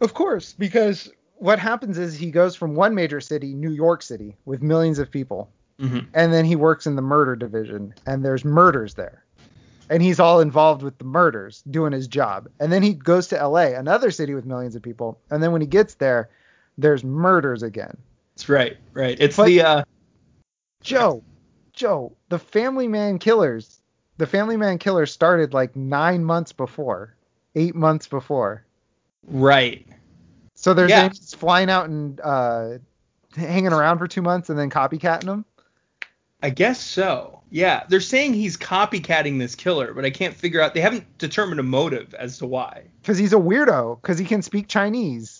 Of 0.00 0.14
course, 0.14 0.54
because 0.54 1.08
what 1.36 1.60
happens 1.60 1.98
is 1.98 2.16
he 2.16 2.32
goes 2.32 2.56
from 2.56 2.74
one 2.74 2.96
major 2.96 3.20
city, 3.20 3.54
New 3.54 3.70
York 3.70 4.02
City, 4.02 4.34
with 4.44 4.60
millions 4.60 4.98
of 4.98 5.08
people, 5.08 5.48
Mhm. 5.78 6.08
and 6.12 6.32
then 6.32 6.44
he 6.44 6.56
works 6.56 6.84
in 6.84 6.96
the 6.96 7.02
murder 7.02 7.36
division, 7.36 7.94
and 8.06 8.24
there's 8.24 8.44
murders 8.44 8.94
there. 8.94 9.22
And 9.88 10.02
he's 10.02 10.18
all 10.18 10.40
involved 10.40 10.82
with 10.82 10.98
the 10.98 11.04
murders, 11.04 11.62
doing 11.70 11.92
his 11.92 12.08
job. 12.08 12.48
And 12.58 12.72
then 12.72 12.82
he 12.82 12.92
goes 12.92 13.28
to 13.28 13.40
LA, 13.40 13.74
another 13.78 14.10
city 14.10 14.34
with 14.34 14.46
millions 14.46 14.74
of 14.74 14.82
people, 14.82 15.20
and 15.30 15.40
then 15.40 15.52
when 15.52 15.60
he 15.60 15.68
gets 15.68 15.94
there, 15.94 16.28
there's 16.76 17.04
murders 17.04 17.62
again. 17.62 17.96
That's 18.36 18.48
right, 18.50 18.76
right. 18.92 19.16
It's 19.18 19.36
But- 19.36 19.46
the 19.46 19.62
uh, 19.62 19.84
Joe, 20.82 21.24
Joe, 21.72 22.12
the 22.28 22.38
Family 22.38 22.86
Man 22.86 23.18
Killers, 23.18 23.80
the 24.18 24.26
Family 24.26 24.56
Man 24.58 24.76
Killers 24.78 25.10
started 25.10 25.54
like 25.54 25.74
nine 25.74 26.22
months 26.22 26.52
before, 26.52 27.16
eight 27.54 27.74
months 27.74 28.06
before. 28.06 28.64
right. 29.26 29.86
So 30.58 30.72
there's 30.72 30.88
Yeah. 30.90 31.08
he's 31.08 31.34
flying 31.34 31.68
out 31.68 31.88
and 31.90 32.18
uh, 32.22 32.78
hanging 33.36 33.72
around 33.74 33.98
for 33.98 34.08
two 34.08 34.22
months 34.22 34.48
and 34.48 34.58
then 34.58 34.70
copycatting 34.70 35.24
them. 35.24 35.44
I 36.42 36.48
guess 36.48 36.80
so. 36.80 37.42
Yeah, 37.50 37.84
they're 37.90 38.00
saying 38.00 38.32
he's 38.34 38.56
copycatting 38.56 39.38
this 39.38 39.54
killer, 39.54 39.92
but 39.92 40.04
I 40.06 40.10
can't 40.10 40.34
figure 40.34 40.60
out. 40.62 40.72
They 40.74 40.80
haven't 40.80 41.18
determined 41.18 41.60
a 41.60 41.62
motive 41.62 42.14
as 42.14 42.38
to 42.38 42.46
why. 42.46 42.84
Because 43.02 43.18
he's 43.18 43.32
a 43.34 43.36
weirdo. 43.36 44.00
Because 44.00 44.18
he 44.18 44.24
can 44.24 44.40
speak 44.42 44.66
Chinese. 44.68 45.35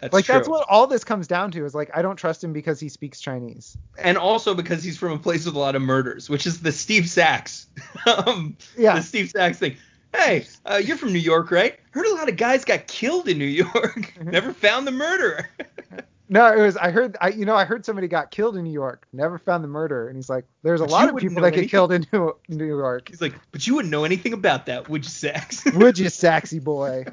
That's 0.00 0.12
like 0.14 0.24
true. 0.24 0.34
that's 0.34 0.48
what 0.48 0.66
all 0.68 0.86
this 0.86 1.04
comes 1.04 1.26
down 1.26 1.50
to 1.52 1.64
is 1.64 1.74
like 1.74 1.90
I 1.94 2.02
don't 2.02 2.16
trust 2.16 2.42
him 2.44 2.52
because 2.52 2.78
he 2.80 2.88
speaks 2.88 3.20
Chinese. 3.20 3.76
and 3.98 4.16
also 4.18 4.54
because 4.54 4.82
he's 4.82 4.96
from 4.98 5.12
a 5.12 5.18
place 5.18 5.44
with 5.46 5.54
a 5.54 5.58
lot 5.58 5.74
of 5.74 5.82
murders, 5.82 6.28
which 6.30 6.46
is 6.46 6.60
the 6.60 6.72
Steve 6.72 7.08
Sachs, 7.08 7.66
um, 8.06 8.56
Yeah. 8.76 8.94
the 8.96 9.02
Steve 9.02 9.30
Sachs 9.30 9.58
thing. 9.58 9.76
Hey, 10.14 10.46
uh, 10.64 10.80
you're 10.82 10.96
from 10.96 11.12
New 11.12 11.18
York, 11.18 11.50
right? 11.50 11.78
Heard 11.90 12.06
a 12.06 12.14
lot 12.14 12.28
of 12.30 12.36
guys 12.36 12.64
got 12.64 12.86
killed 12.86 13.28
in 13.28 13.38
New 13.38 13.44
York. 13.44 13.72
Mm-hmm. 14.18 14.30
Never 14.30 14.52
found 14.54 14.86
the 14.86 14.90
murderer. 14.92 15.48
No, 16.28 16.52
it 16.52 16.60
was 16.60 16.76
I 16.76 16.90
heard 16.90 17.16
I 17.20 17.30
you 17.30 17.46
know 17.46 17.54
I 17.54 17.64
heard 17.64 17.84
somebody 17.84 18.06
got 18.06 18.30
killed 18.30 18.56
in 18.56 18.64
New 18.64 18.72
York. 18.72 19.06
Never 19.12 19.38
found 19.38 19.64
the 19.64 19.68
murderer. 19.68 20.08
And 20.08 20.16
he's 20.16 20.28
like, 20.28 20.44
there's 20.62 20.80
a 20.80 20.84
But 20.84 20.90
lot 20.90 21.08
of 21.08 21.16
people 21.16 21.42
that 21.42 21.54
get 21.54 21.70
killed 21.70 21.92
in 21.92 22.06
New, 22.12 22.36
New 22.48 22.66
York. 22.66 23.08
He's 23.08 23.22
like, 23.22 23.34
but 23.50 23.66
you 23.66 23.74
wouldn't 23.74 23.90
know 23.90 24.04
anything 24.04 24.32
about 24.34 24.66
that, 24.66 24.88
would 24.88 25.04
you, 25.04 25.10
Sachs? 25.10 25.64
Would 25.74 25.98
you, 25.98 26.06
Saxy 26.06 26.58
boy? 26.64 27.06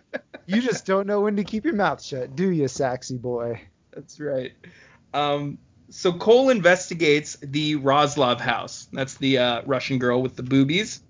You 0.45 0.61
just 0.61 0.85
don't 0.85 1.07
know 1.07 1.21
when 1.21 1.35
to 1.37 1.43
keep 1.43 1.65
your 1.65 1.75
mouth 1.75 2.01
shut, 2.03 2.35
do 2.35 2.49
you, 2.49 2.65
Saxy 2.65 3.19
boy? 3.19 3.61
That's 3.91 4.19
right. 4.19 4.51
Um, 5.13 5.57
so 5.89 6.11
Cole 6.11 6.49
investigates 6.49 7.37
the 7.41 7.77
Roslov 7.77 8.39
house. 8.39 8.87
That's 8.91 9.15
the 9.15 9.37
uh, 9.37 9.61
Russian 9.65 9.97
girl 9.99 10.21
with 10.21 10.35
the 10.35 10.43
boobies, 10.43 11.01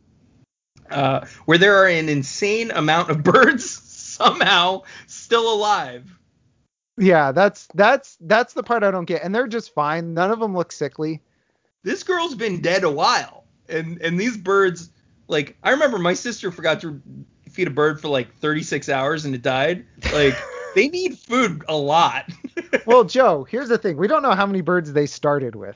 uh, 0.91 1.25
where 1.45 1.57
there 1.57 1.77
are 1.83 1.87
an 1.87 2.09
insane 2.09 2.71
amount 2.71 3.09
of 3.09 3.23
birds 3.23 3.69
somehow 3.69 4.83
still 5.07 5.51
alive. 5.51 6.14
Yeah, 6.97 7.31
that's 7.31 7.67
that's 7.73 8.17
that's 8.21 8.53
the 8.53 8.63
part 8.63 8.83
I 8.83 8.91
don't 8.91 9.05
get. 9.05 9.23
And 9.23 9.33
they're 9.35 9.47
just 9.47 9.73
fine. 9.73 10.13
None 10.13 10.31
of 10.31 10.39
them 10.39 10.55
look 10.55 10.71
sickly. 10.71 11.21
This 11.83 12.03
girl's 12.03 12.35
been 12.35 12.61
dead 12.61 12.83
a 12.83 12.89
while, 12.89 13.43
and 13.69 14.01
and 14.01 14.19
these 14.19 14.37
birds, 14.37 14.89
like 15.27 15.57
I 15.63 15.71
remember 15.71 15.99
my 15.99 16.13
sister 16.13 16.51
forgot 16.51 16.81
to 16.81 17.01
feed 17.49 17.67
a 17.67 17.71
bird 17.71 18.01
for 18.01 18.07
like 18.09 18.33
36 18.37 18.89
hours 18.89 19.25
and 19.25 19.35
it 19.35 19.41
died. 19.41 19.85
Like 20.11 20.33
they 20.75 20.87
need 20.89 21.17
food 21.19 21.63
a 21.67 21.75
lot. 21.75 22.29
Well, 22.85 23.03
Joe, 23.03 23.43
here's 23.45 23.69
the 23.69 23.79
thing. 23.79 23.97
We 23.97 24.07
don't 24.07 24.21
know 24.21 24.33
how 24.35 24.45
many 24.45 24.61
birds 24.61 24.93
they 24.93 25.07
started 25.07 25.55
with. 25.55 25.75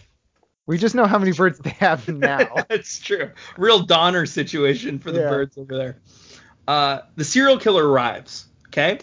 We 0.68 0.78
just 0.78 0.94
know 0.94 1.08
how 1.08 1.18
many 1.18 1.32
birds 1.32 1.58
they 1.58 1.72
have 1.72 2.08
now. 2.08 2.68
That's 2.70 3.00
true. 3.00 3.32
Real 3.58 3.80
Donner 3.80 4.28
situation 4.28 5.00
for 5.00 5.12
the 5.12 5.20
Yeah. 5.20 5.30
birds 5.30 5.58
over 5.58 5.76
there. 5.76 5.98
Uh, 6.68 7.00
the 7.16 7.24
serial 7.26 7.58
killer 7.58 7.88
arrives, 7.88 8.46
okay, 8.68 9.00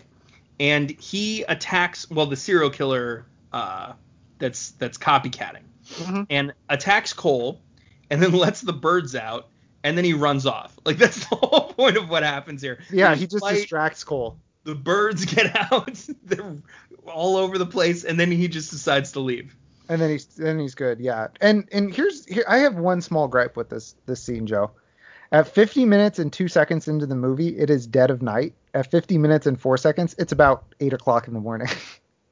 and 0.61 0.91
he 0.91 1.43
attacks. 1.45 2.11
Well, 2.11 2.27
the 2.27 2.37
serial 2.37 2.71
killer 2.71 3.27
uh, 3.53 3.93
that's 4.39 4.71
that's 4.73 4.99
copycatting 4.99 5.63
Mhm. 5.99 6.27
and 6.31 6.53
attacks 6.69 7.13
Cole, 7.13 7.61
and 8.11 8.23
then 8.23 8.33
lets 8.45 8.61
the 8.61 8.73
birds 8.73 9.15
out, 9.15 9.49
and 9.85 9.97
then 9.97 10.05
he 10.05 10.13
runs 10.15 10.47
off. 10.47 10.77
Like 10.85 10.99
that's 10.99 11.21
the 11.29 11.37
whole 11.37 11.73
point 11.73 11.97
of 11.97 12.09
what 12.09 12.23
happens 12.23 12.61
here. 12.63 12.79
Yeah, 12.91 13.15
he 13.15 13.27
just 13.27 13.45
distracts 13.47 14.03
Cole. 14.05 14.39
the 14.65 14.75
birds 14.75 15.25
get 15.35 15.55
out. 15.73 15.99
They're 16.25 16.57
all 17.07 17.37
over 17.37 17.57
the 17.59 17.67
place, 17.67 18.05
and 18.05 18.19
then 18.19 18.31
he 18.33 18.49
just 18.49 18.71
decides 18.71 19.13
to 19.13 19.21
leave. 19.21 19.55
And 19.89 20.01
then 20.01 20.11
he's 20.11 20.27
then 20.27 20.59
he's 20.59 20.75
good, 20.75 20.99
yeah. 20.99 21.29
And 21.41 21.69
and 21.71 21.95
here's 21.95 22.25
here 22.27 22.45
I 22.49 22.59
have 22.59 22.75
one 22.75 23.01
small 23.01 23.29
gripe 23.29 23.57
with 23.57 23.69
this 23.71 23.95
this 24.07 24.21
scene, 24.23 24.47
Joe. 24.47 24.73
At 25.33 25.49
50 25.49 25.85
minutes 25.85 26.19
and 26.19 26.33
two 26.33 26.49
seconds 26.49 26.89
into 26.89 27.07
the 27.07 27.17
movie, 27.17 27.59
it 27.59 27.71
is 27.71 27.87
dead 27.87 28.11
of 28.11 28.23
night. 28.23 28.55
At 28.75 28.91
50 28.91 29.19
minutes 29.19 29.47
and 29.47 29.61
four 29.61 29.77
seconds, 29.77 30.15
it's 30.19 30.33
about 30.33 30.65
eight 30.81 30.93
o'clock 30.93 31.29
in 31.29 31.35
the 31.35 31.41
morning. 31.41 31.69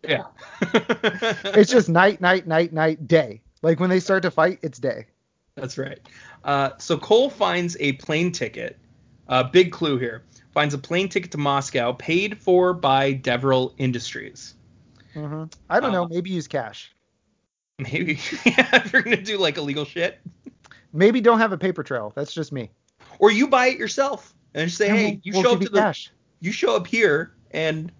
Yeah. 0.06 0.24
it's 0.60 1.70
just 1.70 1.88
night, 1.88 2.20
night, 2.20 2.46
night, 2.46 2.74
night, 2.74 3.08
day. 3.08 3.40
Like 3.62 3.80
when 3.80 3.88
they 3.88 4.00
start 4.00 4.22
to 4.24 4.30
fight, 4.30 4.58
it's 4.60 4.78
day. 4.78 5.06
That's 5.54 5.78
right. 5.78 5.98
Uh, 6.44 6.72
so 6.76 6.98
Cole 6.98 7.30
finds 7.30 7.74
a 7.80 7.92
plane 7.92 8.30
ticket. 8.30 8.78
Uh, 9.28 9.44
big 9.44 9.72
clue 9.72 9.96
here. 9.96 10.22
Finds 10.52 10.74
a 10.74 10.78
plane 10.78 11.08
ticket 11.08 11.30
to 11.30 11.38
Moscow 11.38 11.92
paid 11.92 12.36
for 12.36 12.74
by 12.74 13.14
Deverell 13.14 13.72
Industries. 13.78 14.52
Mm-hmm. 15.14 15.44
I 15.70 15.80
don't 15.80 15.92
know. 15.92 16.04
Uh, 16.04 16.08
Maybe 16.08 16.28
use 16.28 16.48
cash. 16.48 16.94
Maybe 17.78 18.18
yeah, 18.44 18.76
if 18.84 18.92
you're 18.92 19.00
gonna 19.00 19.22
do 19.22 19.38
like 19.38 19.56
illegal 19.56 19.86
shit, 19.86 20.20
Maybe 20.94 21.20
don't 21.20 21.40
have 21.40 21.50
a 21.52 21.58
paper 21.58 21.82
trail. 21.82 22.12
That's 22.14 22.32
just 22.32 22.52
me. 22.52 22.70
Or 23.18 23.30
you 23.30 23.48
buy 23.48 23.68
it 23.68 23.78
yourself 23.78 24.34
and 24.54 24.66
just 24.66 24.78
say, 24.78 24.88
And 24.88 24.98
hey, 24.98 25.04
we'll- 25.06 25.20
you 25.22 25.32
we'll 25.34 25.42
show 25.42 25.52
up 25.54 25.60
to 25.60 25.68
the, 25.68 25.78
cash. 25.80 26.10
you 26.40 26.52
show 26.52 26.76
up 26.76 26.86
here, 26.86 27.34
and 27.50 27.90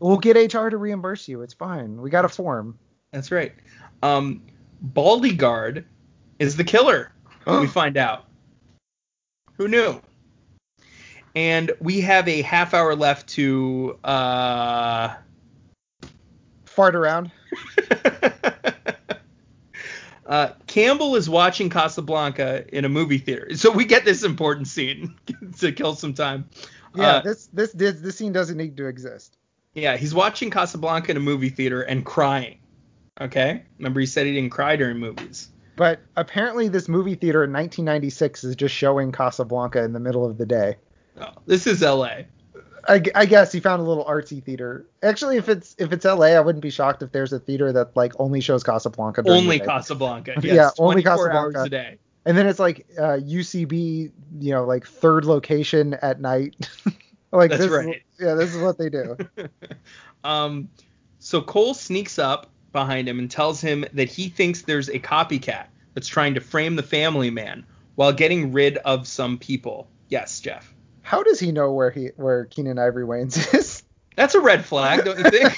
We'll 0.00 0.18
get 0.18 0.36
HR 0.52 0.68
to 0.70 0.76
reimburse 0.76 1.28
you. 1.28 1.42
It's 1.42 1.54
fine. 1.54 2.00
We 2.00 2.10
got 2.10 2.24
a 2.24 2.28
form. 2.28 2.78
that's 3.12 3.30
right. 3.30 3.52
Um, 4.02 4.42
Baldy 4.80 5.32
Guard 5.32 5.84
is 6.38 6.56
the 6.56 6.64
killer. 6.64 7.12
we 7.46 7.66
find 7.66 7.96
out. 7.96 8.26
Who 9.54 9.68
knew? 9.68 10.00
And 11.36 11.70
we 11.80 12.00
have 12.00 12.26
a 12.28 12.42
half 12.42 12.74
hour 12.74 12.94
left 12.96 13.28
to 13.30 13.98
uh 14.04 15.14
Fart 16.64 16.94
around. 16.96 17.30
uh, 20.28 20.50
Campbell 20.68 21.16
is 21.16 21.28
watching 21.28 21.70
Casablanca 21.70 22.64
in 22.76 22.84
a 22.84 22.88
movie 22.88 23.18
theater, 23.18 23.48
so 23.56 23.72
we 23.72 23.84
get 23.84 24.04
this 24.04 24.22
important 24.22 24.68
scene 24.68 25.14
to 25.58 25.72
kill 25.72 25.94
some 25.94 26.14
time. 26.14 26.48
Yeah, 26.94 27.16
Uh, 27.16 27.20
this 27.22 27.48
this 27.52 27.72
this 27.72 28.00
this 28.00 28.16
scene 28.16 28.32
doesn't 28.32 28.56
need 28.56 28.76
to 28.76 28.86
exist. 28.86 29.36
yeah, 29.74 29.96
he's 29.96 30.14
watching 30.14 30.50
Casablanca 30.50 31.10
in 31.10 31.16
a 31.16 31.20
movie 31.20 31.50
theater 31.50 31.82
and 31.82 32.04
crying. 32.04 32.58
Okay, 33.20 33.62
remember 33.78 34.00
he 34.00 34.06
said 34.06 34.26
he 34.26 34.34
didn't 34.34 34.50
cry 34.50 34.76
during 34.76 34.98
movies. 34.98 35.48
But 35.76 36.00
apparently, 36.16 36.68
this 36.68 36.88
movie 36.88 37.14
theater 37.14 37.44
in 37.44 37.52
1996 37.52 38.42
is 38.44 38.56
just 38.56 38.74
showing 38.74 39.12
Casablanca 39.12 39.82
in 39.84 39.92
the 39.92 40.00
middle 40.00 40.24
of 40.24 40.36
the 40.38 40.46
day. 40.46 40.76
Oh, 41.20 41.30
this 41.46 41.66
is 41.66 41.82
L.A. 41.82 42.26
I, 42.88 43.02
I 43.14 43.26
guess 43.26 43.52
he 43.52 43.60
found 43.60 43.80
a 43.80 43.84
little 43.84 44.04
artsy 44.04 44.42
theater. 44.42 44.86
Actually, 45.02 45.36
if 45.36 45.48
it's 45.48 45.76
if 45.78 45.92
it's 45.92 46.04
LA, 46.04 46.26
I 46.28 46.40
wouldn't 46.40 46.62
be 46.62 46.70
shocked 46.70 47.02
if 47.02 47.12
there's 47.12 47.32
a 47.32 47.38
theater 47.38 47.72
that 47.72 47.94
like 47.96 48.12
only 48.18 48.40
shows 48.40 48.62
Casablanca. 48.64 49.22
Only. 49.26 49.60
Casablanca. 49.60 50.34
Yes, 50.42 50.54
Yeah, 50.54 50.70
only 50.78 51.02
Casablanca. 51.02 51.36
hours 51.58 51.66
a 51.66 51.68
day. 51.68 51.98
And 52.24 52.36
then 52.36 52.46
it's 52.46 52.58
like 52.58 52.86
uh, 52.98 53.18
UCB, 53.22 54.10
you 54.40 54.52
know, 54.52 54.64
like 54.64 54.86
third 54.86 55.24
location 55.24 55.94
at 56.02 56.20
night. 56.20 56.68
like 57.32 57.50
That's 57.50 57.62
this, 57.62 57.70
is- 57.70 57.70
right. 57.86 58.02
yeah, 58.18 58.34
this 58.34 58.54
is 58.54 58.62
what 58.62 58.78
they 58.78 58.88
do. 58.88 59.16
Um, 60.24 60.68
so 61.20 61.40
Cole 61.40 61.74
sneaks 61.74 62.18
up 62.18 62.50
behind 62.72 63.08
him 63.08 63.18
and 63.20 63.30
tells 63.30 63.60
him 63.60 63.84
that 63.92 64.08
he 64.08 64.28
thinks 64.28 64.62
there's 64.62 64.88
a 64.88 64.98
copycat 64.98 65.66
that's 65.94 66.08
trying 66.08 66.34
to 66.34 66.40
frame 66.40 66.74
the 66.76 66.82
family 66.82 67.30
man 67.30 67.64
while 67.94 68.12
getting 68.12 68.52
rid 68.52 68.78
of 68.78 69.06
some 69.06 69.38
people. 69.38 69.88
Yes, 70.08 70.40
Jeff. 70.40 70.74
How 71.08 71.22
does 71.22 71.40
he 71.40 71.52
know 71.52 71.72
where 71.72 71.90
he 71.90 72.10
where 72.16 72.44
Keenan 72.44 72.78
Ivory 72.78 73.06
Wayans 73.06 73.54
is? 73.54 73.82
That's 74.16 74.34
a 74.34 74.40
red 74.40 74.62
flag, 74.62 75.06
don't 75.06 75.18
you 75.18 75.30
think? 75.30 75.54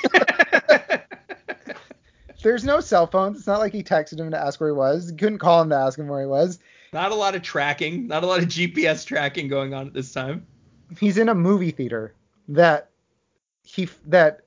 There's 2.44 2.62
no 2.62 2.78
cell 2.78 3.09
phones. 3.09 3.39
It's 3.39 3.48
not 3.48 3.59
like 3.59 3.72
he 3.72 3.82
texted 3.82 4.20
him 4.20 4.31
to 4.31 4.39
ask 4.39 4.60
where 4.60 4.68
he 4.68 4.77
was. 4.77 5.10
He 5.10 5.16
couldn't 5.16 5.39
call 5.39 5.60
him 5.60 5.70
to 5.70 5.74
ask 5.74 5.98
him 5.98 6.06
where 6.06 6.20
he 6.20 6.28
was. 6.28 6.60
not 6.93 7.10
a 7.10 7.16
lot 7.16 7.35
of 7.35 7.43
tracking, 7.43 8.06
not 8.06 8.22
a 8.22 8.28
lot 8.28 8.39
of 8.39 8.44
GPS 8.44 9.05
tracking 9.05 9.48
going 9.48 9.74
on 9.74 9.89
at 9.89 9.93
this 9.93 10.12
time. 10.12 10.47
He's 10.97 11.18
in 11.18 11.28
a 11.28 11.35
movie 11.35 11.72
theater 11.72 12.14
that 12.47 12.90
he 13.64 13.89
that 14.06 14.43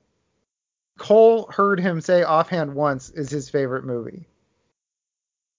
Cole 0.97 1.51
heard 1.51 1.81
him 1.81 1.99
say 1.99 2.23
offhand 2.23 2.75
once 2.75 3.09
is 3.09 3.29
his 3.29 3.49
favorite 3.49 3.83
movie. 3.83 4.25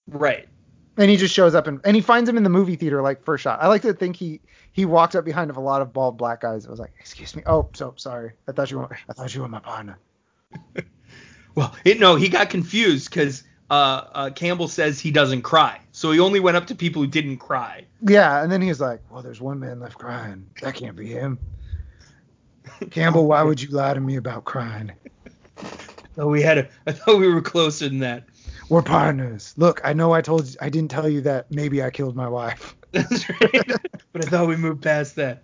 Right. 0.08 0.48
And 0.96 1.10
he 1.10 1.16
just 1.16 1.34
shows 1.34 1.54
up 1.54 1.66
and, 1.66 1.80
and 1.84 1.96
he 1.96 2.02
finds 2.02 2.28
him 2.28 2.36
in 2.36 2.44
the 2.44 2.50
movie 2.50 2.76
theater 2.76 3.02
like 3.02 3.24
first 3.24 3.42
shot. 3.42 3.60
I 3.60 3.66
like 3.68 3.82
to 3.82 3.92
think 3.92 4.16
he 4.16 4.40
he 4.72 4.84
walked 4.84 5.16
up 5.16 5.24
behind 5.24 5.50
of 5.50 5.56
a 5.56 5.60
lot 5.60 5.82
of 5.82 5.92
bald 5.92 6.16
black 6.16 6.40
guys. 6.40 6.64
and 6.64 6.70
was 6.70 6.80
like, 6.80 6.92
"Excuse 7.00 7.34
me. 7.34 7.42
Oh, 7.46 7.68
so 7.74 7.94
sorry. 7.96 8.32
I 8.48 8.52
thought 8.52 8.70
you 8.70 8.78
were 8.78 8.96
I 9.08 9.12
thought 9.12 9.34
you 9.34 9.42
were 9.42 9.48
my 9.48 9.60
partner." 9.60 9.98
Well, 11.54 11.72
it, 11.84 12.00
no, 12.00 12.16
he 12.16 12.28
got 12.28 12.50
confused 12.50 13.10
because 13.10 13.44
uh, 13.70 14.04
uh, 14.12 14.30
Campbell 14.30 14.68
says 14.68 14.98
he 14.98 15.10
doesn't 15.10 15.42
cry, 15.42 15.80
so 15.92 16.10
he 16.10 16.18
only 16.18 16.40
went 16.40 16.56
up 16.56 16.66
to 16.66 16.74
people 16.74 17.02
who 17.02 17.08
didn't 17.08 17.36
cry. 17.36 17.84
Yeah, 18.02 18.42
and 18.42 18.50
then 18.50 18.60
he 18.60 18.68
was 18.68 18.80
like, 18.80 19.00
"Well, 19.10 19.22
there's 19.22 19.40
one 19.40 19.60
man 19.60 19.80
left 19.80 19.98
crying. 19.98 20.46
That 20.62 20.74
can't 20.74 20.96
be 20.96 21.06
him." 21.06 21.38
Campbell, 22.90 23.26
why 23.26 23.42
would 23.42 23.62
you 23.62 23.68
lie 23.68 23.94
to 23.94 24.00
me 24.00 24.16
about 24.16 24.44
crying? 24.44 24.92
Oh, 26.16 26.28
we 26.28 26.42
had 26.42 26.58
a. 26.58 26.68
I 26.86 26.92
thought 26.92 27.18
we 27.18 27.26
were 27.26 27.42
closer 27.42 27.88
than 27.88 27.98
that. 27.98 28.28
We're 28.68 28.82
partners. 28.82 29.54
Look, 29.56 29.80
I 29.84 29.92
know 29.92 30.12
I 30.12 30.20
told 30.20 30.46
you, 30.46 30.56
I 30.60 30.68
didn't 30.68 30.90
tell 30.90 31.08
you 31.08 31.20
that 31.22 31.50
maybe 31.50 31.82
I 31.82 31.90
killed 31.90 32.16
my 32.16 32.28
wife. 32.28 32.76
That's 32.92 33.28
right. 33.28 33.72
but 34.12 34.24
I 34.24 34.28
thought 34.28 34.48
we 34.48 34.56
moved 34.56 34.82
past 34.82 35.16
that. 35.16 35.42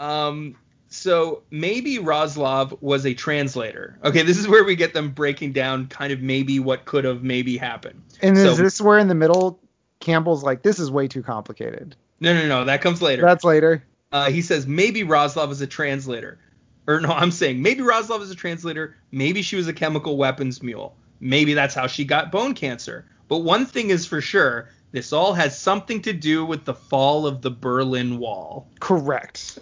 Um, 0.00 0.56
so 0.88 1.42
maybe 1.50 1.98
Roslov 1.98 2.80
was 2.80 3.04
a 3.04 3.14
translator. 3.14 3.98
Okay, 4.04 4.22
this 4.22 4.38
is 4.38 4.48
where 4.48 4.64
we 4.64 4.74
get 4.74 4.94
them 4.94 5.10
breaking 5.10 5.52
down 5.52 5.86
kind 5.88 6.12
of 6.12 6.20
maybe 6.20 6.58
what 6.58 6.84
could 6.86 7.04
have 7.04 7.22
maybe 7.22 7.56
happened. 7.56 8.02
And 8.22 8.36
so, 8.36 8.50
is 8.52 8.58
this 8.58 8.80
where 8.80 8.98
in 8.98 9.08
the 9.08 9.14
middle, 9.14 9.60
Campbell's 10.00 10.42
like, 10.42 10.62
this 10.62 10.78
is 10.78 10.90
way 10.90 11.08
too 11.08 11.22
complicated? 11.22 11.96
No, 12.20 12.34
no, 12.34 12.48
no. 12.48 12.64
That 12.64 12.80
comes 12.80 13.02
later. 13.02 13.22
That's 13.22 13.44
later. 13.44 13.84
Uh, 14.10 14.30
he 14.30 14.40
says 14.40 14.66
maybe 14.66 15.02
Roslov 15.02 15.50
is 15.50 15.60
a 15.60 15.66
translator. 15.66 16.38
Or 16.86 17.00
no, 17.00 17.10
I'm 17.10 17.30
saying 17.30 17.60
maybe 17.60 17.82
Roslov 17.82 18.22
is 18.22 18.30
a 18.30 18.34
translator. 18.34 18.96
Maybe 19.12 19.42
she 19.42 19.56
was 19.56 19.68
a 19.68 19.74
chemical 19.74 20.16
weapons 20.16 20.62
mule. 20.62 20.96
Maybe 21.20 21.54
that's 21.54 21.74
how 21.74 21.86
she 21.86 22.04
got 22.04 22.32
bone 22.32 22.54
cancer. 22.54 23.06
But 23.28 23.38
one 23.38 23.66
thing 23.66 23.90
is 23.90 24.06
for 24.06 24.20
sure, 24.20 24.70
this 24.92 25.12
all 25.12 25.34
has 25.34 25.58
something 25.58 26.00
to 26.02 26.12
do 26.12 26.44
with 26.44 26.64
the 26.64 26.74
fall 26.74 27.26
of 27.26 27.42
the 27.42 27.50
Berlin 27.50 28.18
Wall. 28.18 28.68
Correct. 28.80 29.58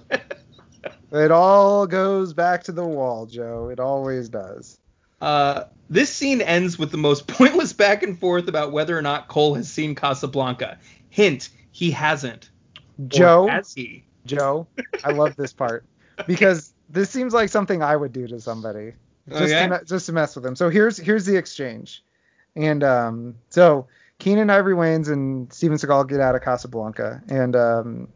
it 1.13 1.31
all 1.31 1.87
goes 1.87 2.33
back 2.33 2.63
to 2.65 2.73
the 2.73 2.87
wall, 2.87 3.27
Joe. 3.27 3.69
It 3.69 3.81
always 3.81 4.29
does. 4.29 4.79
Uh, 5.21 5.65
this 5.91 6.11
scene 6.11 6.41
ends 6.41 6.79
with 6.79 6.91
the 6.91 6.97
most 6.97 7.27
pointless 7.27 7.73
back 7.73 8.03
and 8.03 8.19
forth 8.19 8.49
about 8.49 8.73
whether 8.73 8.97
or 8.97 9.03
not 9.03 9.29
Cole 9.29 9.55
has 9.55 9.71
seen 9.71 9.95
Casablanca. 9.95 10.79
Hint, 11.11 11.49
he 11.73 11.91
hasn't. 11.91 12.51
Joe, 13.09 13.47
has 13.49 13.75
he? 13.75 14.05
Joe, 14.27 14.67
I 15.05 15.13
love 15.13 15.37
this 15.37 15.53
part 15.53 15.85
because 16.27 16.73
this 16.89 17.11
seems 17.11 17.35
like 17.35 17.49
something 17.49 17.83
I 17.83 17.97
would 17.97 18.13
do 18.13 18.27
to 18.29 18.41
somebody 18.41 18.93
just, 19.29 19.43
Okay. 19.43 19.69
to, 19.69 19.85
just 19.85 20.07
to 20.07 20.13
mess 20.13 20.35
with 20.35 20.45
them. 20.45 20.57
So 20.57 20.69
here's 20.71 20.97
here's 20.97 21.25
the 21.27 21.37
exchange, 21.37 22.03
and 22.55 22.83
um, 22.85 23.35
so 23.51 23.87
Keenan 24.19 24.51
Ivory 24.51 24.75
Wayans 24.75 25.09
and 25.13 25.53
Steven 25.53 25.77
Seagal 25.77 26.09
get 26.09 26.21
out 26.21 26.35
of 26.35 26.43
Casablanca, 26.43 27.23
and 27.29 27.55
um, 27.57 28.09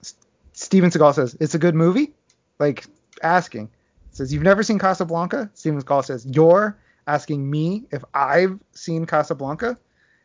S- 0.00 0.14
Steven 0.52 0.90
Seagal 0.90 1.14
says 1.14 1.36
it's 1.40 1.54
a 1.54 1.58
good 1.58 1.74
movie, 1.74 2.12
like 2.58 2.86
asking. 3.22 3.70
Says 4.12 4.32
you've 4.32 4.42
never 4.42 4.62
seen 4.64 4.78
Casablanca. 4.78 5.48
Steven 5.54 5.80
Seagal 5.80 6.04
says 6.06 6.26
you're 6.26 6.76
asking 7.06 7.48
me 7.48 7.84
if 7.92 8.04
I've 8.14 8.58
seen 8.72 9.06
Casablanca. 9.06 9.78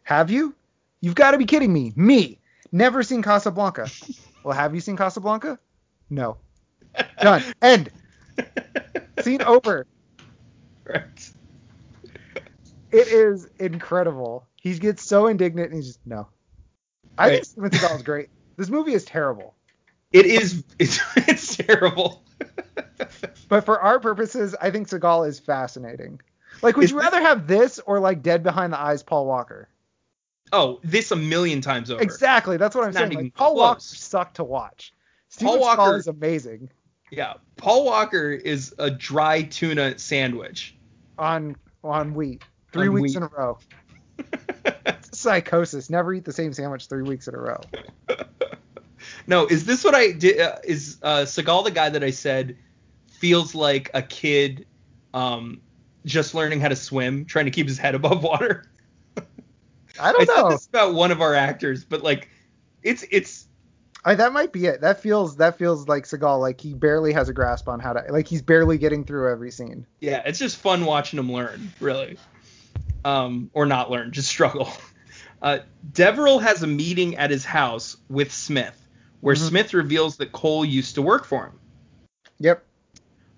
Have 0.04 0.32
you? 0.32 0.56
You've 1.02 1.16
got 1.16 1.32
to 1.32 1.38
be 1.38 1.46
kidding 1.46 1.72
me. 1.72 1.94
Me, 1.96 2.40
never 2.72 3.04
seen 3.04 3.22
Casablanca. 3.22 3.88
well, 4.44 4.56
have 4.56 4.74
you 4.74 4.82
seen 4.82 4.98
Casablanca? 4.98 5.60
No. 6.10 6.38
Done. 7.22 7.44
End. 7.62 7.90
Scene 9.22 9.42
over. 9.44 9.86
Right. 10.86 11.32
It 12.92 13.08
is 13.08 13.48
incredible. 13.60 14.46
He 14.56 14.78
gets 14.78 15.04
so 15.04 15.28
indignant 15.28 15.68
and 15.72 15.76
he's 15.78 15.88
just 15.88 16.06
no. 16.06 16.28
I 17.18 17.30
think 17.30 17.38
Right. 17.40 17.46
Steven 17.46 17.70
Seagal 17.72 17.96
is 17.98 18.02
great. 18.04 18.30
This 18.58 18.70
movie 18.70 18.94
is 18.94 19.04
terrible. 19.06 19.56
It 20.12 20.26
is. 20.26 20.64
It's, 20.80 21.00
it's 21.16 21.58
terrible. 21.58 22.24
But 23.50 23.66
for 23.66 23.80
our 23.80 24.00
purposes, 24.00 24.56
I 24.62 24.70
think 24.72 24.88
Seagal 24.88 25.28
is 25.28 25.40
fascinating. 25.40 26.22
Like, 26.62 26.76
would 26.78 26.86
Is 26.86 26.92
you 26.92 26.98
this- 26.98 27.04
rather 27.06 27.22
have 27.22 27.48
this 27.48 27.80
or 27.80 28.00
like 28.00 28.22
Dead 28.22 28.44
Behind 28.44 28.72
the 28.74 28.80
Eyes 28.80 29.04
Paul 29.04 29.26
Walker? 29.26 29.70
oh, 30.52 30.80
this 30.84 31.10
a 31.10 31.16
million 31.16 31.62
times 31.62 31.90
over. 31.90 32.00
Exactly. 32.00 32.58
That's 32.58 32.76
what 32.76 32.84
I'm 32.86 32.94
Not 32.94 33.00
saying. 33.10 33.14
Like, 33.16 33.34
Paul 33.34 33.56
Walker 33.56 33.80
sucked 33.80 34.36
to 34.36 34.44
watch. 34.44 34.94
Steven 35.30 35.48
Paul 35.48 35.58
Seagal 35.58 35.78
Walker- 35.78 35.98
is 35.98 36.08
amazing 36.08 36.70
Yeah. 37.16 37.34
Paul 37.58 37.86
Walker 37.86 38.32
is 38.32 38.74
a 38.80 38.90
dry 38.90 39.44
tuna 39.44 39.98
sandwich. 40.00 40.76
on 41.18 41.56
on 41.84 42.14
wheat. 42.16 42.44
Three 42.72 42.88
On 42.88 42.94
weeks 42.94 43.16
wheat. 43.16 43.18
in 43.18 43.24
a 43.24 43.28
row. 43.28 43.58
It's 44.86 45.20
psychosis. 45.20 45.90
Never 45.90 46.14
eat 46.14 46.26
the 46.26 46.34
same 46.34 46.54
sandwich 46.54 46.88
three 46.88 47.04
weeks 47.04 47.28
in 47.28 47.36
a 47.36 47.38
row. 47.38 47.60
no, 49.28 49.46
is 49.46 49.66
this 49.66 49.84
what 49.84 49.94
I 49.96 50.12
did? 50.12 50.40
Uh, 50.40 50.58
is 50.64 50.98
uh, 51.04 51.22
Seagal 51.22 51.66
the 51.66 51.72
guy 51.72 51.90
that 51.90 52.04
I 52.04 52.10
said 52.12 52.58
feels 53.08 53.54
like 53.54 53.92
a 53.94 54.02
kid 54.02 54.66
um, 55.14 55.62
just 56.06 56.34
learning 56.34 56.62
how 56.62 56.70
to 56.70 56.76
swim, 56.76 57.26
trying 57.26 57.46
to 57.46 57.52
keep 57.52 57.68
his 57.68 57.78
head 57.78 57.96
above 57.96 58.24
water? 58.24 58.66
I 59.18 59.22
I 60.00 60.12
don't 60.14 60.26
said 60.26 60.36
know. 60.36 60.50
this 60.50 60.66
about 60.68 60.94
one 60.96 61.12
of 61.12 61.22
our 61.22 61.36
actors, 61.36 61.84
but 61.84 62.02
like, 62.02 62.30
it's 62.82 63.04
it's 63.12 63.48
I, 64.06 64.16
that 64.16 64.34
might 64.34 64.52
be 64.52 64.66
it. 64.66 64.82
That 64.82 65.00
feels 65.00 65.38
that 65.38 65.58
feels 65.58 65.88
like 65.88 66.04
Seagal. 66.04 66.40
Like 66.40 66.60
he 66.60 66.74
barely 66.74 67.14
has 67.14 67.30
a 67.30 67.34
grasp 67.34 67.68
on 67.70 67.80
how 67.80 67.94
to. 67.94 68.04
Like 68.12 68.28
he's 68.28 68.42
barely 68.42 68.78
getting 68.78 69.06
through 69.06 69.32
every 69.32 69.52
scene. 69.52 69.86
yeah, 70.02 70.22
it's 70.26 70.40
just 70.40 70.58
fun 70.58 70.84
watching 70.86 71.20
him 71.20 71.32
learn, 71.32 71.72
really, 71.80 72.18
um, 73.06 73.50
or 73.54 73.66
not 73.66 73.90
learn, 73.92 74.12
just 74.12 74.28
struggle. 74.30 74.70
Uh, 75.42 75.60
Deverell 75.92 76.40
has 76.40 76.64
a 76.64 76.68
meeting 76.68 77.18
at 77.18 77.30
his 77.30 77.44
house 77.44 77.98
with 78.08 78.32
Smith, 78.32 78.82
where 79.20 79.36
Mhm. 79.36 79.50
Smith 79.50 79.74
reveals 79.74 80.16
that 80.16 80.32
Cole 80.32 80.64
used 80.64 80.96
to 80.96 81.02
work 81.02 81.26
for 81.26 81.48
him. 81.48 81.60
Yep. 82.40 82.64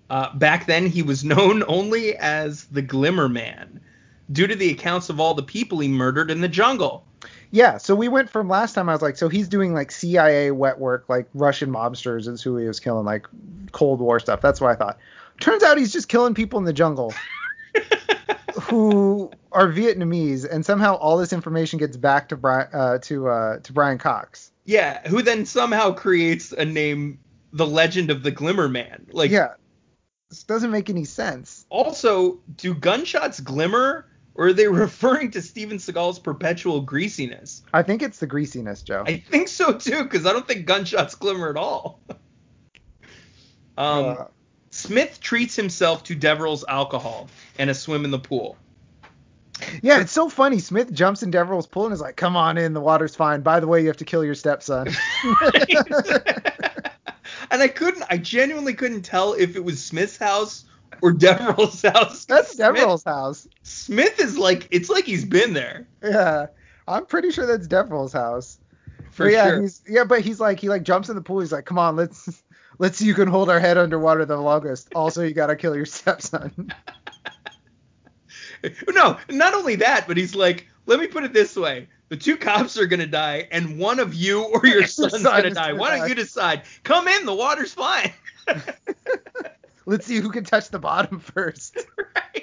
Uh, 0.08 0.32
back 0.36 0.66
then, 0.66 0.86
he 0.86 1.02
was 1.02 1.24
known 1.32 1.64
only 1.66 2.14
as 2.18 2.66
the 2.66 2.80
Glimmer 2.80 3.28
Man, 3.28 3.80
due 4.30 4.46
to 4.46 4.54
the 4.54 4.70
accounts 4.70 5.08
of 5.08 5.18
all 5.18 5.34
the 5.34 5.42
people 5.42 5.80
he 5.80 5.88
murdered 5.88 6.30
in 6.30 6.40
the 6.40 6.46
jungle. 6.48 7.04
Yeah. 7.50 7.78
So 7.78 7.94
we 7.94 8.08
went 8.08 8.30
from 8.30 8.48
last 8.48 8.74
time. 8.74 8.88
I 8.88 8.92
was 8.92 9.02
like, 9.02 9.16
so 9.16 9.28
he's 9.28 9.48
doing 9.48 9.74
like 9.74 9.90
CIA 9.90 10.50
wet 10.50 10.78
work, 10.78 11.04
like 11.08 11.28
Russian 11.34 11.70
mobsters 11.70 12.28
is 12.28 12.42
who 12.42 12.56
he 12.56 12.66
was 12.66 12.80
killing, 12.80 13.04
like 13.04 13.26
Cold 13.72 14.00
War 14.00 14.20
stuff. 14.20 14.40
That's 14.40 14.60
what 14.60 14.70
I 14.70 14.74
thought. 14.74 14.98
Turns 15.40 15.62
out 15.62 15.78
he's 15.78 15.92
just 15.92 16.08
killing 16.08 16.34
people 16.34 16.58
in 16.58 16.64
the 16.64 16.72
jungle 16.72 17.12
who 18.62 19.30
are 19.52 19.68
Vietnamese, 19.68 20.50
and 20.50 20.64
somehow 20.64 20.94
all 20.94 21.18
this 21.18 21.32
information 21.32 21.78
gets 21.78 21.96
back 21.96 22.28
to 22.30 22.36
Brian 22.36 22.68
uh, 22.72 22.98
to 23.02 23.28
uh, 23.28 23.58
to 23.58 23.72
Brian 23.72 23.98
Cox. 23.98 24.50
Yeah, 24.64 25.06
who 25.08 25.22
then 25.22 25.46
somehow 25.46 25.92
creates 25.92 26.52
a 26.52 26.64
name, 26.64 27.18
the 27.52 27.66
Legend 27.66 28.10
of 28.10 28.22
the 28.22 28.30
Glimmer 28.30 28.68
Man. 28.68 29.06
Like, 29.12 29.30
yeah. 29.30 29.54
This 30.28 30.42
doesn't 30.42 30.72
make 30.72 30.90
any 30.90 31.04
sense. 31.04 31.66
also, 31.70 32.40
do 32.56 32.74
gunshots 32.74 33.38
glimmer, 33.38 34.06
or 34.36 34.48
are 34.48 34.52
they 34.52 34.68
referring 34.84 35.30
to 35.32 35.42
Steven 35.42 35.78
Seagal's 35.78 36.18
perpetual 36.18 36.80
greasiness? 36.80 37.62
I 37.72 37.82
think 37.82 38.02
it's 38.02 38.18
the 38.18 38.26
greasiness, 38.26 38.82
Joe. 38.82 39.04
I 39.06 39.18
think 39.18 39.48
so 39.48 39.72
too, 39.72 40.04
because 40.04 40.26
I 40.26 40.32
don't 40.32 40.46
think 40.46 40.66
gunshots 40.66 41.14
glimmer 41.14 41.50
at 41.50 41.56
all. 41.56 42.00
um, 43.78 44.04
Uh, 44.04 44.24
Smith 44.70 45.20
treats 45.20 45.56
himself 45.56 46.04
to 46.04 46.14
Deverell's 46.14 46.64
alcohol 46.68 47.28
and 47.58 47.70
a 47.70 47.74
swim 47.74 48.04
in 48.04 48.10
the 48.10 48.18
pool. 48.18 48.56
Yeah, 49.80 50.00
it's 50.00 50.12
so 50.12 50.28
funny. 50.28 50.58
Smith 50.58 50.92
jumps 50.92 51.22
in 51.22 51.30
Deverell's 51.30 51.66
pool 51.66 51.86
and 51.86 51.94
is 51.94 52.00
like, 52.00 52.16
"Come 52.16 52.36
on 52.36 52.58
in, 52.58 52.74
the 52.74 52.80
water's 52.80 53.16
fine. 53.16 53.40
By 53.40 53.58
the 53.58 53.66
way, 53.66 53.80
you 53.80 53.86
have 53.86 53.96
to 53.96 54.04
kill 54.04 54.22
your 54.22 54.34
stepson." 54.34 54.88
and 57.50 57.62
I 57.62 57.68
couldn't, 57.68 58.04
I 58.10 58.18
genuinely 58.18 58.74
couldn't 58.74 59.00
tell 59.00 59.32
if 59.32 59.56
it 59.56 59.64
was 59.64 59.82
Smith's 59.82 60.18
house 60.18 60.66
or 61.02 61.12
Deverell's 61.12 61.82
house. 61.82 62.24
That's 62.24 62.52
Smith- 62.52 62.56
Deverell's 62.74 63.04
house. 63.04 63.46
Smith 63.62 64.18
is 64.20 64.38
like, 64.38 64.68
it's 64.70 64.88
like 64.88 65.04
he's 65.04 65.24
been 65.24 65.52
there 65.52 65.86
Yeah, 66.02 66.46
I'm 66.88 67.06
pretty 67.06 67.30
sure 67.30 67.46
that's 67.46 67.66
Deverell's 67.66 68.12
house. 68.12 68.58
for 69.10 69.24
But 69.26 69.32
yeah, 69.32 69.48
sure. 69.48 69.62
he's 69.62 69.82
yeah, 69.88 70.04
but 70.04 70.20
he's 70.20 70.40
like 70.40 70.60
he 70.60 70.68
like 70.68 70.82
jumps 70.82 71.08
in 71.08 71.14
the 71.16 71.22
pool. 71.22 71.40
He's 71.40 71.52
like, 71.52 71.64
"Come 71.64 71.78
on, 71.78 71.96
let's 71.96 72.42
let's 72.78 72.98
see 72.98 73.06
you 73.06 73.14
can 73.14 73.28
hold 73.28 73.50
our 73.50 73.60
head 73.60 73.78
underwater 73.78 74.24
the 74.24 74.36
longest. 74.36 74.88
Also, 74.94 75.22
you 75.22 75.34
gotta 75.34 75.56
kill 75.56 75.74
your 75.76 75.86
stepson." 75.86 76.72
No, 78.88 79.18
not 79.28 79.54
only 79.54 79.76
that, 79.76 80.06
but 80.08 80.16
he's 80.16 80.34
like, 80.34 80.66
let 80.86 80.98
me 80.98 81.06
put 81.06 81.24
it 81.24 81.32
this 81.32 81.54
way. 81.56 81.88
The 82.08 82.16
two 82.16 82.36
cops 82.36 82.78
are 82.78 82.86
gonna 82.86 83.06
die, 83.06 83.48
and 83.50 83.78
one 83.78 83.98
of 84.00 84.14
you 84.14 84.42
or 84.44 84.64
your 84.66 84.86
son's 84.86 85.12
son 85.12 85.22
gonna 85.24 85.50
die. 85.50 85.68
gonna 85.68 85.80
Why 85.80 85.90
die. 85.90 85.98
don't 85.98 86.08
you 86.08 86.14
decide? 86.14 86.62
Come 86.84 87.06
in, 87.08 87.26
the 87.26 87.34
water's 87.34 87.74
fine. 87.74 88.12
Let's 89.86 90.06
see 90.06 90.16
who 90.16 90.30
can 90.30 90.44
touch 90.44 90.68
the 90.68 90.78
bottom 90.78 91.18
first. 91.34 91.78
right. 91.98 92.42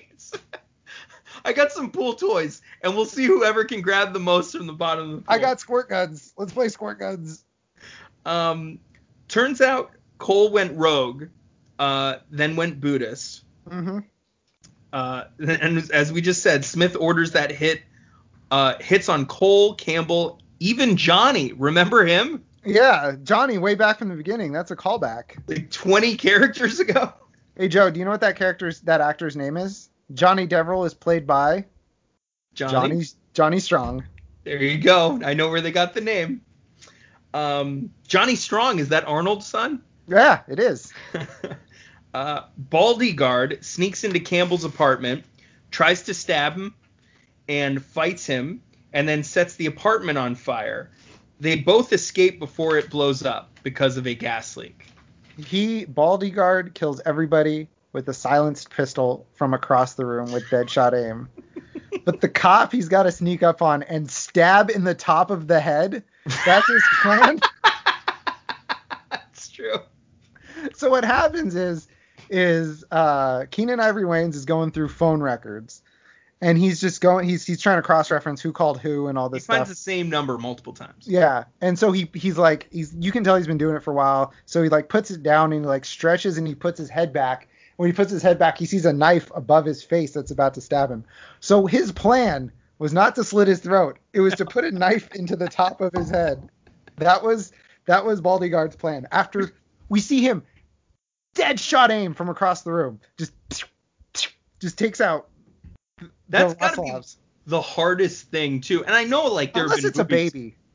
I 1.45 1.51
got 1.51 1.71
some 1.71 1.91
pool 1.91 2.13
toys, 2.13 2.61
and 2.81 2.95
we'll 2.95 3.05
see 3.05 3.25
whoever 3.25 3.65
can 3.65 3.81
grab 3.81 4.13
the 4.13 4.19
most 4.19 4.55
from 4.55 4.65
the 4.65 4.73
bottom 4.73 5.09
of 5.09 5.15
the 5.17 5.21
pool. 5.23 5.25
I 5.27 5.39
got 5.39 5.59
squirt 5.59 5.89
guns. 5.89 6.33
Let's 6.37 6.53
play 6.53 6.69
squirt 6.69 6.99
guns. 6.99 7.43
Um, 8.25 8.79
turns 9.27 9.59
out 9.59 9.91
Cole 10.19 10.51
went 10.51 10.77
rogue, 10.77 11.25
uh, 11.79 12.15
then 12.31 12.55
went 12.55 12.79
Buddhist. 12.79 13.43
hmm 13.69 13.99
Uh, 14.93 15.25
and 15.39 15.91
as 15.91 16.13
we 16.13 16.21
just 16.21 16.41
said, 16.41 16.63
Smith 16.63 16.95
orders 16.97 17.33
that 17.33 17.51
hit, 17.51 17.81
uh, 18.49 18.75
hits 18.79 19.09
on 19.09 19.25
Cole, 19.25 19.73
Campbell, 19.75 20.39
even 20.59 20.95
Johnny. 20.95 21.51
Remember 21.51 22.05
him? 22.05 22.45
Yeah, 22.63 23.15
Johnny, 23.23 23.57
way 23.57 23.75
back 23.75 23.99
from 23.99 24.07
the 24.07 24.15
beginning. 24.15 24.53
That's 24.53 24.71
a 24.71 24.77
callback. 24.77 25.37
Like 25.47 25.69
20 25.71 26.15
characters 26.15 26.79
ago. 26.79 27.11
Hey 27.55 27.67
Joe, 27.67 27.89
do 27.91 27.99
you 27.99 28.05
know 28.05 28.11
what 28.11 28.21
that 28.21 28.35
character's 28.35 28.81
that 28.81 29.01
actor's 29.01 29.35
name 29.35 29.57
is? 29.57 29.89
Johnny 30.13 30.47
Deverell 30.47 30.85
is 30.85 30.93
played 30.93 31.27
by 31.27 31.65
Johnny. 32.53 32.71
Johnny 32.71 33.05
Johnny 33.33 33.59
Strong. 33.59 34.05
There 34.43 34.61
you 34.61 34.79
go. 34.79 35.19
I 35.23 35.33
know 35.33 35.49
where 35.49 35.61
they 35.61 35.71
got 35.71 35.93
the 35.93 36.01
name. 36.01 36.41
Um, 37.33 37.91
Johnny 38.07 38.35
Strong 38.35 38.79
is 38.79 38.89
that 38.89 39.07
Arnold's 39.07 39.45
son? 39.45 39.81
Yeah, 40.07 40.41
it 40.47 40.59
is. 40.59 40.93
Uh, 42.13 42.43
Baldy 42.57 43.11
Guard 43.11 43.57
sneaks 43.65 44.03
into 44.03 44.19
Campbell's 44.19 44.63
apartment, 44.63 45.25
tries 45.71 46.03
to 46.03 46.13
stab 46.13 46.53
him, 46.53 46.75
and 47.49 47.83
fights 47.83 48.25
him, 48.25 48.61
and 48.93 49.09
then 49.09 49.23
sets 49.23 49.55
the 49.55 49.65
apartment 49.65 50.17
on 50.17 50.35
fire. 50.35 50.91
They 51.39 51.55
both 51.55 51.91
escape 51.91 52.37
before 52.37 52.77
it 52.77 52.91
blows 52.91 53.25
up 53.25 53.59
because 53.63 53.97
of 53.97 54.05
a 54.05 54.13
gas 54.13 54.55
leak. 54.55 54.85
He 55.37 55.85
Baldyguard 55.85 56.73
kills 56.73 57.01
everybody 57.05 57.67
with 57.91 58.09
a 58.09 58.13
silenced 58.13 58.71
pistol 58.71 59.27
from 59.33 59.53
across 59.53 59.93
the 59.93 60.05
room 60.05 60.31
with 60.31 60.43
deadshot 60.45 60.93
aim. 60.93 61.29
but 62.05 62.21
the 62.21 62.29
cop 62.29 62.71
he's 62.71 62.89
got 62.89 63.03
to 63.03 63.11
sneak 63.11 63.43
up 63.43 63.61
on 63.61 63.83
and 63.83 64.09
stab 64.09 64.69
in 64.69 64.83
the 64.83 64.95
top 64.95 65.29
of 65.29 65.47
the 65.47 65.59
head. 65.59 66.03
That's 66.45 66.67
his 66.67 66.83
plan. 67.01 67.39
That's 69.11 69.49
true. 69.49 69.77
so 70.73 70.89
what 70.89 71.05
happens 71.05 71.55
is 71.55 71.87
is 72.29 72.83
uh 72.89 73.45
Keenan 73.51 73.79
Ivory 73.79 74.03
Wayans 74.03 74.35
is 74.35 74.45
going 74.45 74.71
through 74.71 74.89
phone 74.89 75.21
records 75.21 75.82
and 76.41 76.57
he's 76.57 76.81
just 76.81 76.99
going 77.01 77.27
he's 77.27 77.45
he's 77.45 77.61
trying 77.61 77.77
to 77.77 77.81
cross 77.81 78.11
reference 78.11 78.41
who 78.41 78.51
called 78.51 78.79
who 78.79 79.07
and 79.07 79.17
all 79.17 79.29
this 79.29 79.43
He 79.43 79.47
this 79.47 79.47
finds 79.47 79.67
stuff. 79.69 79.77
the 79.77 79.81
same 79.81 80.09
number 80.09 80.37
multiple 80.37 80.73
times. 80.73 81.07
Yeah. 81.07 81.45
And 81.61 81.77
so 81.79 81.91
he 81.91 82.09
he's 82.13 82.37
like 82.37 82.67
he's 82.71 82.93
you 82.99 83.11
can 83.11 83.23
tell 83.23 83.35
he's 83.37 83.47
been 83.47 83.57
doing 83.57 83.75
it 83.75 83.83
for 83.83 83.91
a 83.91 83.95
while. 83.95 84.33
So 84.45 84.61
he 84.61 84.69
like 84.69 84.89
puts 84.89 85.11
it 85.11 85.23
down 85.23 85.53
and 85.53 85.63
he 85.63 85.67
like 85.67 85.85
stretches 85.85 86.37
and 86.37 86.47
he 86.47 86.55
puts 86.55 86.77
his 86.77 86.89
head 86.89 87.13
back. 87.13 87.47
When 87.77 87.87
he 87.87 87.93
puts 87.93 88.11
his 88.11 88.21
head 88.21 88.37
back, 88.37 88.57
he 88.57 88.65
sees 88.65 88.85
a 88.85 88.93
knife 88.93 89.31
above 89.33 89.65
his 89.65 89.83
face 89.83 90.11
that's 90.13 90.31
about 90.31 90.53
to 90.55 90.61
stab 90.61 90.91
him. 90.91 91.03
So 91.39 91.65
his 91.65 91.91
plan 91.91 92.51
was 92.77 92.93
not 92.93 93.15
to 93.15 93.23
slit 93.23 93.47
his 93.47 93.59
throat. 93.59 93.97
It 94.13 94.19
was 94.19 94.35
to 94.35 94.45
put 94.45 94.63
a 94.63 94.71
knife 94.71 95.09
into 95.15 95.35
the 95.35 95.47
top 95.47 95.81
of 95.81 95.91
his 95.93 96.09
head. 96.09 96.49
That 96.97 97.23
was 97.23 97.51
that 97.85 98.05
was 98.05 98.21
Baldyguard's 98.21 98.75
plan. 98.75 99.07
After 99.11 99.51
we 99.89 99.99
see 100.01 100.21
him 100.21 100.43
dead 101.33 101.59
shot 101.59 101.89
aim 101.89 102.13
from 102.13 102.29
across 102.29 102.61
the 102.61 102.71
room, 102.71 102.99
just 103.17 103.33
just 104.59 104.77
takes 104.77 105.01
out 105.01 105.27
That's 106.29 106.53
the 106.53 106.59
gotta 106.59 106.81
be 106.81 107.01
the 107.45 107.61
hardest 107.61 108.29
thing 108.31 108.61
too. 108.61 108.83
And 108.85 108.95
I 108.95 109.03
know 109.03 109.25
like 109.27 109.53
there 109.53 109.63
have 109.63 109.71
Unless 109.71 109.81
been 109.81 109.89
it's 109.89 109.99
a 109.99 110.05
baby. 110.05 110.55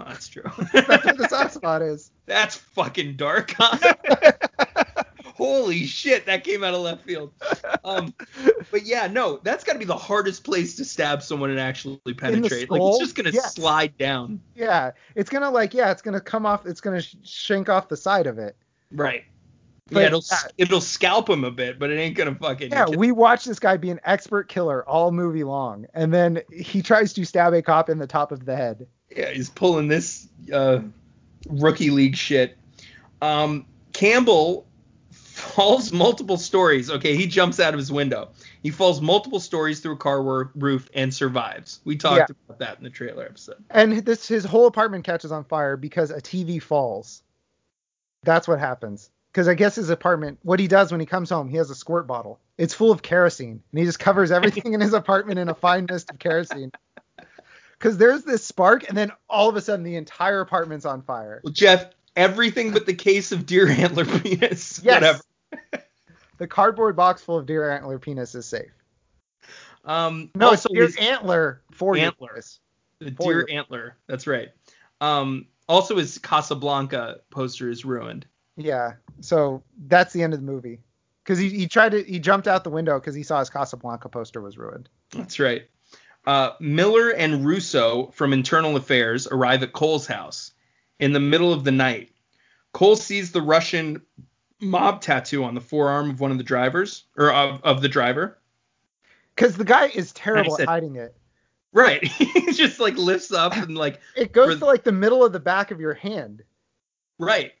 Oh, 0.00 0.04
that's 0.06 0.28
true. 0.28 0.44
That's 0.72 1.04
what 1.04 1.16
the 1.18 1.26
soft 1.28 1.54
spot 1.54 1.82
is. 1.82 2.12
That's 2.26 2.54
fucking 2.54 3.16
dark. 3.16 3.52
Huh? 3.58 3.76
Holy 5.24 5.86
shit, 5.86 6.26
that 6.26 6.44
came 6.44 6.62
out 6.62 6.72
of 6.72 6.82
left 6.82 7.04
field. 7.04 7.32
Um, 7.82 8.14
but 8.70 8.84
yeah, 8.86 9.08
no, 9.08 9.40
that's 9.42 9.64
got 9.64 9.72
to 9.72 9.78
be 9.80 9.84
the 9.84 9.96
hardest 9.96 10.44
place 10.44 10.76
to 10.76 10.84
stab 10.84 11.20
someone 11.22 11.50
and 11.50 11.58
actually 11.58 11.98
penetrate. 12.16 12.70
Like 12.70 12.80
it's 12.82 12.98
just 12.98 13.16
gonna 13.16 13.30
Yes. 13.30 13.54
slide 13.54 13.96
down. 13.98 14.40
Yeah, 14.54 14.92
it's 15.16 15.30
gonna 15.30 15.50
like 15.50 15.74
yeah, 15.74 15.90
it's 15.90 16.02
gonna 16.02 16.20
come 16.20 16.46
off. 16.46 16.64
It's 16.66 16.80
gonna 16.80 17.02
sh- 17.02 17.16
shank 17.24 17.68
off 17.68 17.88
the 17.88 17.96
side 17.96 18.26
of 18.28 18.38
it. 18.38 18.56
Right. 18.92 19.24
But, 19.90 20.00
yeah, 20.00 20.06
it'll 20.06 20.24
uh, 20.30 20.36
it'll 20.58 20.80
scalp 20.80 21.30
him 21.30 21.44
a 21.44 21.50
bit, 21.50 21.78
but 21.78 21.90
it 21.90 21.98
ain't 21.98 22.16
gonna 22.16 22.34
fucking. 22.34 22.70
Yeah, 22.70 22.86
we 22.88 23.10
watch 23.12 23.44
this 23.44 23.58
guy 23.58 23.76
be 23.76 23.90
an 23.90 24.00
expert 24.04 24.48
killer 24.48 24.86
all 24.88 25.12
movie 25.12 25.44
long, 25.44 25.86
and 25.94 26.12
then 26.12 26.42
he 26.52 26.82
tries 26.82 27.12
to 27.14 27.24
stab 27.24 27.54
a 27.54 27.62
cop 27.62 27.88
in 27.88 27.98
the 27.98 28.06
top 28.06 28.30
of 28.30 28.44
the 28.44 28.54
head. 28.54 28.86
yeah, 29.16 29.30
he's 29.30 29.48
pulling 29.48 29.88
this 29.88 30.28
uh, 30.52 30.80
rookie 31.48 31.90
league 31.90 32.16
shit. 32.16 32.58
Um, 33.22 33.64
Campbell 33.94 34.66
falls 35.10 35.92
multiple 35.92 36.36
stories. 36.36 36.90
Okay, 36.90 37.16
he 37.16 37.26
jumps 37.26 37.58
out 37.58 37.72
of 37.72 37.78
his 37.78 37.90
window. 37.90 38.28
He 38.62 38.70
falls 38.70 39.00
multiple 39.00 39.40
stories 39.40 39.80
through 39.80 39.94
a 39.94 39.96
car 39.96 40.22
roof 40.54 40.90
and 40.94 41.14
survives. 41.14 41.80
We 41.84 41.96
talked 41.96 42.18
Yeah. 42.18 42.36
about 42.48 42.58
that 42.58 42.78
in 42.78 42.84
the 42.84 42.90
trailer 42.90 43.24
episode. 43.24 43.64
And 43.70 43.98
this 44.04 44.28
his 44.28 44.44
whole 44.44 44.66
apartment 44.66 45.04
catches 45.04 45.32
on 45.32 45.44
fire 45.44 45.76
because 45.76 46.10
a 46.10 46.20
TV 46.20 46.60
falls. 46.60 47.22
That's 48.24 48.46
what 48.48 48.58
happens. 48.58 49.10
Because 49.38 49.46
I 49.46 49.54
guess 49.54 49.76
his 49.76 49.88
apartment, 49.88 50.40
what 50.42 50.58
he 50.58 50.66
does 50.66 50.90
when 50.90 50.98
he 50.98 51.06
comes 51.06 51.30
home, 51.30 51.48
he 51.48 51.58
has 51.58 51.70
a 51.70 51.74
squirt 51.76 52.08
bottle. 52.08 52.40
It's 52.56 52.74
full 52.74 52.90
of 52.90 53.02
kerosene, 53.02 53.62
and 53.70 53.78
he 53.78 53.84
just 53.84 54.00
covers 54.00 54.32
everything 54.32 54.72
in 54.74 54.80
his 54.80 54.92
apartment 54.94 55.38
in 55.38 55.48
a 55.48 55.54
fine 55.54 55.86
mist 55.88 56.10
of 56.10 56.18
kerosene. 56.18 56.72
Because 57.70 57.98
there's 57.98 58.24
this 58.24 58.44
spark, 58.44 58.88
and 58.88 58.98
then 58.98 59.12
all 59.30 59.48
of 59.48 59.54
a 59.54 59.60
sudden 59.60 59.84
the 59.84 59.94
entire 59.94 60.40
apartment's 60.40 60.84
on 60.84 61.02
fire. 61.02 61.40
Well, 61.44 61.52
Jeff, 61.52 61.86
everything 62.16 62.72
but 62.72 62.84
the 62.84 62.94
case 62.94 63.30
of 63.30 63.46
deer 63.46 63.68
antler 63.68 64.04
penis. 64.06 64.80
Yes. 64.82 65.22
Whatever. 65.52 65.84
The 66.38 66.48
cardboard 66.48 66.96
box 66.96 67.22
full 67.22 67.38
of 67.38 67.46
deer 67.46 67.70
antler 67.70 68.00
penis 68.00 68.34
is 68.34 68.44
safe. 68.44 68.72
Um, 69.84 70.32
No, 70.34 70.48
also 70.48 70.68
it's 70.70 70.74
deer 70.74 70.82
his- 70.86 70.96
antler 70.96 71.62
for 71.70 71.96
Antler. 71.96 72.30
penis. 72.30 72.58
the 72.98 73.12
deer 73.12 73.46
antler. 73.48 73.96
That's 74.08 74.26
right. 74.26 74.48
Um, 75.00 75.46
also 75.68 75.96
his 75.96 76.18
Casablanca 76.18 77.20
poster 77.30 77.70
is 77.70 77.84
ruined. 77.84 78.26
Yeah. 78.58 78.94
So 79.20 79.62
that's 79.86 80.12
the 80.12 80.22
end 80.22 80.34
of 80.34 80.40
the 80.40 80.46
movie. 80.46 80.80
Because 81.24 81.38
he, 81.38 81.48
he 81.50 81.66
tried 81.66 81.92
to 81.92 82.02
he 82.02 82.18
jumped 82.18 82.48
out 82.48 82.64
the 82.64 82.70
window 82.70 82.98
because 82.98 83.14
he 83.14 83.22
saw 83.22 83.38
his 83.38 83.48
Casablanca 83.48 84.08
poster 84.08 84.40
was 84.40 84.58
ruined. 84.58 84.88
That's 85.12 85.38
right. 85.38 85.68
Uh, 86.26 86.50
Miller 86.60 87.10
and 87.10 87.46
Russo 87.46 88.10
from 88.14 88.32
Internal 88.32 88.76
Affairs 88.76 89.26
arrive 89.26 89.62
at 89.62 89.72
Cole's 89.72 90.06
house 90.06 90.52
in 90.98 91.12
the 91.12 91.20
middle 91.20 91.52
of 91.52 91.64
the 91.64 91.70
night. 91.70 92.10
Cole 92.72 92.96
sees 92.96 93.32
the 93.32 93.40
Russian 93.40 94.02
mob 94.60 95.00
tattoo 95.00 95.44
on 95.44 95.54
the 95.54 95.60
forearm 95.60 96.10
of 96.10 96.20
one 96.20 96.30
of 96.30 96.38
the 96.38 96.44
drivers, 96.44 97.04
or 97.16 97.32
of, 97.32 97.62
of 97.62 97.80
the 97.80 97.88
driver. 97.88 98.38
Because 99.34 99.56
the 99.56 99.64
guy 99.64 99.86
is 99.86 100.12
terrible 100.12 100.56
said- 100.56 100.64
at 100.64 100.68
hiding 100.68 100.96
it. 100.96 101.14
Right. 101.72 102.02
he 102.06 102.52
just 102.52 102.80
like 102.80 102.96
lifts 102.96 103.32
up 103.32 103.54
and 103.56 103.76
like, 103.76 104.00
It 104.16 104.32
goes 104.32 104.58
to 104.58 104.64
like 104.64 104.84
the 104.84 104.92
middle 104.92 105.24
of 105.24 105.32
the 105.32 105.40
back 105.40 105.70
of 105.70 105.80
your 105.80 105.94
hand, 105.94 106.42
right, 107.18 107.52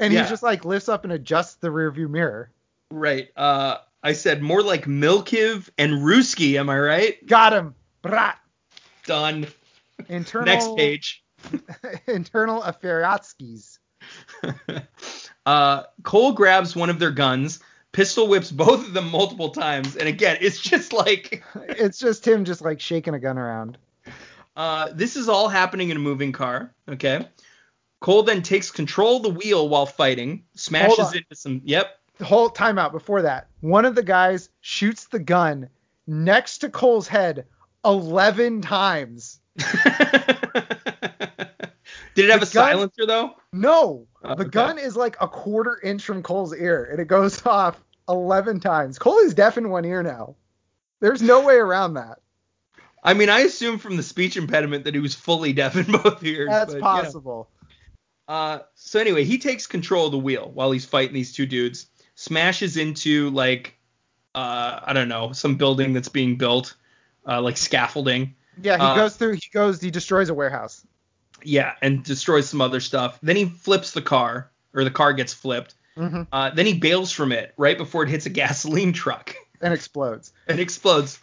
and 0.00 0.12
Yeah. 0.12 0.24
he 0.24 0.28
just 0.28 0.42
like 0.42 0.64
lifts 0.64 0.88
up 0.88 1.04
and 1.04 1.12
adjusts 1.12 1.54
the 1.56 1.68
rearview 1.68 2.08
mirror. 2.10 2.50
right. 2.90 3.28
Uh, 3.36 3.76
I 4.02 4.14
said 4.14 4.42
more 4.42 4.62
like 4.62 4.86
Milkiv 4.86 5.68
and 5.78 5.92
Ruski. 6.02 6.58
Am 6.58 6.68
I 6.70 6.78
right? 6.78 7.26
Got 7.26 7.52
him. 7.52 7.74
Brat. 8.02 8.38
Done. 9.04 9.46
Internal. 10.08 10.46
Next 10.46 10.74
page. 10.76 11.22
internal 12.06 12.62
Affairotskis. 12.62 13.78
uh, 15.46 15.82
Cole 16.02 16.32
grabs 16.32 16.74
one 16.74 16.90
of 16.90 16.98
their 16.98 17.10
guns, 17.10 17.60
pistol 17.92 18.28
whips 18.28 18.50
both 18.50 18.86
of 18.86 18.92
them 18.94 19.10
multiple 19.10 19.50
times, 19.50 19.96
and 19.96 20.08
again, 20.08 20.38
it's 20.40 20.60
just 20.60 20.92
like 20.92 21.42
It's 21.68 21.98
just 21.98 22.26
him 22.26 22.44
just 22.44 22.62
like 22.62 22.80
shaking 22.80 23.14
a 23.14 23.18
gun 23.20 23.38
around. 23.38 23.78
uh, 24.56 24.88
this 24.94 25.16
is 25.16 25.28
all 25.28 25.48
happening 25.48 25.90
in 25.90 25.96
a 25.96 26.00
moving 26.00 26.32
car. 26.32 26.72
Okay. 26.88 27.26
Cole 28.00 28.22
then 28.22 28.42
takes 28.42 28.70
control 28.70 29.18
of 29.18 29.22
the 29.22 29.28
wheel 29.30 29.68
while 29.68 29.86
fighting, 29.86 30.44
smashes 30.54 31.12
into 31.14 31.34
some. 31.34 31.60
Yep. 31.64 31.96
The 32.18 32.24
whole 32.24 32.50
timeout 32.50 32.92
before 32.92 33.22
that, 33.22 33.48
one 33.60 33.84
of 33.84 33.94
the 33.94 34.02
guys 34.02 34.48
shoots 34.60 35.06
the 35.06 35.18
gun 35.18 35.68
next 36.06 36.58
to 36.58 36.68
Cole's 36.70 37.08
head 37.08 37.46
11 37.84 38.62
times. 38.62 39.40
Did 42.14 42.24
it 42.26 42.30
have 42.30 42.40
The 42.40 42.46
a 42.46 42.52
gun- 42.52 42.72
silencer 42.72 43.06
though? 43.06 43.34
No, 43.52 44.06
Oh, 44.22 44.34
the 44.34 44.42
okay. 44.42 44.50
gun 44.50 44.78
is 44.78 44.96
like 44.96 45.16
a 45.20 45.28
quarter 45.28 45.80
inch 45.82 46.02
from 46.04 46.22
Cole's 46.22 46.54
ear, 46.54 46.88
and 46.90 47.00
it 47.00 47.06
goes 47.08 47.44
off 47.46 47.82
11 48.08 48.60
times. 48.60 48.98
Cole 48.98 49.18
is 49.20 49.32
deaf 49.34 49.56
in 49.56 49.70
one 49.70 49.84
ear 49.84 50.02
now. 50.02 50.34
There's 51.00 51.22
no 51.22 51.44
way 51.46 51.54
around 51.54 51.94
that. 51.94 52.18
I 53.02 53.14
mean, 53.14 53.30
I 53.30 53.40
assume 53.40 53.78
from 53.78 53.96
the 53.96 54.02
speech 54.02 54.36
impediment 54.36 54.84
that 54.84 54.94
he 54.94 55.00
was 55.00 55.14
fully 55.14 55.54
deaf 55.54 55.74
in 55.76 55.84
both 55.90 56.22
ears. 56.22 56.48
That's 56.50 56.74
but, 56.74 57.14
you 57.14 57.20
know. 57.22 57.46
Uh, 58.30 58.60
so 58.76 59.00
anyway, 59.00 59.24
he 59.24 59.38
takes 59.38 59.66
control 59.66 60.06
of 60.06 60.12
the 60.12 60.18
wheel 60.18 60.52
while 60.54 60.70
he's 60.70 60.84
fighting 60.84 61.12
these 61.14 61.32
two 61.32 61.46
dudes, 61.46 61.86
smashes 62.14 62.76
into 62.76 63.28
like 63.30 63.76
uh, 64.36 64.78
I 64.84 64.92
don't 64.92 65.08
know, 65.08 65.32
some 65.32 65.56
building 65.56 65.92
that's 65.92 66.08
being 66.08 66.36
built, 66.36 66.76
uh, 67.26 67.42
like 67.42 67.56
scaffolding. 67.56 68.36
Yeah, 68.62 68.76
he 68.76 68.82
Uh, 68.84 68.94
goes 68.94 69.16
through. 69.16 69.32
He 69.32 69.48
goes. 69.52 69.80
He 69.80 69.90
destroys 69.90 70.28
a 70.28 70.34
warehouse. 70.34 70.86
Yeah, 71.42 71.72
and 71.82 72.04
destroys 72.04 72.48
some 72.48 72.60
other 72.60 72.78
stuff. 72.78 73.18
Then 73.20 73.34
he 73.34 73.46
flips 73.46 73.90
the 73.90 74.02
car, 74.02 74.50
or 74.74 74.84
the 74.84 74.90
car 74.92 75.12
gets 75.12 75.34
flipped. 75.34 75.74
Mhm. 75.96 76.28
Uh, 76.30 76.50
then 76.50 76.66
he 76.66 76.74
bails 76.74 77.10
from 77.10 77.32
it 77.32 77.52
right 77.56 77.76
before 77.76 78.04
it 78.04 78.10
hits 78.10 78.26
a 78.26 78.30
gasoline 78.42 78.92
truck 78.92 79.34
and 79.60 79.74
explodes. 79.74 80.32
and 80.46 80.60
explodes. 80.60 81.18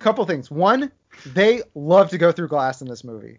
Couple 0.00 0.24
things. 0.24 0.50
One, 0.50 0.90
they 1.24 1.62
love 1.76 2.10
to 2.10 2.18
go 2.18 2.32
through 2.32 2.48
glass 2.48 2.82
in 2.82 2.88
this 2.88 3.04
movie. 3.04 3.38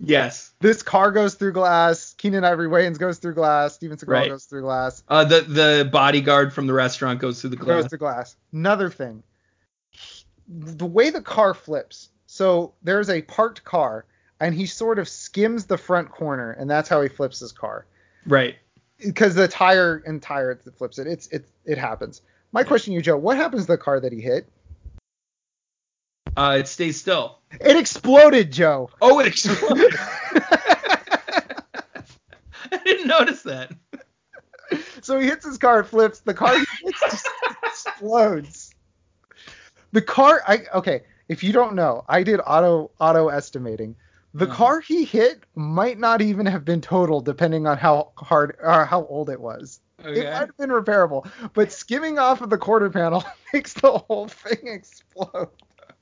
Yes. 0.00 0.52
This 0.60 0.82
car 0.82 1.10
goes 1.10 1.34
through 1.34 1.52
glass. 1.52 2.14
Keenan 2.18 2.44
Ivory 2.44 2.68
Wayans 2.68 2.98
goes 2.98 3.18
through 3.18 3.34
glass. 3.34 3.74
Steven 3.74 3.96
Seagal 3.96 4.08
Right. 4.08 4.28
goes 4.28 4.44
through 4.44 4.62
glass. 4.62 5.02
Uh, 5.08 5.24
the 5.24 5.40
the 5.40 5.88
bodyguard 5.90 6.52
from 6.52 6.66
the 6.66 6.72
restaurant 6.72 7.18
goes 7.20 7.40
through 7.40 7.50
the 7.50 7.56
glass. 7.56 7.82
Goes 7.82 7.90
through 7.90 7.98
glass. 7.98 8.36
Another 8.52 8.90
thing. 8.90 9.22
The 10.48 10.86
way 10.86 11.10
the 11.10 11.20
car 11.20 11.52
flips. 11.52 12.10
So 12.26 12.74
there's 12.82 13.10
a 13.10 13.22
parked 13.22 13.64
car, 13.64 14.04
and 14.40 14.54
he 14.54 14.66
sort 14.66 14.98
of 14.98 15.08
skims 15.08 15.66
the 15.66 15.78
front 15.78 16.10
corner, 16.10 16.52
and 16.52 16.70
that's 16.70 16.88
how 16.88 17.02
he 17.02 17.08
flips 17.08 17.40
his 17.40 17.52
car. 17.52 17.86
Right. 18.26 18.56
Because 18.98 19.34
the 19.34 19.48
tire 19.48 20.02
and 20.06 20.22
tire 20.22 20.54
that 20.54 20.78
flips 20.78 20.98
it. 20.98 21.06
It's 21.06 21.26
it 21.28 21.46
it 21.64 21.76
happens. 21.78 22.22
My 22.52 22.62
question 22.64 22.92
to 22.92 22.94
you, 22.94 23.02
Joe, 23.02 23.16
what 23.16 23.36
happens 23.36 23.62
to 23.62 23.72
the 23.72 23.78
car 23.78 24.00
that 24.00 24.12
he 24.12 24.20
hit? 24.20 24.48
Uh, 26.38 26.58
it 26.60 26.68
stays 26.68 27.00
still. 27.00 27.40
It 27.60 27.76
exploded, 27.76 28.52
Joe. 28.52 28.90
Oh, 29.02 29.18
it 29.18 29.26
exploded. 29.26 29.92
I 32.70 32.78
didn't 32.84 33.08
notice 33.08 33.42
that. 33.42 33.72
So 35.02 35.18
he 35.18 35.26
hits 35.26 35.44
his 35.44 35.58
car, 35.58 35.82
flips. 35.82 36.20
The 36.20 36.34
car 36.34 36.54
hits 36.56 37.00
just 37.10 37.28
explodes. 37.64 38.72
The 39.90 40.02
car, 40.02 40.42
I 40.46 40.60
okay. 40.74 41.02
If 41.28 41.42
you 41.42 41.52
don't 41.52 41.74
know, 41.74 42.04
I 42.08 42.22
did 42.22 42.38
auto 42.46 42.92
auto 43.00 43.28
estimating. 43.28 43.96
The 44.34 44.44
Uh-huh. 44.44 44.54
car 44.54 44.80
he 44.80 45.04
hit 45.04 45.42
might 45.56 45.98
not 45.98 46.20
even 46.22 46.46
have 46.46 46.64
been 46.64 46.80
total, 46.82 47.20
depending 47.20 47.66
on 47.66 47.78
how 47.78 48.12
hard 48.16 48.56
or 48.62 48.84
how 48.84 49.06
old 49.06 49.28
it 49.30 49.40
was. 49.40 49.80
It 50.04 50.30
might 50.30 50.46
have 50.46 50.56
been 50.56 50.70
repairable, 50.70 51.28
but 51.54 51.72
skimming 51.72 52.20
off 52.20 52.42
of 52.42 52.50
the 52.50 52.58
quarter 52.58 52.90
panel 52.90 53.24
makes 53.52 53.72
the 53.72 53.90
whole 53.98 54.28
thing 54.28 54.68
explode. 54.68 55.48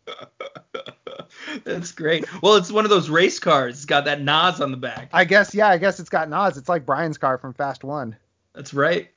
That's 1.64 1.92
great. 1.92 2.24
Well, 2.42 2.56
it's 2.56 2.70
one 2.70 2.84
of 2.84 2.90
those 2.90 3.08
race 3.08 3.38
cars. 3.38 3.76
It's 3.76 3.84
got 3.84 4.04
that 4.04 4.20
NOS 4.20 4.60
on 4.60 4.70
the 4.70 4.76
back. 4.76 5.10
I 5.12 5.24
guess, 5.24 5.54
yeah, 5.54 5.68
I 5.68 5.78
guess 5.78 6.00
it's 6.00 6.08
got 6.08 6.28
nods. 6.28 6.56
It's 6.56 6.68
like 6.68 6.86
Brian's 6.86 7.18
car 7.18 7.38
from 7.38 7.54
Fast 7.54 7.84
One. 7.84 8.16
That's 8.54 8.72
right. 8.72 9.10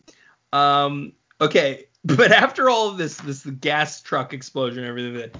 Um, 0.51 1.13
okay, 1.39 1.85
but 2.05 2.31
after 2.31 2.69
all 2.69 2.89
of 2.89 2.97
this, 2.97 3.17
this 3.17 3.45
gas 3.45 4.01
truck 4.01 4.33
explosion, 4.33 4.79
and 4.79 4.87
everything. 4.87 5.31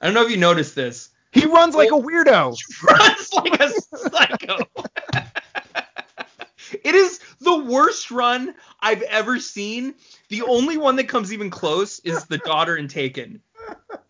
I 0.00 0.06
don't 0.06 0.14
know 0.14 0.24
if 0.24 0.30
you 0.30 0.36
noticed 0.36 0.74
this. 0.74 1.10
He 1.32 1.46
runs 1.46 1.74
like 1.74 1.90
a 1.90 1.94
weirdo. 1.94 2.56
Runs 2.84 3.32
like 3.32 3.60
a 3.60 3.68
psycho. 3.98 4.58
it 6.84 6.94
is 6.94 7.18
the 7.40 7.58
worst 7.58 8.12
run 8.12 8.54
I've 8.80 9.02
ever 9.02 9.40
seen. 9.40 9.94
The 10.28 10.42
only 10.42 10.76
one 10.76 10.94
that 10.96 11.08
comes 11.08 11.32
even 11.32 11.50
close 11.50 11.98
is 12.00 12.24
the 12.26 12.38
daughter 12.38 12.76
in 12.76 12.86
Taken, 12.86 13.42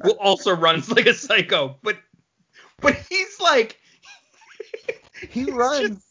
who 0.02 0.12
also 0.12 0.54
runs 0.54 0.90
like 0.90 1.06
a 1.06 1.14
psycho. 1.14 1.76
But 1.82 1.98
but 2.80 2.96
he's 3.08 3.40
like 3.40 3.78
He 5.30 5.44
runs. 5.44 6.02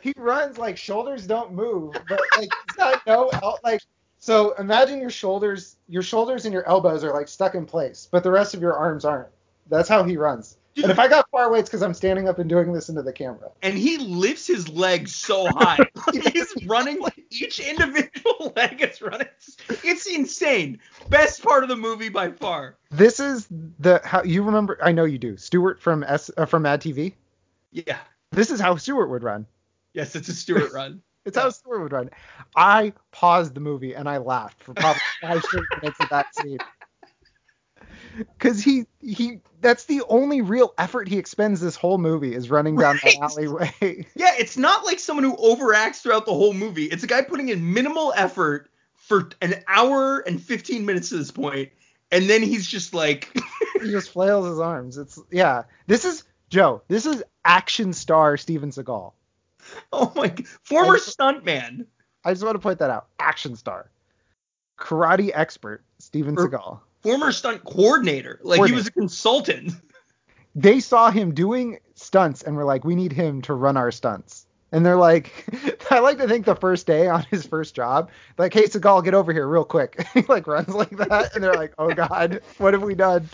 He 0.00 0.12
runs 0.16 0.58
like 0.58 0.76
shoulders 0.76 1.26
don't 1.26 1.52
move, 1.52 1.94
but 2.08 2.20
like 2.36 2.48
he's 2.64 2.74
got 2.76 3.04
no 3.06 3.32
el- 3.42 3.58
like. 3.64 3.80
So 4.18 4.52
imagine 4.54 5.00
your 5.00 5.10
shoulders, 5.10 5.76
your 5.88 6.02
shoulders 6.02 6.46
and 6.46 6.52
your 6.52 6.66
elbows 6.66 7.04
are 7.04 7.12
like 7.12 7.28
stuck 7.28 7.54
in 7.54 7.66
place, 7.66 8.08
but 8.10 8.22
the 8.22 8.30
rest 8.30 8.54
of 8.54 8.62
your 8.62 8.74
arms 8.74 9.04
aren't. 9.04 9.28
That's 9.68 9.88
how 9.88 10.04
he 10.04 10.16
runs. 10.16 10.56
And 10.76 10.90
if 10.90 10.98
I 10.98 11.08
got 11.08 11.28
far 11.30 11.48
away, 11.48 11.58
it's 11.60 11.68
because 11.68 11.82
I'm 11.82 11.94
standing 11.94 12.28
up 12.28 12.38
and 12.38 12.48
doing 12.48 12.72
this 12.72 12.88
into 12.88 13.02
the 13.02 13.12
camera. 13.12 13.50
and 13.62 13.78
he 13.78 13.98
lifts 13.98 14.46
his 14.46 14.68
legs 14.68 15.14
so 15.14 15.46
high. 15.50 15.78
He's 16.12 16.52
running 16.66 17.00
like 17.00 17.18
each 17.30 17.60
individual 17.60 18.52
leg 18.56 18.82
is 18.82 19.00
running. 19.00 19.28
It's 19.82 20.06
insane. 20.06 20.78
Best 21.08 21.42
part 21.42 21.62
of 21.62 21.68
the 21.68 21.76
movie 21.76 22.10
by 22.10 22.30
far. 22.30 22.76
This 22.90 23.20
is 23.20 23.46
the 23.78 24.00
how 24.04 24.22
you 24.22 24.42
remember. 24.42 24.78
I 24.82 24.92
know 24.92 25.04
you 25.04 25.18
do. 25.18 25.36
Stuart 25.36 25.80
from 25.80 26.04
S 26.04 26.30
uh, 26.36 26.44
from 26.44 26.62
Mad 26.62 26.80
TV. 26.82 27.14
Yeah. 27.72 27.98
This 28.32 28.50
is 28.50 28.60
how 28.60 28.76
Stuart 28.76 29.08
would 29.08 29.22
run. 29.22 29.46
Yes, 29.94 30.14
it's 30.14 30.28
a 30.28 30.34
Stuart 30.34 30.72
run. 30.72 31.02
It's 31.26 31.36
how 31.36 31.50
Stuart 31.50 31.80
would 31.82 31.92
run. 31.92 32.10
I 32.54 32.92
paused 33.10 33.54
the 33.54 33.60
movie 33.60 33.94
and 33.96 34.08
I 34.08 34.18
laughed 34.18 34.62
for 34.62 34.74
probably 34.74 35.00
five 35.20 35.42
straight 35.42 35.64
minutes 35.82 35.98
of 35.98 36.08
that 36.10 36.32
scene. 36.36 36.58
Cause 38.38 38.62
he 38.62 38.86
he 39.00 39.40
that's 39.60 39.84
the 39.84 40.02
only 40.08 40.40
real 40.42 40.72
effort 40.78 41.08
he 41.08 41.18
expends 41.18 41.60
this 41.60 41.76
whole 41.76 41.98
movie 41.98 42.34
is 42.34 42.50
running 42.50 42.76
down 42.76 42.98
Right. 43.04 43.16
that 43.20 43.30
alleyway. 43.32 43.72
Yeah, 44.14 44.32
it's 44.38 44.56
not 44.56 44.84
like 44.84 44.98
someone 44.98 45.24
who 45.24 45.36
overacts 45.36 46.02
throughout 46.02 46.26
the 46.26 46.32
whole 46.34 46.52
movie. 46.52 46.84
It's 46.84 47.02
a 47.02 47.06
guy 47.06 47.22
putting 47.22 47.48
in 47.48 47.72
minimal 47.72 48.12
effort 48.16 48.70
for 48.94 49.30
an 49.40 49.54
hour 49.68 50.20
and 50.20 50.40
15 50.42 50.84
minutes 50.84 51.10
to 51.10 51.16
this 51.18 51.30
point, 51.30 51.70
and 52.10 52.28
then 52.28 52.42
he's 52.42 52.66
just 52.66 52.92
like, 52.94 53.30
he 53.80 53.90
just 53.90 54.10
flails 54.10 54.46
his 54.48 54.58
arms. 54.58 54.98
It's 54.98 55.18
yeah. 55.30 55.64
This 55.86 56.04
is 56.04 56.24
Joe. 56.50 56.82
This 56.88 57.06
is 57.06 57.22
action 57.44 57.92
star 57.92 58.36
Steven 58.36 58.70
Seagal. 58.70 59.12
oh 59.92 60.12
my, 60.16 60.34
former 60.62 60.96
stuntman. 60.98 61.86
I 62.24 62.32
just 62.32 62.44
want 62.44 62.54
to 62.56 62.60
point 62.60 62.78
that 62.80 62.90
out. 62.90 63.08
Action 63.20 63.54
star. 63.56 63.90
Karate 64.78 65.30
expert 65.34 65.84
Steven 65.98 66.36
Er- 66.38 66.48
Seagal. 66.48 66.80
Former 67.02 67.32
stunt 67.32 67.64
coordinator. 67.64 68.40
Like 68.42 68.64
he 68.66 68.72
was 68.72 68.86
a 68.86 68.92
consultant. 68.92 69.72
they 70.54 70.80
saw 70.80 71.10
him 71.10 71.34
doing 71.34 71.78
stunts 71.94 72.42
and 72.42 72.56
were 72.56 72.64
like, 72.64 72.84
we 72.84 72.94
need 72.94 73.12
him 73.12 73.42
to 73.42 73.54
run 73.54 73.76
our 73.76 73.90
stunts. 73.90 74.46
And 74.72 74.84
they're 74.84 74.96
like, 74.96 75.46
I 75.90 76.00
like 76.00 76.18
to 76.18 76.28
think 76.28 76.44
the 76.44 76.56
first 76.56 76.86
day 76.86 77.08
on 77.08 77.24
his 77.30 77.46
first 77.46 77.74
job, 77.74 78.10
like, 78.36 78.52
hey, 78.52 78.64
Seagal, 78.64 79.04
get 79.04 79.14
over 79.14 79.32
here 79.32 79.46
real 79.46 79.64
quick. 79.64 80.04
he 80.14 80.22
like 80.22 80.46
runs 80.46 80.74
like 80.74 80.96
that. 80.96 81.34
And 81.34 81.42
they're 81.42 81.54
like, 81.54 81.74
oh 81.78 81.94
God, 81.94 82.42
what 82.58 82.74
have 82.74 82.82
we 82.82 82.94
done? 82.94 83.28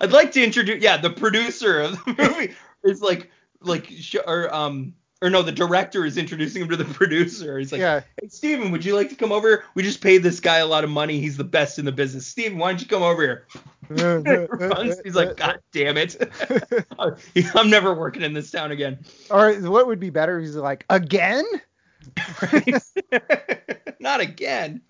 I'd 0.00 0.12
like 0.12 0.32
to 0.32 0.44
introduce, 0.44 0.82
yeah, 0.82 0.96
the 0.96 1.10
producer 1.10 1.80
of 1.80 2.04
the 2.04 2.14
movie 2.16 2.54
is 2.84 3.00
like, 3.00 3.30
like, 3.60 3.90
or 4.26 4.54
um, 4.54 4.94
or 5.24 5.30
no, 5.30 5.40
the 5.40 5.50
director 5.50 6.04
is 6.04 6.18
introducing 6.18 6.60
him 6.60 6.68
to 6.68 6.76
the 6.76 6.84
producer. 6.94 7.58
He's 7.58 7.72
like, 7.72 7.80
yeah. 7.80 8.02
hey 8.20 8.28
Steven, 8.28 8.70
would 8.70 8.84
you 8.84 8.94
like 8.94 9.08
to 9.08 9.14
come 9.14 9.32
over? 9.32 9.64
We 9.74 9.82
just 9.82 10.02
paid 10.02 10.22
this 10.22 10.38
guy 10.38 10.58
a 10.58 10.66
lot 10.66 10.84
of 10.84 10.90
money. 10.90 11.18
He's 11.18 11.38
the 11.38 11.44
best 11.44 11.78
in 11.78 11.86
the 11.86 11.92
business. 11.92 12.26
Steven, 12.26 12.58
why 12.58 12.70
don't 12.70 12.80
you 12.82 12.86
come 12.86 13.02
over 13.02 13.22
here? 13.22 13.46
Runs. 13.88 15.00
He's 15.02 15.14
like, 15.14 15.38
God 15.38 15.60
damn 15.72 15.96
it, 15.96 16.16
I'm 17.54 17.70
never 17.70 17.94
working 17.94 18.22
in 18.22 18.34
this 18.34 18.50
town 18.50 18.70
again. 18.70 18.98
or 19.30 19.54
what 19.54 19.86
would 19.86 19.98
be 19.98 20.10
better? 20.10 20.38
He's 20.40 20.56
like, 20.56 20.84
again? 20.90 21.44
Not 23.98 24.20
again. 24.20 24.82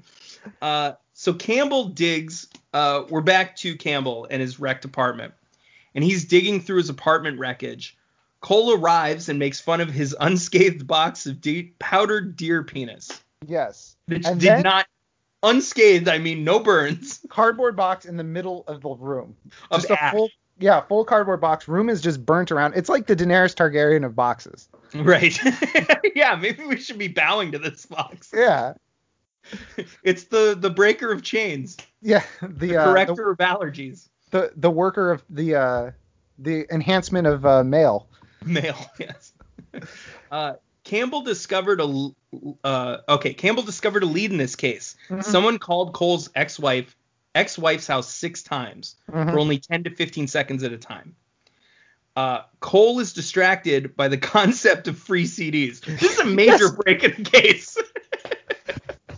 Uh, 0.60 0.92
so 1.12 1.32
Campbell 1.32 1.84
digs. 1.84 2.48
Uh, 2.72 3.04
we're 3.08 3.20
back 3.20 3.54
to 3.58 3.76
Campbell 3.76 4.26
and 4.30 4.42
his 4.42 4.58
wrecked 4.58 4.84
apartment, 4.84 5.32
and 5.94 6.02
he's 6.02 6.24
digging 6.24 6.60
through 6.60 6.78
his 6.78 6.88
apartment 6.88 7.38
wreckage. 7.38 7.96
Cole 8.44 8.74
arrives 8.74 9.30
and 9.30 9.38
makes 9.38 9.58
fun 9.58 9.80
of 9.80 9.88
his 9.88 10.14
unscathed 10.20 10.86
box 10.86 11.24
of 11.24 11.40
de- 11.40 11.72
powdered 11.78 12.36
deer 12.36 12.62
penis, 12.62 13.10
Yes. 13.46 13.96
which 14.04 14.26
And 14.26 14.38
did 14.38 14.48
then- 14.50 14.62
not 14.64 14.86
unscathed. 15.42 16.08
I 16.08 16.18
mean, 16.18 16.44
no 16.44 16.60
burns. 16.60 17.20
Cardboard 17.30 17.74
box 17.74 18.04
in 18.04 18.18
the 18.18 18.24
middle 18.24 18.62
of 18.66 18.82
the 18.82 18.90
room. 18.90 19.34
Of 19.70 19.80
Just 19.80 19.90
a 19.90 20.02
ash. 20.02 20.12
full, 20.12 20.28
yeah, 20.58 20.82
full 20.82 21.06
cardboard 21.06 21.40
box. 21.40 21.68
Room 21.68 21.88
is 21.88 22.02
just 22.02 22.26
burnt 22.26 22.52
around. 22.52 22.74
It's 22.76 22.90
like 22.90 23.06
the 23.06 23.16
Daenerys 23.16 23.54
Targaryen 23.54 24.04
of 24.04 24.14
boxes. 24.14 24.68
Right. 24.94 25.38
yeah, 26.14 26.34
maybe 26.36 26.64
we 26.66 26.76
should 26.76 26.98
be 26.98 27.08
bowing 27.08 27.50
to 27.52 27.58
this 27.58 27.86
box. 27.86 28.30
Yeah. 28.34 28.74
It's 30.02 30.24
the 30.24 30.54
the 30.58 30.70
breaker 30.70 31.10
of 31.12 31.22
chains, 31.22 31.76
Yeah. 32.02 32.22
The, 32.42 32.48
the 32.48 32.76
uh, 32.76 32.84
the 32.86 32.90
corrector 32.92 33.30
of 33.30 33.38
allergies. 33.38 34.08
the 34.30 34.52
the 34.56 34.70
worker 34.70 35.10
of 35.10 35.22
the 35.30 35.54
uh 35.54 35.90
the 36.38 36.66
enhancement 36.72 37.26
of 37.26 37.44
uh, 37.46 37.62
mail. 37.64 38.08
Male, 38.46 38.90
yes. 38.98 39.32
Uh, 40.30 40.54
Campbell 40.84 41.22
discovered 41.22 41.80
a 41.80 42.08
uh, 42.64 42.98
okay. 43.08 43.32
Campbell 43.34 43.62
discovered 43.62 44.02
a 44.02 44.06
lead 44.06 44.30
in 44.30 44.36
this 44.38 44.54
case. 44.56 44.96
Mhm. 45.08 45.24
Someone 45.24 45.58
called 45.58 45.94
Cole's 45.94 46.28
ex-wife 46.34 46.94
ex-wife's 47.34 47.86
house 47.86 48.08
six 48.12 48.42
times 48.42 48.96
Mhm. 49.10 49.32
for 49.32 49.38
only 49.40 49.58
10 49.58 49.84
to 49.84 49.90
15 49.90 50.28
seconds 50.28 50.62
at 50.62 50.72
a 50.72 50.78
time. 50.78 51.16
Uh, 52.16 52.42
Cole 52.60 53.00
is 53.00 53.12
distracted 53.12 53.96
by 53.96 54.06
the 54.08 54.16
concept 54.34 54.86
of 54.86 54.96
free 54.98 55.24
CDs. 55.24 55.80
This 55.80 56.12
is 56.12 56.18
a 56.20 56.24
major 56.42 56.64
Yes. 56.66 56.70
break 56.84 57.02
in 57.04 57.22
the 57.24 57.30
case. 57.30 57.76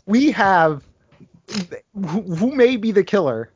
We 0.07 0.31
have 0.33 0.85
who, 1.95 2.23
who 2.23 2.53
may 2.55 2.77
be 2.77 2.93
the 2.93 3.05
killer, 3.05 3.51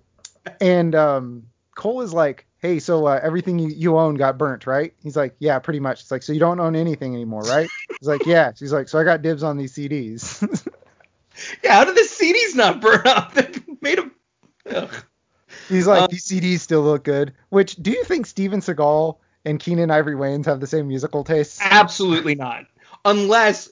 and 0.60 0.94
um 0.94 1.44
Cole 1.76 2.02
is 2.02 2.12
like, 2.12 2.44
hey, 2.60 2.78
so 2.78 3.06
uh, 3.06 3.20
everything 3.22 3.58
you, 3.58 3.68
you 3.68 3.98
own 3.98 4.14
got 4.14 4.38
burnt, 4.38 4.66
right? 4.66 4.94
He's 5.02 5.16
like, 5.16 5.34
yeah, 5.38 5.58
pretty 5.58 5.80
much. 5.80 6.00
It's 6.02 6.10
like, 6.10 6.22
so 6.22 6.32
you 6.32 6.40
don't 6.40 6.60
own 6.60 6.76
anything 6.76 7.14
anymore, 7.14 7.42
right? 7.42 7.68
He's 7.98 8.08
like, 8.08 8.26
yeah. 8.26 8.52
She's 8.54 8.72
like, 8.72 8.88
so 8.88 8.98
I 8.98 9.04
got 9.04 9.22
dibs 9.22 9.42
on 9.42 9.56
these 9.56 9.74
CDs. 9.74 10.40
yeah, 11.64 11.74
how 11.74 11.84
did 11.84 11.96
the 11.96 12.02
CDs 12.02 12.54
not 12.54 12.80
burn 12.80 13.06
up? 13.06 13.34
They 13.34 13.50
made 13.80 13.98
them. 13.98 14.12
Ugh. 14.70 14.94
He's 15.68 15.86
like, 15.86 16.02
Uh, 16.02 16.06
these 16.08 16.26
CDs 16.26 16.60
still 16.60 16.82
look 16.82 17.04
good. 17.04 17.32
Which, 17.48 17.76
do 17.76 17.90
you 17.90 18.04
think 18.04 18.26
Steven 18.26 18.60
Seagal 18.60 19.16
and 19.44 19.58
Keenan 19.58 19.90
Ivory 19.90 20.14
Wayans 20.14 20.46
have 20.46 20.60
the 20.60 20.66
same 20.66 20.88
musical 20.88 21.24
tastes? 21.24 21.58
Absolutely 21.62 22.34
not. 22.34 22.66
Unless 23.04 23.70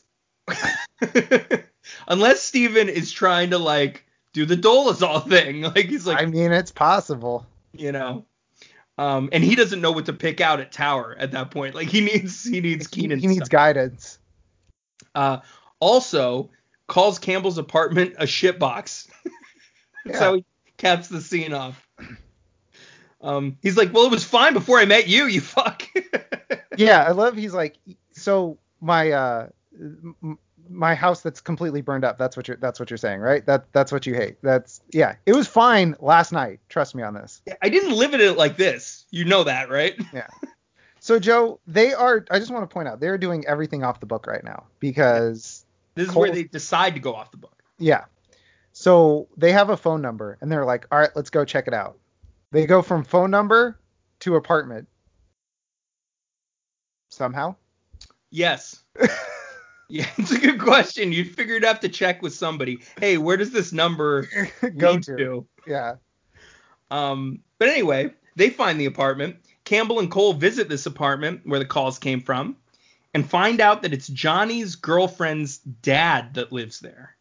unless 2.08 2.42
Steven 2.42 2.88
is 2.88 3.12
trying 3.12 3.50
to 3.50 3.58
like 3.58 4.04
do 4.32 4.46
the 4.46 4.56
Dolezal 4.56 5.28
thing. 5.28 5.62
Like 5.74 5.86
he's 5.86 6.06
like 6.06 6.22
I 6.22 6.26
mean, 6.26 6.52
it's 6.52 6.70
possible. 6.72 7.46
you 7.72 7.92
know. 7.92 8.24
Um, 8.98 9.28
and 9.32 9.44
he 9.44 9.54
doesn't 9.54 9.80
know 9.80 9.92
what 9.92 10.06
to 10.06 10.12
pick 10.12 10.40
out 10.40 10.58
at 10.60 10.72
Tower 10.72 11.14
at 11.18 11.30
that 11.32 11.50
point. 11.52 11.74
Like 11.74 11.88
he 11.88 12.00
needs 12.00 12.42
he 12.44 12.60
needs 12.60 12.88
He, 12.92 13.02
Keenan. 13.02 13.20
he 13.20 13.28
needs 13.28 13.48
guidance. 13.48 14.18
Uh, 15.14 15.38
also 15.80 16.50
calls 16.88 17.18
Campbell's 17.18 17.58
apartment 17.58 18.14
a 18.18 18.24
shitbox. 18.24 19.08
That's 20.04 20.18
Yeah. 20.18 20.18
how 20.18 20.34
he 20.34 20.44
caps 20.78 21.08
the 21.08 21.20
scene 21.20 21.52
off. 21.52 21.86
Um, 23.20 23.56
he's 23.62 23.76
like, 23.76 23.92
well, 23.92 24.04
it 24.04 24.10
was 24.10 24.24
fine 24.24 24.52
before 24.52 24.78
I 24.78 24.84
met 24.84 25.08
you, 25.08 25.24
you 25.26 25.40
fuck. 25.40 25.82
Yeah, 26.76 27.02
I 27.02 27.10
love. 27.10 27.36
He's 27.36 27.52
like, 27.52 27.76
so 28.12 28.56
my 28.80 29.10
uh, 29.10 29.48
m- 29.76 30.38
my 30.68 30.94
house 30.94 31.20
that's 31.22 31.40
completely 31.40 31.80
burned 31.80 32.04
up. 32.04 32.18
That's 32.18 32.36
what 32.36 32.48
you're. 32.48 32.56
That's 32.58 32.78
what 32.80 32.90
you're 32.90 32.96
saying, 32.98 33.20
right? 33.20 33.44
That 33.46 33.72
that's 33.72 33.90
what 33.92 34.06
you 34.06 34.14
hate. 34.14 34.36
That's 34.42 34.80
yeah. 34.90 35.16
It 35.26 35.34
was 35.34 35.46
fine 35.48 35.94
last 36.00 36.32
night. 36.32 36.60
Trust 36.68 36.94
me 36.94 37.02
on 37.02 37.14
this. 37.14 37.42
I 37.62 37.68
didn't 37.68 37.92
live 37.92 38.14
in 38.14 38.20
it 38.20 38.36
like 38.36 38.56
this. 38.56 39.06
You 39.10 39.24
know 39.24 39.44
that, 39.44 39.70
right? 39.70 39.94
Yeah. 40.12 40.26
So 41.00 41.18
Joe, 41.18 41.60
they 41.66 41.92
are. 41.94 42.24
I 42.30 42.38
just 42.38 42.50
want 42.50 42.68
to 42.68 42.72
point 42.72 42.88
out 42.88 43.00
they're 43.00 43.18
doing 43.18 43.46
everything 43.46 43.84
off 43.84 44.00
the 44.00 44.06
book 44.06 44.26
right 44.26 44.42
now 44.42 44.64
because 44.80 45.64
This 45.94 46.08
is 46.08 46.12
Cole- 46.12 46.22
where 46.22 46.32
they 46.32 46.44
decide 46.44 46.94
to 46.94 47.00
go 47.00 47.14
off 47.14 47.30
the 47.30 47.36
book. 47.36 47.62
Yeah. 47.78 48.04
So 48.72 49.28
they 49.36 49.52
have 49.52 49.70
a 49.70 49.76
phone 49.76 50.02
number 50.02 50.38
and 50.40 50.50
they're 50.50 50.64
like, 50.64 50.86
all 50.90 50.98
right, 50.98 51.10
let's 51.14 51.30
go 51.30 51.44
check 51.44 51.68
it 51.68 51.74
out. 51.74 51.98
They 52.50 52.66
go 52.66 52.82
from 52.82 53.04
phone 53.04 53.30
number 53.30 53.78
to 54.20 54.36
apartment. 54.36 54.88
Somehow. 57.10 57.56
Yes. 58.30 58.82
Yeah, 59.88 60.06
it's 60.18 60.32
a 60.32 60.38
good 60.38 60.60
question. 60.60 61.12
You'd 61.12 61.34
figure 61.34 61.54
you'd 61.54 61.64
have 61.64 61.80
to 61.80 61.88
check 61.88 62.22
with 62.22 62.34
somebody. 62.34 62.80
Hey, 63.00 63.18
where 63.18 63.36
does 63.36 63.50
this 63.50 63.72
number 63.72 64.28
go 64.76 64.92
lead 64.92 65.02
to. 65.04 65.46
Yeah. 65.66 65.94
Um, 66.90 67.40
but 67.58 67.68
anyway, 67.68 68.12
they 68.36 68.50
find 68.50 68.80
the 68.80 68.86
apartment. 68.86 69.36
Campbell 69.64 69.98
and 69.98 70.10
Cole 70.10 70.32
visit 70.32 70.68
this 70.68 70.86
apartment 70.86 71.42
where 71.44 71.58
the 71.58 71.64
calls 71.66 71.98
came 71.98 72.20
from 72.22 72.56
and 73.14 73.28
find 73.28 73.60
out 73.60 73.82
that 73.82 73.92
it's 73.92 74.08
Johnny's 74.08 74.74
girlfriend's 74.76 75.58
dad 75.58 76.34
that 76.34 76.52
lives 76.52 76.80
there. 76.80 77.14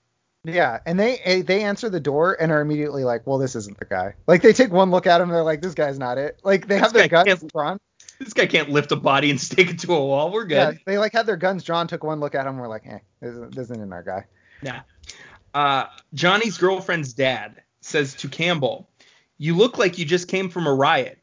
Yeah, 0.43 0.79
and 0.85 0.97
they 0.97 1.17
eh, 1.25 1.41
they 1.41 1.63
answer 1.63 1.89
the 1.89 1.99
door 1.99 2.37
and 2.39 2.53
are 2.53 2.61
immediately 2.61 3.03
like, 3.03 3.27
"Well, 3.27 3.37
this 3.37 3.53
isn't 3.53 3.77
the 3.79 3.85
guy." 3.85 4.13
Like 4.27 4.41
they 4.41 4.53
take 4.53 4.71
one 4.71 4.91
look 4.91 5.05
at 5.05 5.19
him, 5.19 5.27
and 5.27 5.35
they're 5.35 5.43
like, 5.43 5.61
"This 5.61 5.73
guy's 5.73 5.99
not 5.99 6.17
it." 6.17 6.39
Like 6.45 6.67
they 6.67 6.77
have 6.77 6.93
This 6.93 7.09
their 7.09 7.23
can't- 7.25 7.51
drawn. 7.51 7.79
This 8.19 8.33
guy 8.33 8.45
can't 8.47 8.69
lift 8.69 8.91
a 8.91 8.95
body 8.95 9.29
and 9.29 9.39
stick 9.39 9.69
it 9.69 9.79
to 9.79 9.93
a 9.93 10.05
wall. 10.05 10.31
We're 10.31 10.45
good. 10.45 10.55
Yeah, 10.55 10.71
they 10.85 10.97
like 10.97 11.13
had 11.13 11.25
their 11.27 11.37
guns 11.37 11.63
drawn, 11.63 11.87
took 11.87 12.03
one 12.03 12.19
look 12.19 12.33
at 12.35 12.41
him, 12.41 12.53
and 12.53 12.59
were 12.59 12.67
like, 12.67 12.83
"Eh, 12.87 12.97
this 13.21 13.31
isn't, 13.31 13.55
this 13.55 13.69
isn't 13.71 13.93
our 13.93 14.03
guy." 14.03 14.25
Yeah. 14.63 14.81
Uh, 15.53 15.85
Johnny's 16.13 16.57
girlfriend's 16.57 17.13
dad 17.13 17.61
says 17.81 18.13
to 18.15 18.27
Campbell, 18.27 18.89
You 19.37 19.55
look 19.55 19.77
like 19.77 19.97
you 19.97 20.05
just 20.05 20.27
came 20.27 20.49
from 20.49 20.67
a 20.67 20.73
riot. 20.73 21.19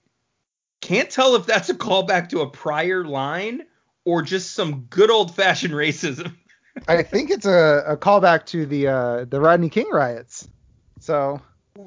Can't 0.81 1.11
tell 1.11 1.35
if 1.35 1.47
that's 1.47 1.69
a 1.69 1.75
callback 1.75 2.29
to 2.31 2.41
a 2.41 2.49
prior 2.51 3.05
line 3.05 3.63
or 4.05 4.23
just 4.23 4.53
some 4.55 4.83
good 4.91 5.11
old 5.11 5.35
fashioned 5.35 5.75
racism. 5.75 6.33
I 6.89 7.03
think 7.03 7.31
it's 7.31 7.47
a, 7.47 7.85
a 7.87 7.97
callback 7.97 8.47
to 8.47 8.67
the 8.67 8.89
uh, 8.89 9.25
the 9.25 9.41
Rodney 9.41 9.69
King 9.69 9.89
riots. 9.91 10.49
So, 11.01 11.41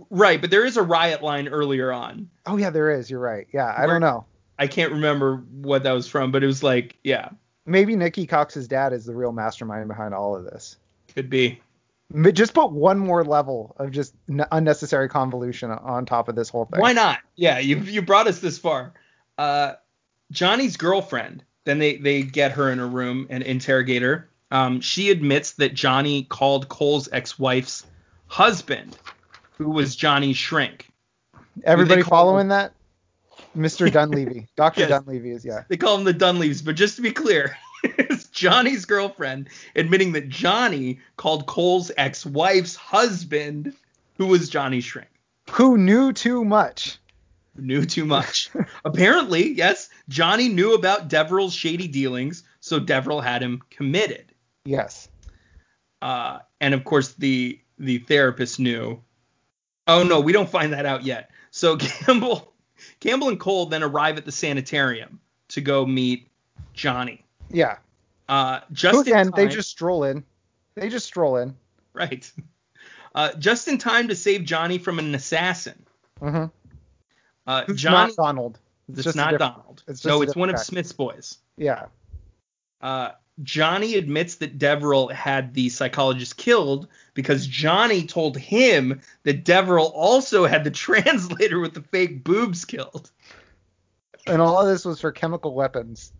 right, 0.10 0.40
but 0.40 0.50
there 0.52 0.66
is 0.66 0.78
a 0.78 0.84
riot 0.84 1.22
line 1.24 1.48
earlier 1.48 1.92
on. 1.92 2.30
oh 2.46 2.58
yeah, 2.58 2.70
there 2.70 2.92
is. 2.92 3.10
You're 3.10 3.20
right. 3.20 3.48
Yeah, 3.54 3.66
I 3.66 3.86
Where- 3.86 4.00
don't 4.00 4.02
know. 4.02 4.26
I 4.60 4.68
can't 4.68 4.92
remember 4.92 5.38
what 5.52 5.84
that 5.84 5.92
was 5.92 6.08
from, 6.08 6.32
but 6.32 6.44
it 6.44 6.48
was 6.48 6.64
like, 6.64 6.98
yeah, 7.04 7.30
Maybe 7.66 7.96
Nikki 7.98 8.26
Cox's 8.26 8.66
dad 8.68 8.94
is 8.94 9.06
the 9.06 9.14
real 9.14 9.34
mastermind 9.34 9.90
behind 9.90 10.14
all 10.14 10.36
of 10.36 10.46
this. 10.46 10.78
could 11.14 11.30
be. 11.30 11.60
M- 12.14 12.32
Just 12.34 12.54
put 12.54 12.72
one 12.72 12.98
more 12.98 13.26
level 13.26 13.76
of 13.78 13.92
just 13.92 14.14
n- 14.30 14.46
unnecessary 14.54 15.10
convolution 15.10 15.72
on 15.72 16.06
top 16.06 16.30
of 16.30 16.36
this 16.36 16.48
whole 16.48 16.64
thing. 16.66 16.80
Why 16.80 16.94
not? 16.94 17.20
Yeah, 17.36 17.60
you 17.60 17.80
you 17.80 18.02
brought 18.02 18.26
us 18.28 18.40
this 18.40 18.58
far. 18.58 18.94
Uh, 19.38 19.74
Johnny's 20.32 20.78
girlfriend. 20.78 21.44
Then 21.66 21.80
they 21.80 21.98
they 21.98 22.24
get 22.24 22.54
her 22.54 22.72
in 22.72 22.80
a 22.80 22.86
room 22.88 23.28
and 23.30 23.44
interrogate 23.44 24.02
her. 24.02 24.30
Um, 24.50 24.80
she 24.80 25.10
admits 25.10 25.52
that 25.56 25.74
Johnny 25.74 26.24
called 26.24 26.70
Cole's 26.70 27.10
ex-wife's 27.12 27.86
husband, 28.28 28.98
who 29.58 29.70
was 29.70 29.94
Johnny's 29.94 30.38
shrink. 30.38 30.88
Everybody 31.66 32.02
following 32.04 32.48
that? 32.48 32.72
Mr. 33.58 33.92
Dunleavy. 33.92 34.48
Dr. 34.56 34.82
Yes. 34.82 34.90
Dunleavy 34.90 35.32
is 35.32 35.46
yeah. 35.46 35.64
They 35.68 35.78
call 35.78 35.98
him 35.98 36.04
the 36.04 36.14
Dunleavys, 36.14 36.62
but 36.62 36.76
just 36.76 36.96
to 36.98 37.02
be 37.02 37.12
clear, 37.12 37.58
it's 37.84 38.26
Johnny's 38.30 38.86
girlfriend 38.86 39.50
admitting 39.76 40.12
that 40.14 40.30
Johnny 40.30 41.00
called 41.18 41.46
Cole's 41.48 41.92
ex-wife's 41.98 42.76
husband, 42.76 43.74
who 44.18 44.28
was 44.28 44.50
Johnny 44.50 44.82
shrink. 44.82 45.10
Who 45.52 45.78
knew 45.78 46.14
too 46.14 46.44
much. 46.44 46.98
knew 47.58 47.86
too 47.86 48.06
much. 48.06 48.50
Apparently, 48.86 49.52
yes, 49.54 49.90
Johnny 50.10 50.50
knew 50.50 50.74
about 50.74 51.08
Deverell's 51.08 51.54
shady 51.54 51.88
dealings, 51.88 52.44
so 52.60 52.80
Deverell 52.80 53.22
had 53.22 53.42
him 53.42 53.62
committed. 53.70 54.32
Yes. 54.66 55.08
Uh, 56.02 56.40
and 56.62 56.74
of 56.74 56.84
course, 56.84 57.14
the 57.14 57.60
the 57.80 58.00
therapist 58.00 58.60
knew. 58.60 59.02
Oh 59.88 60.04
no, 60.04 60.20
we 60.20 60.34
don't 60.34 60.50
find 60.50 60.74
that 60.74 60.86
out 60.86 61.04
yet. 61.06 61.32
So 61.52 61.78
Campbell, 61.78 62.54
Campbell 63.08 63.30
and 63.30 63.40
Cole 63.40 63.68
then 63.68 63.84
arrive 63.84 64.18
at 64.18 64.26
the 64.26 64.32
sanitarium 64.34 65.20
to 65.50 65.62
go 65.62 65.86
meet 65.86 66.30
Johnny. 66.74 67.24
Yeah. 67.50 67.78
Uh, 68.28 68.60
Who 68.68 68.76
just 68.76 69.08
in 69.08 69.14
again, 69.14 69.32
they 69.34 69.48
just 69.48 69.70
stroll 69.70 70.04
in. 70.04 70.26
They 70.76 70.90
just 70.90 71.06
stroll 71.06 71.38
in. 71.38 71.56
right. 71.94 72.30
Uh, 73.16 73.34
just 73.40 73.68
in 73.68 73.80
time 73.80 74.08
to 74.10 74.16
save 74.16 74.44
Johnny 74.44 74.78
from 74.78 75.00
an 75.00 75.16
assassin. 75.16 75.84
Mm-hmm. 76.22 76.46
Uh, 77.48 77.64
Who's 77.66 77.82
Johnny, 77.82 78.14
not 78.16 78.16
Donald? 78.16 78.60
it's 78.90 79.06
just 79.06 79.16
not 79.16 79.36
Donald. 79.40 79.82
it's 79.88 80.02
just 80.02 80.06
no, 80.06 80.22
it's 80.22 80.36
one 80.36 80.52
of. 80.52 80.60
Smith's 80.60 80.92
boys. 80.92 81.40
Yeah. 81.56 81.86
uh, 82.80 83.12
Johnny 83.44 83.96
admits 83.96 84.36
that 84.36 84.58
Deverell 84.58 85.10
had 85.10 85.54
the 85.54 85.70
psychologist 85.70 86.38
killed 86.38 86.88
because 87.14 87.46
Johnny 87.46 88.06
told 88.06 88.38
him 88.38 89.02
that 89.24 89.44
Deverell 89.44 89.88
also 89.88 90.46
had 90.46 90.64
the 90.64 90.72
translator 90.86 91.60
with 91.60 91.74
the 91.74 91.82
fake 91.82 92.24
boobs 92.24 92.66
killed. 92.66 93.12
And 94.26 94.42
all 94.42 94.60
of 94.60 94.68
this 94.68 94.86
was 94.86 95.00
for 95.00 95.12
chemical 95.12 95.54
weapons. 95.54 96.12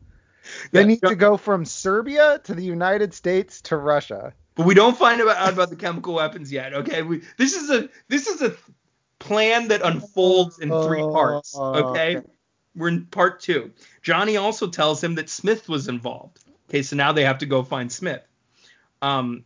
They 0.72 0.82
Yeah, 0.82 0.88
need 0.88 1.02
to 1.02 1.16
go 1.16 1.38
from 1.38 1.66
Serbia 1.66 2.40
to 2.46 2.54
the 2.54 2.64
United 2.64 3.14
States 3.14 3.62
to 3.64 3.78
Russia. 3.78 4.34
But 4.56 4.66
we 4.66 4.74
don't 4.74 4.98
find 4.98 5.22
out 5.22 5.54
about 5.54 5.70
the 5.70 5.76
chemical 5.76 6.16
weapons 6.16 6.52
yet. 6.52 6.74
Okay, 6.74 7.02
we, 7.02 7.22
this 7.38 7.54
is 7.54 7.70
a 7.70 7.90
this 8.08 8.28
is 8.28 8.42
a 8.42 8.56
plan 9.20 9.68
that 9.68 9.82
unfolds 9.82 10.60
in 10.60 10.70
three 10.70 11.02
oh, 11.02 11.12
parts. 11.12 11.56
Okay, 11.56 12.18
okay. 12.18 12.28
we're 12.76 12.88
in 12.88 13.06
part 13.06 13.40
two. 13.40 13.72
Johnny 14.02 14.38
also 14.38 14.68
tells 14.68 15.04
him 15.04 15.16
that 15.16 15.30
Smith 15.30 15.70
was 15.70 15.88
involved. 15.88 16.44
Okay, 16.70 16.82
so 16.82 16.96
now 16.96 17.12
they 17.12 17.24
have 17.24 17.38
to 17.40 17.46
go 17.46 17.64
find 17.64 17.92
Smith. 17.92 18.22
Um, 19.02 19.46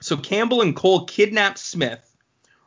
so 0.00 0.16
Campbell 0.16 0.62
and 0.62 0.76
Cole 0.76 1.04
kidnap 1.06 1.58
Smith, 1.58 2.16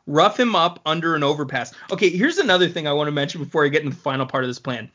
rough 0.06 0.38
him 0.38 0.54
up 0.54 0.80
under 0.84 1.14
an 1.14 1.22
overpass. 1.22 1.72
Okay, 1.90 2.10
here's 2.10 2.38
another 2.38 2.68
thing 2.68 2.86
I 2.86 2.92
want 2.92 3.08
to 3.08 3.12
mention 3.12 3.42
before 3.42 3.64
I 3.64 3.68
get 3.68 3.82
into 3.82 3.96
the 3.96 4.02
final 4.02 4.26
part 4.26 4.44
of 4.44 4.50
this 4.50 4.58
plan. 4.58 4.90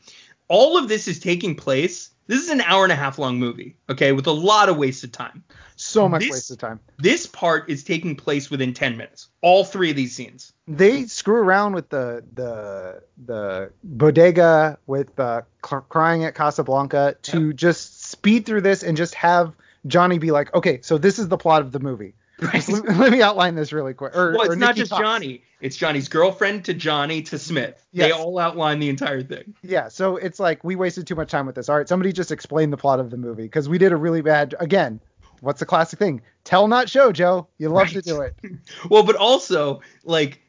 All 0.48 0.76
of 0.76 0.88
this 0.88 1.08
is 1.08 1.18
taking 1.18 1.54
place. 1.54 2.10
This 2.28 2.42
is 2.42 2.48
an 2.48 2.60
hour 2.60 2.82
and 2.82 2.92
a 2.92 2.96
half 2.96 3.18
long 3.18 3.38
movie, 3.38 3.76
okay, 3.88 4.12
with 4.12 4.26
a 4.26 4.32
lot 4.32 4.68
of 4.68 4.76
wasted 4.76 5.12
time. 5.12 5.44
So 5.76 6.08
much 6.08 6.22
This- 6.22 6.30
wasted 6.30 6.58
time. 6.58 6.80
This 6.98 7.26
part 7.26 7.68
is 7.68 7.84
taking 7.84 8.16
place 8.16 8.50
within 8.50 8.74
10 8.74 8.96
minutes. 8.96 9.28
All 9.42 9.64
three 9.64 9.90
of 9.90 9.96
these 9.96 10.14
scenes. 10.16 10.52
They 10.66 11.04
screw 11.06 11.36
around 11.36 11.74
with 11.74 11.88
the 11.90 12.24
the 12.34 13.02
the 13.24 13.70
bodega 13.84 14.78
with 14.86 15.18
uh, 15.20 15.42
crying 15.60 16.24
at 16.24 16.34
Casablanca 16.34 17.16
to 17.22 17.52
just 17.52 18.04
speed 18.04 18.46
through 18.46 18.62
this 18.62 18.82
and 18.82 18.96
just 18.96 19.14
have 19.14 19.54
Johnny 19.86 20.18
be 20.18 20.32
like, 20.32 20.52
okay, 20.54 20.80
so 20.82 20.98
this 20.98 21.18
is 21.18 21.28
the 21.28 21.36
plot 21.38 21.62
of 21.62 21.70
the 21.70 21.78
movie. 21.78 22.14
Just 22.40 22.68
let, 22.68 22.84
let 22.98 23.12
me 23.12 23.22
outline 23.22 23.54
this 23.54 23.72
really 23.72 23.94
quick. 23.94 24.14
Or, 24.14 24.32
Well, 24.32 24.50
it's 24.50 24.56
not 24.56 24.76
just 24.76 24.90
Cox. 24.90 25.00
Johnny. 25.02 25.42
It's 25.60 25.76
Johnny's 25.76 26.08
girlfriend 26.08 26.66
to 26.66 26.74
Johnny 26.74 27.22
to 27.22 27.38
Smith. 27.38 27.84
They 27.94 28.10
all 28.10 28.38
outline 28.38 28.78
the 28.78 28.90
entire 28.90 29.22
thing. 29.22 29.54
Yeah, 29.62 29.88
so 29.88 30.16
it's 30.16 30.38
like 30.38 30.62
we 30.62 30.76
wasted 30.76 31.06
too 31.06 31.14
much 31.14 31.30
time 31.30 31.46
with 31.46 31.54
this. 31.54 31.68
All 31.68 31.78
right, 31.78 31.88
somebody 31.88 32.12
just 32.12 32.30
explain 32.30 32.70
the 32.70 32.76
plot 32.76 33.00
of 33.00 33.10
the 33.10 33.16
movie 33.16 33.44
because 33.44 33.68
we 33.68 33.78
did 33.78 33.92
a 33.92 33.96
really 33.96 34.20
bad. 34.20 34.54
Again, 34.60 35.00
what's 35.40 35.60
the 35.60 35.66
classic 35.66 35.98
thing? 35.98 36.20
Tell 36.44 36.68
not 36.68 36.90
show, 36.90 37.10
Joe. 37.10 37.48
You 37.56 37.70
love 37.70 37.88
to 37.88 38.02
do 38.02 38.20
it. 38.20 38.34
Well, 38.90 39.02
but 39.02 39.16
also, 39.16 39.80
like, 40.04 40.42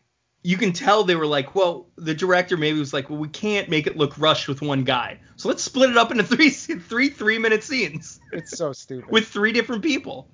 you 0.44 0.58
can 0.58 0.74
tell 0.74 1.04
they 1.04 1.16
were 1.16 1.26
like, 1.28 1.56
well, 1.56 1.88
the 1.96 2.14
director 2.14 2.58
maybe 2.58 2.80
was 2.80 2.94
like, 2.94 3.10
well, 3.10 3.20
we 3.20 3.28
can't 3.30 3.70
make 3.70 3.88
it 3.88 3.98
look 3.98 4.18
rushed 4.18 4.48
with 4.48 4.62
one 4.62 4.84
guy. 4.84 5.20
So 5.36 5.48
let's 5.50 5.64
split 5.64 5.90
it 5.90 5.98
up 5.98 6.12
into 6.12 6.24
three 6.36 6.50
three 6.50 7.10
three 7.10 7.38
minute 7.38 7.64
scenes 7.64 8.20
It's 8.32 8.58
so 8.58 8.74
stupid. 8.74 9.10
with 9.10 9.28
three 9.28 9.54
different 9.54 9.84
people. 9.84 10.30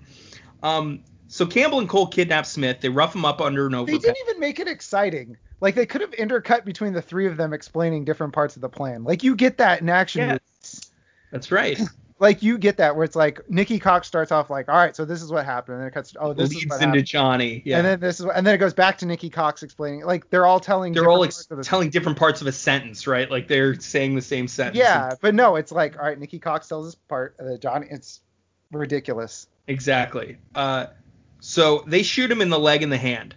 Um, 0.62 1.04
so 1.34 1.48
Campbell 1.48 1.80
and 1.80 1.90
Cole 1.90 2.06
kidnap 2.06 2.46
Smith. 2.46 2.80
They 2.80 2.90
rough 2.90 3.16
him 3.16 3.26
up 3.26 3.42
under 3.42 3.66
an 3.66 3.74
overpass. 3.74 4.02
they 4.02 4.08
didn't 4.08 4.30
even 4.30 4.40
make 4.40 4.60
it 4.60 4.68
exciting. 4.68 5.36
Like 5.62 5.74
they 5.74 5.88
could 5.88 6.02
have 6.02 6.12
intercut 6.12 6.64
between 6.64 6.94
the 6.94 7.02
three 7.02 7.26
of 7.26 7.38
them 7.38 7.54
explaining 7.54 8.06
different 8.06 8.34
parts 8.34 8.56
of 8.56 8.62
the 8.62 8.70
plan. 8.70 9.04
Like 9.04 9.24
you 9.24 9.36
get 9.36 9.58
that 9.58 9.82
in 9.82 9.90
action. 9.90 10.22
Yeah. 10.22 10.32
movies. 10.34 10.92
That's 11.32 11.52
right. 11.52 11.80
Like 12.20 12.42
you 12.42 12.58
get 12.58 12.78
that 12.78 12.96
where 12.96 13.04
it's 13.04 13.18
like 13.18 13.42
Nikki 13.50 13.80
Cox 13.80 14.08
starts 14.08 14.32
off 14.32 14.50
like, 14.50 14.70
all 14.70 14.78
right, 14.78 14.96
so 14.96 15.04
this 15.04 15.22
is 15.22 15.30
what 15.30 15.44
happened, 15.44 15.74
and 15.74 15.82
then 15.82 15.88
it 15.90 15.94
cuts. 15.94 16.16
Oh, 16.18 16.32
this 16.32 16.52
is 16.52 16.56
Leads 16.56 16.68
what 16.68 16.76
into 16.76 16.86
happened. 16.86 17.06
Johnny. 17.06 17.62
Yeah. 17.66 17.80
And 17.80 17.86
then 17.86 18.00
this 18.00 18.22
is, 18.22 18.26
what, 18.26 18.38
and 18.38 18.48
then 18.48 18.56
it 18.56 18.60
goes 18.60 18.74
back 18.74 19.00
to 19.00 19.06
Nikki 19.06 19.30
Cox 19.30 19.62
explaining. 19.62 20.06
Like 20.06 20.30
they're 20.30 20.46
all 20.46 20.62
telling. 20.62 20.94
they're 20.94 21.02
different 21.02 21.18
all 21.18 21.24
ex- 21.26 21.36
parts 21.36 21.52
of 21.52 21.58
the 21.58 21.64
telling 21.66 21.90
different 21.90 22.18
parts 22.18 22.40
of 22.40 22.48
a 22.48 22.54
sentence, 22.54 23.08
right? 23.08 23.30
Like 23.30 23.50
they're 23.50 23.78
saying 23.78 24.16
the 24.16 24.22
same 24.22 24.48
sentence. 24.48 24.78
Yeah, 24.78 25.16
but 25.20 25.36
no, 25.36 25.58
it's 25.58 25.74
like, 25.74 25.98
all 25.98 26.06
right, 26.06 26.18
Nikki 26.18 26.40
Cox 26.40 26.70
tells 26.70 26.86
this 26.86 26.96
part, 26.96 27.36
uh, 27.42 27.58
Johnny, 27.58 27.88
it's 27.90 28.22
ridiculous. 28.72 29.48
Exactly. 29.68 30.38
Uh, 30.56 30.86
so 31.46 31.84
they 31.88 32.04
shoot 32.04 32.32
him 32.32 32.42
in 32.42 32.50
the 32.50 32.58
leg 32.58 32.84
and 32.84 32.92
the 32.92 32.98
hand. 32.98 33.36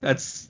That's 0.00 0.48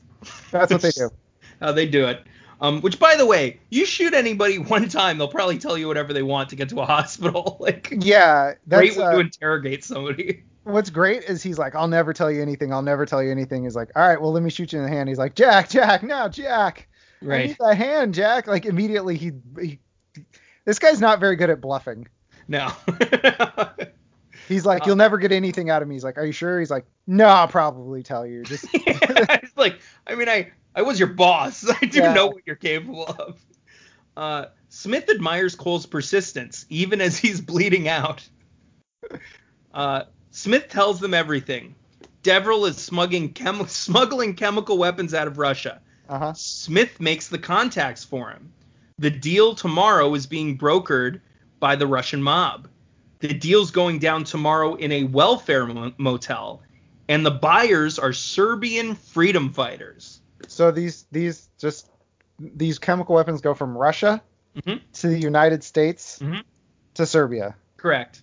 That's 0.51 0.73
what 0.73 0.81
they 0.81 0.91
do. 0.91 1.11
how 1.61 1.73
they 1.73 1.87
do 1.87 2.07
it. 2.07 2.23
Um, 2.63 2.81
which, 2.81 2.99
by 2.99 3.17
the 3.17 3.27
way, 3.27 3.61
you 3.69 3.85
shoot 3.85 4.15
anybody 4.15 4.57
one 4.59 4.89
time, 4.89 5.19
they'll 5.19 5.29
probably 5.29 5.59
tell 5.59 5.77
you 5.77 5.87
whatever 5.87 6.15
they 6.15 6.23
want 6.23 6.49
to 6.51 6.57
get 6.57 6.71
to 6.71 6.81
a 6.81 6.87
hospital. 6.97 7.59
like, 7.61 7.93
Yeah, 7.99 8.55
great 8.69 8.95
that's 8.95 8.97
way 8.97 9.05
uh, 9.05 9.13
to 9.13 9.19
interrogate 9.21 9.85
somebody. 9.85 10.45
what's 10.65 10.89
great 10.89 11.25
is 11.25 11.43
he's 11.43 11.59
like, 11.59 11.75
I'll 11.75 11.89
never 11.89 12.15
tell 12.15 12.31
you 12.33 12.41
anything. 12.41 12.73
I'll 12.73 12.81
never 12.81 13.05
tell 13.05 13.23
you 13.23 13.31
anything. 13.31 13.65
He's 13.65 13.77
like, 13.77 13.91
all 13.95 14.09
right, 14.09 14.19
well, 14.19 14.33
let 14.33 14.43
me 14.43 14.49
shoot 14.49 14.73
you 14.73 14.79
in 14.79 14.87
the 14.87 14.91
hand. 14.91 15.11
He's 15.11 15.19
like, 15.19 15.35
Jack, 15.35 15.69
Jack, 15.69 16.03
no, 16.03 16.29
Jack, 16.31 16.89
I 17.23 17.27
Right. 17.27 17.47
need 17.49 17.57
that 17.61 17.77
hand, 17.77 18.15
Jack. 18.15 18.47
Like 18.47 18.65
immediately 18.65 19.17
he, 19.19 19.33
he 19.61 19.79
this 20.65 20.79
guy's 20.79 21.01
not 21.01 21.21
very 21.21 21.37
good 21.37 21.51
at 21.51 21.61
bluffing. 21.61 22.09
No. 22.49 22.73
He's 24.49 24.65
like, 24.67 24.83
Uh, 24.83 24.87
you'll 24.87 24.97
never 24.97 25.19
get 25.19 25.33
anything 25.33 25.71
out 25.71 25.83
of 25.83 25.89
me. 25.89 25.95
He's 25.95 26.05
like, 26.05 26.19
are 26.19 26.25
you 26.27 26.33
sure? 26.33 26.59
He's 26.61 26.71
like, 26.71 26.87
no, 27.07 27.27
I'll 27.27 27.49
probably 27.49 28.03
tell 28.03 28.27
you. 28.27 28.43
Just 28.45 28.65
it's 28.73 29.57
like, 29.57 29.79
I 30.07 30.15
mean, 30.15 30.29
I 30.29 30.53
I 30.75 30.83
was 30.83 30.99
your 30.99 31.09
boss. 31.09 31.69
I 31.83 31.87
do 31.87 31.99
Yeah. 32.01 32.13
know 32.13 32.27
what 32.29 32.43
you're 32.47 32.57
capable 32.57 33.07
of. 33.07 33.41
Uh, 34.17 34.47
Smith 34.69 35.09
admires 35.11 35.55
Cole's 35.55 35.87
persistence, 35.87 36.67
even 36.69 37.01
as 37.01 37.17
he's 37.19 37.41
bleeding 37.41 37.89
out. 37.89 38.27
Uh, 39.73 40.05
Smith 40.31 40.69
tells 40.69 41.01
them 41.01 41.15
everything. 41.15 41.75
Deverell 42.23 42.65
is 42.67 42.77
smuggling, 42.77 43.33
chem- 43.33 43.67
smuggling 43.69 44.35
chemical 44.35 44.79
weapons 44.79 45.15
out 45.15 45.27
of 45.27 45.39
Russia. 45.39 45.81
uh 46.09 46.19
huh. 46.19 46.33
Smith 46.35 47.01
makes 47.01 47.29
the 47.29 47.39
contacts 47.39 48.05
for 48.05 48.31
him. 48.31 48.53
The 48.99 49.11
deal 49.11 49.55
tomorrow 49.55 50.13
is 50.15 50.27
being 50.27 50.57
brokered 50.59 51.21
by 51.61 51.77
the 51.77 51.87
Russian 51.87 52.23
mob. 52.23 52.69
The 53.21 53.29
deal's 53.35 53.71
going 53.71 53.99
down 53.99 54.25
tomorrow 54.25 54.75
in 54.75 54.93
a 54.93 55.05
welfare 55.05 55.67
mo- 55.67 55.93
motel, 55.99 56.63
and 57.09 57.25
the 57.25 57.31
buyers 57.31 57.99
are 57.99 58.13
Serbian 58.13 58.95
freedom 58.95 59.53
fighters. 59.53 60.21
So 60.49 60.71
these 60.71 61.07
these 61.11 61.49
just 61.59 61.91
these 62.39 62.79
chemical 62.79 63.15
weapons 63.15 63.41
go 63.41 63.55
from 63.55 63.77
Russia 63.77 64.23
Mhm. 64.57 64.81
to 64.95 65.09
the 65.09 65.19
United 65.19 65.65
States 65.65 66.19
Mhm. 66.21 66.43
to 66.95 67.07
Serbia. 67.07 67.55
Correct. 67.79 68.23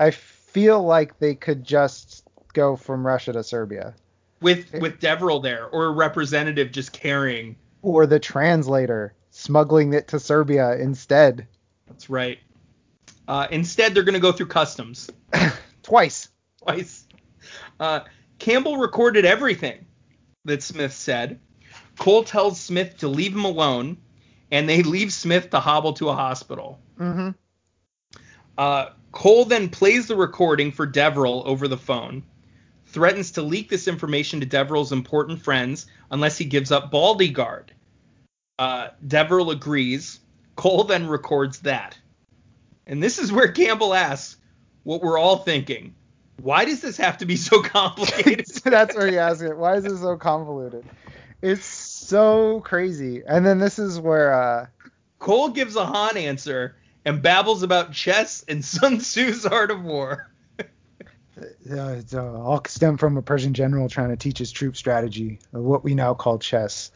I 0.00 0.10
feel 0.10 0.82
like 0.82 1.18
they 1.18 1.34
could 1.34 1.62
just 1.64 2.24
go 2.54 2.76
from 2.76 3.06
Russia 3.06 3.32
to 3.34 3.42
Serbia, 3.44 3.94
With 4.40 4.72
with 4.80 4.98
Deverell 5.00 5.40
there, 5.40 5.66
or 5.66 5.86
a 5.86 5.90
representative 5.90 6.72
just 6.72 6.92
carrying. 6.92 7.56
or 7.82 8.06
the 8.06 8.18
translator 8.18 9.12
smuggling 9.30 9.92
it 9.92 10.08
to 10.08 10.18
Serbia 10.18 10.76
instead. 10.78 11.46
That's 11.86 12.08
right. 12.10 12.38
Uh, 13.28 13.46
instead, 13.50 13.94
they're 13.94 14.02
going 14.04 14.14
to 14.14 14.20
go 14.20 14.32
through 14.32 14.46
customs 14.46 15.10
Twice. 15.82 16.28
twice. 16.62 17.04
Uh, 17.78 18.00
Campbell 18.38 18.76
recorded 18.78 19.24
everything 19.24 19.86
that 20.44 20.62
Smith 20.62 20.92
said. 20.92 21.38
Cole 21.98 22.24
tells 22.24 22.60
Smith 22.60 22.98
to 22.98 23.08
leave 23.08 23.32
him 23.32 23.44
alone, 23.44 23.96
and 24.50 24.68
they 24.68 24.82
leave 24.82 25.12
Smith 25.12 25.50
to 25.50 25.60
hobble 25.60 25.92
to 25.94 26.08
a 26.08 26.14
hospital. 26.14 26.80
Mm-hmm. 26.98 27.30
Uh, 28.58 28.86
Cole 29.12 29.44
then 29.44 29.68
plays 29.68 30.06
the 30.06 30.16
recording 30.16 30.72
for 30.72 30.86
Deverell 30.86 31.42
over 31.46 31.68
the 31.68 31.76
phone, 31.76 32.22
threatens 32.86 33.32
to 33.32 33.42
leak 33.42 33.68
this 33.68 33.88
information 33.88 34.40
to 34.40 34.46
Deverell's 34.46 34.92
important 34.92 35.40
friends 35.42 35.86
unless 36.10 36.36
he 36.36 36.44
gives 36.44 36.70
up 36.70 36.90
Baldy 36.90 37.28
Guard. 37.28 37.72
Uh, 38.58 38.88
Deverell 39.06 39.50
agrees. 39.50 40.20
Cole 40.56 40.84
then 40.84 41.06
records 41.06 41.60
that. 41.60 41.98
And 42.86 43.02
this 43.02 43.18
is 43.18 43.32
where 43.32 43.50
Campbell 43.50 43.94
asks 43.94 44.36
what 44.84 45.02
we're 45.02 45.18
all 45.18 45.38
thinking. 45.38 45.94
Why 46.40 46.64
does 46.64 46.80
this 46.80 46.96
have 46.98 47.18
to 47.18 47.26
be 47.26 47.36
so 47.36 47.62
complicated? 47.62 48.46
That's 48.64 48.94
where 48.94 49.08
he 49.08 49.18
asks 49.18 49.42
it. 49.42 49.56
Why 49.56 49.76
is 49.76 49.84
it 49.84 49.98
so 49.98 50.16
convoluted? 50.16 50.84
It's 51.42 51.64
so 51.64 52.60
crazy. 52.60 53.22
And 53.26 53.44
then 53.44 53.58
this 53.58 53.78
is 53.78 54.00
where 54.00 54.32
uh 54.32 54.66
Cole 55.18 55.48
gives 55.48 55.76
a 55.76 55.84
Han 55.84 56.16
answer 56.16 56.76
and 57.04 57.22
babbles 57.22 57.62
about 57.62 57.92
chess 57.92 58.44
and 58.48 58.64
Sun 58.64 58.98
Tzu's 58.98 59.46
Art 59.46 59.70
of 59.70 59.82
War. 59.82 60.30
uh, 60.60 60.64
it's 61.70 62.14
uh, 62.14 62.40
all 62.40 62.62
stem 62.66 62.96
from 62.96 63.16
a 63.16 63.22
Persian 63.22 63.54
general 63.54 63.88
trying 63.88 64.10
to 64.10 64.16
teach 64.16 64.38
his 64.38 64.52
troop 64.52 64.76
strategy, 64.76 65.38
of 65.52 65.62
what 65.62 65.84
we 65.84 65.94
now 65.94 66.14
call 66.14 66.38
chess. 66.38 66.90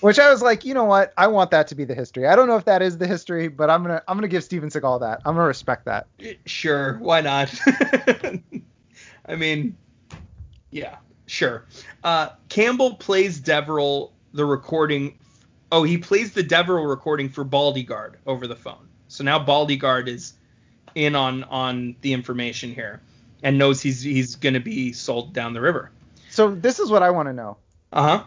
Which 0.00 0.18
I 0.18 0.30
was 0.30 0.40
like, 0.40 0.64
you 0.64 0.72
know 0.72 0.84
what? 0.84 1.12
I 1.16 1.26
want 1.26 1.50
that 1.50 1.68
to 1.68 1.74
be 1.74 1.84
the 1.84 1.94
history. 1.94 2.26
I 2.26 2.34
don't 2.34 2.48
know 2.48 2.56
if 2.56 2.64
that 2.64 2.80
is 2.80 2.96
the 2.98 3.06
history, 3.06 3.48
but 3.48 3.68
I'm 3.68 3.82
gonna 3.82 4.02
I'm 4.08 4.16
gonna 4.16 4.28
give 4.28 4.42
Steven 4.42 4.70
Seagal 4.70 5.00
that. 5.00 5.20
I'm 5.24 5.34
gonna 5.34 5.46
respect 5.46 5.84
that. 5.84 6.06
Sure, 6.46 6.98
why 6.98 7.20
not? 7.20 7.52
I 9.26 9.36
mean, 9.36 9.76
yeah, 10.70 10.96
sure. 11.26 11.66
Uh, 12.02 12.30
Campbell 12.48 12.94
plays 12.94 13.40
Deverell 13.40 14.12
the 14.32 14.44
recording. 14.44 15.18
Oh, 15.70 15.82
he 15.82 15.98
plays 15.98 16.32
the 16.32 16.42
Deverell 16.42 16.84
recording 16.84 17.28
for 17.28 17.44
Baldyguard 17.44 18.14
over 18.26 18.46
the 18.46 18.56
phone. 18.56 18.88
So 19.08 19.22
now 19.22 19.38
Baldyguard 19.38 20.08
is 20.08 20.34
in 20.94 21.14
on 21.14 21.44
on 21.44 21.94
the 22.00 22.12
information 22.12 22.74
here 22.74 23.00
and 23.42 23.58
knows 23.58 23.80
he's 23.80 24.02
he's 24.02 24.36
going 24.36 24.54
to 24.54 24.60
be 24.60 24.92
sold 24.92 25.32
down 25.32 25.52
the 25.52 25.60
river. 25.60 25.90
So 26.30 26.54
this 26.54 26.78
is 26.78 26.90
what 26.90 27.02
I 27.02 27.10
want 27.10 27.28
to 27.28 27.32
know. 27.32 27.56
Uh 27.92 28.02
huh. 28.02 28.24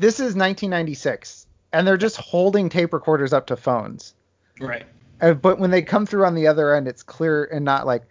This 0.00 0.14
is 0.14 0.34
1996, 0.34 1.46
and 1.74 1.86
they're 1.86 1.98
just 1.98 2.16
holding 2.16 2.70
tape 2.70 2.94
recorders 2.94 3.34
up 3.34 3.46
to 3.48 3.56
phones. 3.56 4.14
Right. 4.58 4.86
Uh, 5.20 5.34
but 5.34 5.58
when 5.58 5.70
they 5.70 5.82
come 5.82 6.06
through 6.06 6.24
on 6.24 6.34
the 6.34 6.46
other 6.46 6.74
end, 6.74 6.88
it's 6.88 7.02
clear 7.02 7.44
and 7.44 7.66
not 7.66 7.86
like. 7.86 8.04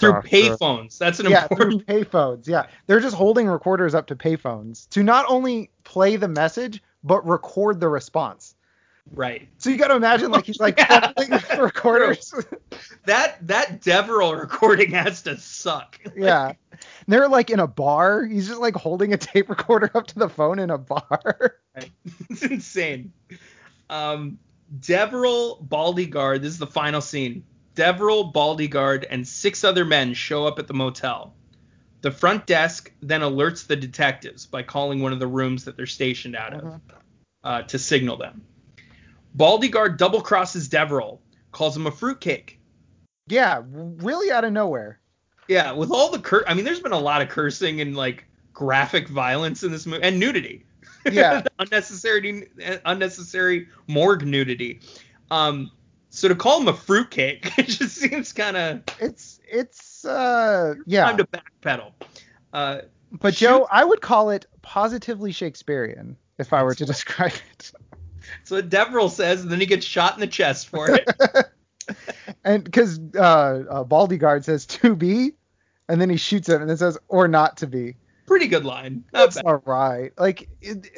Through 0.00 0.14
payphones. 0.22 0.98
That's 0.98 1.20
an 1.20 1.30
yeah, 1.30 1.46
through 1.46 1.78
payphones. 1.82 2.48
Yeah, 2.48 2.66
they're 2.88 2.98
just 2.98 3.14
holding 3.14 3.46
recorders 3.46 3.94
up 3.94 4.08
to 4.08 4.16
payphones 4.16 4.88
to 4.88 5.04
not 5.04 5.24
only 5.28 5.70
play 5.84 6.16
the 6.16 6.26
message 6.26 6.82
but 7.04 7.24
record 7.24 7.78
the 7.78 7.88
response. 7.88 8.56
Right. 9.12 9.48
So 9.58 9.70
you 9.70 9.76
got 9.76 9.88
to 9.88 9.96
imagine 9.96 10.30
like 10.30 10.46
he's 10.46 10.58
like 10.58 10.78
Yeah. 10.78 11.12
fumbling 11.12 11.30
the 11.30 11.62
recorders. 11.62 12.34
That 13.06 13.46
that 13.46 13.82
Deverell 13.82 14.34
recording 14.34 14.90
has 14.92 15.22
to 15.22 15.36
suck. 15.38 16.00
yeah, 16.16 16.54
they're 17.06 17.28
like 17.28 17.50
in 17.50 17.60
a 17.60 17.66
bar. 17.66 18.24
He's 18.24 18.48
just 18.48 18.60
like 18.60 18.74
holding 18.74 19.12
a 19.12 19.16
tape 19.16 19.48
recorder 19.50 19.90
up 19.94 20.06
to 20.08 20.18
the 20.18 20.28
phone 20.28 20.58
in 20.58 20.70
a 20.70 20.78
bar. 20.78 21.56
It's 22.30 22.44
insane. 22.44 23.12
Um, 23.90 24.38
Deverell, 24.80 25.58
Baldyguard, 25.68 26.40
this 26.42 26.52
is 26.52 26.58
the 26.58 26.66
final 26.68 27.00
scene. 27.00 27.44
Deverell, 27.74 28.32
Baldyguard, 28.32 29.04
and 29.10 29.26
six 29.26 29.64
other 29.64 29.84
men 29.84 30.14
show 30.14 30.46
up 30.46 30.60
at 30.60 30.68
the 30.68 30.74
motel. 30.74 31.34
The 32.02 32.12
front 32.12 32.46
desk 32.46 32.92
then 33.02 33.22
alerts 33.22 33.66
the 33.66 33.74
detectives 33.74 34.46
by 34.46 34.62
calling 34.62 35.00
one 35.02 35.12
of 35.12 35.18
the 35.18 35.26
rooms 35.26 35.64
that 35.64 35.76
they're 35.76 35.86
stationed 35.86 36.36
out 36.36 36.54
of 36.54 36.80
uh, 37.42 37.62
to 37.62 37.78
signal 37.78 38.16
them. 38.18 38.42
Baldyguard 39.36 39.96
double 39.98 40.20
crosses 40.20 40.68
Deverell, 40.68 41.20
calls 41.52 41.76
him 41.76 41.86
a 41.86 41.90
fruitcake. 41.90 42.60
Yeah, 43.26 43.62
really 43.66 44.30
out 44.30 44.44
of 44.44 44.52
nowhere. 44.52 45.00
Yeah, 45.48 45.72
with 45.72 45.90
all 45.90 46.10
the 46.10 46.18
cur, 46.18 46.44
I 46.46 46.54
mean, 46.54 46.64
there's 46.64 46.80
been 46.80 46.92
a 46.92 46.98
lot 46.98 47.22
of 47.22 47.28
cursing 47.28 47.80
and 47.80 47.96
like 47.96 48.24
graphic 48.52 49.08
violence 49.08 49.62
in 49.62 49.72
this 49.72 49.86
movie 49.86 50.02
and 50.02 50.18
nudity. 50.18 50.64
Yeah. 51.12 51.42
unnecessary, 51.58 52.48
unnecessary 52.86 53.68
morgue 53.88 54.24
nudity. 54.24 54.80
Um, 55.30 55.70
so 56.08 56.28
to 56.28 56.34
call 56.34 56.62
him 56.62 56.68
a 56.68 56.72
fruitcake, 56.72 57.52
it 57.58 57.66
just 57.66 57.96
seems 57.96 58.32
kind 58.32 58.56
of 58.56 58.82
It's 59.00 59.38
it's 59.46 60.06
uh 60.06 60.74
yeah. 60.86 61.04
time 61.04 61.18
to 61.18 61.26
backpedal. 61.26 61.92
Uh, 62.54 62.80
But 63.20 63.34
Joe, 63.34 63.68
I 63.70 63.84
would 63.84 64.00
call 64.00 64.30
it 64.30 64.46
positively 64.62 65.30
Shakespearean 65.30 66.16
if 66.38 66.54
I 66.54 66.62
were 66.62 66.74
to 66.74 66.86
describe 66.86 67.32
it. 67.52 67.72
so 68.44 68.60
Deverell 68.60 69.08
says, 69.08 69.42
and 69.42 69.50
then 69.50 69.60
he 69.60 69.66
gets 69.66 69.86
shot 69.86 70.14
in 70.14 70.20
the 70.20 70.26
chest 70.26 70.68
for 70.68 70.88
it. 70.90 71.08
and 72.44 72.64
because 72.64 72.98
uh, 73.14 73.64
uh, 73.70 73.84
Baldyguard 73.84 74.44
says 74.44 74.66
to 74.66 74.96
be, 74.96 75.32
and 75.88 76.00
then 76.00 76.10
he 76.10 76.16
shoots 76.16 76.48
him, 76.48 76.62
and 76.62 76.70
it 76.70 76.78
says 76.78 76.98
or 77.08 77.28
not 77.28 77.58
to 77.58 77.66
be. 77.66 77.96
Pretty 78.26 78.48
good 78.48 78.64
line. 78.64 79.04
Not 79.12 79.20
That's 79.20 79.36
bad. 79.36 79.44
all 79.46 79.62
right. 79.66 80.12
Like 80.18 80.48
it, 80.62 80.90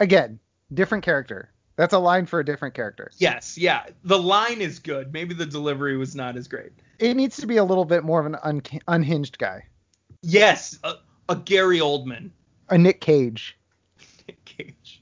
again, 0.00 0.38
different 0.72 1.04
character. 1.04 1.52
That's 1.76 1.92
a 1.92 1.98
line 1.98 2.26
for 2.26 2.40
a 2.40 2.44
different 2.44 2.74
character. 2.74 3.10
Yes, 3.18 3.56
yeah. 3.56 3.84
The 4.02 4.18
line 4.18 4.60
is 4.60 4.78
good. 4.80 5.12
Maybe 5.12 5.34
the 5.34 5.46
delivery 5.46 5.96
was 5.96 6.16
not 6.16 6.36
as 6.36 6.48
great. 6.48 6.72
It 6.98 7.14
needs 7.14 7.36
to 7.36 7.46
be 7.46 7.58
a 7.58 7.64
little 7.64 7.84
bit 7.84 8.02
more 8.02 8.18
of 8.18 8.26
an 8.26 8.36
un- 8.42 8.62
unhinged 8.88 9.38
guy, 9.38 9.64
Yes, 10.22 10.78
a, 10.82 10.94
a 11.28 11.36
Gary 11.36 11.78
Oldman. 11.78 12.30
a 12.70 12.76
Nick 12.76 13.00
Cage. 13.00 13.56
Nick 14.26 14.44
Cage. 14.44 14.97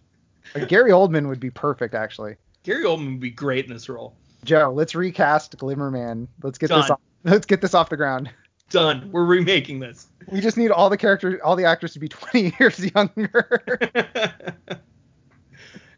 A 0.54 0.64
Gary 0.66 0.90
Oldman 0.90 1.28
would 1.28 1.40
be 1.40 1.50
perfect, 1.50 1.94
actually. 1.94 2.36
Gary 2.62 2.84
Oldman 2.84 3.12
would 3.12 3.20
be 3.20 3.30
great 3.30 3.66
in 3.66 3.72
this 3.72 3.88
role. 3.88 4.16
Joe, 4.44 4.72
let's 4.74 4.94
recast 4.94 5.56
Glimmerman. 5.58 6.28
Let's 6.42 6.58
get 6.58 6.68
this 6.68 6.90
off, 6.90 7.00
let's 7.24 7.46
get 7.46 7.60
this 7.60 7.74
off 7.74 7.88
the 7.88 7.96
ground. 7.96 8.30
Done. 8.70 9.10
We're 9.12 9.24
remaking 9.24 9.78
this. 9.78 10.08
We 10.30 10.40
just 10.40 10.56
need 10.56 10.70
all 10.70 10.90
the 10.90 10.96
characters, 10.96 11.40
all 11.44 11.54
the 11.56 11.64
actors 11.64 11.92
to 11.92 11.98
be 12.00 12.08
20 12.10 12.54
years 12.58 12.78
younger. 12.94 13.60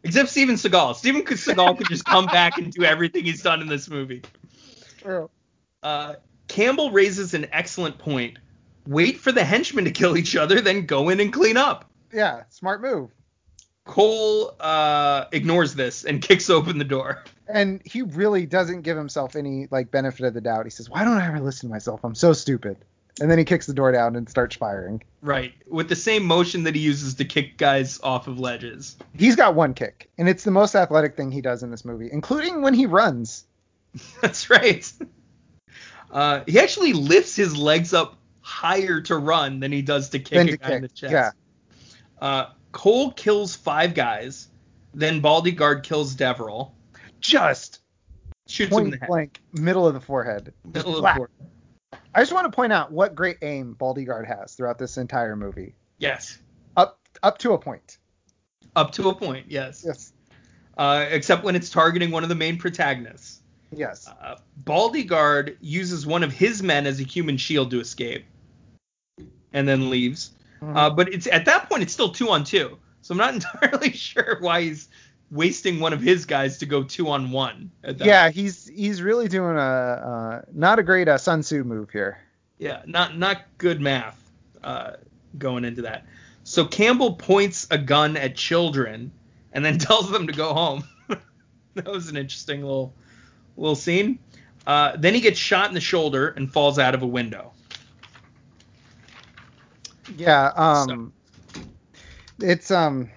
Except 0.03 0.29
Steven 0.29 0.55
Seagal. 0.55 0.95
Steven 0.95 1.23
Seagal 1.23 1.77
could 1.77 1.87
just 1.87 2.05
come 2.05 2.25
back 2.27 2.57
and 2.57 2.71
do 2.71 2.83
everything 2.83 3.25
he's 3.25 3.41
done 3.41 3.61
in 3.61 3.67
this 3.67 3.89
movie. 3.89 4.21
True. 4.99 5.29
Uh, 5.83 6.15
Campbell 6.47 6.91
raises 6.91 7.33
an 7.33 7.47
excellent 7.51 7.97
point. 7.97 8.37
Wait 8.87 9.17
for 9.17 9.31
the 9.31 9.43
henchmen 9.43 9.85
to 9.85 9.91
kill 9.91 10.17
each 10.17 10.35
other, 10.35 10.61
then 10.61 10.85
go 10.85 11.09
in 11.09 11.19
and 11.19 11.33
clean 11.33 11.57
up. 11.57 11.91
Yeah, 12.13 12.43
smart 12.49 12.81
move. 12.81 13.11
Cole 13.89 14.53
uh, 14.59 15.25
ignores 15.31 15.73
this 15.73 16.05
and 16.05 16.21
kicks 16.27 16.47
open 16.49 16.77
the 16.77 16.85
door. 16.85 17.23
And 17.47 17.81
he 17.83 18.03
really 18.03 18.45
doesn't 18.45 18.83
give 18.83 18.95
himself 18.95 19.35
any 19.35 19.67
like 19.71 19.89
benefit 19.89 20.25
of 20.27 20.35
the 20.35 20.41
doubt. 20.41 20.65
He 20.65 20.69
says, 20.69 20.89
"Why 20.89 21.03
don't 21.03 21.17
I 21.17 21.27
ever 21.27 21.39
listen 21.39 21.69
to 21.69 21.73
myself? 21.73 22.01
I'm 22.03 22.13
so 22.13 22.31
stupid." 22.33 22.77
And 23.19 23.29
then 23.29 23.37
he 23.39 23.43
kicks 23.43 23.65
the 23.65 23.73
door 23.73 23.91
down 23.91 24.15
and 24.15 24.29
starts 24.29 24.55
firing. 24.55 25.03
Right. 25.21 25.53
With 25.67 25.89
the 25.89 25.95
same 25.95 26.23
motion 26.23 26.63
that 26.63 26.75
he 26.75 26.81
uses 26.81 27.15
to 27.15 27.25
kick 27.25 27.57
guys 27.57 27.99
off 28.01 28.27
of 28.27 28.39
ledges. 28.39 28.95
He's 29.17 29.35
got 29.35 29.55
one 29.55 29.73
kick, 29.73 30.09
and 30.19 30.29
it's 30.29 30.43
the 30.43 30.51
most 30.51 30.75
athletic 30.75 31.17
thing 31.17 31.31
he 31.31 31.41
does 31.41 31.63
in 31.63 31.71
this 31.71 31.83
movie, 31.83 32.09
including 32.11 32.61
when 32.61 32.75
he 32.75 32.85
runs. 32.85 33.45
That's 34.21 34.49
right. 34.51 34.89
Uh, 36.11 36.41
he 36.47 36.59
actually 36.59 36.93
lifts 36.93 37.35
his 37.35 37.57
legs 37.57 37.93
up 37.93 38.15
higher 38.41 39.01
to 39.01 39.17
run 39.17 39.59
than 39.59 39.71
he 39.71 39.81
does 39.81 40.09
to 40.09 40.19
kick 40.19 40.37
Then 40.37 40.47
a 40.49 40.51
to 40.51 40.57
guy 40.57 40.71
in 40.75 40.81
the 40.83 40.87
chest. 40.87 41.11
yeah. 41.11 41.31
Uh, 42.21 42.45
Cole 42.71 43.11
kills 43.11 43.55
five 43.55 43.93
guys. 43.93 44.47
Then 44.93 45.21
Baldy 45.21 45.51
Guard 45.51 45.83
kills 45.83 46.15
Deverell. 46.15 46.73
Just 47.19 47.81
Shoots 48.47 48.75
him 48.75 48.85
in 48.85 48.89
the 48.91 48.97
head. 48.97 49.07
blank, 49.07 49.41
middle 49.53 49.87
of 49.87 49.93
the 49.93 49.99
forehead. 49.99 50.53
Middle 50.73 50.97
of 50.97 51.03
the 51.03 51.13
board. 51.15 51.29
I 52.15 52.21
just 52.21 52.33
want 52.33 52.45
to 52.45 52.55
point 52.55 52.73
out 52.73 52.91
what 52.91 53.13
great 53.13 53.37
aim 53.43 53.75
Baldyguard 53.79 54.27
has 54.27 54.53
throughout 54.53 54.79
this 54.79 54.97
entire 54.97 55.35
movie. 55.35 55.75
Yes. 55.99 56.39
Up 56.75 56.99
up 57.21 57.37
to 57.39 57.53
a 57.53 57.57
point. 57.59 57.99
Up 58.75 58.91
to 58.93 59.09
a 59.09 59.15
point, 59.15 59.45
yes. 59.49 59.83
Yes. 59.85 60.13
Uh, 60.77 61.05
except 61.09 61.43
when 61.43 61.55
it's 61.55 61.69
targeting 61.69 62.09
one 62.09 62.23
of 62.23 62.29
the 62.29 62.35
main 62.35 62.57
protagonists. 62.57 63.41
Yes. 63.71 64.07
Uh, 64.07 64.37
Baldy 64.57 65.03
Guard 65.03 65.57
uses 65.61 66.07
one 66.07 66.23
of 66.23 66.31
his 66.31 66.63
men 66.63 66.87
as 66.87 66.99
a 66.99 67.03
human 67.03 67.37
shield 67.37 67.69
to 67.71 67.79
escape, 67.79 68.25
and 69.53 69.67
then 69.67 69.89
leaves. 69.89 70.31
Mhm. 70.61 70.75
Uh, 70.75 70.89
but 70.89 71.13
it's 71.13 71.27
at 71.27 71.45
that 71.45 71.69
point 71.69 71.83
it's 71.83 71.93
still 71.93 72.09
two 72.09 72.29
on 72.29 72.43
two, 72.43 72.77
so 73.01 73.13
I'm 73.13 73.17
not 73.17 73.33
entirely 73.63 73.91
sure 73.91 74.37
why 74.39 74.61
he's 74.63 74.89
wasting 75.31 75.79
one 75.79 75.93
of 75.93 76.01
his 76.01 76.25
guys 76.25 76.57
to 76.59 76.65
go 76.65 76.83
two 76.83 77.09
on 77.09 77.31
one. 77.31 77.71
At 77.83 77.97
that 77.99 78.07
yeah, 78.07 78.29
he's 78.29 78.67
he's 78.67 79.01
really 79.01 79.27
doing 79.27 79.55
a 79.55 79.59
uh, 79.59 80.41
not 80.53 80.79
a 80.79 80.83
great 80.83 81.07
uh, 81.07 81.17
Sun 81.17 81.41
Tzu 81.41 81.63
move 81.63 81.89
here. 81.91 82.19
Yeah, 82.57 82.81
not 82.85 83.17
not 83.17 83.43
good 83.57 83.79
math 83.79 84.19
uh, 84.63 84.93
going 85.37 85.65
into 85.65 85.83
that. 85.83 86.05
So 86.43 86.65
Campbell 86.65 87.13
points 87.13 87.67
a 87.69 87.77
gun 87.77 88.17
at 88.17 88.35
children 88.35 89.11
and 89.53 89.63
then 89.63 89.77
tells 89.79 90.11
them 90.11 90.27
to 90.27 90.33
go 90.33 90.53
home. 90.53 90.83
that 91.75 91.87
was 91.87 92.09
an 92.09 92.17
interesting 92.17 92.61
little 92.61 92.93
little 93.55 93.75
scene. 93.75 94.19
Uh, 94.67 94.95
then 94.97 95.13
he 95.13 95.21
gets 95.21 95.39
shot 95.39 95.67
in 95.69 95.73
the 95.73 95.81
shoulder 95.81 96.29
and 96.29 96.51
falls 96.51 96.77
out 96.77 96.93
of 96.93 97.01
a 97.01 97.07
window. 97.07 97.53
Yeah. 100.17 100.51
Um. 100.55 101.13
It's 102.39 102.71
um. 102.71 103.09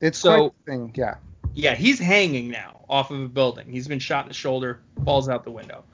It's 0.00 0.18
So- 0.18 0.54
thing. 0.66 0.92
Yeah. 0.96 1.16
Yeah, 1.54 1.74
he's 1.74 1.98
hanging 1.98 2.48
now 2.48 2.84
off 2.88 3.10
of 3.10 3.20
a 3.20 3.28
building. 3.28 3.70
He's 3.70 3.86
been 3.86 3.98
shot 3.98 4.24
in 4.24 4.28
the 4.28 4.34
shoulder, 4.34 4.80
falls 5.04 5.28
out 5.28 5.44
the 5.44 5.50
window. 5.50 5.84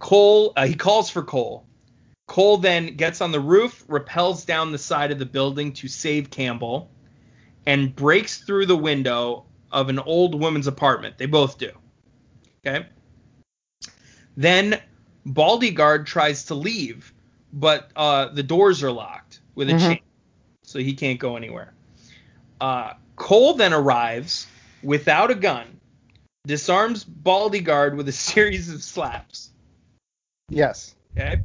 Cole, 0.00 0.52
uh, 0.56 0.66
he 0.66 0.74
calls 0.74 1.08
for 1.10 1.22
Cole. 1.22 1.64
Cole 2.26 2.56
then 2.56 2.96
gets 2.96 3.20
on 3.20 3.30
the 3.32 3.40
roof, 3.40 3.84
rappels 3.88 4.44
down 4.44 4.72
the 4.72 4.78
side 4.78 5.10
of 5.12 5.18
the 5.18 5.26
building 5.26 5.72
to 5.74 5.88
save 5.88 6.30
Campbell, 6.30 6.90
and 7.66 7.94
breaks 7.94 8.38
through 8.38 8.66
the 8.66 8.76
window 8.76 9.44
of 9.72 9.88
an 9.88 9.98
old 10.00 10.40
woman's 10.40 10.66
apartment. 10.66 11.18
They 11.18 11.26
both 11.26 11.58
do. 11.58 11.70
Okay. 12.66 12.86
Then 14.36 14.80
Baldyguard 15.26 16.06
tries 16.06 16.44
to 16.46 16.54
leave, 16.54 17.12
but 17.52 17.90
uh, 17.96 18.28
the 18.28 18.42
doors 18.42 18.82
are 18.82 18.92
locked 18.92 19.40
with 19.54 19.70
a 19.70 19.74
Mhm. 19.74 19.80
chain, 19.80 20.00
so 20.62 20.78
he 20.78 20.94
can't 20.94 21.18
go 21.18 21.36
anywhere. 21.36 21.72
Uh, 22.60 22.94
Cole 23.16 23.54
then 23.54 23.72
arrives 23.72 24.46
without 24.82 25.30
a 25.30 25.34
gun, 25.34 25.80
disarms 26.46 27.04
Baldyguard 27.04 27.96
with 27.96 28.08
a 28.08 28.12
series 28.30 28.68
of 28.72 28.82
slaps. 28.82 29.50
Yes. 30.48 30.94
Okay. 31.16 31.42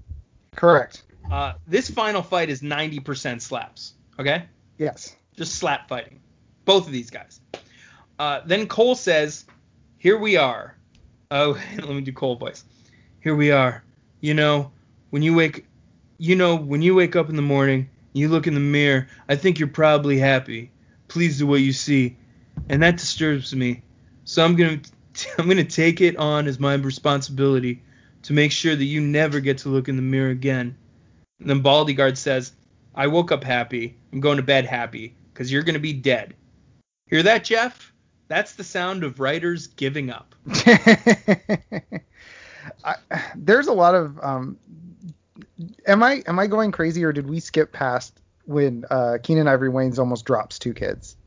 Correct. 0.56 1.04
Uh, 1.30 1.54
this 1.68 1.90
final 1.90 2.22
fight 2.22 2.50
is 2.50 2.62
90% 2.62 3.42
slaps. 3.42 3.94
Okay. 4.20 4.46
Yes. 4.78 5.16
Just 5.36 5.56
slap 5.56 5.90
fighting. 5.90 6.20
Both 6.66 6.86
of 6.86 6.92
these 6.92 7.10
guys. 7.10 7.40
Uh, 8.20 8.42
then 8.46 8.68
Cole 8.68 8.96
says, 8.96 9.46
Here 9.98 10.18
we 10.18 10.38
are. 10.38 10.76
Oh, 11.32 11.52
let 11.78 11.90
me 11.90 12.02
do 12.02 12.12
Cole 12.14 12.36
voice. 12.36 12.64
Here 13.22 13.36
we 13.36 13.52
are. 13.52 13.84
You 14.22 14.34
know, 14.34 14.72
when 15.10 15.22
you 15.24 15.34
wake 15.34 15.66
you 16.18 16.36
know, 16.36 16.56
when 16.56 16.82
you 16.82 16.96
wake 16.96 17.16
up 17.16 17.30
in 17.30 17.36
the 17.36 17.42
morning, 17.42 17.90
you 18.14 18.30
look 18.30 18.48
in 18.48 18.54
the 18.54 18.60
mirror, 18.60 19.08
I 19.28 19.36
think 19.36 19.60
you're 19.60 19.68
probably 19.68 20.18
happy, 20.18 20.72
pleased 21.08 21.42
with 21.42 21.50
what 21.50 21.62
you 21.62 21.74
see. 21.74 22.16
And 22.70 22.82
that 22.84 22.98
disturbs 22.98 23.54
me. 23.54 23.84
So 24.24 24.44
I'm 24.44 24.56
gonna 24.56 24.80
I'm 25.38 25.48
gonna 25.48 25.64
take 25.64 26.02
it 26.02 26.18
on 26.18 26.48
as 26.48 26.60
my 26.60 26.74
responsibility 26.76 27.82
to 28.24 28.34
make 28.34 28.52
sure 28.52 28.76
that 28.76 28.86
you 28.86 29.02
never 29.02 29.40
get 29.40 29.60
to 29.60 29.70
look 29.70 29.88
in 29.88 29.96
the 29.96 30.02
mirror 30.02 30.32
again. 30.32 30.76
And 31.40 31.50
then 31.50 31.62
Baldyguard 31.62 32.18
says, 32.18 32.54
I 32.96 33.08
woke 33.08 33.32
up 33.32 33.44
happy. 33.44 33.98
I'm 34.12 34.20
going 34.20 34.38
to 34.38 34.44
bed 34.44 34.66
happy 34.66 35.16
because 35.34 35.52
you're 35.52 35.64
going 35.64 35.76
to 35.76 35.80
be 35.80 35.94
dead. 35.94 36.34
Hear 37.08 37.22
that, 37.24 37.44
Jeff? 37.44 37.94
That's 38.28 38.54
the 38.54 38.64
sound 38.64 39.04
of 39.04 39.20
writers 39.20 39.68
giving 39.68 40.10
up. 40.10 40.34
I, 42.84 42.96
there's 43.36 43.68
a 43.68 43.74
lot 43.74 43.94
of 43.94 44.20
um. 44.24 44.58
Am 45.88 46.04
I 46.04 46.24
am 46.28 46.40
I 46.40 46.48
going 46.48 46.72
crazy 46.72 47.04
or 47.04 47.12
did 47.12 47.30
we 47.30 47.40
skip 47.40 47.72
past 47.72 48.20
when 48.46 48.86
uh, 48.90 49.18
Keenan 49.22 49.48
Ivory 49.48 49.70
Wayans 49.70 50.00
almost 50.00 50.26
drops 50.26 50.60
two 50.60 50.74
kids? 50.74 51.18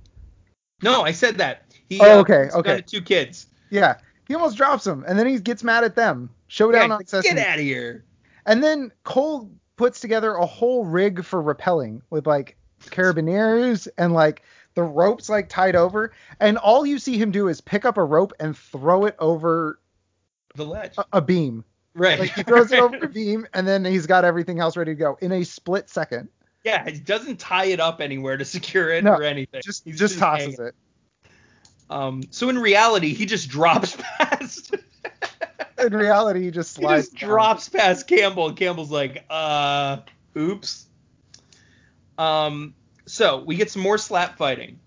No, 0.83 1.03
I 1.03 1.13
said 1.13 1.39
that. 1.39 1.65
He, 1.89 2.01
Oh, 2.01 2.19
uh, 2.19 2.21
okay, 2.21 2.49
gun 2.51 2.61
okay. 2.61 2.81
Two 2.83 3.03
kids. 3.03 3.47
Yeah, 3.71 3.97
he 4.27 4.35
almost 4.35 4.57
drops 4.57 4.85
them, 4.85 5.05
and 5.07 5.19
then 5.19 5.27
he 5.27 5.39
gets 5.39 5.65
mad 5.65 5.85
at 5.85 5.97
them. 5.97 6.31
Showdown 6.47 6.89
Yeah, 6.91 6.97
on 6.97 7.23
get 7.23 7.39
out 7.39 7.59
of 7.59 7.65
here. 7.65 8.05
And 8.47 8.63
then 8.63 8.93
Cole 9.05 9.51
puts 9.77 10.01
together 10.01 10.35
a 10.35 10.47
whole 10.47 10.85
rig 10.85 11.25
for 11.25 11.43
rappelling 11.43 12.01
with 12.11 12.27
like 12.27 12.57
carabiners 12.87 13.89
and 13.99 14.15
like 14.15 14.43
the 14.75 14.83
ropes 14.83 15.29
like 15.29 15.49
tied 15.49 15.77
over. 15.77 16.13
And 16.41 16.57
all 16.57 16.87
you 16.87 16.99
see 16.99 17.19
him 17.19 17.31
do 17.31 17.49
is 17.49 17.61
pick 17.61 17.85
up 17.85 17.99
a 17.99 18.05
rope 18.05 18.33
and 18.41 18.57
throw 18.57 19.05
it 19.05 19.17
over 19.19 19.79
The 20.55 20.65
ledge. 20.65 20.95
a, 20.97 21.05
a 21.15 21.21
beam. 21.21 21.65
Right. 21.99 22.19
Like 22.19 22.33
he 22.33 22.43
throws 22.43 22.73
it 22.73 22.79
over 22.81 22.97
a 23.03 23.09
beam 23.09 23.47
and 23.55 23.67
then 23.67 23.85
he's 23.85 24.07
got 24.07 24.25
everything 24.25 24.61
else 24.61 24.77
ready 24.77 24.93
to 24.93 24.99
go 24.99 25.19
in 25.21 25.33
a 25.33 25.45
split 25.45 25.91
second. 25.91 26.29
Yeah, 26.65 26.89
he 26.89 26.99
doesn't 26.99 27.39
tie 27.39 27.67
it 27.67 27.81
up 27.81 28.01
anywhere 28.01 28.37
to 28.37 28.45
secure 28.45 28.91
it 28.91 29.05
No, 29.05 29.15
or 29.15 29.23
anything. 29.23 29.61
Just 29.65 29.85
He's 29.85 29.99
just 29.99 30.19
tosses 30.19 30.59
it. 30.59 30.75
Um, 31.91 32.23
so 32.31 32.49
in 32.49 32.59
reality, 32.59 33.15
he 33.15 33.27
just 33.27 33.49
drops 33.49 33.97
past. 34.19 34.75
In 35.79 35.95
reality, 35.95 36.43
he 36.43 36.51
just 36.51 36.73
slides. 36.73 37.07
he 37.07 37.11
just 37.13 37.21
down. 37.21 37.31
drops 37.31 37.69
past 37.69 38.07
Campbell, 38.07 38.49
and 38.49 38.57
Campbell's 38.57 38.91
like, 38.91 39.25
uh, 39.31 39.99
oops. 40.37 40.87
Um, 42.19 42.75
so 43.07 43.43
we 43.45 43.57
get 43.57 43.71
some 43.71 43.83
more 43.83 43.97
slap 43.97 44.37
fighting. 44.37 44.81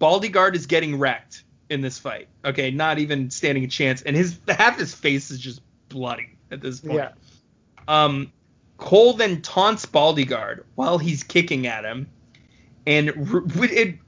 Baldyguard 0.00 0.54
is 0.54 0.66
getting 0.66 0.98
wrecked 0.98 1.44
in 1.70 1.80
this 1.80 1.98
fight. 1.98 2.28
Okay, 2.44 2.70
not 2.70 2.98
even 2.98 3.30
standing 3.30 3.64
a 3.64 3.68
chance, 3.68 4.02
and 4.02 4.14
his 4.14 4.38
half 4.48 4.78
his 4.78 4.94
face 4.94 5.30
is 5.30 5.38
just 5.38 5.60
bloody 5.88 6.36
at 6.50 6.60
this 6.60 6.80
point. 6.80 6.94
Yeah. 6.94 7.10
Um, 7.86 8.32
Cole 8.76 9.14
then 9.14 9.42
taunts 9.42 9.86
Baldyguard 9.86 10.64
while 10.74 10.98
he's 10.98 11.22
kicking 11.24 11.66
at 11.66 11.84
him, 11.84 12.08
and 12.86 13.28
ru- 13.30 13.46
it. 13.64 13.98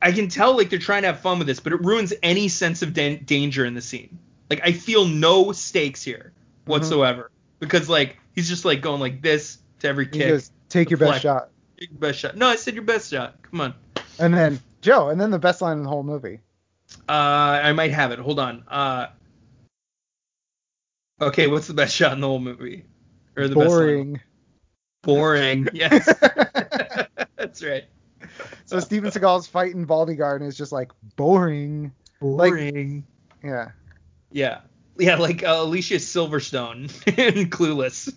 I 0.00 0.12
can 0.12 0.28
tell 0.28 0.56
like 0.56 0.70
they're 0.70 0.78
trying 0.78 1.02
to 1.02 1.08
have 1.08 1.20
fun 1.20 1.38
with 1.38 1.48
this, 1.48 1.58
but 1.58 1.72
it 1.72 1.80
ruins 1.82 2.12
any 2.22 2.48
sense 2.48 2.82
of 2.82 2.94
dan- 2.94 3.24
danger 3.24 3.64
in 3.64 3.74
the 3.74 3.80
scene. 3.80 4.18
Like 4.50 4.60
I 4.62 4.72
feel 4.72 5.04
no 5.06 5.52
stakes 5.52 6.02
here 6.02 6.32
Mm-hmm. 6.32 6.70
whatsoever 6.72 7.30
because 7.60 7.88
like 7.88 8.18
he's 8.34 8.46
just 8.48 8.64
like 8.66 8.82
going 8.82 9.00
like 9.00 9.22
this 9.22 9.58
to 9.80 9.88
every 9.88 10.06
kick. 10.06 10.28
goes, 10.28 10.50
take 10.68 10.90
your 10.90 10.98
best 10.98 11.22
shot. 11.22 11.48
Take 11.80 11.90
your 11.90 11.98
best 11.98 12.18
shot. 12.18 12.36
No, 12.36 12.46
I 12.46 12.56
said 12.56 12.74
your 12.74 12.84
best 12.84 13.10
shot. 13.10 13.36
Come 13.42 13.60
on. 13.62 13.74
And 14.18 14.34
then 14.34 14.60
Joe, 14.82 15.08
and 15.08 15.18
then 15.20 15.30
the 15.30 15.38
best 15.38 15.62
line 15.62 15.78
in 15.78 15.82
the 15.82 15.88
whole 15.88 16.02
movie. 16.02 16.40
Uh, 17.08 17.12
I 17.12 17.72
might 17.72 17.90
have 17.92 18.12
it. 18.12 18.18
Hold 18.18 18.38
on. 18.38 18.64
Uh, 18.68 19.06
okay, 21.20 21.46
what's 21.46 21.66
the 21.66 21.74
best 21.74 21.94
shot 21.94 22.12
in 22.12 22.20
the 22.20 22.26
whole 22.26 22.38
movie? 22.38 22.84
Or 23.36 23.48
the 23.48 23.54
best 23.56 23.70
line? 23.70 23.76
Boring. 23.76 24.20
Boring. 25.02 25.68
Yes. 25.72 26.06
That's 27.36 27.62
right. 27.62 27.84
so 28.66 28.80
Steven 28.80 29.10
Seagal's 29.10 29.46
fight 29.46 29.74
in 29.74 29.86
Baldyguard 29.86 30.40
and 30.40 30.48
it's 30.48 30.56
just 30.56 30.72
like 30.72 30.90
boring. 31.16 31.92
Boring. 32.20 33.06
Yeah. 33.42 33.70
yeah. 34.32 34.60
Yeah, 34.98 35.14
like 35.14 35.44
uh, 35.44 35.58
Alicia 35.58 35.94
Silverstone 35.96 36.90
in 37.18 37.48
Clueless. 37.50 38.12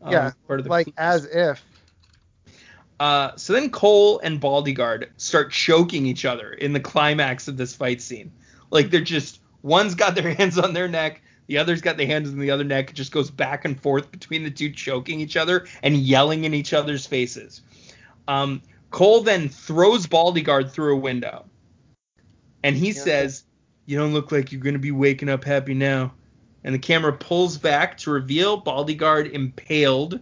Um, 0.00 0.12
Yeah, 0.12 0.30
part 0.46 0.60
of 0.60 0.64
the 0.64 0.70
like 0.70 0.86
Clueless 0.86 0.92
as 0.96 1.24
if. 1.26 1.64
Uh, 2.98 3.32
so 3.36 3.52
then 3.52 3.70
Cole 3.70 4.20
and 4.20 4.40
Baldyguard 4.40 5.10
start 5.16 5.50
choking 5.50 6.06
each 6.06 6.24
other 6.24 6.52
in 6.52 6.72
the 6.72 6.80
climax 6.80 7.48
of 7.48 7.56
this 7.56 7.74
fight 7.74 8.00
scene. 8.00 8.32
Like 8.70 8.90
they're 8.90 9.00
just 9.00 9.40
one's 9.62 9.94
got 9.94 10.14
their 10.14 10.32
hands 10.32 10.58
on 10.58 10.72
their 10.72 10.88
neck, 10.88 11.20
the 11.46 11.58
other's 11.58 11.80
got 11.80 11.96
the 11.96 12.06
hands 12.06 12.28
on 12.28 12.38
the 12.38 12.50
other 12.50 12.64
neck. 12.64 12.90
It 12.90 12.94
just 12.94 13.12
goes 13.12 13.30
back 13.30 13.64
and 13.64 13.80
forth 13.80 14.10
between 14.10 14.44
the 14.44 14.50
two, 14.50 14.70
choking 14.70 15.20
each 15.20 15.36
other 15.36 15.66
and 15.82 15.96
yelling 15.96 16.44
in 16.44 16.54
each 16.54 16.72
other's 16.72 17.06
faces. 17.06 17.62
Um, 18.28 18.62
Cole 18.90 19.22
then 19.22 19.48
throws 19.48 20.06
Baldyguard 20.06 20.70
through 20.70 20.94
a 20.94 20.98
window, 20.98 21.44
and 22.62 22.76
he 22.76 22.88
Yeah. 22.88 22.92
says, 22.92 23.44
"You 23.86 23.98
don't 23.98 24.12
look 24.12 24.32
like 24.32 24.52
you're 24.52 24.60
gonna 24.60 24.78
be 24.78 24.92
waking 24.92 25.28
up 25.28 25.44
happy 25.44 25.74
now." 25.74 26.14
And 26.64 26.74
the 26.74 26.78
camera 26.78 27.12
pulls 27.12 27.58
back 27.58 27.96
to 27.98 28.10
reveal 28.10 28.60
Baldyguard 28.60 29.30
impaled 29.32 30.20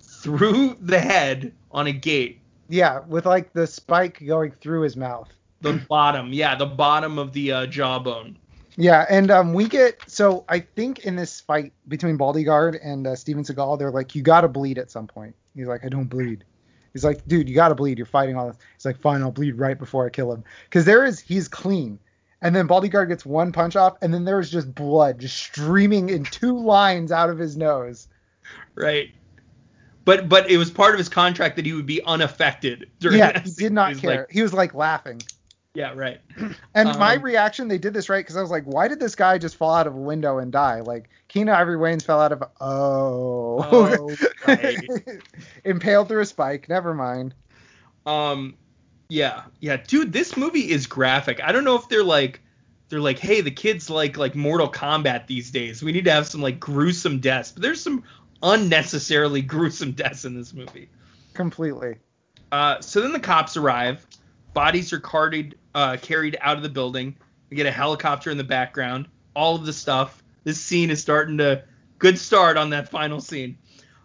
through 0.00 0.76
the 0.80 1.00
head 1.00 1.52
on 1.70 1.86
a 1.86 1.92
gate. 1.92 2.38
Yeah, 2.68 3.00
with 3.06 3.26
like 3.26 3.52
the 3.52 3.66
spike 3.66 4.24
going 4.24 4.52
through 4.52 4.82
his 4.82 4.96
mouth. 4.96 5.30
The 5.60 5.74
bottom, 5.88 6.32
yeah, 6.32 6.54
the 6.54 6.66
bottom 6.66 7.18
of 7.18 7.32
the 7.32 7.52
uh, 7.52 7.66
jawbone. 7.66 8.38
Yeah, 8.76 9.04
and 9.10 9.30
um, 9.30 9.52
we 9.52 9.68
get 9.68 10.00
so 10.06 10.44
I 10.48 10.60
think 10.60 11.00
in 11.00 11.16
this 11.16 11.40
fight 11.40 11.72
between 11.88 12.16
Baldyguard 12.16 12.78
and 12.82 13.06
uh, 13.06 13.14
Steven 13.14 13.44
Seagal, 13.44 13.78
they're 13.78 13.90
like, 13.90 14.14
you 14.14 14.22
gotta 14.22 14.48
bleed 14.48 14.78
at 14.78 14.90
some 14.90 15.06
point. 15.06 15.34
He's 15.54 15.66
like, 15.66 15.84
I 15.84 15.88
don't 15.88 16.08
bleed. 16.08 16.44
He's 16.92 17.04
like, 17.04 17.26
dude, 17.26 17.48
you 17.48 17.54
gotta 17.54 17.74
bleed. 17.74 17.98
You're 17.98 18.06
fighting 18.06 18.36
all 18.36 18.48
this. 18.48 18.56
He's 18.74 18.84
like, 18.84 19.00
fine, 19.00 19.22
I'll 19.22 19.30
bleed 19.30 19.52
right 19.58 19.78
before 19.78 20.06
I 20.06 20.10
kill 20.10 20.32
him. 20.32 20.44
Because 20.64 20.84
there 20.84 21.04
is, 21.04 21.20
he's 21.20 21.48
clean. 21.48 21.98
And 22.40 22.56
then 22.56 22.66
Baldyguard 22.66 23.08
gets 23.08 23.24
one 23.24 23.52
punch 23.52 23.76
off, 23.76 23.96
and 24.02 24.12
then 24.12 24.24
there 24.24 24.40
is 24.40 24.50
just 24.50 24.74
blood 24.74 25.20
just 25.20 25.36
streaming 25.36 26.10
in 26.10 26.24
two 26.24 26.58
lines 26.58 27.12
out 27.12 27.30
of 27.30 27.38
his 27.38 27.56
nose. 27.56 28.08
Right. 28.74 29.10
But 30.04 30.28
but 30.28 30.50
it 30.50 30.56
was 30.56 30.70
part 30.70 30.94
of 30.94 30.98
his 30.98 31.08
contract 31.08 31.56
that 31.56 31.66
he 31.66 31.72
would 31.72 31.86
be 31.86 32.02
unaffected 32.02 32.90
during 32.98 33.18
Yeah, 33.18 33.40
he 33.40 33.50
did 33.52 33.72
not 33.72 33.96
care. 33.96 34.22
like, 34.22 34.30
he 34.30 34.42
was 34.42 34.52
like 34.52 34.74
laughing. 34.74 35.22
Yeah, 35.74 35.92
right. 35.94 36.20
And 36.74 36.98
my 36.98 37.16
Um, 37.16 37.22
reaction, 37.22 37.68
they 37.68 37.78
did 37.78 37.94
this 37.94 38.08
right 38.08 38.18
because 38.24 38.36
I 38.36 38.42
was 38.42 38.50
like, 38.50 38.64
why 38.64 38.88
did 38.88 39.00
this 39.00 39.14
guy 39.14 39.38
just 39.38 39.56
fall 39.56 39.74
out 39.74 39.86
of 39.86 39.94
a 39.94 39.98
window 39.98 40.38
and 40.38 40.52
die? 40.52 40.80
Like 40.80 41.08
Keenan 41.28 41.54
Ivory 41.54 41.76
Wayans 41.76 42.02
fell 42.02 42.20
out 42.20 42.32
of 42.32 42.42
oh, 42.60 43.66
Oh, 43.72 44.16
right. 44.46 44.78
impaled 45.64 46.08
through 46.08 46.20
a 46.20 46.26
spike. 46.26 46.68
Never 46.68 46.92
mind. 46.94 47.34
Um, 48.04 48.54
yeah, 49.08 49.42
yeah, 49.60 49.76
dude, 49.76 50.12
this 50.12 50.36
movie 50.36 50.70
is 50.70 50.86
graphic. 50.86 51.42
I 51.42 51.52
don't 51.52 51.64
know 51.64 51.76
if 51.76 51.88
they're 51.88 52.04
like, 52.04 52.40
they're 52.88 53.00
like, 53.00 53.18
hey, 53.18 53.40
the 53.40 53.50
kids 53.50 53.88
like 53.88 54.18
like 54.18 54.34
Mortal 54.34 54.70
Kombat 54.70 55.26
these 55.26 55.50
days. 55.50 55.82
We 55.82 55.92
need 55.92 56.04
to 56.04 56.12
have 56.12 56.26
some 56.26 56.42
like 56.42 56.60
gruesome 56.60 57.20
deaths. 57.20 57.52
But 57.52 57.62
there's 57.62 57.80
some 57.82 58.02
unnecessarily 58.42 59.40
gruesome 59.54 59.92
deaths 59.92 60.24
in 60.26 60.34
this 60.34 60.52
movie. 60.52 60.88
Completely. 61.32 61.96
Uh, 62.50 62.80
so 62.80 63.00
then 63.00 63.12
the 63.12 63.20
cops 63.20 63.56
arrive. 63.56 64.06
Bodies 64.52 64.92
are 64.92 65.00
carted, 65.00 65.56
uh, 65.74 65.96
carried 66.00 66.36
out 66.40 66.56
of 66.56 66.62
the 66.62 66.68
building. 66.68 67.16
We 67.50 67.56
get 67.56 67.66
a 67.66 67.70
helicopter 67.70 68.30
in 68.30 68.36
the 68.36 68.44
background. 68.44 69.06
All 69.34 69.56
of 69.56 69.66
the 69.66 69.72
stuff. 69.72 70.22
This 70.44 70.60
scene 70.60 70.90
is 70.90 71.00
starting 71.00 71.38
to 71.38 71.64
good 71.98 72.18
start 72.18 72.56
on 72.56 72.70
that 72.70 72.88
final 72.88 73.20
scene. 73.20 73.56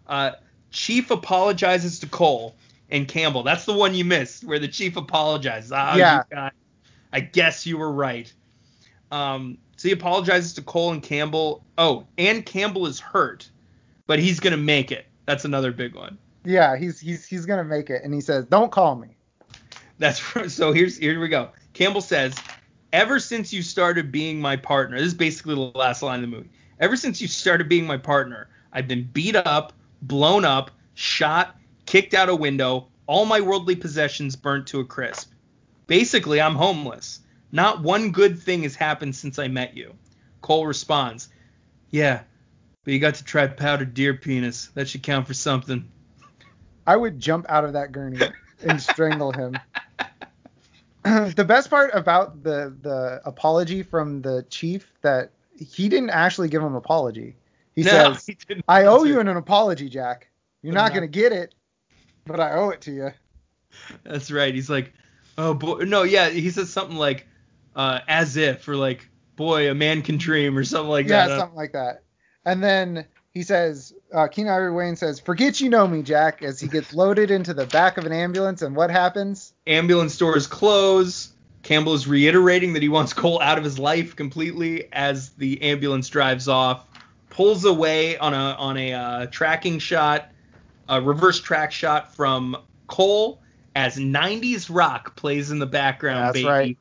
Uh, 0.06 0.32
chief 0.70 1.10
apologizes 1.10 1.98
to 2.00 2.06
Cole 2.06 2.54
and 2.90 3.06
Campbell. 3.08 3.42
That's 3.42 3.64
the 3.64 3.72
one 3.74 3.94
you 3.94 4.04
missed, 4.04 4.44
where 4.44 4.58
the 4.58 4.68
chief 4.68 4.96
apologizes. 4.96 5.70
You 5.70 5.76
Yeah. 5.76 6.22
guys, 6.30 6.52
I 7.12 7.20
guess 7.20 7.66
you 7.66 7.76
were 7.78 7.92
right. 7.92 8.32
Um, 9.10 9.58
so 9.76 9.88
he 9.88 9.92
apologizes 9.94 10.54
to 10.54 10.62
Cole 10.62 10.92
and 10.92 11.02
Campbell. 11.02 11.64
Oh, 11.76 12.06
and 12.18 12.44
Campbell 12.44 12.86
is 12.86 13.00
hurt, 13.00 13.48
but 14.06 14.18
he's 14.18 14.40
gonna 14.40 14.56
make 14.56 14.92
it. 14.92 15.06
That's 15.26 15.44
another 15.44 15.72
big 15.72 15.94
one. 15.94 16.18
Yeah, 16.44 16.76
he's 16.76 17.00
he's 17.00 17.26
he's 17.26 17.46
gonna 17.46 17.64
make 17.64 17.90
it, 17.90 18.02
and 18.04 18.12
he 18.14 18.20
says, 18.20 18.46
"Don't 18.46 18.70
call 18.72 18.96
me." 18.96 19.16
That's 19.98 20.20
so 20.54 20.72
here's 20.72 20.96
here 20.96 21.18
we 21.20 21.28
go. 21.28 21.50
Campbell 21.78 22.00
says, 22.00 22.34
"Ever 22.92 23.20
since 23.20 23.52
you 23.52 23.62
started 23.62 24.10
being 24.10 24.40
my 24.40 24.56
partner, 24.56 24.98
this 24.98 25.06
is 25.06 25.14
basically 25.14 25.54
the 25.54 25.78
last 25.78 26.02
line 26.02 26.16
of 26.16 26.22
the 26.22 26.36
movie. 26.36 26.50
Ever 26.80 26.96
since 26.96 27.20
you 27.20 27.28
started 27.28 27.68
being 27.68 27.86
my 27.86 27.96
partner, 27.96 28.48
I've 28.72 28.88
been 28.88 29.08
beat 29.12 29.36
up, 29.36 29.72
blown 30.02 30.44
up, 30.44 30.72
shot, 30.94 31.56
kicked 31.86 32.14
out 32.14 32.28
a 32.28 32.34
window, 32.34 32.88
all 33.06 33.26
my 33.26 33.40
worldly 33.40 33.76
possessions 33.76 34.34
burnt 34.34 34.66
to 34.66 34.80
a 34.80 34.84
crisp. 34.84 35.30
Basically, 35.86 36.40
I'm 36.40 36.56
homeless. 36.56 37.20
Not 37.52 37.80
one 37.80 38.10
good 38.10 38.40
thing 38.40 38.64
has 38.64 38.74
happened 38.74 39.14
since 39.14 39.38
I 39.38 39.46
met 39.46 39.76
you." 39.76 39.94
Cole 40.40 40.66
responds, 40.66 41.28
"Yeah, 41.90 42.22
but 42.82 42.92
you 42.92 42.98
got 42.98 43.14
to 43.14 43.24
try 43.24 43.46
powdered 43.46 43.94
deer 43.94 44.14
penis. 44.14 44.66
That 44.74 44.88
should 44.88 45.04
count 45.04 45.28
for 45.28 45.34
something." 45.34 45.88
I 46.88 46.96
would 46.96 47.20
jump 47.20 47.46
out 47.48 47.64
of 47.64 47.74
that 47.74 47.92
gurney 47.92 48.18
and 48.64 48.82
strangle 48.82 49.30
him. 49.30 49.56
the 51.36 51.44
best 51.44 51.70
part 51.70 51.90
about 51.94 52.42
the 52.42 52.76
the 52.82 53.20
apology 53.24 53.82
from 53.82 54.22
the 54.22 54.44
chief 54.50 54.92
that 55.02 55.30
he 55.56 55.88
didn't 55.88 56.10
actually 56.10 56.48
give 56.48 56.62
him 56.62 56.68
an 56.72 56.76
apology. 56.76 57.36
He 57.74 57.82
No, 57.82 58.14
says, 58.14 58.26
he 58.26 58.36
"I 58.68 58.84
owe 58.84 59.04
you 59.04 59.16
right. 59.18 59.28
an 59.28 59.36
apology, 59.36 59.88
Jack. 59.88 60.28
You're 60.62 60.74
not 60.74 60.88
not- 60.88 60.94
gonna 60.94 61.06
get 61.06 61.32
it, 61.32 61.54
but 62.26 62.40
I 62.40 62.52
owe 62.52 62.70
it 62.70 62.80
to 62.82 62.92
you." 62.92 63.12
That's 64.04 64.30
right. 64.30 64.54
He's 64.54 64.70
like, 64.70 64.92
oh 65.36 65.54
boy, 65.54 65.84
no, 65.84 66.02
yeah. 66.02 66.28
He 66.30 66.50
says 66.50 66.70
something 66.70 66.96
like, 66.96 67.26
uh, 67.76 68.00
as 68.08 68.36
if, 68.36 68.66
or 68.68 68.76
like, 68.76 69.08
boy, 69.36 69.70
a 69.70 69.74
man 69.74 70.02
can 70.02 70.16
dream, 70.16 70.56
or 70.58 70.64
something 70.64 70.90
like 70.90 71.06
yeah, 71.06 71.26
that. 71.26 71.32
Yeah, 71.32 71.38
something 71.38 71.56
like 71.56 71.72
that. 71.72 72.02
And 72.44 72.62
then 72.62 73.06
he 73.34 73.42
says, 73.42 73.92
uh, 74.12 74.26
Keenan 74.28 74.52
Ivory 74.52 74.72
Wayans 74.72 74.98
says, 74.98 75.20
"Forget 75.20 75.60
you 75.60 75.68
know 75.68 75.86
me, 75.86 76.02
Jack." 76.02 76.42
As 76.42 76.60
he 76.60 76.68
gets 76.68 76.92
loaded 76.92 77.30
into 77.30 77.54
the 77.54 77.66
back 77.66 77.98
of 77.98 78.04
an 78.06 78.12
ambulance, 78.12 78.62
and 78.62 78.74
what 78.74 78.90
happens? 78.90 79.52
Ambulance 79.66 80.16
doors 80.16 80.46
close. 80.46 81.32
Campbell 81.62 81.94
is 81.94 82.06
reiterating 82.06 82.72
that 82.72 82.82
he 82.82 82.88
wants 82.88 83.12
Cole 83.12 83.40
out 83.42 83.58
of 83.58 83.64
his 83.64 83.78
life 83.78 84.16
completely 84.16 84.90
as 84.92 85.30
the 85.30 85.60
ambulance 85.62 86.08
drives 86.08 86.48
off. 86.48 86.86
Pulls 87.30 87.64
away 87.64 88.16
on 88.16 88.32
a 88.32 88.56
on 88.58 88.76
a 88.76 88.92
uh, 88.92 89.26
tracking 89.26 89.78
shot, 89.78 90.30
a 90.88 91.00
reverse 91.00 91.40
track 91.40 91.70
shot 91.72 92.14
from 92.14 92.56
Cole 92.86 93.40
as 93.76 93.96
90s 93.96 94.68
rock 94.74 95.14
plays 95.14 95.50
in 95.50 95.58
the 95.58 95.66
background. 95.66 96.28
That's 96.28 96.32
baby. 96.32 96.48
right. 96.48 96.78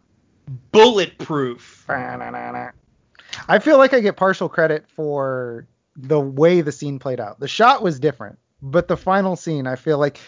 Bulletproof. 0.72 1.86
I 3.48 3.60
feel 3.60 3.78
like 3.78 3.94
I 3.94 4.00
get 4.00 4.16
partial 4.16 4.50
credit 4.50 4.86
for 4.90 5.68
the 5.98 6.20
way 6.20 6.62
the 6.62 6.72
scene 6.72 7.00
played 7.00 7.20
out. 7.20 7.40
The 7.40 7.48
shot 7.48 7.82
was 7.82 8.00
different, 8.00 8.38
but 8.62 8.88
the 8.88 8.96
final 8.98 9.36
scene, 9.36 9.66
I 9.68 9.76
feel 9.76 9.98
like, 9.98 10.20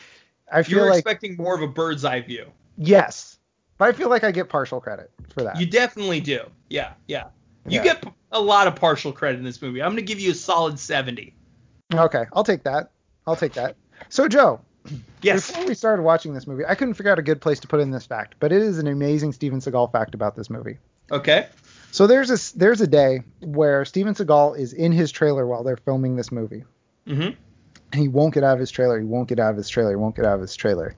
I 0.52 0.64
feel 0.64 0.80
were 0.82 0.90
like 0.90 1.00
expecting 1.00 1.38
more 1.38 1.56
of 1.56 1.62
a 1.62 1.68
bird's 1.68 2.04
eye 2.04 2.22
view. 2.22 2.46
yes, 2.78 3.38
but 3.78 3.88
I 3.88 3.92
feel 3.94 4.10
like 4.10 4.24
I 4.24 4.32
get 4.32 4.50
partial 4.50 4.82
credit 4.82 5.12
for 5.34 5.44
that. 5.44 5.58
You 5.60 5.66
definitely 5.66 6.20
do. 6.22 6.42
Yeah, 6.70 6.94
yeah. 7.08 7.26
You 7.68 7.78
Yeah. 7.78 7.84
get 7.84 8.04
a 8.32 8.42
lot 8.42 8.68
of 8.68 8.76
partial 8.76 9.12
credit 9.12 9.38
in 9.38 9.44
this 9.44 9.62
movie. 9.62 9.82
I'm 9.82 9.92
gonna 9.92 10.02
give 10.02 10.20
you 10.20 10.32
a 10.32 10.36
solid 10.36 10.80
70. 10.80 11.34
okay, 11.94 12.26
I'll 12.34 12.44
take 12.44 12.64
that. 12.64 12.92
I'll 13.28 13.36
take 13.36 13.54
that. 13.54 13.76
So 14.10 14.28
Joe, 14.28 14.60
Yes. 15.22 15.52
before 15.52 15.66
we 15.68 15.74
started 15.76 16.02
watching 16.04 16.34
this 16.34 16.48
movie, 16.48 16.66
I 16.66 16.74
couldn't 16.74 16.96
figure 16.96 17.12
out 17.12 17.20
a 17.20 17.24
good 17.24 17.42
place 17.42 17.60
to 17.60 17.68
put 17.68 17.80
in 17.80 17.92
this 17.92 18.06
fact, 18.06 18.36
but 18.40 18.52
it 18.52 18.62
is 18.62 18.80
an 18.80 18.88
amazing 18.88 19.34
Steven 19.34 19.60
Seagal 19.60 19.92
fact 19.92 20.16
about 20.16 20.36
this 20.36 20.50
movie. 20.50 20.78
Okay. 21.12 21.48
So 21.92 22.06
there's 22.08 22.30
a 22.30 22.58
there's 22.58 22.82
a 22.82 22.88
day 22.88 23.22
where 23.42 23.84
Steven 23.86 24.14
Seagal 24.14 24.58
is 24.60 24.74
in 24.74 24.92
his 24.92 25.12
trailer 25.12 25.46
while 25.48 25.64
they're 25.64 25.78
filming 25.78 26.16
this 26.16 26.32
movie. 26.32 26.64
Mhm. 27.08 27.36
and 27.92 28.00
he 28.02 28.08
won't 28.08 28.36
get 28.36 28.44
out 28.44 28.54
of 28.54 28.60
his 28.60 28.70
trailer. 28.70 29.00
He 29.00 29.06
won't 29.06 29.28
get 29.28 29.40
out 29.40 29.50
of 29.50 29.58
his 29.58 29.68
trailer. 29.68 29.90
He 29.90 29.96
won't 29.96 30.16
get 30.16 30.24
out 30.26 30.36
of 30.36 30.42
his 30.42 30.56
trailer. 30.56 30.94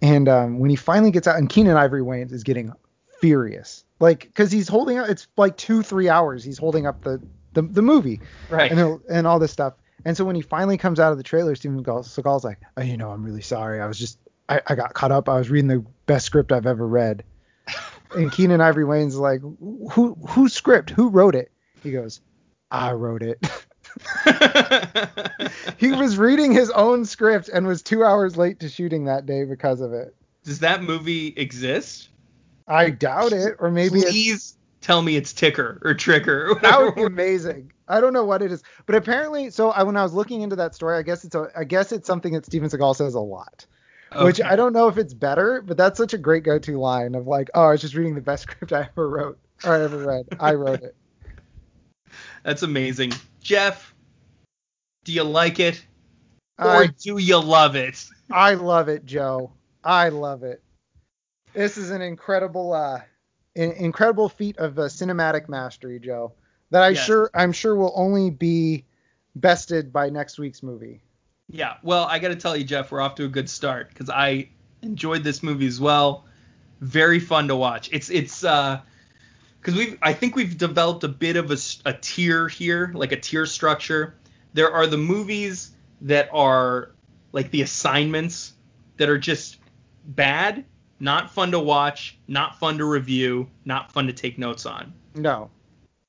And 0.00 0.28
um, 0.30 0.58
when 0.58 0.70
he 0.70 0.76
finally 0.76 1.10
gets 1.10 1.26
out, 1.26 1.36
and 1.36 1.46
Keenan 1.48 1.76
Ivory 1.76 2.00
Wayans 2.00 2.32
is 2.32 2.42
getting 2.42 2.72
furious, 3.20 3.84
like 4.00 4.20
because 4.22 4.50
he's 4.50 4.66
holding 4.68 4.98
up. 4.98 5.08
It's 5.10 5.28
like 5.36 5.56
two, 5.58 5.82
three 5.82 6.08
hours. 6.08 6.42
He's 6.42 6.58
holding 6.58 6.86
up 6.86 7.02
the 7.04 7.20
the, 7.52 7.62
the 7.62 7.82
movie 7.82 8.20
Right. 8.48 8.72
and 8.72 9.00
and 9.10 9.26
all 9.26 9.38
this 9.38 9.52
stuff. 9.52 9.74
And 10.06 10.16
so 10.16 10.24
when 10.24 10.34
he 10.34 10.42
finally 10.42 10.78
comes 10.78 10.98
out 10.98 11.12
of 11.12 11.18
the 11.18 11.22
trailer, 11.22 11.54
Steven 11.54 11.84
Seagal, 11.84 12.04
Seagal's 12.06 12.42
like, 12.44 12.58
oh, 12.78 12.82
you 12.82 12.96
know, 12.96 13.10
I'm 13.10 13.22
really 13.22 13.42
sorry. 13.42 13.80
I 13.80 13.86
was 13.86 13.98
just 13.98 14.18
I, 14.48 14.60
I 14.66 14.74
got 14.74 14.94
caught 14.94 15.12
up. 15.12 15.28
I 15.28 15.36
was 15.36 15.50
reading 15.50 15.68
the 15.68 15.84
best 16.06 16.24
script 16.26 16.50
I've 16.50 16.66
ever 16.66 16.86
read. 16.88 17.22
And 18.14 18.30
Keenan 18.32 18.60
Ivory 18.60 18.84
Wayans 18.84 19.14
like, 19.14 19.40
who 19.40 20.14
whose 20.28 20.52
script? 20.52 20.90
Who 20.90 21.08
wrote 21.08 21.34
it? 21.34 21.50
He 21.82 21.92
goes, 21.92 22.20
I 22.70 22.92
wrote 22.92 23.22
it. 23.22 23.38
he 25.78 25.92
was 25.92 26.16
reading 26.16 26.52
his 26.52 26.70
own 26.70 27.04
script 27.04 27.48
and 27.48 27.66
was 27.66 27.82
two 27.82 28.04
hours 28.04 28.36
late 28.36 28.60
to 28.60 28.68
shooting 28.68 29.04
that 29.04 29.26
day 29.26 29.44
because 29.44 29.80
of 29.80 29.92
it. 29.92 30.14
Does 30.44 30.60
that 30.60 30.82
movie 30.82 31.28
exist? 31.36 32.08
I 32.66 32.90
doubt 32.90 33.32
it, 33.32 33.56
or 33.58 33.70
maybe 33.70 34.00
it's, 34.00 34.10
Please 34.10 34.56
tell 34.80 35.02
me 35.02 35.16
it's 35.16 35.32
Ticker 35.32 35.80
or 35.84 35.94
Tricker 35.94 36.50
or 36.50 36.60
that 36.60 36.80
would 36.80 36.94
be 36.94 37.02
amazing. 37.02 37.72
I 37.88 38.00
don't 38.00 38.12
know 38.12 38.24
what 38.24 38.42
it 38.42 38.50
is, 38.52 38.62
but 38.86 38.94
apparently, 38.94 39.50
so 39.50 39.70
I, 39.70 39.82
when 39.82 39.96
I 39.96 40.02
was 40.02 40.14
looking 40.14 40.40
into 40.40 40.56
that 40.56 40.74
story, 40.74 40.96
I 40.96 41.02
guess 41.02 41.24
it's 41.24 41.34
a, 41.34 41.48
I 41.56 41.64
guess 41.64 41.92
it's 41.92 42.06
something 42.06 42.32
that 42.32 42.46
Steven 42.46 42.68
Seagal 42.68 42.96
says 42.96 43.14
a 43.14 43.20
lot, 43.20 43.66
which 44.20 44.40
I 44.40 44.56
don't 44.56 44.72
know 44.72 44.88
if 44.88 44.98
it's 44.98 45.14
better, 45.14 45.62
but 45.62 45.76
that's 45.76 45.98
such 45.98 46.14
a 46.14 46.18
great 46.18 46.44
go-to 46.44 46.78
line 46.78 47.14
of 47.14 47.26
like, 47.26 47.50
oh, 47.54 47.64
I 47.64 47.72
was 47.72 47.80
just 47.80 47.94
reading 47.94 48.14
the 48.14 48.20
best 48.20 48.42
script 48.50 48.72
I 48.72 48.88
ever 48.90 49.08
wrote 49.08 49.38
or 49.64 49.74
I 49.74 49.82
ever 49.82 49.98
read. 49.98 50.28
I 50.40 50.54
wrote 50.54 50.82
it. 50.82 50.96
That's 52.42 52.62
amazing. 52.62 53.12
Jeff, 53.40 53.94
do 55.04 55.12
you 55.12 55.22
like 55.22 55.60
it? 55.60 55.84
Or 56.58 56.84
I, 56.84 56.86
do 56.86 57.18
you 57.18 57.40
love 57.40 57.76
it? 57.76 58.04
I 58.30 58.54
love 58.54 58.88
it, 58.88 59.06
Joe. 59.06 59.52
I 59.82 60.10
love 60.10 60.42
it. 60.42 60.62
This 61.54 61.76
is 61.78 61.90
an 61.90 62.02
incredible, 62.02 62.72
uh, 62.72 63.00
in, 63.54 63.72
incredible 63.72 64.28
feat 64.28 64.58
of 64.58 64.78
uh, 64.78 64.82
cinematic 64.82 65.48
mastery, 65.48 65.98
Joe. 65.98 66.32
That 66.70 66.82
I 66.82 66.90
Yes. 66.90 67.06
sure, 67.06 67.30
I'm 67.34 67.52
sure 67.52 67.74
will 67.74 67.92
only 67.94 68.30
be 68.30 68.84
bested 69.34 69.92
by 69.92 70.10
next 70.10 70.38
week's 70.38 70.62
movie. 70.62 71.02
Yeah. 71.48 71.74
Well, 71.82 72.04
I 72.04 72.18
got 72.18 72.28
to 72.28 72.36
tell 72.36 72.56
you, 72.56 72.64
Jeff, 72.64 72.90
we're 72.90 73.00
off 73.00 73.14
to 73.16 73.24
a 73.24 73.28
good 73.28 73.48
start 73.48 73.88
because 73.88 74.08
I 74.08 74.48
enjoyed 74.82 75.24
this 75.24 75.42
movie 75.42 75.66
as 75.66 75.80
well. 75.80 76.24
Very 76.80 77.20
fun 77.20 77.48
to 77.48 77.56
watch. 77.56 77.88
It's 77.92 78.10
it's 78.10 78.42
uh 78.42 78.80
because 79.60 79.78
we've 79.78 79.98
I 80.02 80.12
think 80.12 80.34
we've 80.34 80.58
developed 80.58 81.04
a 81.04 81.08
bit 81.08 81.36
of 81.36 81.50
a 81.84 81.92
tier 81.92 82.48
here, 82.48 82.90
like 82.94 83.12
a 83.12 83.16
tier 83.16 83.46
structure. 83.46 84.16
There 84.54 84.72
are 84.72 84.86
the 84.86 84.98
movies 84.98 85.70
that 86.00 86.28
are 86.32 86.90
like 87.32 87.50
the 87.50 87.62
assignments 87.62 88.54
that 88.96 89.08
are 89.08 89.18
just 89.18 89.58
bad, 90.04 90.64
not 90.98 91.30
fun 91.30 91.52
to 91.52 91.60
watch, 91.60 92.18
not 92.26 92.58
fun 92.58 92.78
to 92.78 92.84
review, 92.84 93.48
not 93.64 93.92
fun 93.92 94.06
to 94.08 94.12
take 94.12 94.38
notes 94.38 94.66
on. 94.66 94.92
No, 95.14 95.50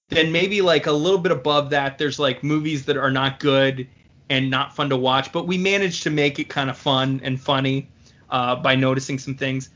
then 0.09 0.31
maybe 0.31 0.61
like 0.61 0.87
a 0.87 0.91
little 0.91 1.19
bit 1.19 1.31
above 1.31 1.69
that, 1.71 1.97
there's 1.97 2.19
like 2.19 2.43
movies 2.43 2.85
that 2.85 2.97
are 2.97 3.11
not 3.11 3.39
good 3.39 3.87
and 4.29 4.49
not 4.49 4.75
fun 4.75 4.89
to 4.89 4.97
watch, 4.97 5.31
but 5.31 5.47
we 5.47 5.57
managed 5.57 6.03
to 6.03 6.09
make 6.09 6.39
it 6.39 6.49
kind 6.49 6.69
of 6.69 6.77
fun 6.77 7.19
and 7.23 7.39
funny 7.39 7.89
uh, 8.29 8.55
by 8.55 8.75
noticing 8.75 9.19
some 9.19 9.35
things. 9.35 9.69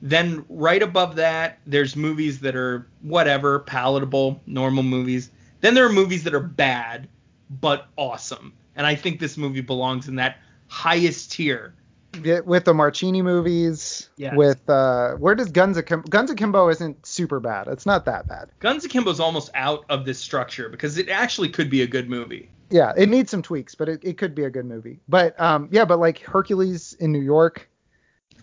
Then 0.00 0.44
right 0.48 0.82
above 0.82 1.16
that, 1.16 1.58
there's 1.66 1.96
movies 1.96 2.40
that 2.40 2.54
are 2.54 2.86
whatever, 3.02 3.58
palatable, 3.60 4.40
normal 4.46 4.82
movies. 4.84 5.30
Then 5.60 5.74
there 5.74 5.84
are 5.84 5.92
movies 5.92 6.24
that 6.24 6.34
are 6.34 6.40
bad 6.40 7.08
but 7.60 7.88
awesome, 7.96 8.52
and 8.76 8.86
I 8.86 8.94
think 8.94 9.18
this 9.20 9.36
movie 9.36 9.62
belongs 9.62 10.06
in 10.06 10.16
that 10.16 10.38
highest 10.68 11.32
tier. 11.32 11.74
Yeah, 12.22 12.40
with 12.40 12.64
the 12.64 12.74
Marcini 12.74 13.22
movies, 13.22 14.08
Yes. 14.16 14.34
with 14.36 14.68
uh, 14.68 15.14
where 15.14 15.34
does 15.34 15.50
Guns 15.50 15.76
Akimbo? 15.76 16.08
Guns 16.08 16.30
Akimbo 16.30 16.68
isn't 16.68 17.04
super 17.06 17.40
bad. 17.40 17.68
It's 17.68 17.86
not 17.86 18.04
that 18.06 18.28
bad. 18.28 18.50
Guns 18.60 18.84
Akimbo 18.84 19.10
is 19.10 19.20
almost 19.20 19.50
out 19.54 19.84
of 19.88 20.04
this 20.04 20.18
structure 20.18 20.68
because 20.68 20.96
it 20.98 21.08
actually 21.08 21.48
could 21.48 21.70
be 21.70 21.82
a 21.82 21.86
good 21.86 22.08
movie. 22.08 22.50
Yeah, 22.70 22.92
it 22.96 23.08
needs 23.08 23.30
some 23.30 23.42
tweaks, 23.42 23.74
but 23.74 23.88
it, 23.88 24.00
it 24.04 24.18
could 24.18 24.34
be 24.34 24.44
a 24.44 24.50
good 24.50 24.66
movie. 24.66 25.00
But 25.08 25.38
um, 25.40 25.68
yeah, 25.72 25.84
but 25.84 25.98
like 25.98 26.18
Hercules 26.20 26.92
in 27.00 27.12
New 27.12 27.20
York 27.22 27.68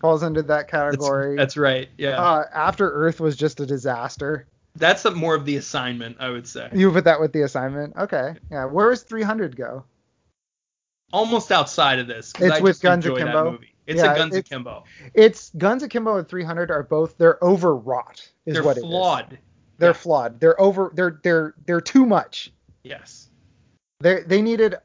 falls 0.00 0.22
under 0.22 0.42
that 0.42 0.68
category. 0.68 1.36
that's 1.36 1.56
right. 1.56 1.88
Yeah. 1.96 2.20
uh, 2.20 2.44
After 2.52 2.90
Earth 2.90 3.20
was 3.20 3.36
just 3.36 3.60
a 3.60 3.66
disaster. 3.66 4.46
that's 4.74 5.04
a, 5.04 5.10
more 5.10 5.34
of 5.34 5.44
the 5.46 5.56
assignment, 5.56 6.16
I 6.20 6.30
would 6.30 6.46
say. 6.46 6.68
You 6.74 6.90
put 6.92 7.04
that 7.04 7.20
with 7.20 7.32
the 7.32 7.42
assignment. 7.42 7.96
Okay. 7.96 8.34
Yeah. 8.50 8.64
Where 8.66 8.90
does 8.90 9.02
300 9.04 9.56
go? 9.56 9.84
Almost 11.12 11.52
outside 11.52 11.98
of 11.98 12.06
this. 12.08 12.32
It's 12.38 12.56
I 12.56 12.60
with 12.60 12.80
Guns 12.82 13.06
Akimbo? 13.06 13.58
It's 13.86 14.02
Yeah, 14.02 14.12
a 14.12 14.16
Guns 14.16 14.34
it's- 14.34 14.50
Akimbo. 14.50 14.84
It's 15.14 15.50
Guns 15.56 15.82
Akimbo 15.84 16.16
and 16.18 16.28
300 16.28 16.70
are 16.70 16.82
both 16.82 17.16
they're 17.16 17.38
overwrought. 17.40 18.28
Is 18.44 18.54
They're 18.54 18.64
what 18.64 18.76
it 18.76 18.80
is. 18.80 18.86
flawed. 18.86 19.38
They're 19.78 19.90
Yeah. 19.90 19.92
flawed. 19.94 20.40
They're 20.40 20.60
over. 20.60 20.90
They're 20.94 21.20
they're 21.22 21.54
they're 21.66 21.80
too 21.80 22.04
much. 22.06 22.52
Yes. 22.82 23.25
They 24.00 24.22
they 24.22 24.42
needed 24.42 24.76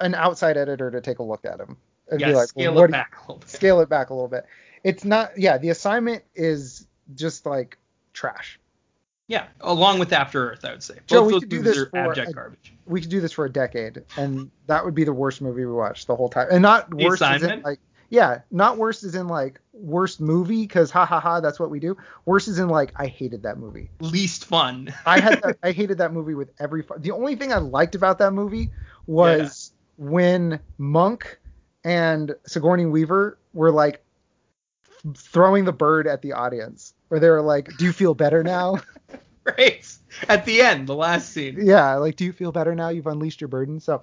an 0.00 0.14
outside 0.14 0.56
editor 0.56 0.90
to 0.90 1.00
take 1.00 1.18
a 1.18 1.22
look 1.22 1.44
at 1.44 1.58
them. 1.58 1.76
And 2.10 2.18
be 2.18 2.34
like, 2.34 2.48
scale 2.48 2.74
well, 2.74 2.84
it 2.84 2.86
do 2.88 2.90
you- 2.90 2.98
back 2.98 3.16
a 3.18 3.20
little 3.22 3.36
bit. 3.38 3.48
scale 3.48 3.80
it 3.80 3.88
back 3.88 4.10
a 4.10 4.14
little 4.14 4.28
bit. 4.28 4.44
It's 4.82 5.04
not. 5.04 5.38
Yeah, 5.38 5.58
the 5.58 5.68
assignment 5.70 6.24
is 6.34 6.86
just 7.14 7.46
like 7.46 7.78
trash. 8.12 8.58
Yeah. 9.28 9.46
Along 9.60 10.00
with 10.00 10.12
After 10.12 10.50
Earth, 10.50 10.64
I 10.64 10.72
would 10.72 10.82
say. 10.82 10.94
Both 10.94 11.06
Joe, 11.06 11.24
we 11.24 11.32
those 11.34 11.40
could 11.42 11.48
do 11.50 11.62
this 11.62 11.76
are 11.78 11.86
for 11.90 11.98
abject 11.98 12.30
a- 12.30 12.34
garbage. 12.34 12.74
We 12.86 13.00
could 13.00 13.10
do 13.10 13.20
this 13.20 13.30
for 13.30 13.44
a 13.44 13.52
decade, 13.52 14.02
and 14.16 14.50
that 14.66 14.84
would 14.84 14.94
be 14.96 15.04
the 15.04 15.12
worst 15.12 15.40
movie 15.40 15.64
we 15.64 15.72
watched 15.72 16.08
the 16.08 16.16
whole 16.16 16.28
time. 16.28 16.48
And 16.50 16.62
not 16.62 16.90
The 16.90 16.96
worst 16.96 17.22
Assignment? 17.22 17.64
like 17.64 17.78
yeah, 18.10 18.40
not 18.50 18.76
worst 18.76 19.04
is 19.04 19.14
in 19.14 19.28
like 19.28 19.60
worst 19.72 20.20
movie 20.20 20.62
because 20.62 20.90
ha 20.90 21.06
ha 21.06 21.20
ha 21.20 21.40
that's 21.40 21.58
what 21.60 21.70
we 21.70 21.80
do. 21.80 21.96
Worst 22.26 22.48
is 22.48 22.58
in 22.58 22.68
like 22.68 22.92
I 22.96 23.06
hated 23.06 23.42
that 23.44 23.58
movie. 23.58 23.90
Least 24.00 24.44
fun. 24.44 24.92
I 25.06 25.20
had 25.20 25.40
that, 25.42 25.58
I 25.62 25.72
hated 25.72 25.98
that 25.98 26.12
movie 26.12 26.34
with 26.34 26.50
every. 26.60 26.82
fu- 26.82 26.98
The 26.98 27.12
only 27.12 27.36
thing 27.36 27.52
I 27.52 27.58
liked 27.58 27.94
about 27.94 28.18
that 28.18 28.32
movie 28.32 28.70
was 29.06 29.72
when 29.96 30.60
Monk 30.78 31.38
and 31.84 32.34
Sigourney 32.46 32.86
Weaver 32.86 33.38
were 33.54 33.70
like 33.72 34.04
throwing 35.16 35.64
the 35.64 35.72
bird 35.72 36.06
at 36.06 36.22
the 36.22 36.32
audience, 36.32 36.94
where 37.08 37.20
they 37.20 37.30
were 37.30 37.42
like, 37.42 37.76
"Do 37.78 37.84
you 37.84 37.92
feel 37.92 38.14
better 38.14 38.42
now?" 38.42 38.76
right. 39.44 39.96
At 40.28 40.44
the 40.44 40.60
end, 40.60 40.86
the 40.86 40.94
last 40.96 41.30
scene. 41.30 41.56
yeah, 41.60 41.94
like, 41.96 42.16
"Do 42.16 42.24
you 42.24 42.32
feel 42.32 42.52
better 42.52 42.74
now? 42.74 42.88
You've 42.90 43.06
unleashed 43.06 43.40
your 43.40 43.48
burden." 43.48 43.80
So, 43.80 44.02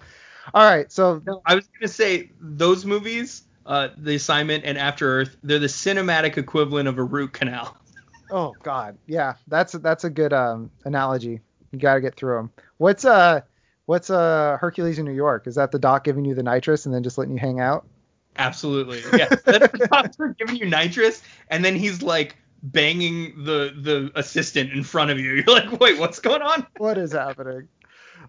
all 0.54 0.70
right, 0.70 0.92
so 0.92 1.22
I 1.46 1.56
was 1.56 1.68
gonna 1.68 1.88
say 1.90 2.32
those 2.40 2.86
movies, 2.86 3.44
uh, 3.68 3.90
The 3.98 4.16
Assignment 4.16 4.64
and 4.66 4.78
After 4.78 5.20
Earth, 5.22 5.38
they're 5.44 5.60
the 5.60 5.68
cinematic 5.68 6.38
equivalent 6.38 6.88
of 6.88 6.98
a 6.98 7.04
root 7.04 7.34
canal. 7.34 7.78
oh 8.32 8.56
god, 8.64 8.98
yeah, 9.06 9.36
that's 9.48 9.74
that's 9.74 10.04
a 10.04 10.10
good 10.10 10.34
um 10.34 10.72
analogy. 10.86 11.42
You 11.72 11.80
got 11.80 11.96
to 11.96 12.02
get 12.02 12.16
through 12.16 12.38
them. 12.38 12.52
What's 12.78 13.06
uh 13.06 13.42
what's 13.86 14.10
uh 14.10 14.58
Hercules 14.60 14.98
in 14.98 15.06
New 15.06 15.14
York? 15.14 15.48
Is 15.48 15.56
that 15.56 15.72
the 15.72 15.80
doc 15.80 16.04
giving 16.04 16.26
you 16.26 16.34
the 16.34 16.44
nitrous 16.44 16.86
and 16.86 16.96
then 16.96 17.04
just 17.04 17.18
letting 17.18 17.34
you 17.34 17.40
hang 17.40 17.60
out? 17.60 17.86
Absolutely. 18.38 19.02
Yeah. 19.18 19.28
That's 19.46 19.72
the 19.78 19.88
doctor 19.92 20.36
giving 20.40 20.56
you 20.56 20.66
nitrous, 20.66 21.22
and 21.50 21.66
then 21.66 21.76
he's 21.76 22.02
like 22.02 22.38
banging 22.64 23.44
the 23.44 23.74
the 23.76 24.12
assistant 24.16 24.72
in 24.72 24.84
front 24.84 25.12
of 25.12 25.20
you. 25.20 25.34
You're 25.46 25.56
like, 25.56 25.80
wait, 25.80 26.00
what's 26.00 26.20
going 26.20 26.42
on? 26.42 26.66
what 26.78 26.98
is 26.98 27.12
happening? 27.12 27.68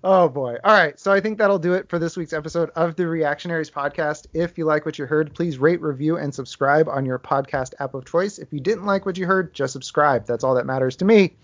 Oh 0.05 0.29
boy. 0.29 0.57
All 0.63 0.73
right. 0.73 0.99
So 0.99 1.13
I 1.13 1.21
think 1.21 1.39
that'll 1.39 1.59
do 1.59 1.75
it 1.75 1.89
for 1.89 1.99
this 1.99 2.17
week's 2.17 2.33
episode 2.33 2.71
of 2.77 2.95
the 2.95 3.07
Reactionaries 3.07 3.71
podcast. 3.71 4.27
If 4.33 4.57
you 4.57 4.65
like 4.65 4.87
what 4.87 4.99
you 4.99 5.07
heard, 5.07 5.35
please 5.35 5.59
rate, 5.59 5.81
review, 5.81 6.17
and 6.17 6.33
subscribe 6.33 6.89
on 6.89 7.05
your 7.05 7.19
podcast 7.19 7.75
app 7.81 7.95
of 7.95 8.05
choice. 8.07 8.39
If 8.39 8.53
you 8.53 8.61
didn't 8.61 8.87
like 8.87 9.07
what 9.07 9.19
you 9.19 9.27
heard, 9.27 9.53
just 9.55 9.73
subscribe. 9.73 10.25
That's 10.27 10.45
all 10.45 10.55
that 10.55 10.67
matters 10.67 10.97
to 10.97 11.05
me. 11.05 11.37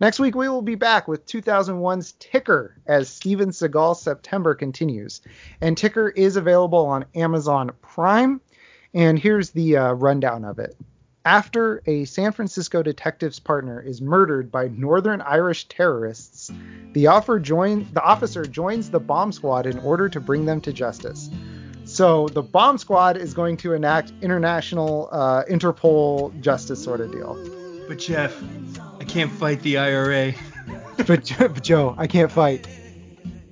Next 0.00 0.18
week, 0.18 0.34
we 0.34 0.48
will 0.48 0.62
be 0.62 0.76
back 0.76 1.08
with 1.08 1.26
2001's 1.26 2.12
Ticker 2.12 2.74
as 2.86 3.08
Steven 3.08 3.50
Seagal 3.50 3.96
September 3.96 4.54
continues. 4.54 5.20
And 5.60 5.76
Ticker 5.76 6.08
is 6.08 6.36
available 6.36 6.86
on 6.86 7.04
Amazon 7.14 7.70
Prime. 7.82 8.40
And 8.94 9.18
here's 9.18 9.50
the 9.50 9.76
uh, 9.76 9.92
rundown 9.92 10.44
of 10.44 10.58
it. 10.58 10.74
After 11.24 11.82
a 11.86 12.06
San 12.06 12.32
Francisco 12.32 12.82
detective's 12.82 13.38
partner 13.38 13.78
is 13.80 14.00
murdered 14.00 14.50
by 14.50 14.68
Northern 14.68 15.20
Irish 15.20 15.66
terrorists, 15.68 16.50
the, 16.92 17.08
offer 17.08 17.38
join, 17.38 17.86
the 17.92 18.02
officer 18.02 18.44
joins 18.46 18.88
the 18.90 19.00
bomb 19.00 19.30
squad 19.30 19.66
in 19.66 19.78
order 19.80 20.08
to 20.08 20.18
bring 20.18 20.46
them 20.46 20.62
to 20.62 20.72
justice. 20.72 21.28
So 21.84 22.28
the 22.28 22.40
bomb 22.42 22.78
squad 22.78 23.18
is 23.18 23.34
going 23.34 23.58
to 23.58 23.74
enact 23.74 24.12
international 24.22 25.10
uh, 25.12 25.44
Interpol 25.44 26.38
justice 26.40 26.82
sort 26.82 27.00
of 27.02 27.12
deal. 27.12 27.36
But 27.86 27.98
Jeff, 27.98 28.42
I 28.98 29.04
can't 29.04 29.30
fight 29.30 29.60
the 29.62 29.76
IRA 29.76 30.32
But, 31.06 31.24
Jo- 31.24 31.48
but 31.48 31.62
Joe, 31.62 31.94
I 31.98 32.06
can't 32.06 32.30
fight 32.32 32.66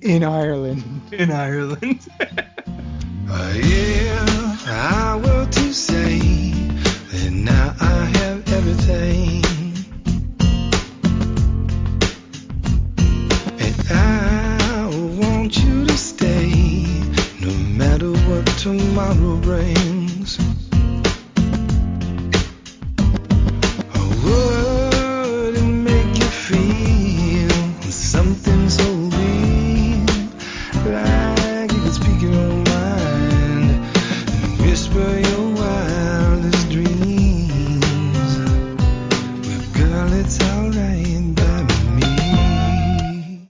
in 0.01 0.23
Ireland. 0.23 0.83
in 1.11 1.31
Ireland. 1.31 2.07
Uh, 3.31 3.53
yeah, 3.63 4.57
That 7.11 7.31
now 7.31 7.75
I 7.79 8.05
have 8.19 8.53
everything. 8.53 9.43
And 13.57 13.75
I 13.89 14.89
want 15.19 15.57
you 15.57 15.87
to 15.87 15.97
stay 15.97 16.83
no 17.41 17.51
matter 17.51 18.11
what 18.11 18.45
tomorrow 18.59 19.37
brings. 19.37 19.98